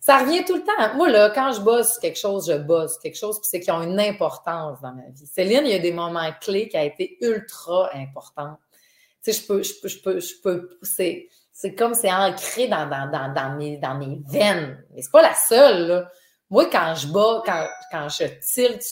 Ça 0.00 0.18
revient 0.18 0.44
tout 0.44 0.56
le 0.56 0.62
temps. 0.62 0.96
Moi, 0.96 1.10
là, 1.10 1.30
quand 1.34 1.52
je 1.52 1.60
bosse 1.60 1.98
quelque 1.98 2.18
chose, 2.18 2.50
je 2.50 2.56
bosse 2.56 2.98
quelque 2.98 3.18
chose, 3.18 3.38
puis 3.38 3.48
c'est 3.50 3.60
qui 3.60 3.70
ont 3.70 3.82
une 3.82 4.00
importance 4.00 4.80
dans 4.80 4.92
ma 4.94 5.02
vie. 5.10 5.26
Céline, 5.26 5.62
il 5.64 5.72
y 5.72 5.74
a 5.74 5.78
des 5.78 5.92
moments 5.92 6.30
clés 6.40 6.68
qui 6.68 6.76
a 6.78 6.84
été 6.84 7.18
ultra 7.20 7.90
important 7.94 8.56
tu 9.22 9.32
sais, 9.32 9.40
je 9.40 9.46
peux, 9.46 9.62
je 9.62 9.74
peux, 9.80 9.88
je 9.88 10.02
peux, 10.02 10.20
je 10.20 10.34
peux, 10.42 10.78
c'est, 10.82 11.28
c'est 11.60 11.74
comme 11.74 11.92
c'est 11.92 12.10
ancré 12.10 12.68
dans, 12.68 12.88
dans, 12.88 13.10
dans, 13.10 13.34
dans, 13.34 13.54
mes, 13.54 13.76
dans 13.76 13.94
mes 13.94 14.22
veines. 14.26 14.82
Mais 14.94 15.02
c'est 15.02 15.10
pas 15.10 15.20
la 15.20 15.34
seule, 15.34 15.88
là. 15.88 16.10
Moi, 16.48 16.70
quand 16.70 16.94
je 16.94 17.06
bats, 17.08 17.42
quand, 17.44 17.68
quand 17.92 18.08
je 18.08 18.24
tilte, 18.40 18.82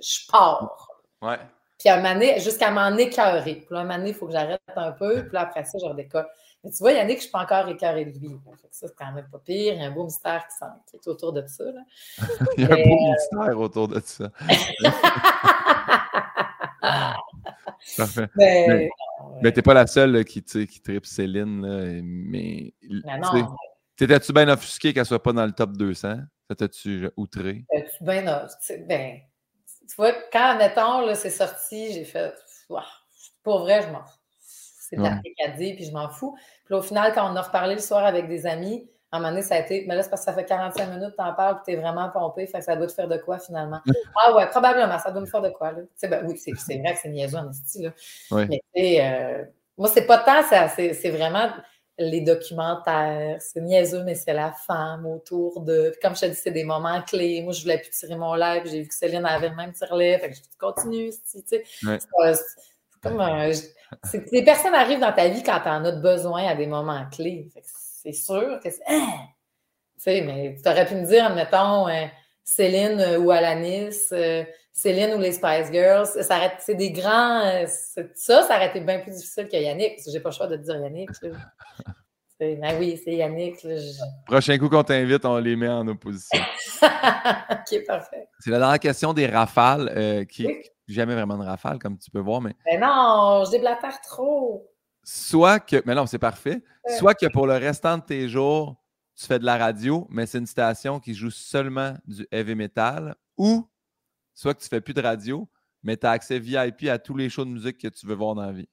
je 0.00 0.32
pars. 0.32 0.88
Ouais. 1.20 1.38
Puis 1.78 1.90
à 1.90 1.96
un 1.96 2.02
moment 2.02 2.38
jusqu'à 2.38 2.70
m'en 2.70 2.96
écœurer. 2.96 3.56
Puis 3.56 3.66
là, 3.70 3.80
un 3.80 3.82
moment 3.82 3.98
donné, 3.98 4.08
il 4.10 4.14
faut 4.14 4.26
que 4.26 4.32
j'arrête 4.32 4.62
un 4.74 4.92
peu. 4.92 5.24
Puis 5.24 5.34
là, 5.34 5.42
après 5.42 5.64
ça, 5.64 5.76
je 5.78 5.84
redécolle. 5.84 6.26
Mais 6.64 6.70
tu 6.70 6.78
vois, 6.78 6.92
Yannick, 6.92 7.18
je 7.18 7.22
suis 7.24 7.30
pas 7.30 7.42
encore 7.42 7.68
écœurée 7.68 8.06
de 8.06 8.18
lui. 8.18 8.30
Fait 8.60 8.68
que 8.68 8.74
ça, 8.74 8.88
c'est 8.88 8.96
quand 8.96 9.12
même 9.12 9.28
pas 9.30 9.38
pire. 9.38 9.74
Il 9.74 9.80
y 9.80 9.84
a 9.84 9.88
un 9.88 9.90
beau 9.90 10.04
mystère 10.04 10.46
qui, 10.48 10.54
qui 10.90 10.96
est 10.96 11.06
autour 11.06 11.34
de 11.34 11.46
ça. 11.46 11.64
Là. 11.64 11.82
il 12.56 12.64
y 12.64 12.66
a 12.66 12.72
un 12.72 12.82
beau 12.82 12.96
euh, 12.96 13.10
mystère 13.12 13.60
autour 13.60 13.88
de 13.88 14.00
ça. 14.00 14.30
Parfait. 17.96 18.28
Mais, 18.36 18.66
mais 18.68 18.90
t'es 19.42 19.62
pas 19.62 19.74
la 19.74 19.86
seule 19.86 20.24
qui, 20.24 20.42
qui 20.42 20.80
tripe 20.82 21.06
Céline. 21.06 21.66
Là, 21.66 22.00
mais 22.02 22.74
T'étais-tu 23.96 24.32
bien 24.32 24.48
offusqué 24.48 24.94
qu'elle 24.94 25.04
soit 25.04 25.22
pas 25.22 25.32
dans 25.32 25.44
le 25.44 25.52
top 25.52 25.76
200? 25.76 26.16
T'étais-tu 26.48 27.10
outré? 27.16 27.66
tu 27.70 28.04
bien 28.04 28.22
ben, 28.88 29.18
Tu 29.88 29.96
vois, 29.96 30.12
quand, 30.32 30.56
mettons, 30.56 31.14
c'est 31.14 31.28
sorti, 31.28 31.92
j'ai 31.92 32.04
fait 32.04 32.32
Pour 33.42 33.60
vrai, 33.60 33.82
je 33.82 33.88
m'en 33.88 34.02
fous. 34.02 34.18
C'est 34.40 34.96
de 34.96 35.02
la 35.02 35.20
puis 35.20 35.84
je 35.84 35.92
m'en 35.92 36.08
fous. 36.08 36.36
Puis 36.64 36.74
au 36.74 36.82
final, 36.82 37.12
quand 37.14 37.30
on 37.30 37.36
a 37.36 37.42
reparlé 37.42 37.74
le 37.74 37.80
soir 37.80 38.04
avec 38.04 38.26
des 38.26 38.46
amis, 38.46 38.90
à 39.12 39.16
un 39.16 39.20
moment 39.20 39.30
donné, 39.30 39.42
ça 39.42 39.56
a 39.56 39.58
été, 39.58 39.84
mais 39.88 39.96
là, 39.96 40.02
c'est 40.02 40.10
parce 40.10 40.22
que 40.22 40.26
ça 40.26 40.32
fait 40.32 40.44
45 40.44 40.86
minutes 40.88 41.10
que 41.10 41.16
tu 41.16 41.22
en 41.22 41.34
parles, 41.34 41.60
que 41.60 41.64
tu 41.64 41.72
es 41.72 41.76
vraiment 41.76 42.08
pompé, 42.10 42.46
fait 42.46 42.58
que 42.58 42.64
ça 42.64 42.76
doit 42.76 42.86
te 42.86 42.92
faire 42.92 43.08
de 43.08 43.16
quoi 43.16 43.38
finalement? 43.38 43.80
ah 44.16 44.34
ouais, 44.34 44.46
probablement, 44.48 44.98
ça 44.98 45.10
doit 45.10 45.20
me 45.20 45.26
faire 45.26 45.42
de 45.42 45.50
quoi, 45.50 45.72
là. 45.72 45.82
Ben, 46.08 46.24
oui, 46.26 46.38
c'est 46.38 46.52
vrai 46.78 46.94
que 46.94 47.00
c'est 47.00 47.08
niaiseux 47.08 47.38
en 47.38 47.52
style, 47.52 47.86
là. 47.86 47.90
Oui. 48.30 48.46
Mais 48.48 48.60
tu 48.74 49.00
euh, 49.02 49.44
moi, 49.76 49.88
c'est 49.88 50.06
pas 50.06 50.18
tant, 50.18 50.42
c'est 50.48 51.10
vraiment 51.10 51.48
les 51.98 52.20
documentaires, 52.20 53.36
c'est 53.40 53.60
niaiseux, 53.60 54.04
mais 54.04 54.14
c'est 54.14 54.32
la 54.32 54.52
femme 54.52 55.06
autour 55.06 55.60
de. 55.60 55.90
Puis 55.90 56.00
comme 56.00 56.14
je 56.14 56.20
te 56.20 56.26
dis, 56.26 56.34
c'est 56.34 56.50
des 56.50 56.64
moments 56.64 57.02
clés. 57.02 57.42
Moi, 57.42 57.52
je 57.52 57.62
voulais 57.62 57.78
plus 57.78 57.90
tirer 57.90 58.16
mon 58.16 58.34
live, 58.34 58.62
j'ai 58.64 58.82
vu 58.82 58.88
que 58.88 58.94
Céline 58.94 59.24
avait 59.26 59.50
le 59.50 59.56
même 59.56 59.72
tirelet, 59.72 60.18
fait 60.18 60.30
que 60.30 60.36
je 60.36 60.40
continue, 60.58 61.10
tu 61.10 61.40
sais. 61.46 61.62
C'est 61.64 61.98
comme 63.02 63.52
C'est 64.04 64.30
des 64.30 64.44
personnes 64.44 64.74
arrivent 64.74 65.00
dans 65.00 65.12
ta 65.12 65.28
vie 65.28 65.42
quand 65.42 65.60
tu 65.60 65.68
en 65.68 65.84
as 65.84 65.92
besoin 65.92 66.46
à 66.46 66.54
des 66.54 66.66
moments 66.66 67.06
clés. 67.10 67.48
Fait 67.52 67.60
que 67.60 67.66
c'est 68.02 68.12
sûr 68.12 68.58
que 68.62 68.70
c'est. 68.70 68.82
Hein? 68.86 69.06
Tu 69.96 70.04
sais, 70.04 70.22
mais 70.22 70.56
tu 70.62 70.68
aurais 70.68 70.86
pu 70.86 70.94
me 70.94 71.06
dire, 71.06 71.26
admettons, 71.26 71.88
euh, 71.88 72.06
Céline 72.42 73.00
euh, 73.00 73.18
ou 73.18 73.30
Alanis, 73.30 74.12
euh, 74.12 74.44
Céline 74.72 75.14
ou 75.14 75.18
les 75.18 75.32
Spice 75.32 75.70
Girls, 75.70 76.06
ça 76.06 76.40
c'est 76.58 76.74
des 76.74 76.90
grands. 76.90 77.66
ça, 77.66 78.02
ça 78.14 78.56
aurait 78.56 78.68
été 78.68 78.80
bien 78.80 79.00
plus 79.00 79.12
difficile 79.12 79.48
que 79.48 79.56
Yannick, 79.56 79.96
parce 79.96 80.06
que 80.06 80.12
j'ai 80.12 80.20
pas 80.20 80.30
le 80.30 80.34
choix 80.34 80.46
de 80.46 80.56
te 80.56 80.62
dire 80.62 80.76
Yannick. 80.76 81.10
Ben 82.42 82.74
oui, 82.78 82.98
c'est 83.04 83.12
Yannick. 83.16 83.56
Prochain 84.26 84.56
coup 84.56 84.70
qu'on 84.70 84.82
t'invite, 84.82 85.26
on 85.26 85.36
les 85.36 85.56
met 85.56 85.68
en 85.68 85.86
opposition. 85.86 86.40
ok, 86.82 87.84
parfait. 87.86 88.28
C'est 88.38 88.48
la 88.48 88.58
dernière 88.58 88.78
question 88.78 89.12
des 89.12 89.26
rafales, 89.26 90.26
qui 90.26 90.48
jamais 90.88 91.14
vraiment 91.14 91.36
de 91.36 91.44
rafale, 91.44 91.78
comme 91.78 91.98
tu 91.98 92.10
peux 92.10 92.20
voir. 92.20 92.40
Mais, 92.40 92.54
mais 92.64 92.78
ben 92.78 92.86
non, 92.86 93.44
je 93.44 93.50
déblatère 93.50 94.00
trop 94.00 94.69
soit 95.12 95.58
que, 95.58 95.82
mais 95.86 95.96
non, 95.96 96.06
c'est 96.06 96.20
parfait, 96.20 96.62
soit 96.96 97.14
que 97.14 97.26
pour 97.26 97.48
le 97.48 97.54
restant 97.54 97.98
de 97.98 98.04
tes 98.04 98.28
jours, 98.28 98.76
tu 99.16 99.26
fais 99.26 99.40
de 99.40 99.44
la 99.44 99.58
radio, 99.58 100.06
mais 100.08 100.24
c'est 100.24 100.38
une 100.38 100.46
station 100.46 101.00
qui 101.00 101.14
joue 101.14 101.32
seulement 101.32 101.94
du 102.06 102.28
heavy 102.30 102.54
metal, 102.54 103.16
ou 103.36 103.68
soit 104.34 104.54
que 104.54 104.62
tu 104.62 104.68
fais 104.68 104.80
plus 104.80 104.94
de 104.94 105.02
radio, 105.02 105.48
mais 105.82 105.96
tu 105.96 106.06
as 106.06 106.12
accès 106.12 106.38
VIP 106.38 106.88
à 106.88 106.98
tous 107.00 107.16
les 107.16 107.28
shows 107.28 107.44
de 107.44 107.50
musique 107.50 107.78
que 107.78 107.88
tu 107.88 108.06
veux 108.06 108.14
voir 108.14 108.36
dans 108.36 108.42
la 108.46 108.52
vie. 108.52 108.68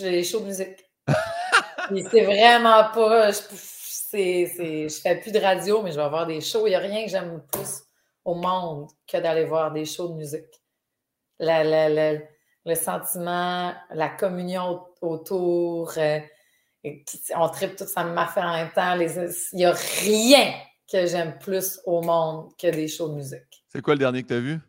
Les 0.00 0.24
shows 0.24 0.40
de 0.40 0.46
musique. 0.46 0.90
c'est 2.10 2.24
vraiment 2.24 2.90
pas. 2.92 3.30
Je, 3.30 3.38
c'est, 3.52 4.88
je 4.88 5.00
fais 5.00 5.20
plus 5.20 5.30
de 5.30 5.38
radio, 5.38 5.82
mais 5.82 5.92
je 5.92 5.96
vais 5.96 6.02
avoir 6.02 6.26
des 6.26 6.40
shows. 6.40 6.66
Il 6.66 6.70
n'y 6.70 6.76
a 6.76 6.80
rien 6.80 7.04
que 7.04 7.10
j'aime 7.10 7.44
plus 7.52 7.84
au 8.24 8.34
monde 8.34 8.88
que 9.06 9.18
d'aller 9.18 9.44
voir 9.44 9.72
des 9.72 9.84
shows 9.84 10.08
de 10.08 10.14
musique. 10.14 10.62
La, 11.38 11.62
la, 11.62 11.88
la, 11.88 12.18
le 12.64 12.74
sentiment, 12.74 13.72
la 13.90 14.08
communion 14.08 14.84
autour. 15.00 15.92
Euh, 15.96 16.20
on 17.34 17.48
tripe 17.48 17.76
tout 17.76 17.86
ça 17.86 18.04
m'a 18.04 18.26
fait 18.26 18.40
en 18.40 18.52
même 18.52 18.70
temps. 18.72 18.96
il 18.98 19.56
n'y 19.58 19.64
a 19.64 19.72
rien 19.72 20.54
que 20.90 21.06
j'aime 21.06 21.38
plus 21.38 21.80
au 21.84 22.00
monde 22.02 22.52
que 22.58 22.68
des 22.68 22.88
shows 22.88 23.08
de 23.08 23.14
musique. 23.14 23.64
C'est 23.68 23.82
quoi 23.82 23.94
le 23.94 23.98
dernier 23.98 24.22
que 24.22 24.28
tu 24.28 24.34
as 24.34 24.40
vu? 24.40 24.60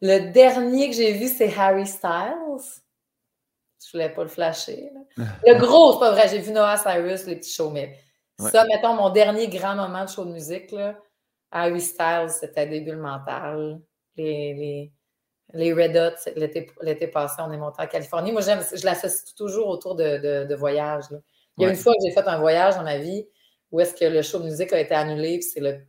Le 0.00 0.30
dernier 0.30 0.90
que 0.90 0.96
j'ai 0.96 1.12
vu, 1.12 1.28
c'est 1.28 1.52
Harry 1.58 1.86
Styles. 1.86 2.80
Je 3.84 3.92
voulais 3.92 4.10
pas 4.10 4.22
le 4.22 4.28
flasher. 4.28 4.90
Le 5.16 5.58
gros, 5.58 5.94
c'est 5.94 5.98
pas 6.00 6.12
vrai. 6.12 6.28
J'ai 6.28 6.38
vu 6.38 6.52
Noah 6.52 6.76
Cyrus, 6.78 7.26
les 7.26 7.36
petits 7.36 7.52
shows, 7.52 7.70
mais 7.70 7.98
ça, 8.38 8.64
mettons, 8.64 8.94
mon 8.94 9.10
dernier 9.10 9.48
grand 9.48 9.76
moment 9.76 10.04
de 10.04 10.10
show 10.10 10.24
de 10.24 10.32
musique, 10.32 10.72
là, 10.72 10.96
Harry 11.50 11.80
Styles, 11.80 12.30
c'était 12.30 12.66
début 12.66 12.96
mental. 12.96 13.80
les, 14.16 14.54
les 14.54 14.92
Red 15.52 15.96
Hot, 15.96 16.30
l'été 16.82 17.06
passé, 17.06 17.36
on 17.40 17.52
est 17.52 17.56
monté 17.56 17.82
en 17.82 17.86
Californie. 17.86 18.32
Moi, 18.32 18.40
j'aime, 18.40 18.62
je 18.74 18.84
l'associe 18.84 19.34
toujours 19.34 19.68
autour 19.68 19.94
de, 19.94 20.46
de, 20.46 20.54
voyages. 20.54 21.04
Il 21.58 21.64
y 21.64 21.66
a 21.66 21.70
une 21.70 21.76
fois 21.76 21.92
que 21.94 22.00
j'ai 22.04 22.12
fait 22.12 22.26
un 22.26 22.38
voyage 22.38 22.76
dans 22.76 22.82
ma 22.82 22.98
vie 22.98 23.26
où 23.70 23.80
est-ce 23.80 23.94
que 23.94 24.04
le 24.04 24.22
show 24.22 24.38
de 24.38 24.44
musique 24.44 24.72
a 24.72 24.80
été 24.80 24.94
annulé, 24.94 25.38
puis 25.38 25.48
c'est 25.48 25.60
le, 25.60 25.80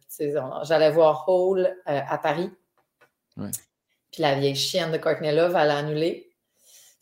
j'allais 0.63 0.89
voir 0.89 1.25
Hall 1.27 1.67
euh, 1.67 1.71
à 1.85 2.17
Paris. 2.17 2.49
Puis 3.35 4.21
la 4.21 4.35
vieille 4.35 4.55
chienne 4.55 4.91
de 4.91 4.97
Courtney 4.97 5.31
Love, 5.31 5.55
elle 5.55 5.69
a 5.69 5.77
annulé. 5.77 6.31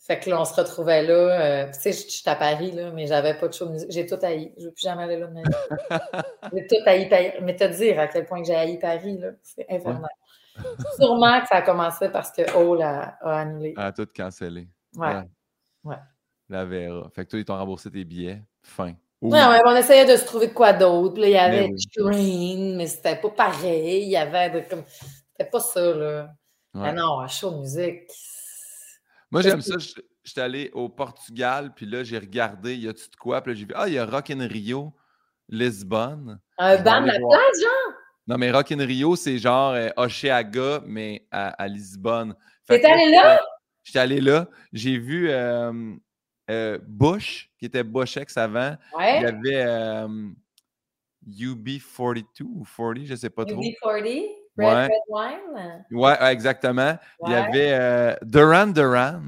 Fait 0.06 0.20
que 0.20 0.28
là, 0.28 0.38
on 0.38 0.44
se 0.44 0.52
retrouvait 0.54 1.02
là. 1.02 1.14
Euh, 1.14 1.66
tu 1.68 1.80
sais, 1.80 1.92
je 1.92 2.10
suis 2.10 2.28
à 2.28 2.34
Paris, 2.34 2.72
là, 2.72 2.90
mais 2.90 3.06
j'avais 3.06 3.32
pas 3.32 3.48
de 3.48 3.54
show 3.54 3.64
de 3.64 3.72
musique. 3.72 3.90
J'ai 3.90 4.04
tout 4.04 4.18
haï. 4.20 4.52
Je 4.58 4.64
ne 4.64 4.66
veux 4.66 4.72
plus 4.72 4.82
jamais 4.82 5.04
aller 5.04 5.16
là 5.16 5.26
de 5.28 5.32
ma 5.32 5.40
vie. 5.40 5.48
j'ai 6.52 6.66
tout 6.66 6.82
haï 6.84 7.08
Paris. 7.08 7.32
Mais 7.40 7.56
te 7.56 7.64
dire 7.64 7.98
à 7.98 8.06
quel 8.06 8.26
point 8.26 8.42
j'ai 8.44 8.54
haï 8.54 8.78
Paris, 8.78 9.16
là, 9.16 9.30
c'est 9.42 9.64
infernal. 9.70 10.10
Sûrement 10.98 11.40
que 11.40 11.48
ça 11.48 11.56
a 11.56 11.62
commencé 11.62 12.08
parce 12.08 12.30
que 12.30 12.42
Hall 12.56 12.82
a, 12.82 13.16
annulé. 13.22 13.74
Elle 13.76 13.84
a 13.84 13.92
tout 13.92 14.06
cancellé. 14.14 14.68
Ouais. 14.96 15.22
ouais. 15.84 15.96
La 16.48 16.64
Vera. 16.64 17.08
Fait 17.14 17.24
que 17.24 17.30
toi, 17.30 17.38
ils 17.38 17.44
t'ont 17.44 17.56
remboursé 17.56 17.90
tes 17.90 18.04
billets. 18.04 18.42
Fin. 18.62 18.94
Ouais, 19.20 19.40
on 19.64 19.74
essayait 19.74 20.04
de 20.04 20.16
se 20.16 20.26
trouver 20.26 20.48
de 20.48 20.52
quoi 20.52 20.72
d'autre. 20.72 21.18
il 21.18 21.30
y 21.30 21.36
avait 21.36 21.70
Train, 21.96 22.76
mais 22.76 22.86
c'était 22.86 23.16
pas 23.16 23.30
pareil. 23.30 24.02
Il 24.02 24.10
y 24.10 24.16
avait 24.16 24.66
comme. 24.68 24.84
C'était 24.86 25.50
pas 25.50 25.60
ça, 25.60 25.94
là. 25.94 26.34
Ah 26.74 26.92
non, 26.92 27.20
un 27.20 27.28
show 27.28 27.50
de 27.50 27.58
musique. 27.58 28.10
Moi, 29.30 29.42
j'aime 29.42 29.62
ça. 29.62 29.76
j'étais 30.22 30.40
allé 30.40 30.70
au 30.74 30.88
Portugal, 30.88 31.72
puis 31.74 31.86
là, 31.86 32.04
j'ai 32.04 32.18
regardé, 32.18 32.76
y 32.76 32.88
a-tu 32.88 33.08
de 33.08 33.16
quoi? 33.16 33.40
Puis 33.40 33.52
là, 33.52 33.58
j'ai 33.58 33.64
vu, 33.66 33.72
ah, 33.74 33.88
il 33.88 33.94
y 33.94 33.98
a 33.98 34.04
Rock 34.04 34.30
in 34.30 34.46
Rio, 34.46 34.92
Lisbonne. 35.48 36.40
Un 36.58 36.76
ban 36.82 37.00
de 37.02 37.06
la 37.06 37.14
plage, 37.14 37.60
genre? 37.62 38.03
Non, 38.26 38.38
mais 38.38 38.50
Rock 38.50 38.72
in 38.72 38.78
Rio, 38.78 39.16
c'est 39.16 39.38
genre 39.38 39.72
euh, 39.72 39.90
Oceaga, 39.96 40.80
mais 40.86 41.26
à, 41.30 41.68
Lisbonne. 41.68 42.34
T'es 42.66 42.84
allé 42.84 43.10
là? 43.10 43.38
J'étais 43.82 43.98
allé 43.98 44.20
là. 44.20 44.48
J'ai 44.72 44.98
vu 44.98 45.28
euh, 45.30 45.94
euh, 46.50 46.78
Bush, 46.86 47.50
qui 47.58 47.66
était 47.66 47.84
Bush-X 47.84 48.36
avant. 48.38 48.76
Ouais. 48.96 49.18
Il 49.18 49.22
y 49.22 49.26
avait 49.26 50.06
UB42 51.28 52.42
ou 52.42 52.64
40, 52.64 53.04
je 53.04 53.12
ne 53.12 53.16
sais 53.16 53.30
pas 53.30 53.44
trop. 53.44 53.60
UB40? 53.60 54.26
Red, 54.56 54.66
ouais. 54.66 54.84
Red 54.84 54.90
Wine? 55.08 55.84
Ouais, 55.90 56.32
exactement. 56.32 56.96
Il 57.26 57.32
y 57.32 57.34
avait 57.34 58.16
Duran 58.22 58.68
Duran. 58.68 59.20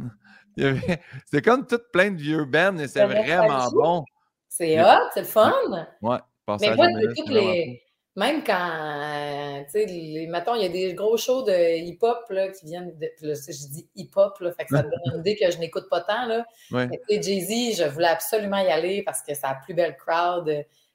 C'était 0.56 1.42
comme 1.44 1.66
toutes 1.66 1.90
plein 1.92 2.10
de 2.12 2.16
vieux 2.16 2.46
bands, 2.46 2.72
mais 2.72 2.88
c'est 2.88 3.04
vraiment 3.04 3.70
bon. 3.72 4.04
C'est 4.48 4.80
hot, 4.80 5.10
c'est 5.12 5.20
le 5.20 5.26
fun. 5.26 5.52
Ouais. 6.00 6.16
Mais 6.60 6.74
moi, 6.76 6.88
c'est 6.88 7.14
toutes 7.14 7.28
les. 7.28 7.82
Même 8.16 8.42
quand, 8.42 9.64
tu 9.70 9.86
sais, 9.86 10.26
mettons, 10.30 10.54
il 10.54 10.62
y 10.62 10.64
a 10.64 10.70
des 10.70 10.94
gros 10.94 11.18
shows 11.18 11.42
de 11.42 11.76
hip-hop 11.84 12.24
qui 12.58 12.64
viennent 12.64 12.96
de. 12.98 13.10
Là, 13.20 13.34
je 13.34 13.68
dis 13.68 13.86
hip-hop, 13.94 14.38
fait 14.38 14.64
que 14.64 14.74
ça 14.74 14.82
me 14.82 14.90
donne 14.90 15.14
une 15.14 15.20
idée 15.20 15.36
que 15.36 15.50
je 15.50 15.58
n'écoute 15.58 15.86
pas 15.90 16.00
tant. 16.00 16.24
Là. 16.24 16.46
Ouais. 16.72 16.88
Jay-Z, 17.10 17.78
je 17.78 17.84
voulais 17.84 18.08
absolument 18.08 18.58
y 18.58 18.68
aller 18.68 19.02
parce 19.02 19.20
que 19.20 19.34
c'est 19.34 19.46
la 19.46 19.58
plus 19.62 19.74
belle 19.74 19.96
crowd. 19.98 20.50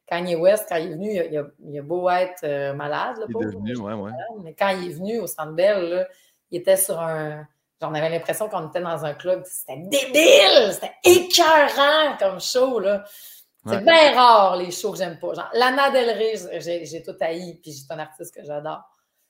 Kanye 0.07 0.35
West, 0.35 0.65
quand 0.67 0.77
il 0.77 0.87
est 0.87 0.95
venu, 0.95 1.11
il 1.13 1.37
a, 1.37 1.43
il 1.63 1.79
a 1.79 1.81
beau 1.83 2.09
être 2.09 2.43
euh, 2.43 2.73
malade. 2.73 3.17
Là, 3.19 3.25
il 3.29 3.35
est 3.37 3.45
devenu, 3.45 3.77
ouais, 3.77 3.93
ouais. 3.93 4.11
Mais 4.43 4.55
quand 4.57 4.69
il 4.69 4.89
est 4.89 4.93
venu 4.93 5.19
au 5.19 5.27
Centre 5.27 5.53
Bell, 5.53 6.07
il 6.49 6.59
était 6.59 6.75
sur 6.75 6.99
un. 6.99 7.47
J'en 7.79 7.93
avais 7.93 8.09
l'impression 8.09 8.49
qu'on 8.49 8.67
était 8.67 8.81
dans 8.81 9.05
un 9.05 9.13
club. 9.13 9.43
C'était 9.45 9.77
débile! 9.77 10.71
C'était 10.71 10.93
écœurant 11.03 12.17
comme 12.19 12.41
show, 12.41 12.79
là. 12.79 13.03
C'est 13.65 13.83
bien 13.83 14.15
rare 14.15 14.55
les 14.57 14.71
shows 14.71 14.91
que 14.91 14.97
j'aime 14.97 15.19
pas. 15.19 15.33
Genre, 15.35 15.49
Lana 15.53 15.91
Del 15.91 16.09
Rey, 16.09 16.83
j'ai 16.85 17.03
tout 17.03 17.15
haï, 17.19 17.59
puis 17.61 17.73
c'est 17.73 17.93
un 17.93 17.99
artiste 17.99 18.33
que 18.33 18.43
j'adore. 18.43 18.81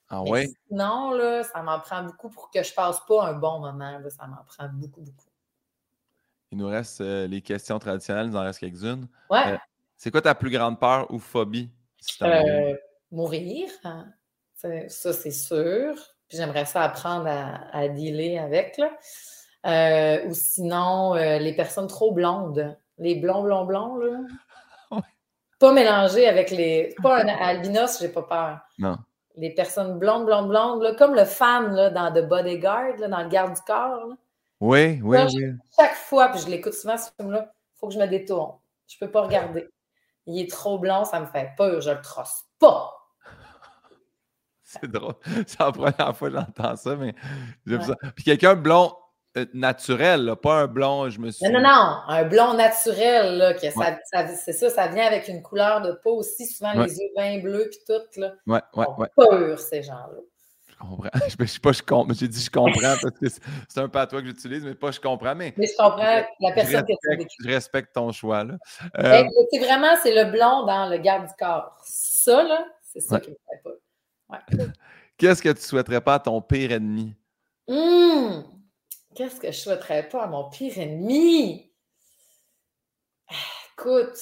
Ah 0.09 0.21
ouais? 0.23 0.49
Non, 0.69 1.11
là, 1.11 1.43
ça 1.43 1.61
m'en 1.61 1.79
prend 1.79 2.03
beaucoup 2.03 2.29
pour 2.29 2.49
que 2.49 2.63
je 2.63 2.73
passe 2.73 2.99
pas 3.07 3.27
un 3.27 3.33
bon 3.33 3.59
moment. 3.59 3.97
Là, 3.99 4.09
ça 4.09 4.27
m'en 4.27 4.43
prend 4.45 4.69
beaucoup, 4.71 5.01
beaucoup. 5.01 5.25
Il 6.51 6.57
nous 6.57 6.67
reste 6.67 6.99
euh, 6.99 7.27
les 7.27 7.41
questions 7.41 7.79
traditionnelles, 7.79 8.25
il 8.25 8.31
nous 8.31 8.37
en 8.37 8.43
reste 8.43 8.59
quelques-unes. 8.59 9.07
Ouais. 9.29 9.53
Euh, 9.53 9.57
c'est 9.95 10.11
quoi 10.11 10.21
ta 10.21 10.35
plus 10.35 10.49
grande 10.49 10.79
peur 10.79 11.09
ou 11.11 11.19
phobie? 11.19 11.69
euh, 12.21 12.75
mourir. 13.11 13.69
Hein. 13.85 14.07
Ça, 14.55 15.13
c'est 15.13 15.31
sûr. 15.31 15.95
Puis 16.27 16.37
j'aimerais 16.37 16.65
ça 16.65 16.83
apprendre 16.83 17.27
à, 17.27 17.73
à 17.73 17.87
dealer 17.87 18.37
avec. 18.37 18.77
Là. 18.77 20.21
Ou 20.25 20.33
sinon, 20.33 21.13
les 21.13 21.53
personnes 21.55 21.87
trop 21.87 22.11
blondes. 22.11 22.77
Les 23.01 23.15
blonds, 23.15 23.41
blonds, 23.41 23.65
blonds, 23.65 23.95
là. 23.97 24.19
Pas 25.59 25.73
mélangés 25.73 26.27
avec 26.27 26.51
les. 26.51 26.93
Pas 27.01 27.23
un 27.23 27.27
albinos, 27.27 27.99
j'ai 27.99 28.09
pas 28.09 28.21
peur. 28.21 28.59
Non. 28.77 28.97
Les 29.35 29.53
personnes 29.55 29.97
blondes, 29.97 30.25
blondes, 30.25 30.49
blondes, 30.49 30.83
là, 30.83 30.93
comme 30.93 31.15
le 31.15 31.25
fan 31.25 31.73
là, 31.73 31.89
dans 31.89 32.13
The 32.13 32.27
Bodyguard, 32.27 32.97
là, 32.99 33.07
dans 33.07 33.23
le 33.23 33.29
garde 33.29 33.55
du 33.55 33.61
corps. 33.61 34.07
Là. 34.07 34.15
Oui, 34.59 35.01
oui, 35.03 35.17
oui. 35.33 35.53
Chaque 35.75 35.95
fois, 35.95 36.29
puis 36.29 36.41
je 36.41 36.47
l'écoute 36.47 36.73
souvent 36.73 36.97
ce 36.97 37.09
film-là, 37.19 37.51
il 37.51 37.79
faut 37.79 37.87
que 37.87 37.93
je 37.95 37.99
me 37.99 38.05
détourne. 38.05 38.53
Je 38.87 38.97
peux 38.99 39.09
pas 39.09 39.23
regarder. 39.23 39.67
Il 40.27 40.39
est 40.39 40.49
trop 40.49 40.77
blanc, 40.77 41.03
ça 41.03 41.19
me 41.19 41.25
fait 41.25 41.51
peur, 41.57 41.81
je 41.81 41.89
le 41.89 42.01
trosse 42.01 42.43
pas. 42.59 42.91
C'est 44.63 44.91
drôle. 44.91 45.15
C'est 45.47 45.59
la 45.59 45.71
première 45.71 46.15
fois 46.15 46.29
que 46.29 46.35
j'entends 46.35 46.75
ça, 46.75 46.95
mais 46.95 47.15
j'aime 47.65 47.81
ça. 47.81 47.95
Puis 48.15 48.23
quelqu'un 48.25 48.53
blond 48.53 48.93
euh, 49.37 49.45
naturel, 49.53 50.35
pas 50.41 50.55
un 50.55 50.67
blond, 50.67 51.09
je 51.09 51.19
me 51.19 51.31
suis. 51.31 51.45
Non, 51.45 51.53
non, 51.53 51.61
non, 51.61 51.97
un 52.07 52.23
blond 52.25 52.53
naturel, 52.53 53.37
là, 53.37 53.53
que 53.53 53.69
ça, 53.69 53.97
c'est 54.35 54.51
ça, 54.51 54.69
ça 54.69 54.87
vient 54.87 55.05
avec 55.05 55.29
une 55.29 55.41
couleur 55.41 55.81
de 55.81 55.93
peau 56.03 56.17
aussi, 56.17 56.45
souvent 56.45 56.73
les 56.73 56.97
yeux 56.97 57.09
bien 57.15 57.39
bleus 57.39 57.69
puis 57.69 57.79
tout, 57.87 58.19
là. 58.19 58.33
Ouais, 58.45 58.59
ouais, 58.75 58.85
ouais. 58.97 59.07
Peur, 59.15 59.57
ces 59.57 59.83
gens-là. 59.83 60.19
Je 60.67 60.75
comprends. 60.75 61.09
Je 61.39 61.45
sais 61.45 61.59
pas, 61.59 61.71
je 61.71 61.81
comprends. 61.81 62.13
J'ai 62.13 62.27
dit 62.27 62.41
je 62.41 62.49
comprends 62.49 62.95
parce 63.01 63.19
que 63.19 63.27
c'est 63.69 63.79
un 63.79 63.87
patois 63.87 64.21
que 64.21 64.27
j'utilise, 64.27 64.65
mais 64.65 64.75
pas 64.75 64.91
je 64.91 64.99
comprends. 64.99 65.35
Mais, 65.35 65.53
mais 65.55 65.67
je 65.67 65.77
comprends 65.77 66.25
la 66.41 66.51
personne 66.51 66.83
que 66.83 67.23
tu 67.23 67.27
Je 67.39 67.47
respecte 67.47 67.93
ton 67.93 68.11
choix, 68.11 68.43
là. 68.43 68.55
Euh... 68.97 69.23
C'est 69.51 69.59
vraiment, 69.59 69.95
c'est 70.03 70.13
le 70.13 70.29
blond 70.29 70.65
dans 70.65 70.89
le 70.89 70.97
garde 70.97 71.27
du 71.27 71.33
corps. 71.39 71.77
Ça, 71.85 72.43
là, 72.43 72.65
c'est 72.83 72.99
ça 72.99 73.19
qui 73.21 73.29
me 73.29 73.35
fait 73.35 73.63
pas. 73.63 74.35
Ouais. 74.35 74.65
Qu'est-ce 75.17 75.41
que 75.41 75.49
tu 75.49 75.61
souhaiterais 75.61 76.01
pas 76.01 76.15
à 76.15 76.19
ton 76.19 76.41
pire 76.41 76.73
ennemi? 76.73 77.15
Hum! 77.69 78.43
Qu'est-ce 79.15 79.39
que 79.39 79.51
je 79.51 79.57
souhaiterais 79.57 80.07
pas 80.07 80.23
à 80.23 80.27
mon 80.27 80.49
pire 80.49 80.77
ennemi? 80.77 81.69
Écoute, 83.73 84.15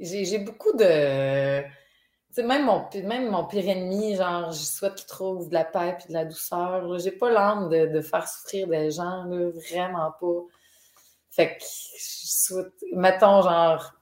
j'ai 0.00 0.38
beaucoup 0.38 0.72
de. 0.76 1.62
Tu 1.62 2.34
sais, 2.34 2.42
même 2.44 2.66
mon, 2.66 2.88
même 3.04 3.30
mon 3.30 3.44
pire 3.46 3.68
ennemi, 3.68 4.14
genre, 4.14 4.52
je 4.52 4.62
souhaite 4.62 4.94
qu'il 4.94 5.06
trouve 5.06 5.48
de 5.48 5.54
la 5.54 5.64
paix 5.64 5.96
et 6.04 6.08
de 6.08 6.12
la 6.12 6.24
douceur. 6.24 6.98
J'ai 6.98 7.10
pas 7.10 7.30
l'âme 7.30 7.68
de, 7.68 8.00
faire 8.00 8.28
souffrir 8.28 8.68
des 8.68 8.92
gens, 8.92 9.26
vraiment 9.28 10.12
pas. 10.20 10.44
Fait 11.30 11.56
que 11.56 11.64
je 11.64 12.26
souhaite. 12.28 12.72
Mettons, 12.92 13.42
genre, 13.42 13.94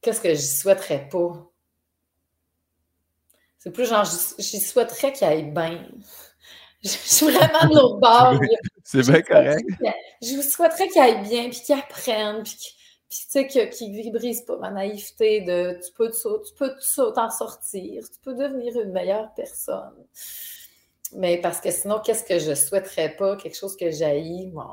qu'est-ce 0.00 0.20
que 0.20 0.34
je 0.34 0.40
souhaiterais 0.40 1.08
pas? 1.10 1.50
C'est 3.58 3.72
plus 3.72 3.86
genre, 3.86 4.04
j'y 4.38 4.60
souhaiterais 4.60 5.12
qu'il 5.12 5.26
aille 5.26 5.50
bien. 5.50 5.88
Je 6.82 6.88
suis 6.88 7.26
vraiment 7.26 7.68
de 7.68 7.74
l'autre 7.74 7.98
bord. 7.98 8.40
C'est 8.84 9.02
bien 9.10 9.22
correct. 9.22 9.68
Je 10.22 10.36
vous 10.36 10.42
souhaiterais 10.42 10.88
qu'il 10.88 11.00
aille 11.00 11.22
bien, 11.22 11.48
puis 11.48 11.60
qu'il 11.60 11.74
apprenne, 11.74 12.42
puis 12.42 12.56
tu 13.08 13.16
sais, 13.28 13.46
qu'il 13.46 13.92
ne 13.92 14.12
brise 14.12 14.42
pas 14.42 14.56
ma 14.58 14.70
naïveté 14.70 15.40
de 15.42 15.78
tu 15.84 15.92
peux, 15.92 16.10
tu 16.10 16.54
peux 16.56 16.74
t'en 17.12 17.30
sortir, 17.30 18.04
tu 18.08 18.18
peux 18.22 18.34
devenir 18.34 18.78
une 18.80 18.92
meilleure 18.92 19.32
personne. 19.34 19.94
Mais 21.14 21.40
parce 21.40 21.60
que 21.60 21.70
sinon, 21.70 22.00
qu'est-ce 22.04 22.24
que 22.24 22.38
je 22.38 22.54
souhaiterais 22.54 23.10
pas? 23.16 23.36
Quelque 23.36 23.56
chose 23.56 23.76
que 23.76 23.90
j'haïs, 23.90 24.48
bon, 24.48 24.66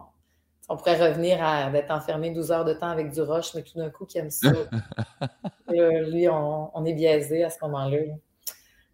on 0.67 0.77
pourrait 0.77 1.09
revenir 1.09 1.43
à 1.43 1.69
d'être 1.69 1.91
enfermé 1.91 2.31
12 2.31 2.51
heures 2.51 2.65
de 2.65 2.73
temps 2.73 2.89
avec 2.89 3.11
du 3.11 3.21
roche, 3.21 3.53
mais 3.53 3.61
tout 3.61 3.77
d'un 3.77 3.89
coup, 3.89 4.05
qui 4.05 4.17
aime 4.17 4.31
ça. 4.31 4.51
lui, 5.69 6.27
on, 6.27 6.75
on, 6.75 6.85
est 6.85 6.93
biaisé 6.93 7.43
à 7.43 7.49
ce 7.49 7.57
moment-là. 7.61 7.99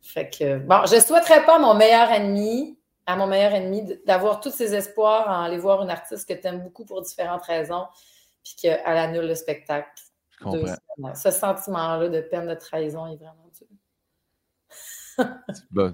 Fait 0.01 0.29
que, 0.29 0.57
bon, 0.57 0.85
je 0.85 0.99
souhaiterais 0.99 1.45
pas 1.45 1.59
mon 1.59 1.75
meilleur 1.75 2.11
ennemi 2.11 2.78
à 3.09 3.15
mon 3.15 3.25
meilleur 3.25 3.53
ennemi, 3.53 3.99
d'avoir 4.05 4.39
tous 4.39 4.51
ses 4.51 4.75
espoirs 4.75 5.27
en 5.27 5.41
aller 5.41 5.57
voir 5.57 5.81
une 5.81 5.89
artiste 5.89 6.29
que 6.29 6.39
tu 6.39 6.45
aimes 6.45 6.61
beaucoup 6.61 6.85
pour 6.85 7.01
différentes 7.01 7.43
raisons, 7.43 7.87
puis 8.43 8.53
qu'elle 8.61 8.79
annule 8.85 9.25
le 9.25 9.33
spectacle. 9.33 9.89
Ce 11.15 11.31
sentiment-là 11.31 12.07
de 12.07 12.21
peine 12.21 12.47
de 12.47 12.53
trahison 12.53 13.07
est 13.07 13.15
vraiment 13.15 13.49
dur. 13.57 13.67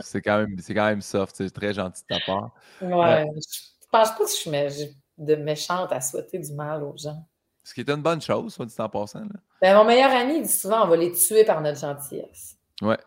c'est 0.02 0.22
quand, 0.22 0.40
même, 0.40 0.58
quand 0.60 0.86
même 0.86 1.02
soft, 1.02 1.38
c'est 1.38 1.50
très 1.52 1.74
gentil 1.74 2.04
de 2.10 2.16
ta 2.18 2.22
part. 2.26 2.54
Ouais, 2.82 3.26
euh, 3.26 3.40
je 3.82 3.88
pense 3.90 4.12
pas 4.12 4.18
que 4.18 4.30
je 4.30 4.36
suis 4.36 4.96
de 5.18 5.36
méchante 5.36 5.94
à 5.94 6.02
souhaiter 6.02 6.38
du 6.38 6.52
mal 6.52 6.84
aux 6.84 6.98
gens. 6.98 7.26
Ce 7.64 7.74
qui 7.74 7.80
est 7.80 7.90
une 7.90 8.02
bonne 8.02 8.22
chose, 8.22 8.54
soit 8.54 8.66
dit 8.66 8.76
en 8.78 8.90
passant. 8.90 9.22
Là. 9.22 9.40
Ben, 9.62 9.78
mon 9.78 9.86
meilleur 9.86 10.12
ami 10.12 10.42
dit 10.42 10.52
souvent 10.52 10.84
on 10.84 10.90
va 10.90 10.98
les 10.98 11.14
tuer 11.14 11.46
par 11.46 11.62
notre 11.62 11.80
gentillesse. 11.80 12.58
Ouais. 12.82 13.00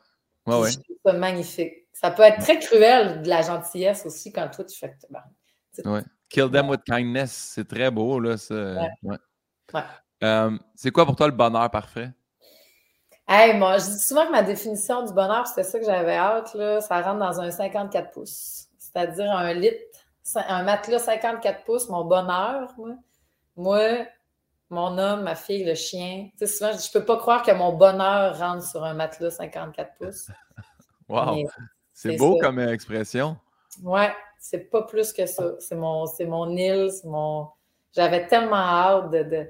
Ouais, 0.49 0.61
ouais. 0.61 0.71
C'est 1.05 1.13
magnifique. 1.13 1.75
Ça 1.93 2.11
peut 2.11 2.23
être 2.23 2.41
très 2.41 2.59
cruel 2.59 3.23
de 3.23 3.29
la 3.29 3.43
gentillesse 3.43 4.07
aussi 4.07 4.33
quand 4.33 4.49
toi 4.49 4.65
tu 4.65 4.79
fais. 4.79 4.97
Ben, 5.11 5.23
ouais. 5.85 6.03
Kill 6.29 6.51
them 6.51 6.69
with 6.69 6.83
kindness, 6.85 7.33
c'est 7.33 7.67
très 7.67 7.91
beau, 7.91 8.21
là. 8.21 8.37
Euh, 10.23 10.59
c'est 10.75 10.91
quoi 10.91 11.07
pour 11.07 11.17
toi 11.17 11.27
le 11.27 11.33
bonheur 11.33 11.71
parfait? 11.71 12.11
Hey, 13.27 13.57
moi, 13.57 13.79
je 13.79 13.85
dis 13.85 14.01
souvent 14.01 14.27
que 14.27 14.33
ma 14.33 14.43
définition 14.43 15.05
du 15.05 15.13
bonheur, 15.13 15.47
c'était 15.47 15.63
ça 15.63 15.79
que 15.79 15.85
j'avais 15.85 16.17
hâte, 16.17 16.55
là, 16.55 16.81
ça 16.81 17.01
rentre 17.03 17.19
dans 17.19 17.41
un 17.41 17.51
54 17.51 18.11
pouces. 18.11 18.69
C'est-à-dire 18.79 19.31
un 19.31 19.53
lit, 19.53 19.71
un 20.35 20.63
matelas 20.63 20.99
54 20.99 21.65
pouces, 21.65 21.89
mon 21.89 22.05
bonheur, 22.05 22.73
moi. 22.79 22.95
Moi, 23.57 24.07
mon 24.71 24.99
homme, 24.99 25.23
ma 25.23 25.35
fille, 25.35 25.65
le 25.65 25.75
chien. 25.75 26.29
Tu 26.39 26.47
sais, 26.47 26.47
souvent, 26.47 26.73
je, 26.73 26.77
ne 26.77 26.93
peux 26.93 27.05
pas 27.05 27.17
croire 27.17 27.43
que 27.43 27.53
mon 27.53 27.73
bonheur 27.73 28.39
rentre 28.39 28.65
sur 28.65 28.85
un 28.85 28.95
matelas 28.95 29.31
54 29.31 29.95
pouces. 29.99 30.31
wow! 31.09 31.49
C'est 31.93 32.17
beau 32.17 32.39
comme 32.41 32.59
euh, 32.59 32.73
expression. 32.73 33.37
Ouais, 33.83 34.13
c'est 34.39 34.71
pas 34.71 34.83
plus 34.83 35.13
que 35.13 35.27
ça. 35.27 35.55
C'est 35.59 35.75
mon, 35.75 36.07
c'est 36.07 36.27
mon 36.27 36.57
île, 36.57 36.91
mon. 37.05 37.49
J'avais 37.95 38.27
tellement 38.27 38.57
hâte 38.57 39.11
de, 39.11 39.23
de 39.23 39.49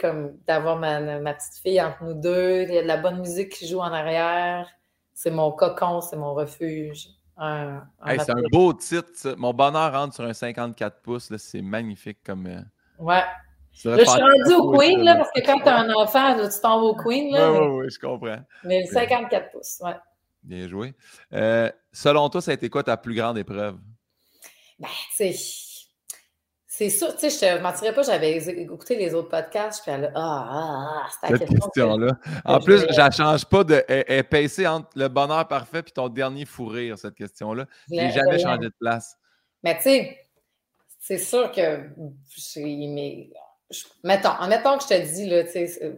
comme 0.00 0.38
d'avoir 0.46 0.78
ma, 0.78 1.00
ma, 1.18 1.34
petite 1.34 1.60
fille 1.60 1.80
entre 1.80 2.04
nous 2.04 2.14
deux. 2.14 2.62
Il 2.62 2.74
y 2.74 2.78
a 2.78 2.82
de 2.82 2.86
la 2.86 2.98
bonne 2.98 3.18
musique 3.18 3.50
qui 3.50 3.66
joue 3.66 3.80
en 3.80 3.92
arrière. 3.92 4.68
C'est 5.14 5.30
mon 5.30 5.50
cocon, 5.50 6.00
c'est 6.00 6.16
mon 6.16 6.34
refuge. 6.34 7.08
c'est 7.36 8.30
un 8.30 8.42
beau 8.52 8.72
titre. 8.74 9.34
Mon 9.36 9.52
bonheur 9.52 9.92
rentre 9.92 10.14
sur 10.14 10.24
un 10.24 10.32
54 10.32 11.00
pouces. 11.02 11.36
C'est 11.36 11.62
magnifique 11.62 12.18
comme. 12.24 12.46
Euh, 12.46 12.60
ouais. 12.98 13.24
Là, 13.84 13.98
je 13.98 14.04
suis 14.04 14.20
rendu 14.20 14.54
au 14.54 14.72
Queen, 14.72 15.02
là, 15.02 15.16
parce 15.16 15.30
que 15.34 15.44
quand 15.44 15.58
tu 15.58 15.68
as 15.68 15.78
un 15.78 15.90
enfant, 15.94 16.36
tu 16.36 16.60
tombes 16.60 16.82
au 16.82 16.94
Queen. 16.94 17.32
Là, 17.32 17.52
oui, 17.52 17.58
oui, 17.58 17.80
oui, 17.84 17.90
je 17.90 17.98
comprends. 17.98 18.38
Mais 18.64 18.82
le 18.82 18.86
54 18.86 19.50
pouces, 19.50 19.80
ouais. 19.84 19.96
Bien 20.42 20.68
joué. 20.68 20.94
Euh, 21.32 21.70
selon 21.92 22.28
toi, 22.28 22.40
ça 22.40 22.50
a 22.50 22.54
été 22.54 22.68
quoi 22.68 22.82
ta 22.82 22.96
plus 22.96 23.14
grande 23.14 23.38
épreuve? 23.38 23.76
Ben, 24.78 24.88
tu 25.16 25.32
sais, 25.32 25.34
C'est 26.66 26.90
sûr, 26.90 27.14
tu 27.16 27.30
sais, 27.30 27.54
je 27.54 27.58
ne 27.58 27.62
mentirais 27.62 27.94
pas, 27.94 28.02
j'avais 28.02 28.36
écouté 28.36 28.96
les 28.96 29.14
autres 29.14 29.28
podcasts, 29.28 29.84
je 29.86 29.92
suis 29.92 30.00
là, 30.00 30.10
ah, 30.14 30.48
ah, 30.50 31.02
ah 31.04 31.10
c'est 31.20 31.38
Cette 31.38 31.48
question-là. 31.48 32.12
en 32.44 32.58
plus, 32.58 32.80
je 32.90 33.00
ne 33.00 33.10
change 33.10 33.44
pas 33.46 33.62
de. 33.62 33.84
Elle, 33.88 34.66
entre 34.66 34.88
le 34.96 35.08
bonheur 35.08 35.46
parfait 35.46 35.80
et 35.80 35.90
ton 35.90 36.08
dernier 36.08 36.44
fou 36.44 36.66
rire, 36.66 36.98
cette 36.98 37.14
question-là. 37.14 37.66
Je 37.88 37.96
n'ai 37.96 38.10
jamais 38.10 38.38
changé 38.38 38.58
de 38.58 38.72
place. 38.80 39.16
Mais 39.62 39.76
tu 39.76 39.82
sais, 39.82 40.18
c'est 40.98 41.18
sûr 41.18 41.52
que. 41.52 41.88
Mais, 42.56 43.30
mettons, 44.04 44.46
mettons 44.48 44.78
que 44.78 44.84
je 44.84 44.88
te 44.88 45.14
dis, 45.14 45.26
là, 45.26 45.44
tu 45.44 45.50
sais, 45.50 45.96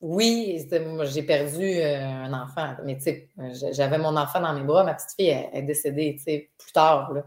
oui, 0.00 0.68
j'ai 1.04 1.22
perdu 1.22 1.64
euh, 1.64 1.98
un 1.98 2.32
enfant, 2.32 2.74
mais 2.84 2.96
tu 2.96 3.04
sais, 3.04 3.30
j'avais 3.72 3.98
mon 3.98 4.16
enfant 4.16 4.40
dans 4.40 4.52
mes 4.52 4.62
bras, 4.62 4.84
ma 4.84 4.94
petite 4.94 5.14
fille 5.16 5.28
est, 5.28 5.62
décédée, 5.62 6.16
tu 6.16 6.24
sais, 6.24 6.50
plus 6.58 6.72
tard, 6.72 7.12
là 7.12 7.22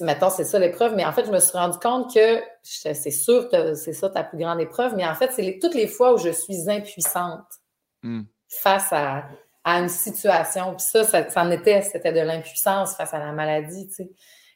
mettons, 0.00 0.30
c'est 0.30 0.44
ça 0.44 0.58
l'épreuve, 0.58 0.94
mais 0.96 1.04
en 1.04 1.12
fait, 1.12 1.26
je 1.26 1.30
me 1.30 1.38
suis 1.38 1.56
rendu 1.56 1.78
compte 1.78 2.12
que 2.12 2.42
c'est 2.62 2.94
sûr 3.10 3.48
que 3.48 3.74
c'est 3.74 3.92
ça 3.92 4.10
ta 4.10 4.24
plus 4.24 4.38
grande 4.38 4.60
épreuve, 4.60 4.94
mais 4.96 5.06
en 5.06 5.14
fait, 5.14 5.30
c'est 5.32 5.58
toutes 5.60 5.74
les 5.74 5.86
fois 5.86 6.14
où 6.14 6.18
je 6.18 6.30
suis 6.30 6.68
impuissante 6.68 7.46
hmm. 8.02 8.22
face 8.48 8.92
à, 8.92 9.24
une 9.64 9.88
situation. 9.88 10.74
Puis 10.74 10.84
ça, 10.84 11.04
ça, 11.04 11.42
en 11.42 11.50
était, 11.50 11.80
c'était 11.80 12.12
de 12.12 12.20
l'impuissance 12.20 12.96
face 12.96 13.14
à 13.14 13.18
la 13.18 13.32
maladie, 13.32 13.88
tu 13.88 13.94
sais. 13.94 14.10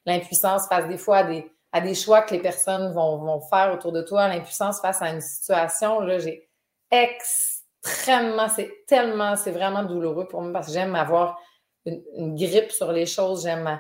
L'impuissance 0.05 0.69
face 0.69 0.87
des 0.87 0.99
fois 0.99 1.19
à 1.19 1.25
des, 1.25 1.51
à 1.73 1.81
des 1.81 1.95
choix 1.95 2.23
que 2.23 2.35
les 2.35 2.41
personnes 2.41 2.93
vont, 2.93 3.41
faire 3.41 3.73
autour 3.75 3.93
de 3.93 4.03
toi, 4.03 4.29
l'impuissance 4.29 4.81
face 4.81 5.03
à 5.03 5.11
une 5.11 5.21
situation, 5.21 6.01
là, 6.01 6.19
j'ai 6.19 6.49
extrêmement, 6.91 8.49
c'est 8.49 8.85
tellement, 8.87 9.37
c'est 9.37 9.51
vraiment 9.51 9.83
douloureux 9.83 10.27
pour 10.27 10.43
moi 10.43 10.53
parce 10.53 10.69
que 10.69 10.73
j'aime 10.73 10.95
avoir 10.95 11.39
une, 11.85 12.03
une 12.17 12.35
grippe 12.37 12.73
sur 12.73 12.93
les 12.93 13.07
choses, 13.07 13.43
j'aime 13.43 13.79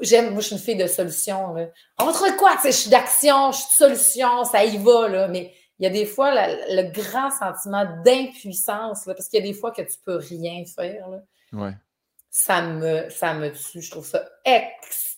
J'aime, 0.00 0.32
moi, 0.32 0.40
je 0.40 0.46
suis 0.46 0.56
une 0.56 0.62
fille 0.62 0.76
de 0.76 0.86
solution. 0.86 1.54
Entre 1.98 2.36
quoi? 2.36 2.56
Je 2.64 2.70
suis 2.70 2.90
d'action, 2.90 3.52
je 3.52 3.58
suis 3.58 3.66
de 3.66 3.96
solution, 3.96 4.44
ça 4.44 4.64
y 4.64 4.76
va, 4.78 5.08
là. 5.08 5.28
Mais 5.28 5.54
il 5.78 5.84
y 5.84 5.86
a 5.86 5.90
des 5.90 6.06
fois 6.06 6.32
le 6.34 6.90
grand 6.90 7.30
sentiment 7.30 7.84
d'impuissance, 8.04 9.04
parce 9.04 9.28
qu'il 9.28 9.40
y 9.40 9.42
a 9.42 9.46
des 9.46 9.58
fois 9.58 9.70
que 9.70 9.82
tu 9.82 9.96
peux 10.04 10.16
rien 10.16 10.64
faire. 10.64 11.08
Là. 11.08 11.22
Ouais. 11.52 11.72
Ça 12.30 12.62
me, 12.62 13.08
ça 13.10 13.34
me 13.34 13.50
tue. 13.50 13.80
Je 13.80 13.90
trouve 13.90 14.06
ça 14.06 14.28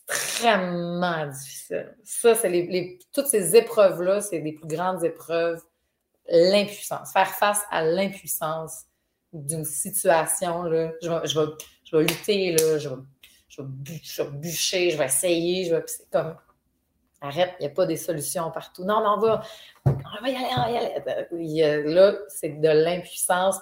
extrêmement 0.09 1.27
difficile. 1.27 1.97
Ça, 2.05 2.35
c'est 2.35 2.49
les, 2.49 2.99
toutes 3.13 3.27
ces 3.27 3.57
épreuves-là, 3.57 4.21
c'est 4.21 4.41
les 4.41 4.53
plus 4.53 4.69
grandes 4.69 5.05
épreuves. 5.05 5.63
L'impuissance. 6.29 7.13
Faire 7.13 7.31
face 7.31 7.63
à 7.71 7.85
l'impuissance 7.85 8.85
d'une 9.33 9.65
situation, 9.65 10.65
là. 10.65 10.93
Je 11.03 11.09
vais, 11.09 11.27
je 11.27 11.41
vais, 11.41 11.47
je 11.85 11.97
vais 11.97 12.05
lutter, 12.05 12.53
là. 12.53 12.79
Je 12.79 12.89
vais 12.89 12.97
je 13.49 14.23
vais, 14.23 14.31
bûcher, 14.31 14.91
je 14.91 14.99
vais 14.99 15.07
essayer, 15.07 15.65
je 15.65 15.75
vais. 15.75 15.83
C'est 15.87 16.09
comme 16.11 16.37
arrête, 17.21 17.55
il 17.59 17.67
n'y 17.67 17.73
a 17.73 17.75
pas 17.75 17.87
des 17.87 17.97
solutions 17.97 18.51
partout. 18.51 18.85
Non, 18.85 19.01
mais 19.01 19.09
on 19.09 19.19
va, 19.19 19.43
on 19.87 20.23
va 20.23 20.29
y 20.29 20.37
aller, 20.37 20.49
on 20.57 21.37
va 21.37 21.43
y 21.43 21.63
aller. 21.63 21.95
Là, 21.95 22.15
c'est 22.29 22.61
de 22.61 22.69
l'impuissance. 22.69 23.59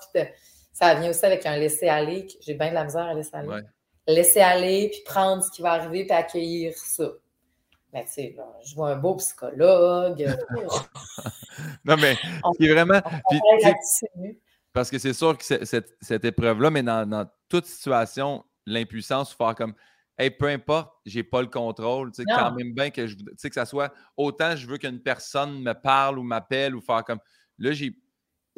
ça 0.73 0.95
vient 0.95 1.11
aussi 1.11 1.25
avec 1.25 1.47
un 1.47 1.57
laisser-aller. 1.57 2.27
J'ai 2.41 2.55
bien 2.55 2.71
de 2.71 2.75
la 2.75 2.85
misère 2.85 3.05
à 3.05 3.15
laisser 3.15 3.35
aller. 3.35 3.63
Laisser 4.07 4.41
aller, 4.41 4.91
puis 4.91 5.01
prendre 5.05 5.43
ce 5.43 5.51
qui 5.51 5.63
va 5.63 5.73
arriver, 5.73 6.05
puis 6.05 6.13
accueillir 6.13 6.75
ça. 6.77 7.11
Mais 7.93 8.05
tu 8.05 8.13
sais, 8.13 8.37
je 8.65 8.75
vois 8.75 8.91
un 8.91 8.97
beau 8.97 9.15
psychologue. 9.17 10.27
non, 11.85 11.97
mais 11.97 12.17
c'est 12.59 12.69
vraiment. 12.69 13.01
parce 14.73 14.91
que 14.91 14.99
c'est 14.99 15.13
sûr 15.13 15.39
que 15.39 15.45
cette, 15.45 15.97
cette 16.01 16.25
épreuve-là, 16.25 16.71
mais 16.71 16.83
dans, 16.83 17.09
dans 17.09 17.27
toute 17.49 17.67
situation, 17.67 18.45
l'impuissance, 18.67 19.33
faire 19.33 19.55
comme 19.55 19.75
Hey, 20.17 20.31
peu 20.31 20.47
importe, 20.47 20.93
j'ai 21.05 21.25
pas 21.25 21.41
le 21.41 21.49
contrôle. 21.49 22.13
Tu 22.13 22.23
sais, 22.23 22.25
quand 22.25 22.53
même 22.53 22.73
bien 22.73 22.91
que 22.91 23.07
je 23.09 23.17
tu 23.17 23.25
sais, 23.37 23.49
que 23.49 23.55
ça 23.55 23.67
soit 23.67 23.93
autant 24.17 24.55
je 24.55 24.65
veux 24.67 24.79
qu'une 24.79 25.01
personne 25.01 25.61
me 25.61 25.73
parle 25.73 26.21
ou 26.21 26.23
m'appelle 26.23 26.77
ou 26.77 26.81
faire 26.81 27.03
comme 27.05 27.19
là, 27.59 27.73
j'ai. 27.73 27.97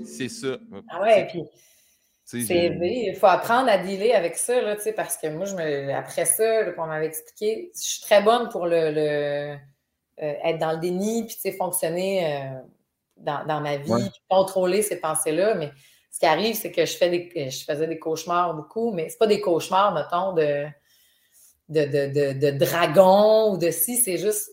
C'est 0.05 0.29
ça. 0.29 0.59
Ah 0.91 1.01
ouais, 1.01 1.27
puis. 1.29 1.43
Il 2.33 3.17
faut 3.17 3.27
apprendre 3.27 3.69
à 3.69 3.79
dealer 3.79 4.13
avec 4.13 4.37
ça, 4.37 4.61
là, 4.61 4.77
parce 4.97 5.17
que 5.17 5.29
moi, 5.29 5.47
je 5.47 5.55
me, 5.55 5.95
après 5.95 6.25
ça, 6.25 6.63
là, 6.63 6.73
on 6.77 6.87
m'avait 6.87 7.07
expliqué, 7.07 7.71
je 7.75 7.81
suis 7.81 8.03
très 8.03 8.23
bonne 8.23 8.49
pour 8.49 8.67
le, 8.67 8.91
le 8.91 9.57
euh, 10.23 10.35
être 10.45 10.59
dans 10.59 10.73
le 10.73 10.79
déni, 10.79 11.27
puis 11.27 11.53
fonctionner 11.53 12.25
euh, 12.25 12.59
dans, 13.19 13.47
dans, 13.47 13.61
ma 13.61 13.77
vie, 13.77 14.11
contrôler 14.29 14.83
ces 14.83 14.99
pensées-là. 14.99 15.55
Mais 15.55 15.71
ce 16.11 16.19
qui 16.19 16.27
arrive, 16.27 16.57
c'est 16.57 16.73
que 16.73 16.85
je, 16.85 16.97
fais 16.97 17.11
des, 17.11 17.51
je 17.51 17.65
faisais 17.65 17.87
des 17.87 17.99
cauchemars 17.99 18.55
beaucoup, 18.55 18.93
mais 18.93 19.09
c'est 19.09 19.19
pas 19.19 19.27
des 19.27 19.41
cauchemars, 19.41 19.95
mettons, 19.95 20.33
de, 20.33 20.67
de, 21.69 22.33
de, 22.33 22.51
dragon 22.51 23.53
ou 23.53 23.59
de 23.59 23.71
si, 23.71 23.99
c'est 23.99 24.17
juste 24.17 24.51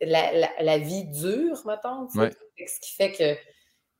la, 0.00 0.78
vie 0.78 1.04
dure, 1.04 1.62
mettons. 1.66 2.08
Ce 2.10 2.80
qui 2.80 2.92
fait 2.92 3.12
que. 3.12 3.49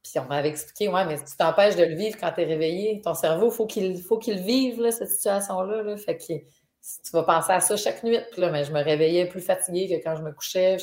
Puis 0.02 0.18
on 0.18 0.24
m'avait 0.24 0.48
expliqué, 0.48 0.88
ouais, 0.88 1.04
mais 1.04 1.18
tu 1.18 1.36
t'empêches 1.36 1.76
de 1.76 1.84
le 1.84 1.94
vivre 1.94 2.16
quand 2.18 2.32
tu 2.32 2.40
es 2.40 2.44
réveillé? 2.44 3.00
Ton 3.02 3.14
cerveau, 3.14 3.50
faut 3.50 3.68
il 3.76 4.02
faut 4.02 4.18
qu'il 4.18 4.38
vive, 4.38 4.80
là, 4.80 4.90
cette 4.90 5.10
situation-là. 5.10 5.82
Là. 5.82 5.96
Fait 5.96 6.16
que 6.16 6.24
tu 6.24 7.10
vas 7.12 7.22
penser 7.22 7.52
à 7.52 7.60
ça 7.60 7.76
chaque 7.76 8.02
nuit. 8.02 8.18
Puis 8.32 8.40
là, 8.40 8.50
mais 8.50 8.64
je 8.64 8.72
me 8.72 8.82
réveillais 8.82 9.26
plus 9.26 9.42
fatiguée 9.42 9.88
que 9.88 10.02
quand 10.02 10.16
je 10.16 10.22
me 10.22 10.32
couchais. 10.32 10.78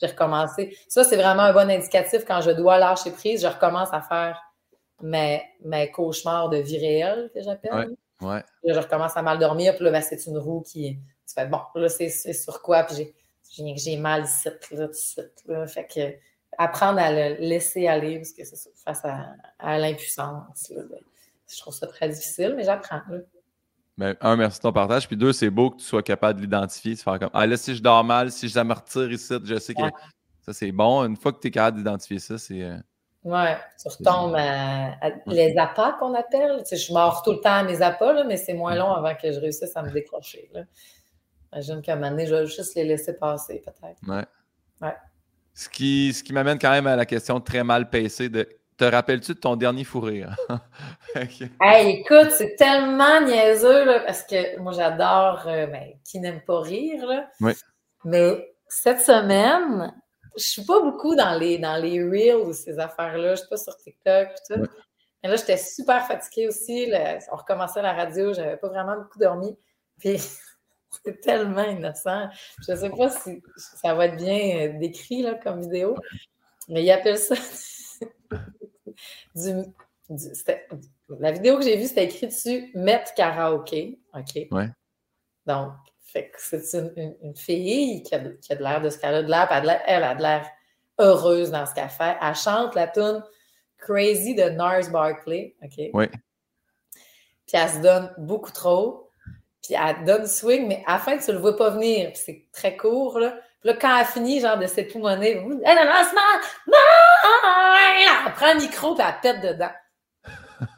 J'ai 0.00 0.06
recommencé. 0.06 0.76
Ça, 0.88 1.02
c'est 1.02 1.16
vraiment 1.16 1.42
un 1.42 1.52
bon 1.52 1.68
indicatif 1.68 2.24
quand 2.24 2.40
je 2.40 2.50
dois 2.50 2.78
lâcher 2.78 3.10
prise. 3.10 3.42
Je 3.42 3.48
recommence 3.48 3.88
à 3.92 4.00
faire 4.00 4.40
mes, 5.02 5.42
mes 5.64 5.90
cauchemars 5.90 6.48
de 6.48 6.58
vie 6.58 6.78
réelle, 6.78 7.30
que 7.34 7.42
j'appelle. 7.42 7.96
Ouais, 8.20 8.42
Là, 8.64 8.74
je 8.74 8.78
recommence 8.78 9.16
à 9.16 9.22
mal 9.22 9.38
dormir, 9.38 9.74
puis 9.76 9.84
là, 9.84 9.90
ben, 9.92 10.02
c'est 10.02 10.26
une 10.26 10.38
roue 10.38 10.62
qui. 10.62 10.98
Tu 11.26 11.34
fais, 11.34 11.46
bon, 11.46 11.60
là, 11.74 11.88
c'est 11.88 12.08
sur 12.32 12.62
quoi, 12.62 12.84
puis 12.84 13.14
j'ai 13.50 13.96
mal 13.96 14.24
ici, 14.24 14.48
là, 14.72 14.86
tout 14.86 14.86
de 14.86 14.92
suite. 14.92 15.42
Là. 15.46 15.66
Fait 15.66 15.86
que 15.86 16.14
apprendre 16.56 16.98
à 16.98 17.10
le 17.10 17.36
laisser 17.40 17.86
aller, 17.86 18.16
parce 18.16 18.32
que 18.32 18.44
c'est 18.44 18.56
ça, 18.56 18.70
face 18.84 19.04
à, 19.04 19.34
à 19.58 19.78
l'impuissance. 19.78 20.72
Je 21.48 21.58
trouve 21.60 21.74
ça 21.74 21.86
très 21.86 22.08
difficile, 22.08 22.54
mais 22.56 22.64
j'apprends. 22.64 23.00
Ben, 23.96 24.16
un, 24.20 24.36
merci 24.36 24.58
de 24.58 24.62
ton 24.62 24.72
partage. 24.72 25.08
Puis 25.08 25.16
deux, 25.16 25.32
c'est 25.32 25.50
beau 25.50 25.70
que 25.70 25.78
tu 25.78 25.84
sois 25.84 26.02
capable 26.02 26.38
de 26.38 26.44
l'identifier, 26.44 26.94
de 26.94 27.00
faire 27.00 27.18
comme 27.18 27.30
Ah 27.32 27.46
là, 27.46 27.56
si 27.56 27.74
je 27.74 27.82
dors 27.82 28.04
mal, 28.04 28.30
si 28.30 28.48
je 28.48 28.60
me 28.60 28.72
retire 28.72 29.10
ici, 29.10 29.34
je 29.44 29.58
sais 29.58 29.74
que 29.74 29.82
ça 30.42 30.52
c'est 30.52 30.72
bon. 30.72 31.04
Une 31.04 31.16
fois 31.16 31.32
que 31.32 31.40
tu 31.40 31.48
es 31.48 31.50
capable 31.50 31.78
d'identifier 31.78 32.20
ça, 32.20 32.38
c'est. 32.38 32.62
Euh, 32.62 32.76
oui, 33.24 33.48
tu 33.82 33.88
retombes 33.88 34.36
à, 34.36 34.94
les 35.26 35.58
appâts 35.58 35.96
qu'on 35.98 36.14
appelle. 36.14 36.58
Tu 36.60 36.66
sais, 36.66 36.76
je 36.76 36.92
mords 36.92 37.22
tout 37.22 37.32
le 37.32 37.40
temps 37.40 37.54
à 37.54 37.62
mes 37.64 37.82
appâts, 37.82 38.24
mais 38.24 38.36
c'est 38.36 38.54
moins 38.54 38.76
long 38.76 38.92
avant 38.92 39.14
que 39.16 39.32
je 39.32 39.40
réussisse 39.40 39.76
à 39.76 39.82
me 39.82 39.90
décrocher. 39.90 40.48
Là. 40.54 40.62
J'imagine 41.52 41.82
qu'à 41.82 41.94
un 41.94 41.96
moment 41.96 42.10
donné, 42.10 42.26
je 42.26 42.34
vais 42.34 42.46
juste 42.46 42.74
les 42.76 42.84
laisser 42.84 43.14
passer, 43.14 43.62
peut-être. 43.64 43.98
Ouais. 44.06 44.24
ouais. 44.80 44.94
Ce 45.58 45.68
qui, 45.68 46.12
ce 46.12 46.22
qui 46.22 46.32
m'amène 46.32 46.56
quand 46.56 46.70
même 46.70 46.86
à 46.86 46.94
la 46.94 47.04
question 47.04 47.40
très 47.40 47.64
mal 47.64 47.90
pacée 47.90 48.28
de 48.28 48.48
te 48.76 48.84
rappelles-tu 48.84 49.34
de 49.34 49.40
ton 49.40 49.56
dernier 49.56 49.82
fou 49.82 49.98
rire? 49.98 50.36
hey, 51.60 51.98
écoute, 51.98 52.30
c'est 52.30 52.54
tellement 52.54 53.20
niaiseux 53.22 53.84
là, 53.84 53.98
parce 54.06 54.22
que 54.22 54.56
moi 54.60 54.70
j'adore 54.70 55.42
euh, 55.48 55.66
ben, 55.66 55.94
qui 56.04 56.20
n'aime 56.20 56.42
pas 56.42 56.60
rire. 56.60 57.04
Là. 57.04 57.28
Oui. 57.40 57.54
Mais 58.04 58.54
cette 58.68 59.00
semaine, 59.00 59.92
je 60.36 60.44
suis 60.44 60.64
pas 60.64 60.80
beaucoup 60.80 61.16
dans 61.16 61.36
les, 61.36 61.58
dans 61.58 61.82
les 61.82 62.04
reels 62.04 62.46
ou 62.46 62.52
ces 62.52 62.78
affaires-là. 62.78 63.34
Je 63.34 63.40
suis 63.40 63.48
pas 63.48 63.56
sur 63.56 63.76
TikTok 63.78 64.28
et 64.28 64.54
tout. 64.54 64.62
Mais 65.24 65.28
là, 65.28 65.34
j'étais 65.34 65.56
super 65.56 66.06
fatiguée 66.06 66.46
aussi. 66.46 66.88
on 67.32 67.36
recommençait 67.36 67.82
la 67.82 67.94
radio, 67.94 68.32
j'avais 68.32 68.58
pas 68.58 68.68
vraiment 68.68 68.96
beaucoup 68.96 69.18
dormi. 69.18 69.58
Puis 69.98 70.20
c'est 71.04 71.20
tellement 71.20 71.64
innocent. 71.64 72.28
Je 72.66 72.74
sais 72.74 72.90
pas 72.90 73.10
si 73.10 73.42
ça 73.56 73.94
va 73.94 74.06
être 74.06 74.16
bien 74.16 74.68
euh, 74.68 74.78
décrit 74.78 75.22
là, 75.22 75.34
comme 75.34 75.60
vidéo, 75.62 75.96
mais 76.68 76.82
il 76.82 76.90
appelle 76.90 77.18
ça 77.18 77.34
du, 79.34 79.64
la 81.08 81.32
vidéo 81.32 81.58
que 81.58 81.64
j'ai 81.64 81.76
vue, 81.76 81.86
c'était 81.86 82.04
écrit 82.04 82.26
dessus 82.26 82.70
Met 82.74 83.04
karaoké. 83.16 83.98
OK? 84.14 84.46
Ouais. 84.50 84.68
Donc, 85.46 85.72
c'est 86.36 86.62
une, 86.74 87.34
fille 87.36 88.02
qui 88.02 88.14
a, 88.14 88.18
qui 88.18 88.52
a 88.52 88.56
de 88.56 88.62
l'air 88.62 88.80
de 88.80 88.90
ce 88.90 88.98
qu'elle 88.98 89.14
a 89.14 89.22
de 89.22 89.28
l'air, 89.28 89.82
elle 89.86 90.04
a 90.04 90.14
de 90.14 90.22
l'air 90.22 90.46
heureuse 90.98 91.50
dans 91.50 91.66
ce 91.66 91.74
qu'elle 91.74 91.88
fait. 91.88 92.16
Elle 92.20 92.34
chante 92.34 92.74
la 92.74 92.88
tune 92.88 93.22
Crazy 93.78 94.34
de 94.34 94.44
Nars 94.50 94.90
Barkley. 94.90 95.54
OK? 95.62 95.90
Oui. 95.92 96.06
Puis 97.46 97.56
elle 97.56 97.68
se 97.68 97.78
donne 97.80 98.12
beaucoup 98.18 98.50
trop. 98.50 99.07
Puis 99.62 99.74
elle 99.74 100.04
donne 100.04 100.26
swing, 100.26 100.68
mais 100.68 100.82
à 100.86 100.94
la 100.94 100.98
fin, 100.98 101.18
tu 101.18 101.32
le 101.32 101.38
vois 101.38 101.56
pas 101.56 101.70
venir. 101.70 102.10
Puis 102.12 102.22
c'est 102.24 102.46
très 102.52 102.76
court, 102.76 103.18
là. 103.18 103.34
Puis 103.60 103.70
là, 103.70 103.76
quand 103.80 103.98
elle 103.98 104.06
finit, 104.06 104.40
genre, 104.40 104.56
de 104.56 104.66
s'époumoner, 104.66 105.42
elle 105.64 105.86
lancement! 105.86 106.20
Elle 108.26 108.32
prend 108.34 108.54
le 108.54 108.60
micro, 108.60 108.94
puis 108.94 109.04
elle 109.06 109.20
pète 109.20 109.40
dedans. 109.42 109.72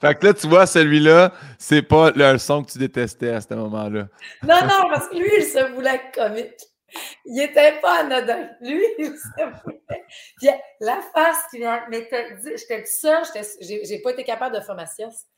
Fait 0.00 0.14
que 0.14 0.26
là, 0.26 0.34
tu 0.34 0.48
vois, 0.48 0.66
celui-là, 0.66 1.32
c'est 1.58 1.82
pas 1.82 2.10
le 2.10 2.38
son 2.38 2.64
que 2.64 2.72
tu 2.72 2.78
détestais 2.78 3.30
à 3.30 3.40
ce 3.40 3.54
moment-là. 3.54 4.08
Non, 4.42 4.60
non, 4.62 4.88
parce 4.90 5.08
que 5.08 5.16
lui, 5.16 5.30
il 5.38 5.44
se 5.44 5.72
voulait 5.72 6.02
comique. 6.12 6.69
Il 7.24 7.40
était 7.40 7.80
pas 7.80 8.00
anodin. 8.00 8.48
Lui, 8.60 8.84
il. 8.98 9.14
Puis 10.38 10.48
la 10.80 11.00
face 11.14 11.44
qui 11.50 11.58
vient. 11.58 11.84
Mais 11.90 12.08
j'étais 12.56 12.84
seule, 12.86 13.22
j'ai 13.60 14.00
pas 14.02 14.10
été 14.10 14.24
capable 14.24 14.56
de 14.56 14.60
faire 14.60 14.74
ma 14.74 14.86
sieste. 14.86 15.28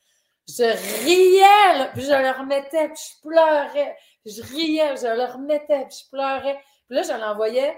Je 0.47 0.63
riais, 1.05 1.89
puis 1.93 2.01
je 2.01 2.11
le 2.11 2.37
remettais, 2.37 2.89
puis 2.89 2.97
je 2.97 3.21
pleurais. 3.21 3.95
je 4.25 4.41
riais, 4.41 4.97
je 4.97 5.15
le 5.15 5.31
remettais, 5.31 5.85
puis 5.85 5.97
je 6.03 6.09
pleurais. 6.09 6.59
Puis 6.87 6.97
là, 6.97 7.03
je 7.03 7.13
l'envoyais 7.13 7.77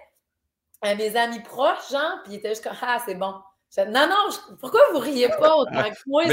à 0.81 0.95
mes 0.95 1.15
amis 1.15 1.41
proches, 1.41 1.91
genre, 1.91 2.19
puis 2.23 2.33
ils 2.33 2.35
étaient 2.37 2.49
juste 2.49 2.63
comme 2.63 2.77
Ah, 2.81 2.99
c'est 3.05 3.15
bon. 3.15 3.35
non, 3.77 4.07
non, 4.07 4.55
pourquoi 4.59 4.81
vous 4.93 4.99
riez 4.99 5.29
pas 5.29 5.55
autant 5.55 5.83
que 5.83 5.97
moi? 6.07 6.23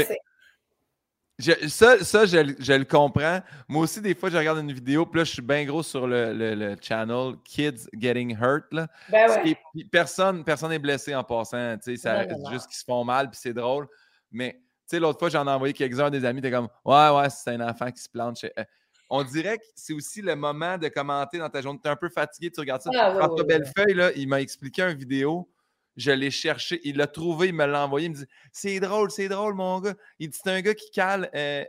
Ça, 1.39 2.03
ça 2.03 2.25
je, 2.25 2.37
le 2.73 2.85
comprends. 2.85 3.39
Moi 3.67 3.83
aussi, 3.83 4.01
des 4.01 4.15
fois, 4.15 4.29
je 4.29 4.37
regarde 4.37 4.59
une 4.59 4.71
vidéo, 4.71 5.05
puis 5.05 5.19
là, 5.19 5.23
je 5.23 5.31
suis 5.31 5.41
bien 5.41 5.65
gros 5.65 5.83
sur 5.83 6.07
le, 6.07 6.33
le, 6.33 6.75
channel 6.81 7.35
Kids 7.43 7.87
Getting 7.97 8.37
Hurt. 8.39 8.71
Là. 8.71 8.87
Ben 9.09 9.29
ouais. 9.29 9.57
personne 9.91 10.43
n'est 10.69 10.79
blessé 10.79 11.15
en 11.15 11.23
passant. 11.23 11.75
C'est 11.81 11.93
juste 11.93 12.67
qu'ils 12.67 12.77
se 12.77 12.83
font 12.85 13.03
mal, 13.03 13.29
puis 13.29 13.39
c'est 13.41 13.53
drôle. 13.53 13.87
Mais 14.31 14.59
l'autre 14.99 15.19
fois, 15.19 15.29
j'en 15.29 15.47
ai 15.47 15.51
envoyé 15.51 15.73
quelques-uns 15.73 16.09
des 16.09 16.25
amis, 16.25 16.41
t'es 16.41 16.51
comme 16.51 16.69
Ouais, 16.85 17.09
ouais, 17.09 17.29
c'est 17.29 17.51
un 17.51 17.61
enfant 17.61 17.89
qui 17.91 18.01
se 18.01 18.09
plante. 18.09 18.43
Euh, 18.43 18.63
on 19.09 19.23
dirait 19.23 19.57
que 19.57 19.65
c'est 19.75 19.93
aussi 19.93 20.21
le 20.21 20.35
moment 20.35 20.77
de 20.77 20.87
commenter 20.87 21.37
dans 21.37 21.49
ta 21.49 21.61
journée. 21.61 21.79
Tu 21.83 21.87
es 21.87 21.91
un 21.91 21.95
peu 21.95 22.09
fatigué, 22.09 22.49
tu 22.51 22.59
regardes 22.59 22.81
ça. 22.81 22.89
Ah, 22.93 23.13
François 23.13 23.43
Bellefeuille, 23.43 23.93
là, 23.93 24.11
il 24.15 24.27
m'a 24.27 24.41
expliqué 24.41 24.81
une 24.81 24.97
vidéo. 24.97 25.47
Je 25.95 26.11
l'ai 26.11 26.31
cherché, 26.31 26.81
il 26.83 26.97
l'a 26.97 27.07
trouvé, 27.07 27.47
il 27.49 27.53
me 27.53 27.65
l'a 27.65 27.85
envoyé. 27.85 28.07
Il 28.07 28.11
me 28.11 28.15
dit 28.15 28.25
C'est 28.51 28.79
drôle, 28.79 29.11
c'est 29.11 29.29
drôle, 29.29 29.53
mon 29.53 29.79
gars. 29.79 29.95
Il 30.19 30.29
dit 30.29 30.39
C'est 30.41 30.51
un 30.51 30.61
gars 30.61 30.73
qui 30.73 30.89
cale 30.91 31.29
euh, 31.35 31.63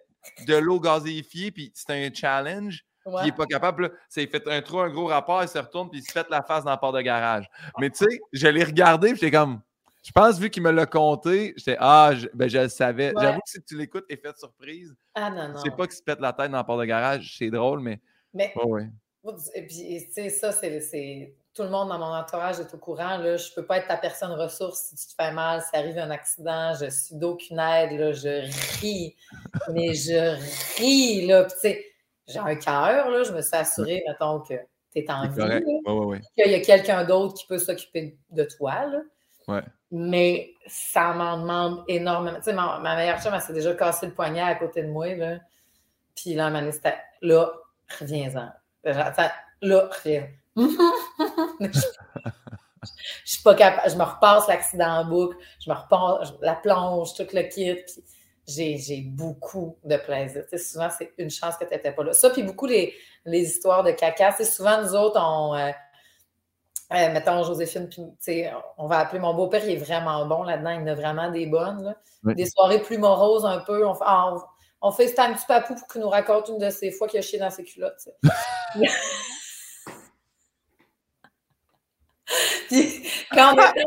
de 0.47 0.55
l'eau 0.57 0.81
gazéifiée, 0.81 1.51
puis 1.51 1.71
c'est 1.75 1.93
un 1.93 2.13
challenge. 2.13 2.85
Il 3.07 3.27
n'est 3.27 3.33
pas 3.33 3.45
capable. 3.45 3.93
Il 4.17 4.29
fait 4.29 4.49
un 4.49 4.63
trou, 4.63 4.81
un 4.81 4.89
gros 4.89 5.07
rapport, 5.07 5.43
il 5.43 5.49
se 5.49 5.59
retourne, 5.59 5.91
puis 5.91 6.01
il 6.01 6.03
se 6.03 6.11
fait 6.11 6.27
la 6.31 6.43
face 6.43 6.65
dans 6.65 6.73
le 6.73 6.79
port 6.79 6.93
de 6.93 7.03
garage. 7.03 7.47
Mais 7.79 7.91
tu 7.91 8.05
sais, 8.05 8.21
je 8.33 8.49
l'ai 8.49 8.65
regardé, 8.65 9.09
puis 9.09 9.21
j'étais 9.21 9.31
comme 9.31 9.61
je 10.05 10.13
pense, 10.13 10.39
vu 10.39 10.51
qu'il 10.51 10.63
me 10.63 10.71
l'a 10.71 10.85
compté, 10.85 11.55
j'étais 11.57 11.79
Ah, 11.81 12.13
je, 12.15 12.27
ben, 12.35 12.47
je 12.47 12.59
le 12.59 12.69
savais. 12.69 13.15
J'avoue 13.19 13.41
que 13.41 13.49
si 13.49 13.63
tu 13.63 13.77
l'écoutes, 13.77 14.05
et 14.11 14.19
fait 14.19 14.37
surprise. 14.37 14.95
Ah 15.15 15.31
non, 15.31 15.49
non. 15.49 15.61
C'est 15.65 15.75
pas 15.75 15.87
qu'il 15.87 15.97
se 15.97 16.03
pète 16.03 16.21
la 16.21 16.35
tête 16.35 16.51
dans 16.51 16.59
le 16.59 16.65
port 16.65 16.79
de 16.79 16.85
garage, 16.85 17.37
c'est 17.39 17.51
drôle, 17.51 17.81
mais. 17.81 18.01
Mais. 18.35 18.53
Oh, 18.57 18.67
ouais. 18.67 18.91
Et 19.55 19.67
puis, 19.67 20.07
tu 20.09 20.13
sais, 20.13 20.29
ça, 20.29 20.53
c'est. 20.53 21.35
Tout 21.55 21.63
le 21.63 21.69
monde 21.69 21.89
dans 21.89 21.99
mon 21.99 22.13
entourage 22.13 22.59
est 22.59 22.75
au 22.75 22.79
courant. 22.79 23.17
Là. 23.17 23.37
Je 23.37 23.53
peux 23.55 23.65
pas 23.65 23.79
être 23.79 23.87
ta 23.87 23.97
personne 23.97 24.33
ressource 24.33 24.89
si 24.89 24.97
tu 24.97 25.15
te 25.15 25.23
fais 25.23 25.31
mal, 25.31 25.63
si 25.63 25.77
arrive 25.77 25.99
un 25.99 26.11
accident, 26.11 26.75
je 26.75 26.91
suis 26.91 27.15
d'aucune 27.15 27.61
aide, 27.61 27.93
là, 27.99 28.13
je 28.13 28.51
ris. 28.81 29.15
mais 29.73 29.95
je 29.95 30.37
ris, 30.77 31.27
là. 31.27 31.47
j'ai 31.63 32.39
un 32.39 32.57
cœur. 32.57 33.25
Je 33.25 33.33
me 33.33 33.41
suis 33.41 33.57
assurée, 33.57 34.05
mettons, 34.07 34.41
que 34.41 34.55
tu 34.93 34.99
es 34.99 35.11
en 35.11 35.29
vie. 35.29 35.41
Ouais, 35.43 35.93
ouais, 35.93 36.21
Qu'il 36.37 36.51
y 36.51 36.55
a 36.57 36.61
quelqu'un 36.61 37.05
d'autre 37.05 37.35
qui 37.35 37.47
peut 37.47 37.59
s'occuper 37.59 38.19
de 38.31 38.45
toi, 38.45 38.87
là. 38.87 39.01
Mais 39.91 40.55
ça 40.67 41.13
m'en 41.13 41.39
demande 41.39 41.85
énormément. 41.87 42.39
Tu 42.39 42.45
sais, 42.45 42.53
ma, 42.53 42.81
meilleure 42.81 43.23
chum, 43.23 43.33
elle 43.33 43.41
s'est 43.41 43.53
déjà 43.53 43.75
cassé 43.75 44.07
le 44.07 44.13
poignet 44.13 44.41
à 44.41 44.55
côté 44.57 44.83
de 44.83 44.89
moi. 44.89 45.15
Là. 45.15 45.39
Puis 46.17 46.35
là, 46.35 46.73
c'était 46.73 46.97
là, 47.23 47.53
reviens-en. 48.01 48.49
Là, 49.63 49.89
reviens. 49.93 50.29
Je 50.57 51.81
suis 53.25 53.43
pas 53.43 53.55
capable. 53.55 53.91
Je 53.91 53.97
me 53.97 54.05
repasse 54.05 54.49
l'accident 54.49 55.01
en 55.01 55.05
boucle, 55.05 55.37
je 55.61 55.71
me 55.71 55.75
repasse 55.75 56.33
la 56.41 56.55
plonge, 56.55 57.15
tout 57.15 57.27
le 57.33 57.43
kit. 57.43 57.77
Puis 58.47 58.79
j'ai 58.79 59.01
beaucoup 59.01 59.79
de 59.85 59.97
plaisir. 59.97 60.45
Souvent, 60.57 60.89
c'est 60.97 61.13
une 61.19 61.31
chance 61.31 61.57
que 61.57 61.65
tu 61.65 61.75
n'étais 61.75 61.93
pas 61.93 62.05
là. 62.05 62.13
Ça, 62.13 62.31
puis 62.31 62.43
beaucoup 62.43 62.67
les, 62.67 62.95
les 63.25 63.41
histoires 63.41 63.83
de 63.83 63.91
caca. 63.91 64.33
Souvent, 64.45 64.83
nous 64.83 64.95
autres, 64.95 65.21
on. 65.21 65.55
Euh, 65.55 65.71
euh, 66.93 67.13
mettons, 67.13 67.43
Joséphine, 67.43 67.89
on 68.77 68.87
va 68.87 68.99
appeler 68.99 69.19
mon 69.19 69.33
beau-père, 69.33 69.65
il 69.65 69.73
est 69.73 69.77
vraiment 69.77 70.27
bon 70.27 70.43
là-dedans, 70.43 70.79
il 70.83 70.89
a 70.89 70.95
vraiment 70.95 71.31
des 71.31 71.47
bonnes. 71.47 71.95
Des 72.25 72.47
soirées 72.47 72.83
plus 72.83 72.99
moroses 72.99 73.47
un 73.47 73.61
peu. 73.61 73.87
On, 73.87 73.95
on, 74.01 74.43
on 74.83 74.93
fait 74.93 75.09
ce 75.09 75.15
petit 75.15 75.47
papou 75.49 75.75
pour 75.75 75.89
qu'il 75.89 76.03
nous 76.03 76.11
raconte 76.11 76.49
une 76.51 76.59
de 76.59 76.69
ses 76.69 76.91
fois 76.91 77.09
qu'il 77.09 77.19
a 77.19 77.23
chié 77.23 77.39
dans 77.39 77.51
ses 77.51 77.65
culottes. 77.65 78.09
puis 82.69 83.09
quand 83.33 83.55
on 83.55 83.61
était 83.61 83.87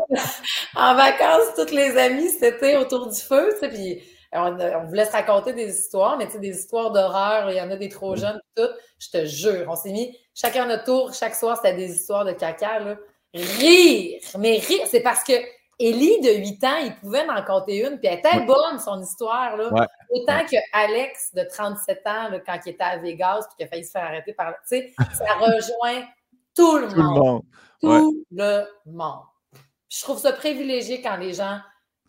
en 0.75 0.95
vacances, 0.95 1.53
toutes 1.55 1.71
les 1.71 1.97
amies, 1.97 2.29
c'était 2.29 2.77
autour 2.77 3.07
du 3.07 3.19
feu, 3.19 3.55
puis 3.61 4.01
on, 4.33 4.59
on, 4.59 4.85
voulait 4.85 5.05
se 5.05 5.11
raconter 5.11 5.53
des 5.53 5.77
histoires, 5.77 6.17
mais 6.17 6.27
des 6.39 6.57
histoires 6.57 6.91
d'horreur, 6.91 7.49
il 7.51 7.57
y 7.57 7.61
en 7.61 7.71
a 7.71 7.75
des 7.75 7.89
trop 7.89 8.15
jeunes, 8.15 8.39
tout. 8.55 8.69
Je 8.99 9.09
te 9.09 9.25
jure, 9.25 9.65
on 9.67 9.75
s'est 9.75 9.91
mis 9.91 10.17
chacun 10.33 10.65
notre 10.65 10.83
tour, 10.83 11.13
chaque 11.13 11.35
soir, 11.35 11.57
c'était 11.57 11.75
des 11.75 11.93
histoires 11.95 12.25
de 12.25 12.31
caca, 12.31 12.79
là. 12.79 12.97
Rire! 13.33 14.19
Mais 14.39 14.57
rire, 14.57 14.85
c'est 14.85 15.01
parce 15.01 15.23
que 15.23 15.33
Ellie, 15.79 16.21
de 16.21 16.39
8 16.39 16.63
ans, 16.63 16.77
il 16.83 16.95
pouvait 16.95 17.27
en 17.29 17.43
compter 17.43 17.85
une, 17.85 17.99
puis 17.99 18.07
elle 18.07 18.17
était 18.19 18.45
bonne, 18.45 18.79
son 18.79 19.01
histoire, 19.01 19.57
là. 19.57 19.87
Autant 20.09 20.43
que 20.45 20.55
Alex, 20.73 21.33
de 21.35 21.43
37 21.43 22.01
ans, 22.07 22.29
quand 22.45 22.57
il 22.65 22.69
était 22.69 22.83
à 22.83 22.97
Vegas, 22.97 23.45
puis 23.47 23.57
qu'il 23.57 23.65
a 23.65 23.69
failli 23.69 23.83
se 23.83 23.91
faire 23.91 24.03
arrêter 24.03 24.33
par... 24.33 24.53
Tu 24.67 24.77
sais, 24.77 24.93
ça 25.13 25.33
rejoint 25.35 26.03
tout 26.57 26.77
le 26.77 26.87
monde. 26.95 27.43
Tout 27.79 28.25
le 28.31 28.65
monde. 28.85 29.23
Je 29.89 30.01
trouve 30.01 30.19
ça 30.19 30.33
privilégié 30.33 31.01
quand 31.01 31.15
les 31.17 31.33
gens 31.33 31.59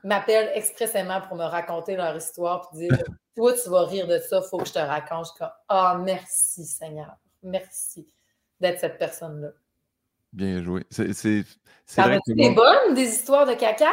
m'appellent 0.02 0.50
expressément 0.54 1.20
pour 1.20 1.36
me 1.36 1.44
raconter 1.44 1.94
leur 1.96 2.16
histoire, 2.16 2.70
puis 2.70 2.80
dire 2.80 2.90
Toi, 3.36 3.52
tu 3.52 3.68
vas 3.70 3.84
rire 3.84 4.08
de 4.08 4.18
ça, 4.18 4.40
il 4.44 4.48
faut 4.48 4.58
que 4.58 4.66
je 4.66 4.72
te 4.72 4.80
raconte. 4.80 5.28
Je 5.38 5.44
Ah, 5.68 5.96
merci 6.02 6.64
Seigneur. 6.64 7.14
Merci 7.40 8.12
d'être 8.58 8.80
cette 8.80 8.98
personne-là. 8.98 9.50
Bien 10.32 10.60
joué. 10.60 10.84
C'est 10.90 11.12
vrai 11.96 12.18
que 12.26 12.32
des 12.32 12.50
bonnes, 12.50 12.94
des 12.94 13.08
histoires 13.08 13.46
de 13.46 13.54
caca? 13.54 13.92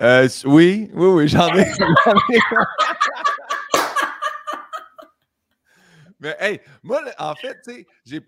Euh, 0.00 0.28
oui, 0.44 0.88
oui, 0.94 1.06
oui, 1.06 1.26
j'en 1.26 1.52
ai. 1.52 1.64
Mais 6.20 6.36
hey, 6.38 6.60
moi, 6.84 7.02
en 7.18 7.34
fait, 7.34 7.60
tu 7.64 7.72
sais, 7.72 7.84
j'ai 8.04 8.20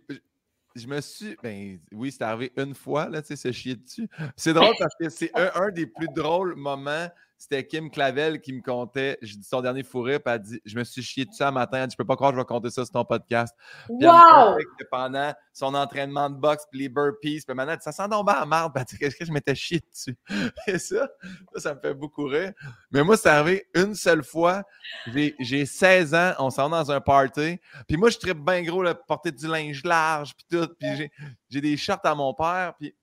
je 0.80 0.88
me 0.88 1.00
suis. 1.00 1.36
Ben 1.42 1.78
oui, 1.92 2.12
c'est 2.12 2.22
arrivé 2.22 2.52
une 2.56 2.74
fois, 2.74 3.08
là, 3.08 3.22
tu 3.22 3.28
sais, 3.28 3.36
se 3.36 3.52
chier 3.52 3.76
dessus. 3.76 4.08
C'est 4.36 4.52
drôle 4.52 4.74
parce 4.78 4.94
que 5.00 5.08
c'est 5.08 5.30
un, 5.34 5.70
des 5.70 5.86
plus 5.86 6.08
drôles 6.14 6.54
moments. 6.56 7.08
C'était 7.40 7.66
Kim 7.66 7.90
Clavel 7.90 8.38
qui 8.42 8.52
me 8.52 8.60
contait, 8.60 9.16
je 9.22 9.34
dis 9.34 9.44
son 9.44 9.62
dernier 9.62 9.82
fourré, 9.82 10.18
puis 10.18 10.34
elle 10.34 10.42
dit 10.42 10.60
Je 10.62 10.76
me 10.76 10.84
suis 10.84 11.02
chié 11.02 11.24
dessus 11.24 11.42
un 11.42 11.50
matin, 11.50 11.78
elle 11.78 11.86
dit 11.86 11.94
Je 11.94 11.96
peux 11.96 12.04
pas 12.04 12.14
croire 12.14 12.32
que 12.32 12.36
je 12.36 12.40
vais 12.42 12.44
compter 12.44 12.68
ça 12.68 12.84
sur 12.84 12.92
ton 12.92 13.02
podcast. 13.02 13.56
Puis 13.86 14.06
wow! 14.06 14.58
que 14.78 14.84
pendant 14.90 15.32
son 15.54 15.74
entraînement 15.74 16.28
de 16.28 16.34
boxe, 16.34 16.66
puis 16.70 16.80
les 16.80 16.90
burpees, 16.90 17.40
puis 17.46 17.56
maintenant, 17.56 17.76
ça 17.80 17.92
sent 17.92 18.08
donc 18.08 18.26
bien 18.26 18.34
à 18.34 18.44
marde, 18.44 18.74
puis 18.86 18.98
qu'est-ce 18.98 19.16
que 19.16 19.24
je 19.24 19.32
m'étais 19.32 19.54
chié 19.54 19.80
dessus? 19.90 20.18
Et 20.66 20.78
ça, 20.78 21.08
ça, 21.56 21.74
me 21.74 21.80
fait 21.80 21.94
beaucoup 21.94 22.24
rire. 22.24 22.52
Mais 22.90 23.02
moi, 23.02 23.16
c'est 23.16 23.30
arrivé 23.30 23.66
une 23.74 23.94
seule 23.94 24.22
fois. 24.22 24.62
J'ai 25.06 25.64
16 25.64 26.14
ans, 26.14 26.34
on 26.40 26.50
s'en 26.50 26.68
va 26.68 26.84
dans 26.84 26.90
un 26.90 27.00
party, 27.00 27.58
puis 27.88 27.96
moi, 27.96 28.10
je 28.10 28.18
tripe 28.18 28.44
bien 28.44 28.62
gros, 28.64 28.82
là, 28.82 28.94
porter 28.94 29.32
du 29.32 29.46
linge 29.46 29.82
large, 29.82 30.34
puis 30.36 30.58
tout, 30.58 30.68
puis 30.78 31.10
j'ai 31.48 31.60
des 31.62 31.78
shorts 31.78 32.04
à 32.04 32.14
mon 32.14 32.34
père, 32.34 32.74
puis 32.78 32.94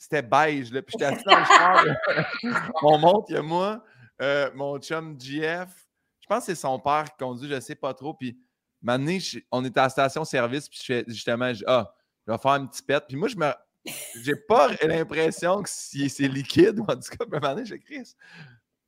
c'était 0.00 0.22
beige. 0.22 0.72
Là. 0.72 0.82
Puis 0.82 0.94
j'étais 0.98 1.04
assis 1.04 1.24
dans 1.24 1.38
le 1.38 1.44
char. 1.44 1.84
on 2.82 2.98
monte, 2.98 3.26
il 3.28 3.34
y 3.34 3.38
a 3.38 3.42
moi, 3.42 3.84
euh, 4.22 4.50
mon 4.54 4.78
chum 4.78 5.20
GF. 5.20 5.68
Je 6.20 6.26
pense 6.26 6.40
que 6.40 6.46
c'est 6.46 6.60
son 6.60 6.78
père 6.78 7.04
qui 7.04 7.18
conduit, 7.18 7.48
je 7.48 7.54
ne 7.54 7.60
sais 7.60 7.74
pas 7.74 7.92
trop. 7.92 8.14
Puis 8.14 8.36
on 9.50 9.64
était 9.64 9.78
à 9.78 9.84
la 9.84 9.88
station-service, 9.90 10.68
puis 10.68 10.78
je 10.80 10.84
fais 10.84 11.04
justement, 11.06 11.52
je, 11.52 11.64
ah, 11.66 11.94
je 12.26 12.32
vais 12.32 12.38
faire 12.38 12.52
une 12.52 12.68
petite 12.68 12.86
pète. 12.86 13.04
Puis 13.08 13.16
moi, 13.16 13.28
je 13.28 13.36
me. 13.36 13.52
J'ai 14.22 14.36
pas 14.36 14.68
l'impression 14.82 15.62
que 15.62 15.68
c'est 15.68 16.28
liquide, 16.28 16.80
en 16.80 16.96
tout 16.96 17.16
cas, 17.16 17.24
puis 17.30 17.40
à 17.42 17.50
un 17.50 17.64
je 17.64 17.74
Chris. 17.76 18.14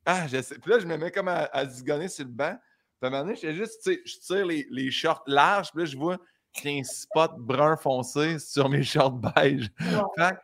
Ah, 0.05 0.27
je 0.27 0.41
sais. 0.41 0.57
Puis 0.57 0.71
là, 0.71 0.79
je 0.79 0.85
me 0.85 0.97
mets 0.97 1.11
comme 1.11 1.27
à, 1.27 1.49
à 1.51 1.65
zigonner 1.65 2.07
sur 2.07 2.25
le 2.25 2.31
banc. 2.31 2.55
Puis 2.99 3.03
à 3.03 3.07
un 3.07 3.09
moment 3.09 3.23
donné, 3.23 3.35
je 3.35 3.51
juste, 3.51 3.83
tu 3.83 3.93
sais, 3.93 4.01
je 4.05 4.19
tire 4.19 4.45
les, 4.45 4.67
les 4.71 4.91
shorts 4.91 5.23
larges, 5.27 5.71
puis 5.71 5.79
là, 5.79 5.85
je 5.85 5.97
vois 5.97 6.17
qu'il 6.53 6.71
y 6.71 6.77
a 6.77 6.79
un 6.79 6.83
spot 6.83 7.31
brun 7.37 7.75
foncé 7.77 8.39
sur 8.39 8.69
mes 8.69 8.83
shorts 8.83 9.19
beige. 9.35 9.71
Fait, 10.17 10.37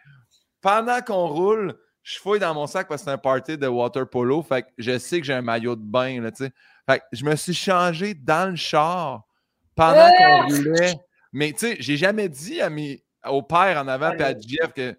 pendant 0.62 1.02
qu'on 1.02 1.28
roule, 1.28 1.78
je 2.04 2.18
fouille 2.20 2.40
dans 2.40 2.54
mon 2.54 2.68
sac 2.68 2.88
parce 2.88 3.02
que 3.02 3.06
c'est 3.06 3.12
un 3.12 3.18
party 3.18 3.58
de 3.58 3.68
water 3.68 4.10
polo. 4.10 4.42
Fait 4.42 4.64
que 4.64 4.68
je 4.78 4.98
sais 4.98 5.20
que 5.20 5.26
j'ai 5.26 5.34
un 5.34 5.42
maillot 5.42 5.76
de 5.76 5.84
bain, 5.84 6.22
là, 6.22 6.32
tu 6.32 6.46
sais. 6.46 6.52
Fait 6.90 7.00
que 7.00 7.06
je 7.12 7.24
me 7.24 7.36
suis 7.36 7.54
changé 7.54 8.14
dans 8.14 8.50
le 8.50 8.56
char 8.56 9.24
pendant 9.76 10.10
qu'on 10.18 10.48
roulait. 10.48 10.96
Mais 11.32 11.52
tu 11.54 11.60
sais, 11.60 11.78
j'ai 11.80 11.98
jamais 11.98 12.30
dit 12.30 12.62
à 12.62 12.70
mes, 12.70 13.04
au 13.26 13.44
père 13.44 13.78
en 13.78 13.88
avant 13.88 14.12
et 14.14 14.24
à 14.24 14.34
Jeff 14.40 14.74
que 14.74 14.96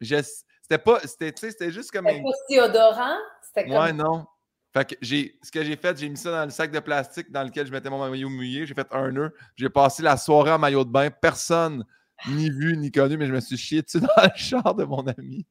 c'était 0.00 0.78
pas, 0.78 1.00
c'était 1.04 1.70
juste 1.70 1.90
comme. 1.90 2.06
C'était 2.08 2.22
pas 2.22 2.30
si 2.48 2.60
odorant? 2.60 3.16
Comme... 3.54 3.70
Ouais, 3.70 3.92
non. 3.92 4.26
Fait 4.72 4.84
que 4.84 4.94
j'ai, 5.00 5.38
ce 5.40 5.52
que 5.52 5.62
j'ai 5.62 5.76
fait, 5.76 5.96
j'ai 5.96 6.08
mis 6.08 6.16
ça 6.16 6.32
dans 6.32 6.44
le 6.44 6.50
sac 6.50 6.72
de 6.72 6.80
plastique 6.80 7.30
dans 7.30 7.44
lequel 7.44 7.66
je 7.66 7.70
mettais 7.70 7.88
mon 7.88 8.10
maillot 8.10 8.28
mouillé. 8.28 8.66
J'ai 8.66 8.74
fait 8.74 8.88
un 8.90 9.12
nœud. 9.12 9.32
J'ai 9.54 9.70
passé 9.70 10.02
la 10.02 10.16
soirée 10.16 10.50
en 10.50 10.58
maillot 10.58 10.84
de 10.84 10.90
bain. 10.90 11.10
Personne 11.10 11.84
ni 12.28 12.50
vu, 12.50 12.76
ni 12.76 12.90
connu, 12.90 13.16
mais 13.16 13.26
je 13.26 13.32
me 13.32 13.40
suis 13.40 13.56
chié 13.56 13.82
dessus 13.82 14.00
dans 14.16 14.22
le 14.22 14.30
char 14.34 14.74
de 14.74 14.84
mon 14.84 15.06
ami. 15.06 15.46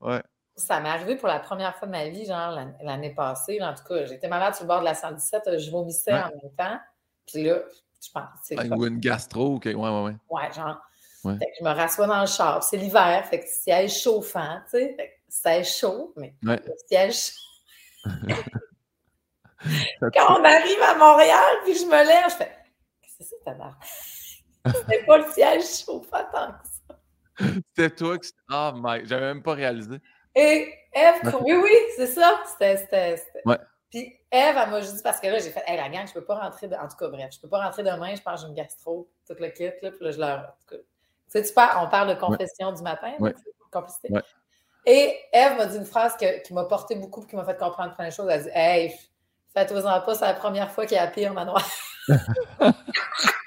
Ouais. 0.00 0.22
Ça 0.56 0.80
m'est 0.80 0.88
arrivé 0.88 1.16
pour 1.16 1.28
la 1.28 1.38
première 1.38 1.76
fois 1.76 1.86
de 1.86 1.92
ma 1.92 2.08
vie, 2.08 2.26
genre 2.26 2.58
l'année 2.82 3.14
passée. 3.14 3.60
En 3.62 3.74
tout 3.74 3.84
cas, 3.84 4.04
j'étais 4.06 4.28
malade 4.28 4.54
sur 4.54 4.64
le 4.64 4.68
bord 4.68 4.80
de 4.80 4.86
la 4.86 4.94
117, 4.94 5.58
je 5.58 5.70
vomissais 5.70 6.12
en 6.12 6.30
même 6.30 6.52
temps. 6.56 6.78
Puis 7.26 7.44
là, 7.44 7.60
je 8.04 8.10
pense. 8.12 8.70
Ou 8.76 8.86
une 8.86 8.98
gastro, 8.98 9.56
ok, 9.56 9.66
ouais, 9.66 9.74
ouais, 9.74 10.02
ouais. 10.02 10.16
Ouais, 10.30 10.52
genre. 10.52 10.80
je 11.24 11.64
me 11.64 11.70
rassois 11.70 12.06
dans 12.06 12.20
le 12.20 12.26
char. 12.26 12.62
C'est 12.62 12.76
l'hiver, 12.76 13.24
fait 13.26 13.40
que 13.40 13.46
siège 13.48 14.00
chauffant, 14.00 14.60
tu 14.64 14.78
sais. 14.78 14.94
Fait 14.96 15.08
que 15.08 15.12
siège 15.28 15.76
chaud, 15.76 16.12
mais 16.16 16.34
ouais. 16.42 16.60
siège 16.88 17.32
Quand 20.00 20.40
on 20.40 20.44
arrive 20.44 20.82
à 20.82 20.94
Montréal, 20.96 21.56
puis 21.64 21.74
je 21.74 21.84
me 21.84 22.06
lève, 22.06 22.30
je 22.30 22.34
fais 22.34 22.56
C'est 23.06 23.24
ça, 23.24 23.36
ta 23.44 23.54
marque? 23.54 23.82
C'était 24.66 25.04
pas 25.04 25.18
le 25.18 25.30
siège 25.32 25.64
chauffant 25.84 26.24
tant 26.32 26.52
que 26.52 26.66
ça. 26.66 27.54
C'était 27.74 27.94
toi 27.94 28.18
qui. 28.18 28.30
Ah, 28.48 28.72
oh, 28.74 28.80
my, 28.82 29.06
j'avais 29.06 29.26
même 29.26 29.42
pas 29.42 29.54
réalisé. 29.54 30.00
Et 30.34 30.72
Eve, 30.92 31.34
oui, 31.42 31.54
oui, 31.54 31.72
c'est 31.96 32.06
ça. 32.06 32.40
C'était. 32.46 33.22
Ouais. 33.44 33.58
Puis 33.90 34.00
Eve, 34.30 34.56
elle 34.56 34.70
m'a 34.70 34.80
juste 34.80 34.96
dit, 34.96 35.02
parce 35.02 35.18
que 35.20 35.28
là, 35.28 35.38
j'ai 35.38 35.50
fait, 35.50 35.62
hey, 35.66 35.76
la 35.76 35.88
gang, 35.88 36.06
je 36.06 36.12
peux 36.12 36.24
pas 36.24 36.38
rentrer, 36.38 36.66
en 36.66 36.88
tout 36.88 36.96
cas, 36.96 37.08
bref, 37.08 37.30
je 37.32 37.40
peux 37.40 37.48
pas 37.48 37.62
rentrer 37.64 37.82
demain, 37.82 38.14
je 38.14 38.20
pense 38.20 38.34
que 38.34 38.40
j'ai 38.42 38.48
une 38.48 38.54
gastro, 38.54 39.08
tout 39.26 39.36
le 39.38 39.48
kit, 39.48 39.70
là, 39.82 39.90
puis 39.90 40.04
là, 40.04 40.10
je 40.10 40.18
leur. 40.18 40.56
Tu 40.68 40.76
sais, 41.28 41.42
tu 41.42 41.52
parles, 41.54 41.86
on 41.86 41.88
parle 41.88 42.14
de 42.14 42.20
confession 42.20 42.72
du 42.72 42.82
matin, 42.82 43.12
ouais. 43.18 43.34
complicité. 43.70 44.10
Et 44.84 45.18
Eve 45.32 45.56
m'a 45.56 45.66
dit 45.66 45.76
une 45.76 45.86
phrase 45.86 46.16
qui 46.16 46.52
m'a 46.52 46.64
porté 46.64 46.96
beaucoup, 46.96 47.22
qui 47.22 47.36
m'a 47.36 47.44
fait 47.44 47.58
comprendre 47.58 47.94
plein 47.94 48.08
de 48.08 48.12
choses. 48.12 48.26
Elle 48.30 48.40
a 48.40 48.42
dit, 48.42 48.50
hey, 48.52 48.94
faites-vous-en 49.54 50.00
pas, 50.02 50.14
c'est 50.14 50.24
la 50.24 50.34
première 50.34 50.70
fois 50.70 50.86
qu'il 50.86 50.96
y 50.96 51.00
a 51.00 51.06
pire 51.06 51.32
manoir. 51.32 51.66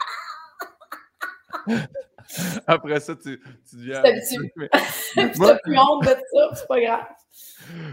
Après 2.68 3.00
ça, 3.00 3.16
tu, 3.16 3.42
tu 3.70 3.76
deviens. 3.76 4.02
Tu 4.30 4.52
mais... 4.56 4.70
plus 5.64 5.78
honte 5.78 6.04
de 6.04 6.16
ça, 6.34 6.50
c'est 6.54 6.68
pas 6.68 6.82
grave. 6.82 7.06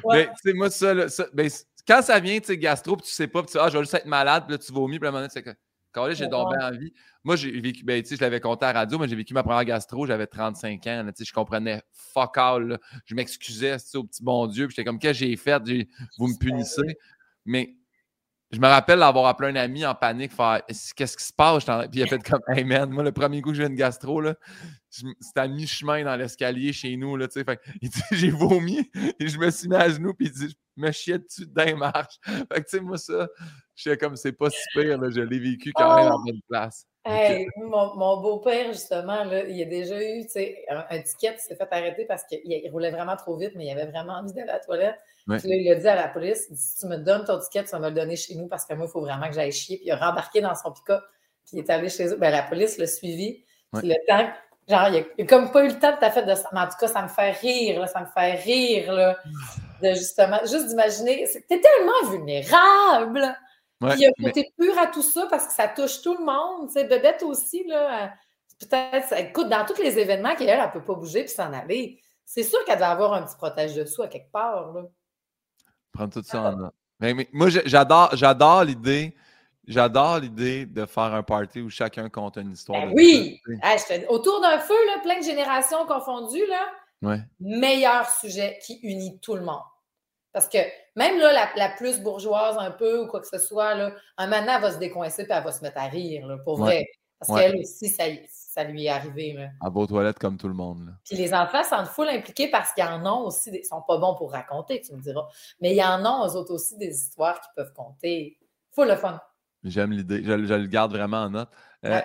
Ouais. 0.05 0.17
Mais, 0.17 0.27
tu 0.27 0.33
sais, 0.45 0.53
moi, 0.53 0.71
ça, 0.71 1.09
ça 1.09 1.27
ben, 1.33 1.51
quand 1.87 2.03
ça 2.03 2.21
vient, 2.21 2.39
tu 2.39 2.47
sais, 2.47 2.59
gastro, 2.59 2.97
puis 2.97 3.07
tu 3.07 3.13
sais 3.13 3.27
pas, 3.27 3.43
puis 3.43 3.53
tu 3.53 3.59
ah, 3.59 3.69
je 3.69 3.79
vais 3.79 3.85
juste 3.85 3.95
être 3.95 4.07
malade, 4.07 4.45
puis 4.47 4.53
là, 4.53 4.59
tu 4.59 4.73
vomis, 4.73 4.99
puis 4.99 5.07
à 5.07 5.09
un 5.09 5.13
moment 5.13 5.23
donné, 5.23 5.31
c'est 5.33 5.43
que, 5.43 5.51
quand 5.93 6.11
j'ai 6.13 6.29
tombé 6.29 6.57
en 6.61 6.71
vie. 6.71 6.93
Moi, 7.25 7.37
j'ai 7.37 7.51
vécu, 7.61 7.85
ben, 7.85 8.01
tu 8.03 8.11
sais, 8.11 8.17
je 8.17 8.21
l'avais 8.21 8.41
compté 8.41 8.65
à 8.67 8.73
la 8.73 8.81
radio, 8.81 8.99
mais 8.99 9.09
j'ai 9.09 9.17
vécu 9.17 9.35
ma 9.35 9.43
première 9.43 9.65
gastro, 9.65 10.07
j'avais 10.07 10.27
35 10.27 10.87
ans, 10.87 11.05
tu 11.07 11.13
sais, 11.17 11.25
je 11.25 11.33
comprenais 11.33 11.83
fuck 11.93 12.37
all, 12.39 12.79
Je 13.05 13.15
m'excusais, 13.15 13.77
au 13.95 14.05
petit 14.05 14.23
bon 14.23 14.47
Dieu, 14.47 14.67
puis 14.67 14.77
j'étais 14.77 14.85
comme, 14.85 14.99
qu'est-ce 14.99 15.21
que 15.21 15.27
j'ai 15.27 15.37
fait? 15.37 15.63
Vous 16.19 16.29
me 16.29 16.39
punissez. 16.39 16.97
Mais 17.45 17.75
je 18.51 18.59
me 18.59 18.67
rappelle 18.67 19.01
d'avoir 19.01 19.27
appelé 19.27 19.51
un 19.51 19.57
ami 19.57 19.85
en 19.85 19.95
panique, 19.95 20.33
faire 20.33 20.63
Qu'est-ce 20.67 21.17
qui 21.17 21.25
se 21.25 21.33
passe? 21.33 21.65
Puis 21.65 22.01
il 22.01 22.03
a 22.03 22.07
fait 22.07 22.23
comme 22.23 22.41
Hey 22.49 22.65
man, 22.65 22.91
moi, 22.91 23.03
le 23.03 23.13
premier 23.13 23.43
coup 23.43 23.51
que 23.51 23.57
j'ai 23.57 23.67
une 23.67 23.75
gastro, 23.75 24.23
c'était 24.89 25.41
à 25.41 25.49
mi-chemin 25.49 26.05
dans 26.05 26.17
l'escalier 26.17 26.73
chez 26.73 26.97
nous. 26.97 27.17
Là, 27.17 27.29
fait, 27.29 27.61
il 27.83 27.91
dit 27.91 28.01
J'ai 28.13 28.31
vomi 28.31 28.91
et 29.21 29.29
je 29.29 29.39
me 29.39 29.51
suis 29.51 29.69
mis 29.69 29.77
à 29.77 29.91
genoux, 29.91 30.15
puis 30.15 30.29
il 30.29 30.33
dit 30.33 30.57
Je 30.77 30.83
me 30.83 30.91
chiais 30.93 31.19
dessus 31.19 31.47
d'un 31.47 31.77
marche. 31.77 32.19
Fait 32.25 32.47
que 32.49 32.61
tu 32.61 32.65
sais, 32.69 32.81
moi, 32.81 32.97
ça, 32.97 33.29
je 33.75 33.83
sais 33.83 33.99
comme 33.99 34.17
c'est 34.17 34.33
pas 34.33 34.49
si 34.49 34.59
pire, 34.75 34.99
là, 34.99 35.11
je 35.11 35.21
l'ai 35.21 35.39
vécu 35.39 35.73
quand 35.75 35.95
même 35.97 36.13
en 36.13 36.19
bonne 36.19 36.41
place. 36.49 36.87
Hey, 37.09 37.47
mon, 37.57 37.95
mon 37.97 38.21
beau-père, 38.21 38.73
justement, 38.73 39.25
là, 39.25 39.45
il 39.45 39.61
a 39.63 39.65
déjà 39.65 40.01
eu 40.03 40.25
un, 40.69 40.85
un 40.91 41.03
ticket, 41.03 41.35
il 41.35 41.41
s'est 41.41 41.57
fait 41.57 41.69
arrêter 41.71 42.05
parce 42.05 42.25
qu'il 42.25 42.71
roulait 42.71 42.91
vraiment 42.91 43.17
trop 43.17 43.37
vite, 43.37 43.53
mais 43.57 43.67
il 43.67 43.71
avait 43.71 43.87
vraiment 43.91 44.15
envie 44.15 44.33
d'aller 44.33 44.51
à 44.51 44.55
la 44.55 44.61
toilette. 44.61 44.99
Puis 45.27 45.49
là, 45.49 45.57
il 45.57 45.71
a 45.73 45.75
dit 45.75 45.89
à 45.89 45.95
la 45.95 46.09
police 46.09 46.49
si 46.55 46.81
tu 46.81 46.87
me 46.87 46.97
donnes 46.97 47.25
ton 47.25 47.39
ticket, 47.39 47.65
tu 47.65 47.71
vas 47.71 47.79
me 47.79 47.89
le 47.89 47.95
donner 47.95 48.17
chez 48.17 48.35
nous 48.35 48.47
parce 48.47 48.65
que 48.65 48.75
moi, 48.75 48.87
il 48.89 48.91
faut 48.91 49.01
vraiment 49.01 49.29
que 49.29 49.35
j'aille 49.35 49.53
chier. 49.53 49.77
Puis 49.77 49.87
il 49.87 49.91
a 49.93 49.97
rembarqué 49.97 50.41
dans 50.41 50.55
son 50.55 50.73
pick-up, 50.73 51.03
puis 51.47 51.57
il 51.57 51.59
est 51.61 51.71
allé 51.71 51.89
chez 51.89 52.09
eux. 52.09 52.17
Ben, 52.17 52.31
la 52.31 52.43
police 52.43 52.79
l'a 52.79 52.87
suivi. 52.87 53.45
Puis 53.75 53.89
le 53.89 53.97
temps, 54.07 54.31
genre, 54.69 54.89
il 54.89 55.23
a, 55.23 55.27
comme 55.27 55.51
pas 55.51 55.65
eu 55.65 55.69
le 55.69 55.79
temps 55.79 55.93
de 55.93 55.99
ta 55.99 56.23
de 56.23 56.35
ça. 56.35 56.49
Mais 56.53 56.61
en 56.61 56.67
tout 56.67 56.79
cas, 56.81 56.89
ça 56.89 57.03
me 57.03 57.09
fait 57.09 57.33
rire, 57.33 57.81
là, 57.81 57.87
ça 57.87 58.01
me 58.01 58.07
fait 58.07 58.35
rire, 58.37 58.93
là, 58.93 59.17
de 59.83 59.89
justement, 59.91 60.39
juste 60.41 60.69
d'imaginer, 60.69 61.27
t'es 61.49 61.61
tellement 61.61 62.11
vulnérable. 62.11 63.35
Il 63.81 64.01
y 64.01 64.07
a 64.07 64.09
un 64.09 64.25
côté 64.25 64.53
pur 64.59 64.77
à 64.79 64.89
tout 64.89 65.03
ça 65.03 65.27
parce 65.31 65.47
que 65.47 65.53
ça 65.53 65.69
touche 65.69 66.03
tout 66.03 66.17
le 66.17 66.25
monde. 66.25 66.69
Tu 66.69 66.75
sais, 66.75 66.85
Bebette 66.85 67.23
aussi, 67.23 67.65
là, 67.65 68.13
peut-être, 68.59 69.13
écoute, 69.17 69.49
dans 69.49 69.65
tous 69.65 69.81
les 69.81 69.99
événements 69.99 70.35
qu'elle, 70.35 70.49
elle 70.49 70.61
ne 70.61 70.73
peut 70.73 70.83
pas 70.83 70.95
bouger 70.95 71.25
puis 71.25 71.33
s'en 71.33 71.53
aller. 71.53 72.01
C'est 72.25 72.43
sûr 72.43 72.63
qu'elle 72.65 72.79
doit 72.79 72.89
avoir 72.89 73.13
un 73.15 73.23
petit 73.23 73.37
protège 73.37 73.75
dessous 73.75 74.03
à 74.03 74.09
quelque 74.09 74.33
part. 74.33 74.73
Là. 74.73 74.83
Prendre 75.93 76.13
tout 76.13 76.23
ça 76.23 76.43
en 76.43 76.57
note. 76.57 76.75
Mais, 77.01 77.15
moi, 77.33 77.49
j'adore, 77.49 78.11
j'adore 78.15 78.65
l'idée. 78.65 79.15
J'adore 79.67 80.19
l'idée 80.19 80.65
de 80.65 80.87
faire 80.87 81.15
un 81.15 81.23
party 81.23 81.61
où 81.61 81.69
chacun 81.69 82.09
compte 82.09 82.39
une 82.39 82.53
histoire. 82.53 82.87
Ben 82.87 82.93
oui! 82.95 83.41
autour 84.09 84.41
d'un 84.41 84.59
feu, 84.59 84.87
là, 84.87 85.01
plein 85.03 85.21
de 85.21 85.25
générations 85.25 85.85
confondues, 85.87 86.47
là, 86.47 86.67
ouais. 87.03 87.21
meilleur 87.39 88.09
sujet 88.09 88.59
qui 88.65 88.79
unit 88.83 89.21
tout 89.21 89.35
le 89.35 89.43
monde. 89.43 89.61
Parce 90.33 90.49
que 90.49 90.59
même 90.95 91.19
là, 91.19 91.49
la, 91.57 91.69
plus 91.71 92.01
bourgeoise 92.01 92.57
un 92.59 92.71
peu 92.71 93.03
ou 93.03 93.07
quoi 93.07 93.21
que 93.21 93.27
ce 93.27 93.39
soit, 93.39 93.75
là, 93.75 93.93
un 94.19 94.31
elle 94.31 94.61
va 94.61 94.73
se 94.73 94.79
décoincer 94.79 95.23
et 95.23 95.27
elle 95.31 95.43
va 95.43 95.53
se 95.53 95.63
mettre 95.63 95.79
à 95.79 95.87
rire, 95.87 96.27
là, 96.27 96.39
pour 96.45 96.59
vrai. 96.59 96.87
Parce 97.19 97.41
qu'elle 97.41 97.57
aussi, 97.57 97.89
ça, 97.89 98.05
ça, 98.29 98.63
lui 98.63 98.85
est 98.85 98.91
arrivé. 98.91 99.33
Là. 99.33 99.49
À 99.61 99.71
vos 99.71 99.87
toilettes 99.87 100.21
comme 100.21 100.37
tout 100.37 100.47
le 100.47 100.55
monde. 100.55 100.87
Là. 100.87 100.93
Puis 101.05 101.17
les 101.17 101.35
enfants 101.35 101.65
s'en 101.65 101.85
full 101.85 102.09
impliqués 102.09 102.49
parce 102.49 102.73
qu'ils 102.73 102.85
en 102.85 103.05
ont 103.07 103.27
aussi, 103.27 103.51
ils 103.53 103.65
sont 103.65 103.83
pas 103.83 103.99
bons 103.99 104.15
pour 104.15 104.31
raconter, 104.31 104.81
tu 104.81 104.95
me 104.95 105.01
diras. 105.01 105.27
Mais 105.61 105.75
ils 105.75 105.83
en 105.83 106.05
ont, 106.07 106.27
eux 106.27 106.37
autres 106.37 106.55
aussi, 106.55 106.77
des 106.77 106.95
histoires 106.95 107.41
qu'ils 107.41 107.51
peuvent 107.57 107.73
compter. 107.73 108.39
Full 108.73 108.87
le 108.87 108.97
fun. 108.97 109.21
J'aime 109.65 109.91
l'idée. 109.91 110.23
Je, 110.23 110.33
le 110.33 110.67
garde 110.67 110.93
vraiment 110.93 111.23
en 111.23 111.31
note. 111.31 111.49
Euh, 111.85 112.01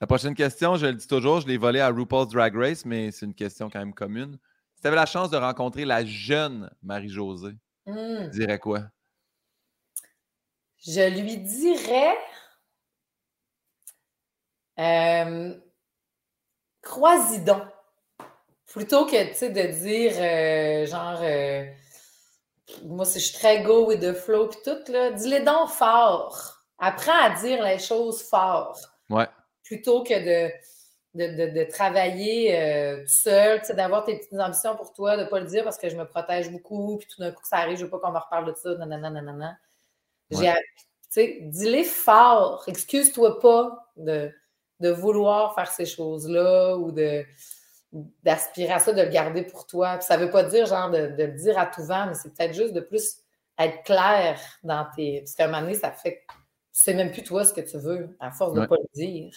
la 0.00 0.06
prochaine 0.08 0.34
question, 0.34 0.74
je 0.74 0.86
le 0.86 0.94
dis 0.94 1.06
toujours, 1.06 1.40
je 1.40 1.46
l'ai 1.46 1.56
volée 1.56 1.78
à 1.78 1.90
RuPaul's 1.90 2.30
Drag 2.30 2.56
Race, 2.56 2.84
mais 2.84 3.12
c'est 3.12 3.26
une 3.26 3.34
question 3.34 3.70
quand 3.70 3.78
même 3.78 3.94
commune. 3.94 4.38
Si 4.82 4.84
tu 4.84 4.88
avais 4.88 4.96
la 4.96 5.06
chance 5.06 5.30
de 5.30 5.36
rencontrer 5.36 5.84
la 5.84 6.04
jeune 6.04 6.68
Marie-Josée, 6.82 7.54
tu 7.86 7.92
hmm. 7.92 8.30
dirais 8.30 8.58
quoi? 8.58 8.80
Je 10.84 11.08
lui 11.20 11.36
dirais. 11.36 12.18
Euh, 14.80 15.54
crois-y 16.82 17.44
donc. 17.44 17.62
Plutôt 18.66 19.06
que 19.06 19.12
de 19.12 19.72
dire 19.72 20.14
euh, 20.16 20.86
genre 20.86 21.20
euh, 21.22 21.64
moi 22.82 23.04
je 23.04 23.20
suis 23.20 23.38
très 23.38 23.62
go 23.62 23.86
with 23.86 24.00
the 24.00 24.14
flow 24.14 24.48
puis 24.48 24.58
tout, 24.64 24.90
là, 24.90 25.12
dis-les 25.12 25.44
donc 25.44 25.68
fort. 25.68 26.64
Apprends 26.78 27.22
à 27.22 27.30
dire 27.40 27.62
les 27.62 27.78
choses 27.78 28.20
fort. 28.20 28.76
Ouais. 29.08 29.28
Plutôt 29.62 30.02
que 30.02 30.48
de 30.48 30.52
de, 31.14 31.70
travailler 31.70 32.58
euh, 32.58 33.04
seul, 33.06 33.60
d'avoir 33.76 34.04
tes 34.04 34.16
petites 34.16 34.38
ambitions 34.38 34.76
pour 34.76 34.92
toi, 34.92 35.16
de 35.16 35.24
ne 35.24 35.28
pas 35.28 35.40
le 35.40 35.46
dire 35.46 35.64
parce 35.64 35.78
que 35.78 35.88
je 35.88 35.96
me 35.96 36.04
protège 36.04 36.50
beaucoup, 36.50 36.98
puis 36.98 37.08
tout 37.08 37.20
d'un 37.20 37.30
coup, 37.30 37.44
ça 37.44 37.56
arrive, 37.56 37.76
je 37.76 37.82
ne 37.82 37.86
veux 37.86 37.90
pas 37.90 37.98
qu'on 37.98 38.12
me 38.12 38.18
reparle 38.18 38.46
de 38.46 38.54
ça, 38.54 38.74
nanana, 38.76 39.10
nanana. 39.10 39.58
J'ai, 40.30 41.40
dis-les 41.42 41.84
fort, 41.84 42.64
excuse-toi 42.66 43.40
pas 43.40 43.92
de, 43.96 44.30
de 44.80 44.88
vouloir 44.88 45.54
faire 45.54 45.70
ces 45.70 45.84
choses-là 45.84 46.76
ou 46.76 46.90
de 46.92 47.24
d'aspirer 48.22 48.72
à 48.72 48.78
ça, 48.78 48.94
de 48.94 49.02
le 49.02 49.08
garder 49.08 49.42
pour 49.42 49.66
toi. 49.66 50.00
ça 50.00 50.16
ne 50.16 50.24
veut 50.24 50.30
pas 50.30 50.44
dire 50.44 50.64
genre 50.64 50.90
de, 50.90 51.14
le 51.14 51.28
dire 51.28 51.58
à 51.58 51.66
tout 51.66 51.84
vent, 51.84 52.06
mais 52.06 52.14
c'est 52.14 52.34
peut-être 52.34 52.54
juste 52.54 52.72
de 52.72 52.80
plus 52.80 53.18
être 53.58 53.82
clair 53.82 54.40
dans 54.62 54.86
tes. 54.96 55.20
Parce 55.20 55.34
qu'à 55.34 55.44
un 55.44 55.48
moment 55.48 55.60
donné, 55.60 55.74
ça 55.74 55.92
fait 55.92 56.16
que 56.16 56.32
tu 56.32 56.80
sais 56.80 56.94
même 56.94 57.12
plus 57.12 57.22
toi 57.22 57.44
ce 57.44 57.52
que 57.52 57.60
tu 57.60 57.76
veux, 57.76 58.16
à 58.18 58.30
force 58.30 58.54
de 58.54 58.60
ne 58.60 58.66
pas 58.66 58.76
le 58.76 58.88
dire. 58.94 59.36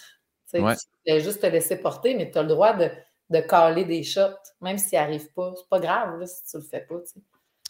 Tu 0.52 0.60
peux 0.60 1.18
juste 1.18 1.40
te 1.40 1.46
laisser 1.46 1.76
porter, 1.76 2.14
mais 2.14 2.30
tu 2.30 2.38
as 2.38 2.42
le 2.42 2.48
droit 2.48 2.74
de, 2.74 2.90
de 3.30 3.40
caler 3.40 3.84
des 3.84 4.02
shots, 4.02 4.20
même 4.60 4.78
s'ils 4.78 4.98
n'arrivent 4.98 5.32
pas. 5.32 5.52
C'est 5.56 5.68
pas 5.68 5.80
grave 5.80 6.18
là, 6.20 6.26
si 6.26 6.44
tu 6.44 6.56
le 6.56 6.62
fais 6.62 6.80
pas. 6.80 6.96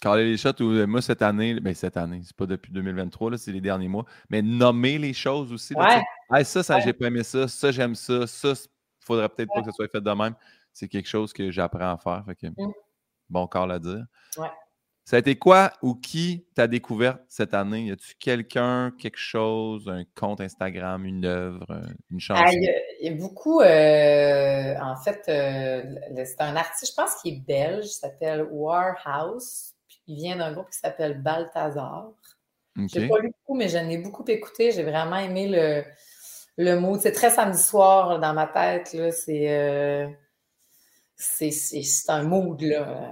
Caler 0.01 0.25
les 0.25 0.37
shots, 0.37 0.61
ou 0.61 0.71
euh, 0.73 0.87
moi, 0.87 1.01
cette 1.01 1.23
année, 1.23 1.59
ben, 1.59 1.75
cette 1.75 1.97
année, 1.97 2.21
c'est 2.25 2.37
pas 2.37 2.47
depuis 2.47 2.73
2023, 2.73 3.39
c'est 3.39 3.53
les 3.53 3.61
derniers 3.61 3.89
mois, 3.89 4.05
mais 4.29 4.43
nommer 4.43 4.99
les 4.99 5.15
choses 5.15 5.53
aussi. 5.53 5.75
ça, 6.45 6.63
ça 6.63 6.81
j'ai 6.81 6.93
pas 6.93 7.07
aimé 7.07 7.23
ça, 7.23 7.49
ça, 7.49 7.73
j'aime 7.73 7.95
ça, 7.95 8.27
ça, 8.27 8.51
il 8.51 9.05
faudrait 9.07 9.29
peut-être 9.29 9.49
pas 9.53 9.61
que 9.61 9.67
ça 9.67 9.73
soit 9.73 9.89
fait 9.89 10.01
de 10.01 10.11
même. 10.11 10.35
C'est 10.73 10.89
quelque 10.89 11.09
chose 11.09 11.33
que 11.33 11.51
j'apprends 11.51 11.95
à 11.95 11.97
faire. 11.97 12.25
Fait 12.27 12.51
mm. 12.51 12.73
Bon 13.31 13.47
corps 13.47 13.71
à 13.71 13.79
dire. 13.79 14.05
Ça 15.07 15.15
a 15.15 15.19
été 15.21 15.37
quoi 15.37 15.73
ou 15.83 15.95
qui 15.95 16.45
t'a 16.57 16.67
découvert 16.67 17.21
cette 17.29 17.55
année? 17.55 17.83
Y 17.83 17.93
a-tu 17.93 18.17
quelqu'un, 18.19 18.93
quelque 19.01 19.19
chose, 19.19 19.89
un 19.89 20.03
compte 20.17 20.41
Instagram, 20.41 21.05
une 21.05 21.25
œuvre, 21.25 21.81
une 22.11 22.19
chanson? 22.19 22.43
Ah, 22.45 22.53
il, 22.53 22.65
y 23.01 23.09
a, 23.09 23.13
beaucoup. 23.15 23.61
Euh, 23.61 24.75
en 24.81 24.97
fait, 24.97 25.23
euh, 25.29 26.25
c'est 26.25 26.41
un 26.41 26.57
artiste, 26.57 26.91
je 26.91 27.01
pense 27.01 27.23
qu'il 27.23 27.35
est 27.35 27.41
belge, 27.47 27.85
il 27.87 27.91
s'appelle 27.91 28.49
Warhouse. 28.51 29.75
il 30.09 30.17
vient 30.17 30.39
d'un 30.39 30.53
groupe 30.53 30.71
qui 30.71 30.79
s'appelle 30.79 31.23
Balthazar. 31.23 32.11
Je 32.75 32.99
n'ai 32.99 33.09
pas 33.09 33.21
lu 33.21 33.29
beaucoup, 33.29 33.57
mais 33.57 33.69
j'en 33.69 33.89
ai 33.89 33.99
beaucoup 33.99 34.25
écouté. 34.27 34.73
J'ai 34.73 34.83
vraiment 34.83 35.19
aimé 35.19 35.47
le, 35.47 35.85
le 36.57 36.81
mood. 36.81 36.99
C'est 37.01 37.13
très 37.13 37.31
samedi 37.31 37.63
soir 37.63 38.19
dans 38.19 38.35
ma 38.35 38.49
tête. 38.49 38.89
C'est. 39.13 39.57
Euh, 39.57 40.09
c'est 41.15 41.51
un 42.09 42.25
mood, 42.25 42.61
là 42.61 43.09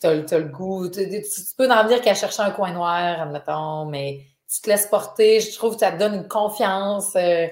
tu 0.00 0.06
as, 0.06 0.38
le 0.38 0.44
goût. 0.44 0.88
Tu, 0.88 1.22
peux 1.56 1.70
en 1.70 1.84
dire 1.86 2.00
qu'à 2.00 2.14
chercher 2.14 2.42
un 2.42 2.50
coin 2.50 2.72
noir, 2.72 3.22
admettons, 3.22 3.86
mais 3.86 4.20
tu 4.52 4.60
te 4.60 4.68
laisses 4.68 4.86
porter. 4.86 5.40
Je 5.40 5.54
trouve 5.54 5.74
que 5.74 5.80
ça 5.80 5.92
te 5.92 5.98
donne 5.98 6.14
une 6.14 6.28
confiance 6.28 7.14
euh, 7.16 7.46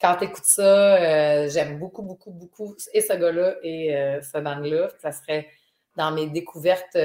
quand 0.00 0.16
tu 0.16 0.24
écoutes 0.24 0.44
ça. 0.44 0.96
Euh, 0.96 1.48
j'aime 1.48 1.78
beaucoup, 1.78 2.02
beaucoup, 2.02 2.30
beaucoup 2.30 2.76
et 2.92 3.00
ce 3.00 3.12
gars-là 3.14 3.56
et 3.62 3.96
euh, 3.96 4.20
ce 4.22 4.38
band-là. 4.38 4.88
Ça 5.00 5.12
serait 5.12 5.48
dans 5.96 6.12
mes 6.12 6.28
découvertes 6.28 6.96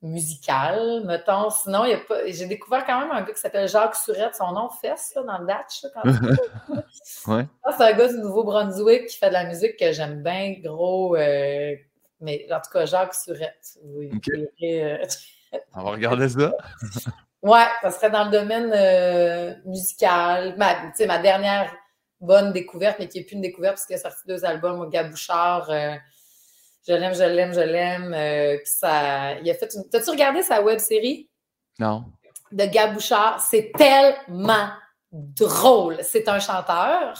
musicales, 0.00 1.02
mettons. 1.04 1.50
Sinon, 1.50 1.84
j'ai 2.26 2.46
découvert 2.46 2.86
quand 2.86 3.00
même 3.00 3.10
un 3.10 3.20
gars 3.20 3.32
qui 3.32 3.40
s'appelle 3.40 3.68
Jacques 3.68 3.96
Surette. 3.96 4.34
Son 4.34 4.52
nom 4.52 4.70
fesse 4.70 5.12
là, 5.14 5.22
dans 5.22 5.38
le 5.38 5.46
Datch. 5.46 5.84
ouais. 7.26 7.46
C'est 7.76 7.84
un 7.84 7.92
gars 7.92 8.08
du 8.08 8.18
Nouveau-Brunswick 8.18 9.06
qui 9.06 9.18
fait 9.18 9.28
de 9.28 9.34
la 9.34 9.44
musique 9.44 9.76
que 9.78 9.92
j'aime 9.92 10.22
bien, 10.22 10.54
gros 10.62 11.14
mais 12.22 12.46
en 12.50 12.60
tout 12.60 12.70
cas, 12.72 12.86
Jacques 12.86 13.14
Surette. 13.14 13.78
Oui, 13.82 14.10
euh, 14.62 15.04
On 15.74 15.82
va 15.82 15.90
regarder 15.90 16.28
ça. 16.28 16.52
Ouais, 17.42 17.66
ça 17.82 17.90
serait 17.90 18.10
dans 18.12 18.26
le 18.26 18.30
domaine 18.30 18.70
euh, 18.72 19.52
musical. 19.64 20.54
Ma, 20.58 20.76
ma 21.08 21.18
dernière 21.18 21.74
bonne 22.20 22.52
découverte, 22.52 23.00
mais 23.00 23.08
qui 23.08 23.18
n'est 23.18 23.24
plus 23.24 23.34
une 23.34 23.40
découverte 23.40 23.74
parce 23.74 23.86
qu'il 23.86 23.96
a 23.96 23.98
sorti 23.98 24.20
deux 24.28 24.44
albums 24.44 24.78
au 24.78 24.88
Gabouchard. 24.88 25.68
Euh, 25.68 25.96
je 26.86 26.92
l'aime, 26.92 27.16
je 27.16 27.24
l'aime, 27.24 27.52
je 27.52 27.60
l'aime. 27.60 28.58
Puis 28.58 28.70
ça, 28.72 29.40
il 29.40 29.50
a 29.50 29.54
fait 29.54 29.74
une... 29.74 29.88
T'as-tu 29.90 30.10
regardé 30.10 30.42
sa 30.42 30.62
web 30.62 30.78
série? 30.78 31.28
Non. 31.80 32.04
De 32.52 32.64
Gabouchard. 32.64 33.40
C'est 33.40 33.72
tellement 33.76 34.68
drôle. 35.10 35.98
C'est 36.02 36.28
un 36.28 36.38
chanteur. 36.38 37.18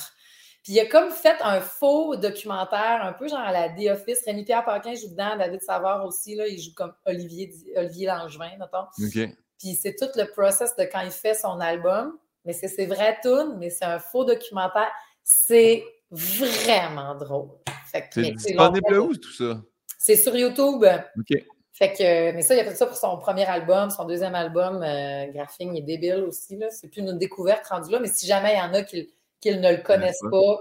Puis 0.63 0.75
il 0.75 0.81
a 0.81 0.87
comme 0.87 1.11
fait 1.11 1.37
un 1.41 1.61
faux 1.61 2.17
documentaire, 2.17 3.01
un 3.03 3.13
peu 3.13 3.29
genre 3.29 3.41
à 3.41 3.53
la 3.53 3.69
The 3.69 3.91
Office. 3.91 4.25
Rémi-Pierre 4.25 4.65
Paquin 4.65 4.95
joue 4.95 5.09
dedans, 5.09 5.37
David 5.37 5.61
Savard 5.61 6.05
aussi, 6.07 6.37
là, 6.37 6.47
il 6.47 6.61
joue 6.61 6.73
comme 6.75 6.93
Olivier, 7.05 7.53
Olivier 7.77 8.07
Langevin, 8.07 8.53
mettons. 8.59 8.87
OK. 9.05 9.37
Puis 9.59 9.75
c'est 9.75 9.97
tout 9.97 10.09
le 10.17 10.25
process 10.31 10.77
de 10.77 10.85
quand 10.85 11.01
il 11.01 11.11
fait 11.11 11.35
son 11.35 11.61
album. 11.61 12.17
Mais 12.45 12.53
c'est 12.53 12.69
ses 12.69 12.87
vraies 12.87 13.19
tunes, 13.23 13.57
mais 13.59 13.71
c'est 13.71 13.85
un 13.85 13.99
faux 14.01 14.25
documentaire. 14.25 14.91
C'est 15.23 15.85
vraiment 16.11 17.15
drôle. 17.15 17.51
C'est 17.91 18.33
disponible 18.35 18.99
où 18.99 19.15
tout 19.15 19.33
ça? 19.33 19.63
C'est 19.99 20.17
sur 20.17 20.35
YouTube. 20.35 20.85
OK. 20.85 21.39
Fait 21.73 21.93
que, 21.93 22.33
mais 22.33 22.43
ça, 22.43 22.55
il 22.55 22.61
a 22.61 22.65
fait 22.65 22.75
ça 22.75 22.87
pour 22.87 22.97
son 22.97 23.17
premier 23.19 23.47
album, 23.47 23.91
son 23.91 24.05
deuxième 24.05 24.35
album, 24.35 24.83
euh, 24.83 25.27
Graphing 25.33 25.77
est 25.77 25.83
débile 25.83 26.25
aussi. 26.27 26.59
C'est 26.71 26.89
plus 26.89 27.01
une 27.01 27.17
découverte 27.17 27.67
rendue 27.67 27.91
là, 27.91 27.99
mais 27.99 28.09
si 28.09 28.27
jamais 28.27 28.55
il 28.55 28.59
y 28.59 28.61
en 28.61 28.75
a 28.75 28.83
qui, 28.83 29.09
ne 29.51 29.77
le 29.77 29.83
connaissent 29.83 30.23
pas, 30.31 30.57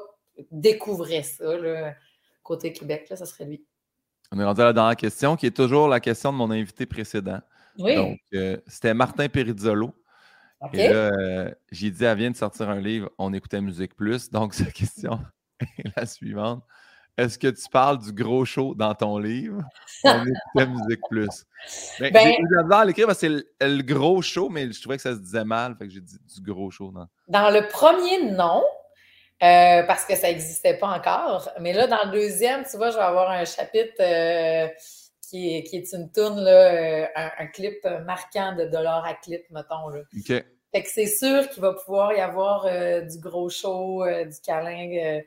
découvrez 0.52 1.24
ça. 1.24 1.58
Là, 1.58 1.96
côté 2.44 2.74
Québec, 2.74 3.08
là, 3.10 3.16
ça 3.16 3.26
serait 3.26 3.46
lui. 3.46 3.66
On 4.32 4.40
est 4.40 4.46
rendu 4.46 4.62
à 4.62 4.66
la 4.66 4.74
dernière 4.74 4.96
question, 4.96 5.36
qui 5.36 5.46
est 5.46 5.56
toujours 5.56 5.88
la 5.88 6.00
question 6.00 6.32
de 6.32 6.38
mon 6.38 6.52
invité 6.52 6.86
précédent. 6.86 7.42
Oui. 7.78 7.96
Donc, 7.96 8.20
euh, 8.34 8.58
c'était 8.68 8.94
Martin 8.94 9.28
Perizzolo. 9.28 9.94
Et 10.74 10.90
là, 10.90 11.12
euh, 11.12 11.52
j'ai 11.72 11.90
dit, 11.90 12.04
elle 12.04 12.18
vient 12.18 12.32
de 12.32 12.36
sortir 12.36 12.70
un 12.70 12.80
livre, 12.80 13.10
on 13.18 13.34
écoutait 13.34 13.62
Musique 13.62 13.96
Plus. 13.96 14.30
Donc, 14.30 14.54
sa 14.54 14.66
question 14.66 15.20
est 15.60 15.98
la 15.98 16.06
suivante. 16.06 16.64
Est-ce 17.18 17.38
que 17.38 17.48
tu 17.48 17.70
parles 17.70 18.00
du 18.00 18.12
gros 18.14 18.46
show 18.46 18.74
dans 18.74 18.96
ton 18.96 19.18
livre? 19.18 19.62
On 20.04 20.26
écoutait 20.26 20.68
Musique 20.68 21.02
Plus. 21.10 21.46
Ben, 22.00 22.12
ben, 22.12 22.22
j'ai 22.24 22.40
eu 22.40 22.74
à 22.74 22.86
l'écrire 22.86 23.08
parce 23.08 23.20
que 23.20 23.44
c'est 23.60 23.68
le, 23.68 23.84
gros 23.84 24.22
show, 24.22 24.50
mais 24.50 24.72
je 24.72 24.82
trouvais 24.82 24.98
que 24.98 25.04
ça 25.04 25.14
se 25.14 25.20
disait 25.20 25.44
mal. 25.44 25.76
Fait 25.78 25.88
que 25.88 25.94
j'ai 25.94 26.02
dit 26.02 26.18
du 26.36 26.42
gros 26.42 26.72
show. 26.72 26.92
Dans, 26.92 27.08
dans 27.28 27.50
le 27.50 27.68
premier, 27.68 28.32
non. 28.32 28.64
Euh, 29.44 29.84
parce 29.84 30.06
que 30.06 30.16
ça 30.16 30.28
n'existait 30.28 30.78
pas 30.78 30.88
encore. 30.88 31.50
Mais 31.60 31.74
là, 31.74 31.88
dans 31.88 32.06
le 32.06 32.12
deuxième, 32.12 32.64
tu 32.64 32.78
vois, 32.78 32.92
je 32.92 32.98
vais 32.98 33.04
avoir 33.04 33.32
un 33.32 33.46
chapitre 33.46 33.96
euh, 34.00 34.68
qui, 35.28 35.56
est, 35.56 35.64
qui, 35.64 35.78
est, 35.78 35.94
une 35.94 36.12
tourne, 36.12 36.40
là, 36.40 37.10
un, 37.16 37.32
un, 37.40 37.48
clip 37.48 37.84
marquant 38.06 38.56
de 38.56 38.66
dollar 38.66 39.04
à 39.04 39.16
clip, 39.16 39.44
mettons. 39.50 39.90
Là. 39.90 40.02
OK. 40.16 40.44
Fait 40.72 40.84
que 40.84 40.90
c'est 40.90 41.08
sûr 41.08 41.50
qu'il 41.50 41.62
va 41.62 41.74
pouvoir 41.74 42.14
y 42.14 42.22
avoir 42.22 42.66
euh, 42.66 43.02
du 43.02 43.20
gros 43.20 43.50
show, 43.50 44.06
euh, 44.06 44.24
du 44.24 44.40
câlin. 44.40 45.22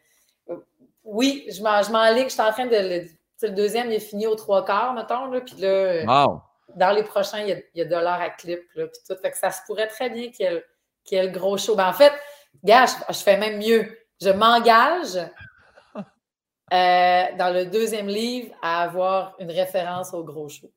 Euh, 1.04 1.10
oui, 1.10 1.46
je 1.50 1.62
m'enligne. 1.62 2.24
Je 2.24 2.32
suis 2.32 2.40
en 2.40 2.52
train 2.52 2.66
de. 2.66 2.76
Le, 2.76 3.06
le 3.42 3.50
deuxième, 3.50 3.88
il 3.88 3.94
est 3.94 4.00
fini 4.00 4.26
aux 4.26 4.36
trois 4.36 4.64
quarts, 4.64 4.94
mettons. 4.94 5.26
Là, 5.26 5.40
puis 5.40 5.56
là, 5.58 6.04
dans 6.76 6.92
les 6.92 7.02
prochains, 7.02 7.40
il 7.40 7.48
y 7.48 7.52
a, 7.52 7.56
il 7.74 7.90
y 7.90 7.94
a 7.94 8.14
à 8.14 8.30
clip. 8.30 8.62
Là, 8.74 8.86
puis 8.86 9.00
tout. 9.06 9.20
Fait 9.20 9.30
que 9.30 9.36
ça 9.36 9.50
se 9.50 9.60
pourrait 9.66 9.88
très 9.88 10.10
bien 10.10 10.30
qu'il 10.30 10.62
y, 11.10 11.14
ait 11.14 11.26
le 11.26 11.32
gros 11.32 11.58
show. 11.58 11.76
Ben, 11.76 11.88
en 11.88 11.92
fait, 11.92 12.12
gars, 12.62 12.86
je, 13.08 13.18
fais 13.18 13.36
même 13.36 13.58
mieux. 13.58 13.98
Je 14.20 14.30
m'engage 14.30 15.14
dans 16.70 17.54
le 17.54 17.64
deuxième 17.64 18.08
livre 18.08 18.54
à 18.62 18.82
avoir 18.82 19.36
une 19.38 19.50
référence 19.50 20.14
au 20.14 20.24
gros 20.24 20.48
show. 20.48 20.70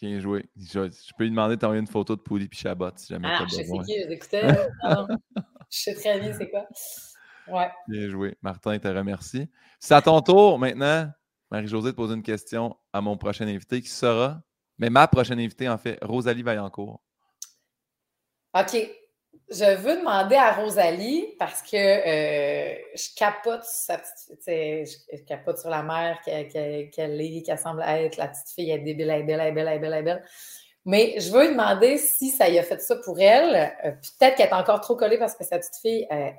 Bien 0.00 0.18
joué. 0.18 0.48
Je, 0.56 0.88
peux 1.16 1.24
lui 1.24 1.30
demander 1.30 1.56
d'envoyer 1.56 1.80
une 1.80 1.86
photo 1.86 2.16
de 2.16 2.22
Pouli 2.22 2.46
et 2.50 2.56
Chabot 2.56 2.90
si 2.96 3.12
jamais 3.12 3.28
ah, 3.30 3.36
tu 3.38 3.42
as 3.42 3.62
besoin. 3.62 3.82
Je 3.82 3.86
sais 3.86 3.92
qui, 3.92 4.02
je 4.02 4.08
l'écoutais. 4.08 4.48
je 5.70 5.78
sais 5.78 5.94
très 5.94 6.20
bien 6.20 6.32
c'est 6.32 6.48
quoi. 6.50 6.66
Ouais. 7.50 7.70
Bien 7.88 8.08
joué. 8.08 8.36
Martin, 8.42 8.78
te 8.78 8.88
remercie. 8.88 9.48
C'est 9.78 9.94
à 9.94 10.02
ton 10.02 10.20
tour 10.20 10.58
maintenant, 10.58 11.10
Marie-Josée, 11.50 11.90
de 11.90 11.96
poser 11.96 12.14
une 12.14 12.22
question 12.22 12.76
à 12.92 13.00
mon 13.00 13.16
prochain 13.16 13.46
invité 13.46 13.80
qui 13.80 13.88
sera, 13.88 14.40
mais 14.78 14.90
ma 14.90 15.08
prochaine 15.08 15.40
invitée, 15.40 15.68
en 15.68 15.78
fait, 15.78 15.98
Rosalie 16.02 16.42
Vaillancourt. 16.42 17.00
OK. 18.54 18.76
Je 19.48 19.76
veux 19.78 19.96
demander 19.96 20.36
à 20.36 20.52
Rosalie 20.52 21.34
parce 21.38 21.60
que 21.62 21.76
euh, 21.76 22.74
je 22.94 23.14
capote 23.16 23.64
sa 23.64 23.98
petite 23.98 24.42
je, 24.46 25.24
capote 25.24 25.58
sur 25.58 25.70
la 25.70 25.82
mère 25.82 26.20
qu'elle 26.24 26.46
est, 27.20 27.42
qu'elle 27.44 27.58
semble 27.58 27.82
être. 27.82 28.16
La 28.16 28.28
petite 28.28 28.48
fille, 28.54 28.70
elle 28.70 28.80
est 28.80 28.84
débile, 28.84 29.10
elle 29.10 29.22
est 29.22 29.24
belle, 29.24 29.40
elle 29.40 29.48
est 29.48 29.52
belle, 29.52 29.68
elle 29.68 29.74
est 29.74 29.78
belle, 29.80 29.92
elle 29.92 29.98
est 29.98 30.02
belle. 30.02 30.24
Mais 30.84 31.14
je 31.18 31.32
veux 31.32 31.42
lui 31.42 31.50
demander 31.50 31.98
si 31.98 32.30
ça 32.30 32.48
y 32.48 32.58
a 32.58 32.62
fait 32.62 32.80
ça 32.80 32.96
pour 32.96 33.20
elle. 33.20 33.74
Euh, 33.84 33.90
peut-être 33.90 34.36
qu'elle 34.36 34.48
est 34.48 34.54
encore 34.54 34.80
trop 34.80 34.96
collée 34.96 35.18
parce 35.18 35.34
que 35.34 35.44
sa 35.44 35.58
petite 35.58 35.76
fille 35.76 36.06
elle, 36.10 36.36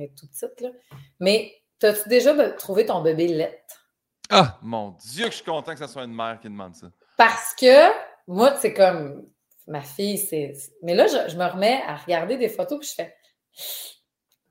est 0.00 0.14
toute 0.16 0.30
petite. 0.30 0.60
Là. 0.60 0.70
Mais 1.18 1.54
as-tu 1.82 2.08
déjà 2.08 2.50
trouvé 2.50 2.86
ton 2.86 3.02
bébé 3.02 3.28
lettre? 3.28 3.88
Ah, 4.30 4.58
mon 4.62 4.90
Dieu, 4.90 5.24
que 5.24 5.30
je 5.30 5.36
suis 5.36 5.44
content 5.44 5.72
que 5.72 5.78
ce 5.78 5.86
soit 5.86 6.04
une 6.04 6.14
mère 6.14 6.38
qui 6.40 6.48
demande 6.48 6.74
ça. 6.74 6.86
Parce 7.16 7.54
que 7.54 7.90
moi, 8.28 8.56
c'est 8.58 8.72
comme 8.72 9.26
ma 9.66 9.82
fille, 9.82 10.18
c'est. 10.18 10.52
Mais 10.82 10.94
là, 10.94 11.06
je, 11.06 11.36
me 11.36 11.44
remets 11.46 11.82
à 11.86 11.96
regarder 11.96 12.36
des 12.36 12.48
photos, 12.48 12.78
puis 12.78 12.88
je 12.88 12.94
fais. 12.94 13.16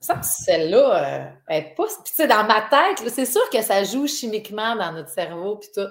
Ça, 0.01 0.21
celle-là, 0.21 1.03
euh, 1.03 1.31
elle 1.47 1.63
est 1.63 1.75
pas. 1.75 1.85
Puis, 1.85 2.03
tu 2.05 2.13
sais, 2.13 2.27
dans 2.27 2.45
ma 2.45 2.61
tête, 2.61 3.07
c'est 3.09 3.25
sûr 3.25 3.49
que 3.49 3.61
ça 3.61 3.83
joue 3.83 4.07
chimiquement 4.07 4.75
dans 4.75 4.91
notre 4.91 5.09
cerveau, 5.09 5.57
puis 5.57 5.69
tout. 5.73 5.89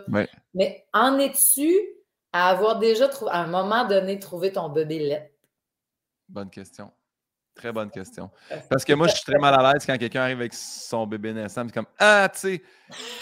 Mais 0.55 0.87
en 0.93 1.19
es-tu 1.19 1.75
à 2.33 2.51
avoir 2.51 2.79
déjà, 2.79 3.09
trouvé, 3.09 3.31
à 3.33 3.41
un 3.41 3.47
moment 3.47 3.87
donné, 3.87 4.19
trouvé 4.19 4.53
ton 4.53 4.69
bébé 4.69 4.99
lait? 4.99 5.35
Bonne 6.29 6.51
question. 6.51 6.93
Très 7.59 7.73
bonne 7.73 7.91
question. 7.91 8.31
Parce 8.71 8.85
que 8.85 8.93
moi, 8.93 9.09
je 9.09 9.17
suis 9.17 9.25
très 9.25 9.39
mal 9.39 9.53
à 9.53 9.73
l'aise 9.73 9.85
quand 9.85 9.99
quelqu'un 9.99 10.23
arrive 10.23 10.39
avec 10.39 10.55
son 10.55 11.09
bébé 11.09 11.33
naissant. 11.33 11.65
C'est 11.67 11.75
comme 11.75 11.89
Ah, 11.99 12.29
tu 12.33 12.39
sais. 12.39 12.63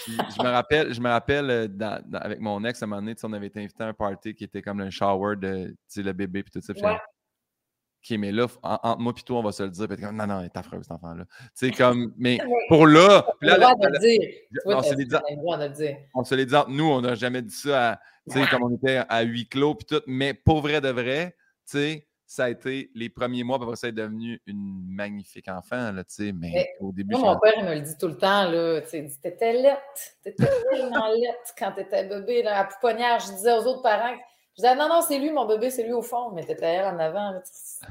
Je 0.07 0.43
me 0.43 0.49
rappelle, 0.49 0.93
je 0.93 1.01
me 1.01 1.09
rappelle 1.09 1.49
euh, 1.49 1.99
avec 2.13 2.39
mon 2.39 2.63
ex, 2.63 2.81
à 2.81 2.85
un 2.85 2.87
moment 2.87 3.01
donné, 3.01 3.15
on 3.23 3.33
avait 3.33 3.47
été 3.47 3.63
invité 3.63 3.83
à 3.83 3.87
un 3.87 3.93
party 3.93 4.35
qui 4.35 4.43
était 4.43 4.61
comme 4.61 4.79
un 4.81 4.91
shower 4.91 5.35
de 5.37 5.75
le 5.95 6.13
bébé 6.13 6.43
puis 6.43 6.51
tout 6.51 6.61
ça. 6.61 6.73
OK, 6.73 8.17
mais 8.19 8.31
là, 8.31 8.45
entre 8.61 8.99
moi 8.99 9.11
et 9.17 9.21
toi, 9.23 9.39
on 9.39 9.43
va 9.43 9.51
se 9.51 9.63
le 9.63 9.69
dire. 9.69 9.87
Puis 9.87 9.97
comme, 9.97 10.15
non, 10.15 10.27
non, 10.27 10.39
elle 10.39 10.45
est 10.45 10.57
affreuse, 10.57 10.83
cet 10.83 10.91
enfant-là. 10.91 11.25
Tu 11.25 11.49
sais, 11.55 11.71
comme, 11.71 12.13
mais 12.15 12.37
pour 12.69 12.85
là. 12.85 13.25
Puis 13.39 13.49
là, 13.49 13.73
on, 13.75 13.83
se 13.83 13.99
dit, 13.99 14.19
on 14.67 14.83
se 16.23 16.35
l'est 16.35 16.45
dit 16.45 16.55
entre 16.55 16.69
nous, 16.69 16.85
on 16.85 17.01
n'a 17.01 17.15
jamais 17.15 17.41
dit 17.41 17.55
ça, 17.55 17.99
tu 18.29 18.39
sais, 18.39 18.47
comme 18.51 18.63
on 18.63 18.75
était 18.75 19.01
à 19.09 19.23
huis 19.23 19.47
clos, 19.47 19.73
puis 19.73 19.87
tout. 19.87 20.03
Mais 20.05 20.35
pour 20.35 20.61
vrai 20.61 20.79
de 20.79 20.89
vrai, 20.89 21.35
tu 21.69 21.79
sais, 21.79 22.06
ça 22.27 22.43
a 22.43 22.49
été 22.49 22.91
les 22.93 23.07
premiers 23.07 23.45
mois, 23.45 23.55
après 23.55 23.77
ça 23.77 23.87
est 23.87 23.93
devenu 23.93 24.41
une 24.45 24.83
magnifique 24.85 25.47
enfant, 25.47 25.93
là, 25.93 26.03
tu 26.03 26.13
sais, 26.13 26.33
mais, 26.33 26.73
au 26.81 26.91
début... 26.91 27.15
Moi, 27.15 27.33
mon 27.33 27.39
père, 27.39 27.53
il 27.57 27.63
me 27.63 27.73
le 27.73 27.79
dit 27.79 27.97
tout 27.97 28.09
le 28.09 28.17
temps, 28.17 28.49
là, 28.49 28.81
tu 28.81 28.89
sais, 28.89 29.09
t'étais 29.21 29.53
lette, 29.53 30.17
t'étais 30.21 30.43
tellement 30.69 31.07
lette 31.15 31.55
quand 31.57 31.71
t'étais 31.71 32.03
bébé, 32.03 32.43
là, 32.43 32.59
à 32.59 32.65
pouponnière, 32.65 33.21
je 33.21 33.31
disais 33.31 33.53
aux 33.53 33.65
autres 33.65 33.81
parents, 33.81 34.13
je 34.57 34.61
disais, 34.61 34.75
non, 34.75 34.89
non, 34.89 35.01
c'est 35.07 35.19
lui, 35.19 35.31
mon 35.31 35.45
bébé, 35.45 35.69
c'est 35.69 35.83
lui 35.83 35.93
au 35.93 36.01
fond, 36.01 36.31
mais 36.31 36.43
t'étais 36.43 36.65
elle 36.65 36.85
en 36.85 36.99
avant, 36.99 37.33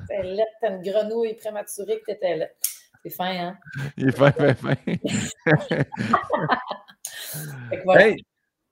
t'étais 0.06 0.22
lette, 0.22 0.48
t'es 0.60 0.68
une 0.68 0.82
grenouille 0.82 1.32
prématurée 1.34 1.98
que 2.00 2.12
t'étais 2.12 2.36
lette. 2.36 2.58
C'est 3.02 3.10
fin, 3.10 3.30
hein? 3.30 3.56
Il 3.96 4.08
est 4.08 4.12
fin, 4.12 4.32
fin, 4.32 4.54
fin. 4.54 4.74
hey, 7.98 8.16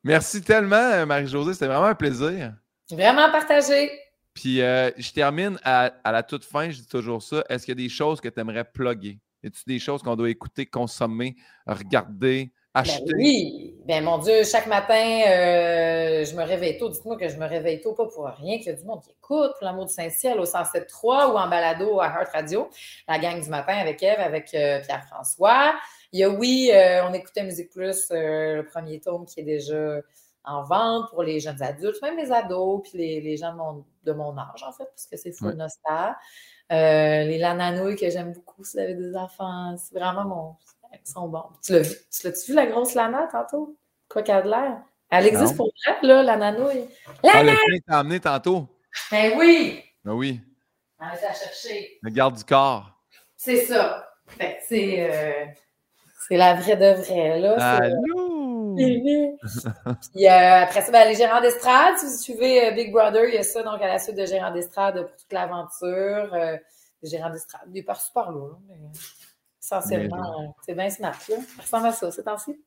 merci 0.02 0.42
tellement, 0.42 1.06
Marie-Josée, 1.06 1.54
c'était 1.54 1.68
vraiment 1.68 1.86
un 1.86 1.94
plaisir. 1.94 2.52
Vraiment 2.90 3.30
partagé. 3.30 3.90
Puis 4.34 4.60
euh, 4.60 4.90
je 4.98 5.12
termine 5.12 5.58
à, 5.62 5.92
la 6.04 6.22
toute 6.22 6.44
fin, 6.44 6.68
je 6.68 6.80
dis 6.80 6.88
toujours 6.88 7.22
ça. 7.22 7.44
Est-ce 7.48 7.64
qu'il 7.64 7.78
y 7.78 7.80
a 7.80 7.82
des 7.84 7.88
choses 7.88 8.20
que 8.20 8.28
tu 8.28 8.40
aimerais 8.40 8.64
plugger? 8.64 9.20
Y 9.42 9.46
a-t-il 9.46 9.74
des 9.74 9.78
choses 9.78 10.02
qu'on 10.02 10.16
doit 10.16 10.30
écouter, 10.30 10.66
consommer, 10.66 11.36
regarder, 11.66 12.50
ben 12.74 12.80
acheter? 12.80 13.14
oui, 13.14 13.76
ben 13.84 14.02
mon 14.02 14.18
Dieu, 14.18 14.42
chaque 14.42 14.66
matin, 14.66 15.22
euh, 15.28 16.24
je 16.24 16.34
me 16.34 16.42
réveille 16.42 16.78
tôt. 16.78 16.88
Dites-moi 16.88 17.16
que 17.16 17.28
je 17.28 17.36
me 17.36 17.46
réveille 17.46 17.80
tôt, 17.80 17.92
pas 17.92 18.06
pour 18.06 18.24
rien, 18.24 18.58
qu'il 18.58 18.66
y 18.66 18.70
a 18.70 18.72
du 18.72 18.84
monde 18.84 19.02
qui 19.02 19.10
écoute 19.10 19.52
pour 19.58 19.64
l'amour 19.64 19.86
du 19.86 19.92
Saint-Ciel 19.92 20.40
au 20.40 20.44
107.3 20.44 21.32
ou 21.32 21.36
en 21.36 21.48
balado 21.48 22.00
à 22.00 22.06
Heart 22.08 22.30
Radio, 22.32 22.70
la 23.06 23.18
gang 23.18 23.40
du 23.40 23.50
matin 23.50 23.76
avec 23.76 24.02
Eve, 24.02 24.18
avec 24.18 24.52
euh, 24.54 24.80
Pierre-François. 24.80 25.74
Il 26.10 26.20
y 26.20 26.24
a, 26.24 26.30
oui, 26.30 26.70
on 27.08 27.12
écoutait 27.12 27.42
Musique 27.44 27.70
Plus, 27.70 28.06
le 28.10 28.62
premier 28.62 29.00
tome 29.00 29.26
qui 29.26 29.40
est 29.40 29.44
déjà 29.44 30.00
en 30.44 30.62
vente 30.62 31.10
pour 31.10 31.22
les 31.22 31.40
jeunes 31.40 31.60
adultes, 31.62 32.00
même 32.02 32.16
les 32.16 32.30
ados, 32.30 32.82
puis 32.82 32.98
les, 32.98 33.36
gens 33.36 33.52
de 33.52 33.56
mon, 33.56 33.84
de 34.04 34.12
mon, 34.12 34.36
âge, 34.36 34.62
en 34.62 34.72
fait, 34.72 34.84
parce 34.84 35.06
que 35.06 35.16
c'est 35.16 35.32
full 35.32 35.54
nostal. 35.54 36.16
Euh, 36.72 37.24
les 37.24 37.38
lananouilles 37.38 37.96
que 37.96 38.08
j'aime 38.08 38.32
beaucoup, 38.32 38.64
si 38.64 38.76
vous 38.76 38.82
avez 38.82 38.94
des 38.94 39.14
enfants, 39.16 39.76
c'est 39.76 39.98
vraiment 39.98 40.24
mon. 40.24 40.56
Ils 40.92 41.10
sont 41.10 41.28
bons. 41.28 41.50
Tu 41.62 41.72
l'as 41.72 41.80
vu, 41.80 41.94
tu 42.10 42.26
l'as-tu 42.26 42.50
vu, 42.52 42.54
la 42.54 42.66
grosse 42.66 42.94
lana, 42.94 43.28
tantôt? 43.30 43.76
Quoi 44.08 44.22
qu'elle 44.22 44.36
a 44.36 44.42
de 44.42 44.50
l'air? 44.50 44.82
Elle 45.10 45.26
existe 45.26 45.56
pour 45.56 45.70
vrai, 45.84 45.96
là, 46.02 46.22
la 46.22 46.36
nanouille? 46.36 46.86
Ah, 47.24 47.42
le 47.42 47.50
chien 47.50 47.78
t'a 47.86 47.98
amené 47.98 48.20
tantôt. 48.20 48.68
Ben 49.10 49.32
oui! 49.36 49.82
Ben 50.04 50.12
oui. 50.12 50.40
On 51.00 51.06
va 51.06 51.16
chercher. 51.16 51.98
Le 52.02 52.10
garde 52.10 52.36
du 52.36 52.44
corps. 52.44 52.90
C'est 53.36 53.64
ça. 53.66 54.08
Fait 54.26 54.56
que 54.56 54.62
c'est. 54.68 55.10
Euh, 55.10 55.46
c'est 56.28 56.36
la 56.36 56.54
vraie 56.54 56.76
de 56.76 57.02
vraie, 57.02 57.40
là. 57.40 57.76
Allô! 57.76 58.23
Puis 60.14 60.26
euh, 60.26 60.62
après 60.62 60.82
ça, 60.82 60.92
ben, 60.92 61.08
les 61.08 61.14
gérants 61.14 61.40
d'estrade, 61.40 61.96
si 61.98 62.06
vous 62.06 62.16
suivez 62.16 62.68
euh, 62.68 62.70
Big 62.72 62.92
Brother, 62.92 63.28
il 63.28 63.34
y 63.34 63.38
a 63.38 63.42
ça 63.42 63.62
donc 63.62 63.80
à 63.80 63.86
la 63.86 63.98
suite 63.98 64.16
de 64.16 64.26
gérants 64.26 64.52
d'estrade 64.52 65.00
pour 65.00 65.16
toute 65.16 65.32
l'aventure. 65.32 66.34
Euh, 66.34 66.56
les 67.02 67.10
gérants 67.10 67.30
d'estrade, 67.30 67.70
des 67.70 67.82
par 67.82 68.00
super 68.00 68.30
lourd, 68.30 68.58
mais 68.66 68.76
essentiellement, 69.62 70.54
c'est 70.64 70.74
bien 70.74 70.88
smart. 70.90 71.18
Là. 71.28 71.36
Ça 71.56 71.62
ressemble 71.62 71.86
à 71.86 71.92
ça, 71.92 72.10
c'est 72.10 72.22
temps-ci. 72.22 72.58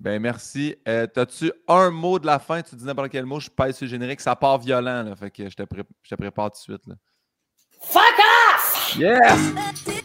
Ben 0.00 0.20
merci. 0.20 0.76
T'as-tu 0.84 1.52
un 1.66 1.90
mot 1.90 2.18
de 2.18 2.26
la 2.26 2.38
fin? 2.38 2.62
Tu 2.62 2.76
dis 2.76 2.84
n'importe 2.84 3.10
quel 3.10 3.26
mot, 3.26 3.40
je 3.40 3.50
pèse 3.50 3.76
sur 3.76 3.84
le 3.84 3.90
générique, 3.90 4.20
ça 4.20 4.36
part 4.36 4.58
violent, 4.58 5.02
là, 5.04 5.16
fait 5.16 5.30
que 5.30 5.48
je 5.48 5.56
te, 5.56 5.62
je 6.02 6.08
te 6.08 6.14
prépare 6.14 6.50
tout 6.50 6.58
de 6.58 6.76
suite. 6.76 6.86
Là. 6.86 6.94
Fuck 7.80 8.02
off! 8.54 8.96
Yes! 8.98 9.97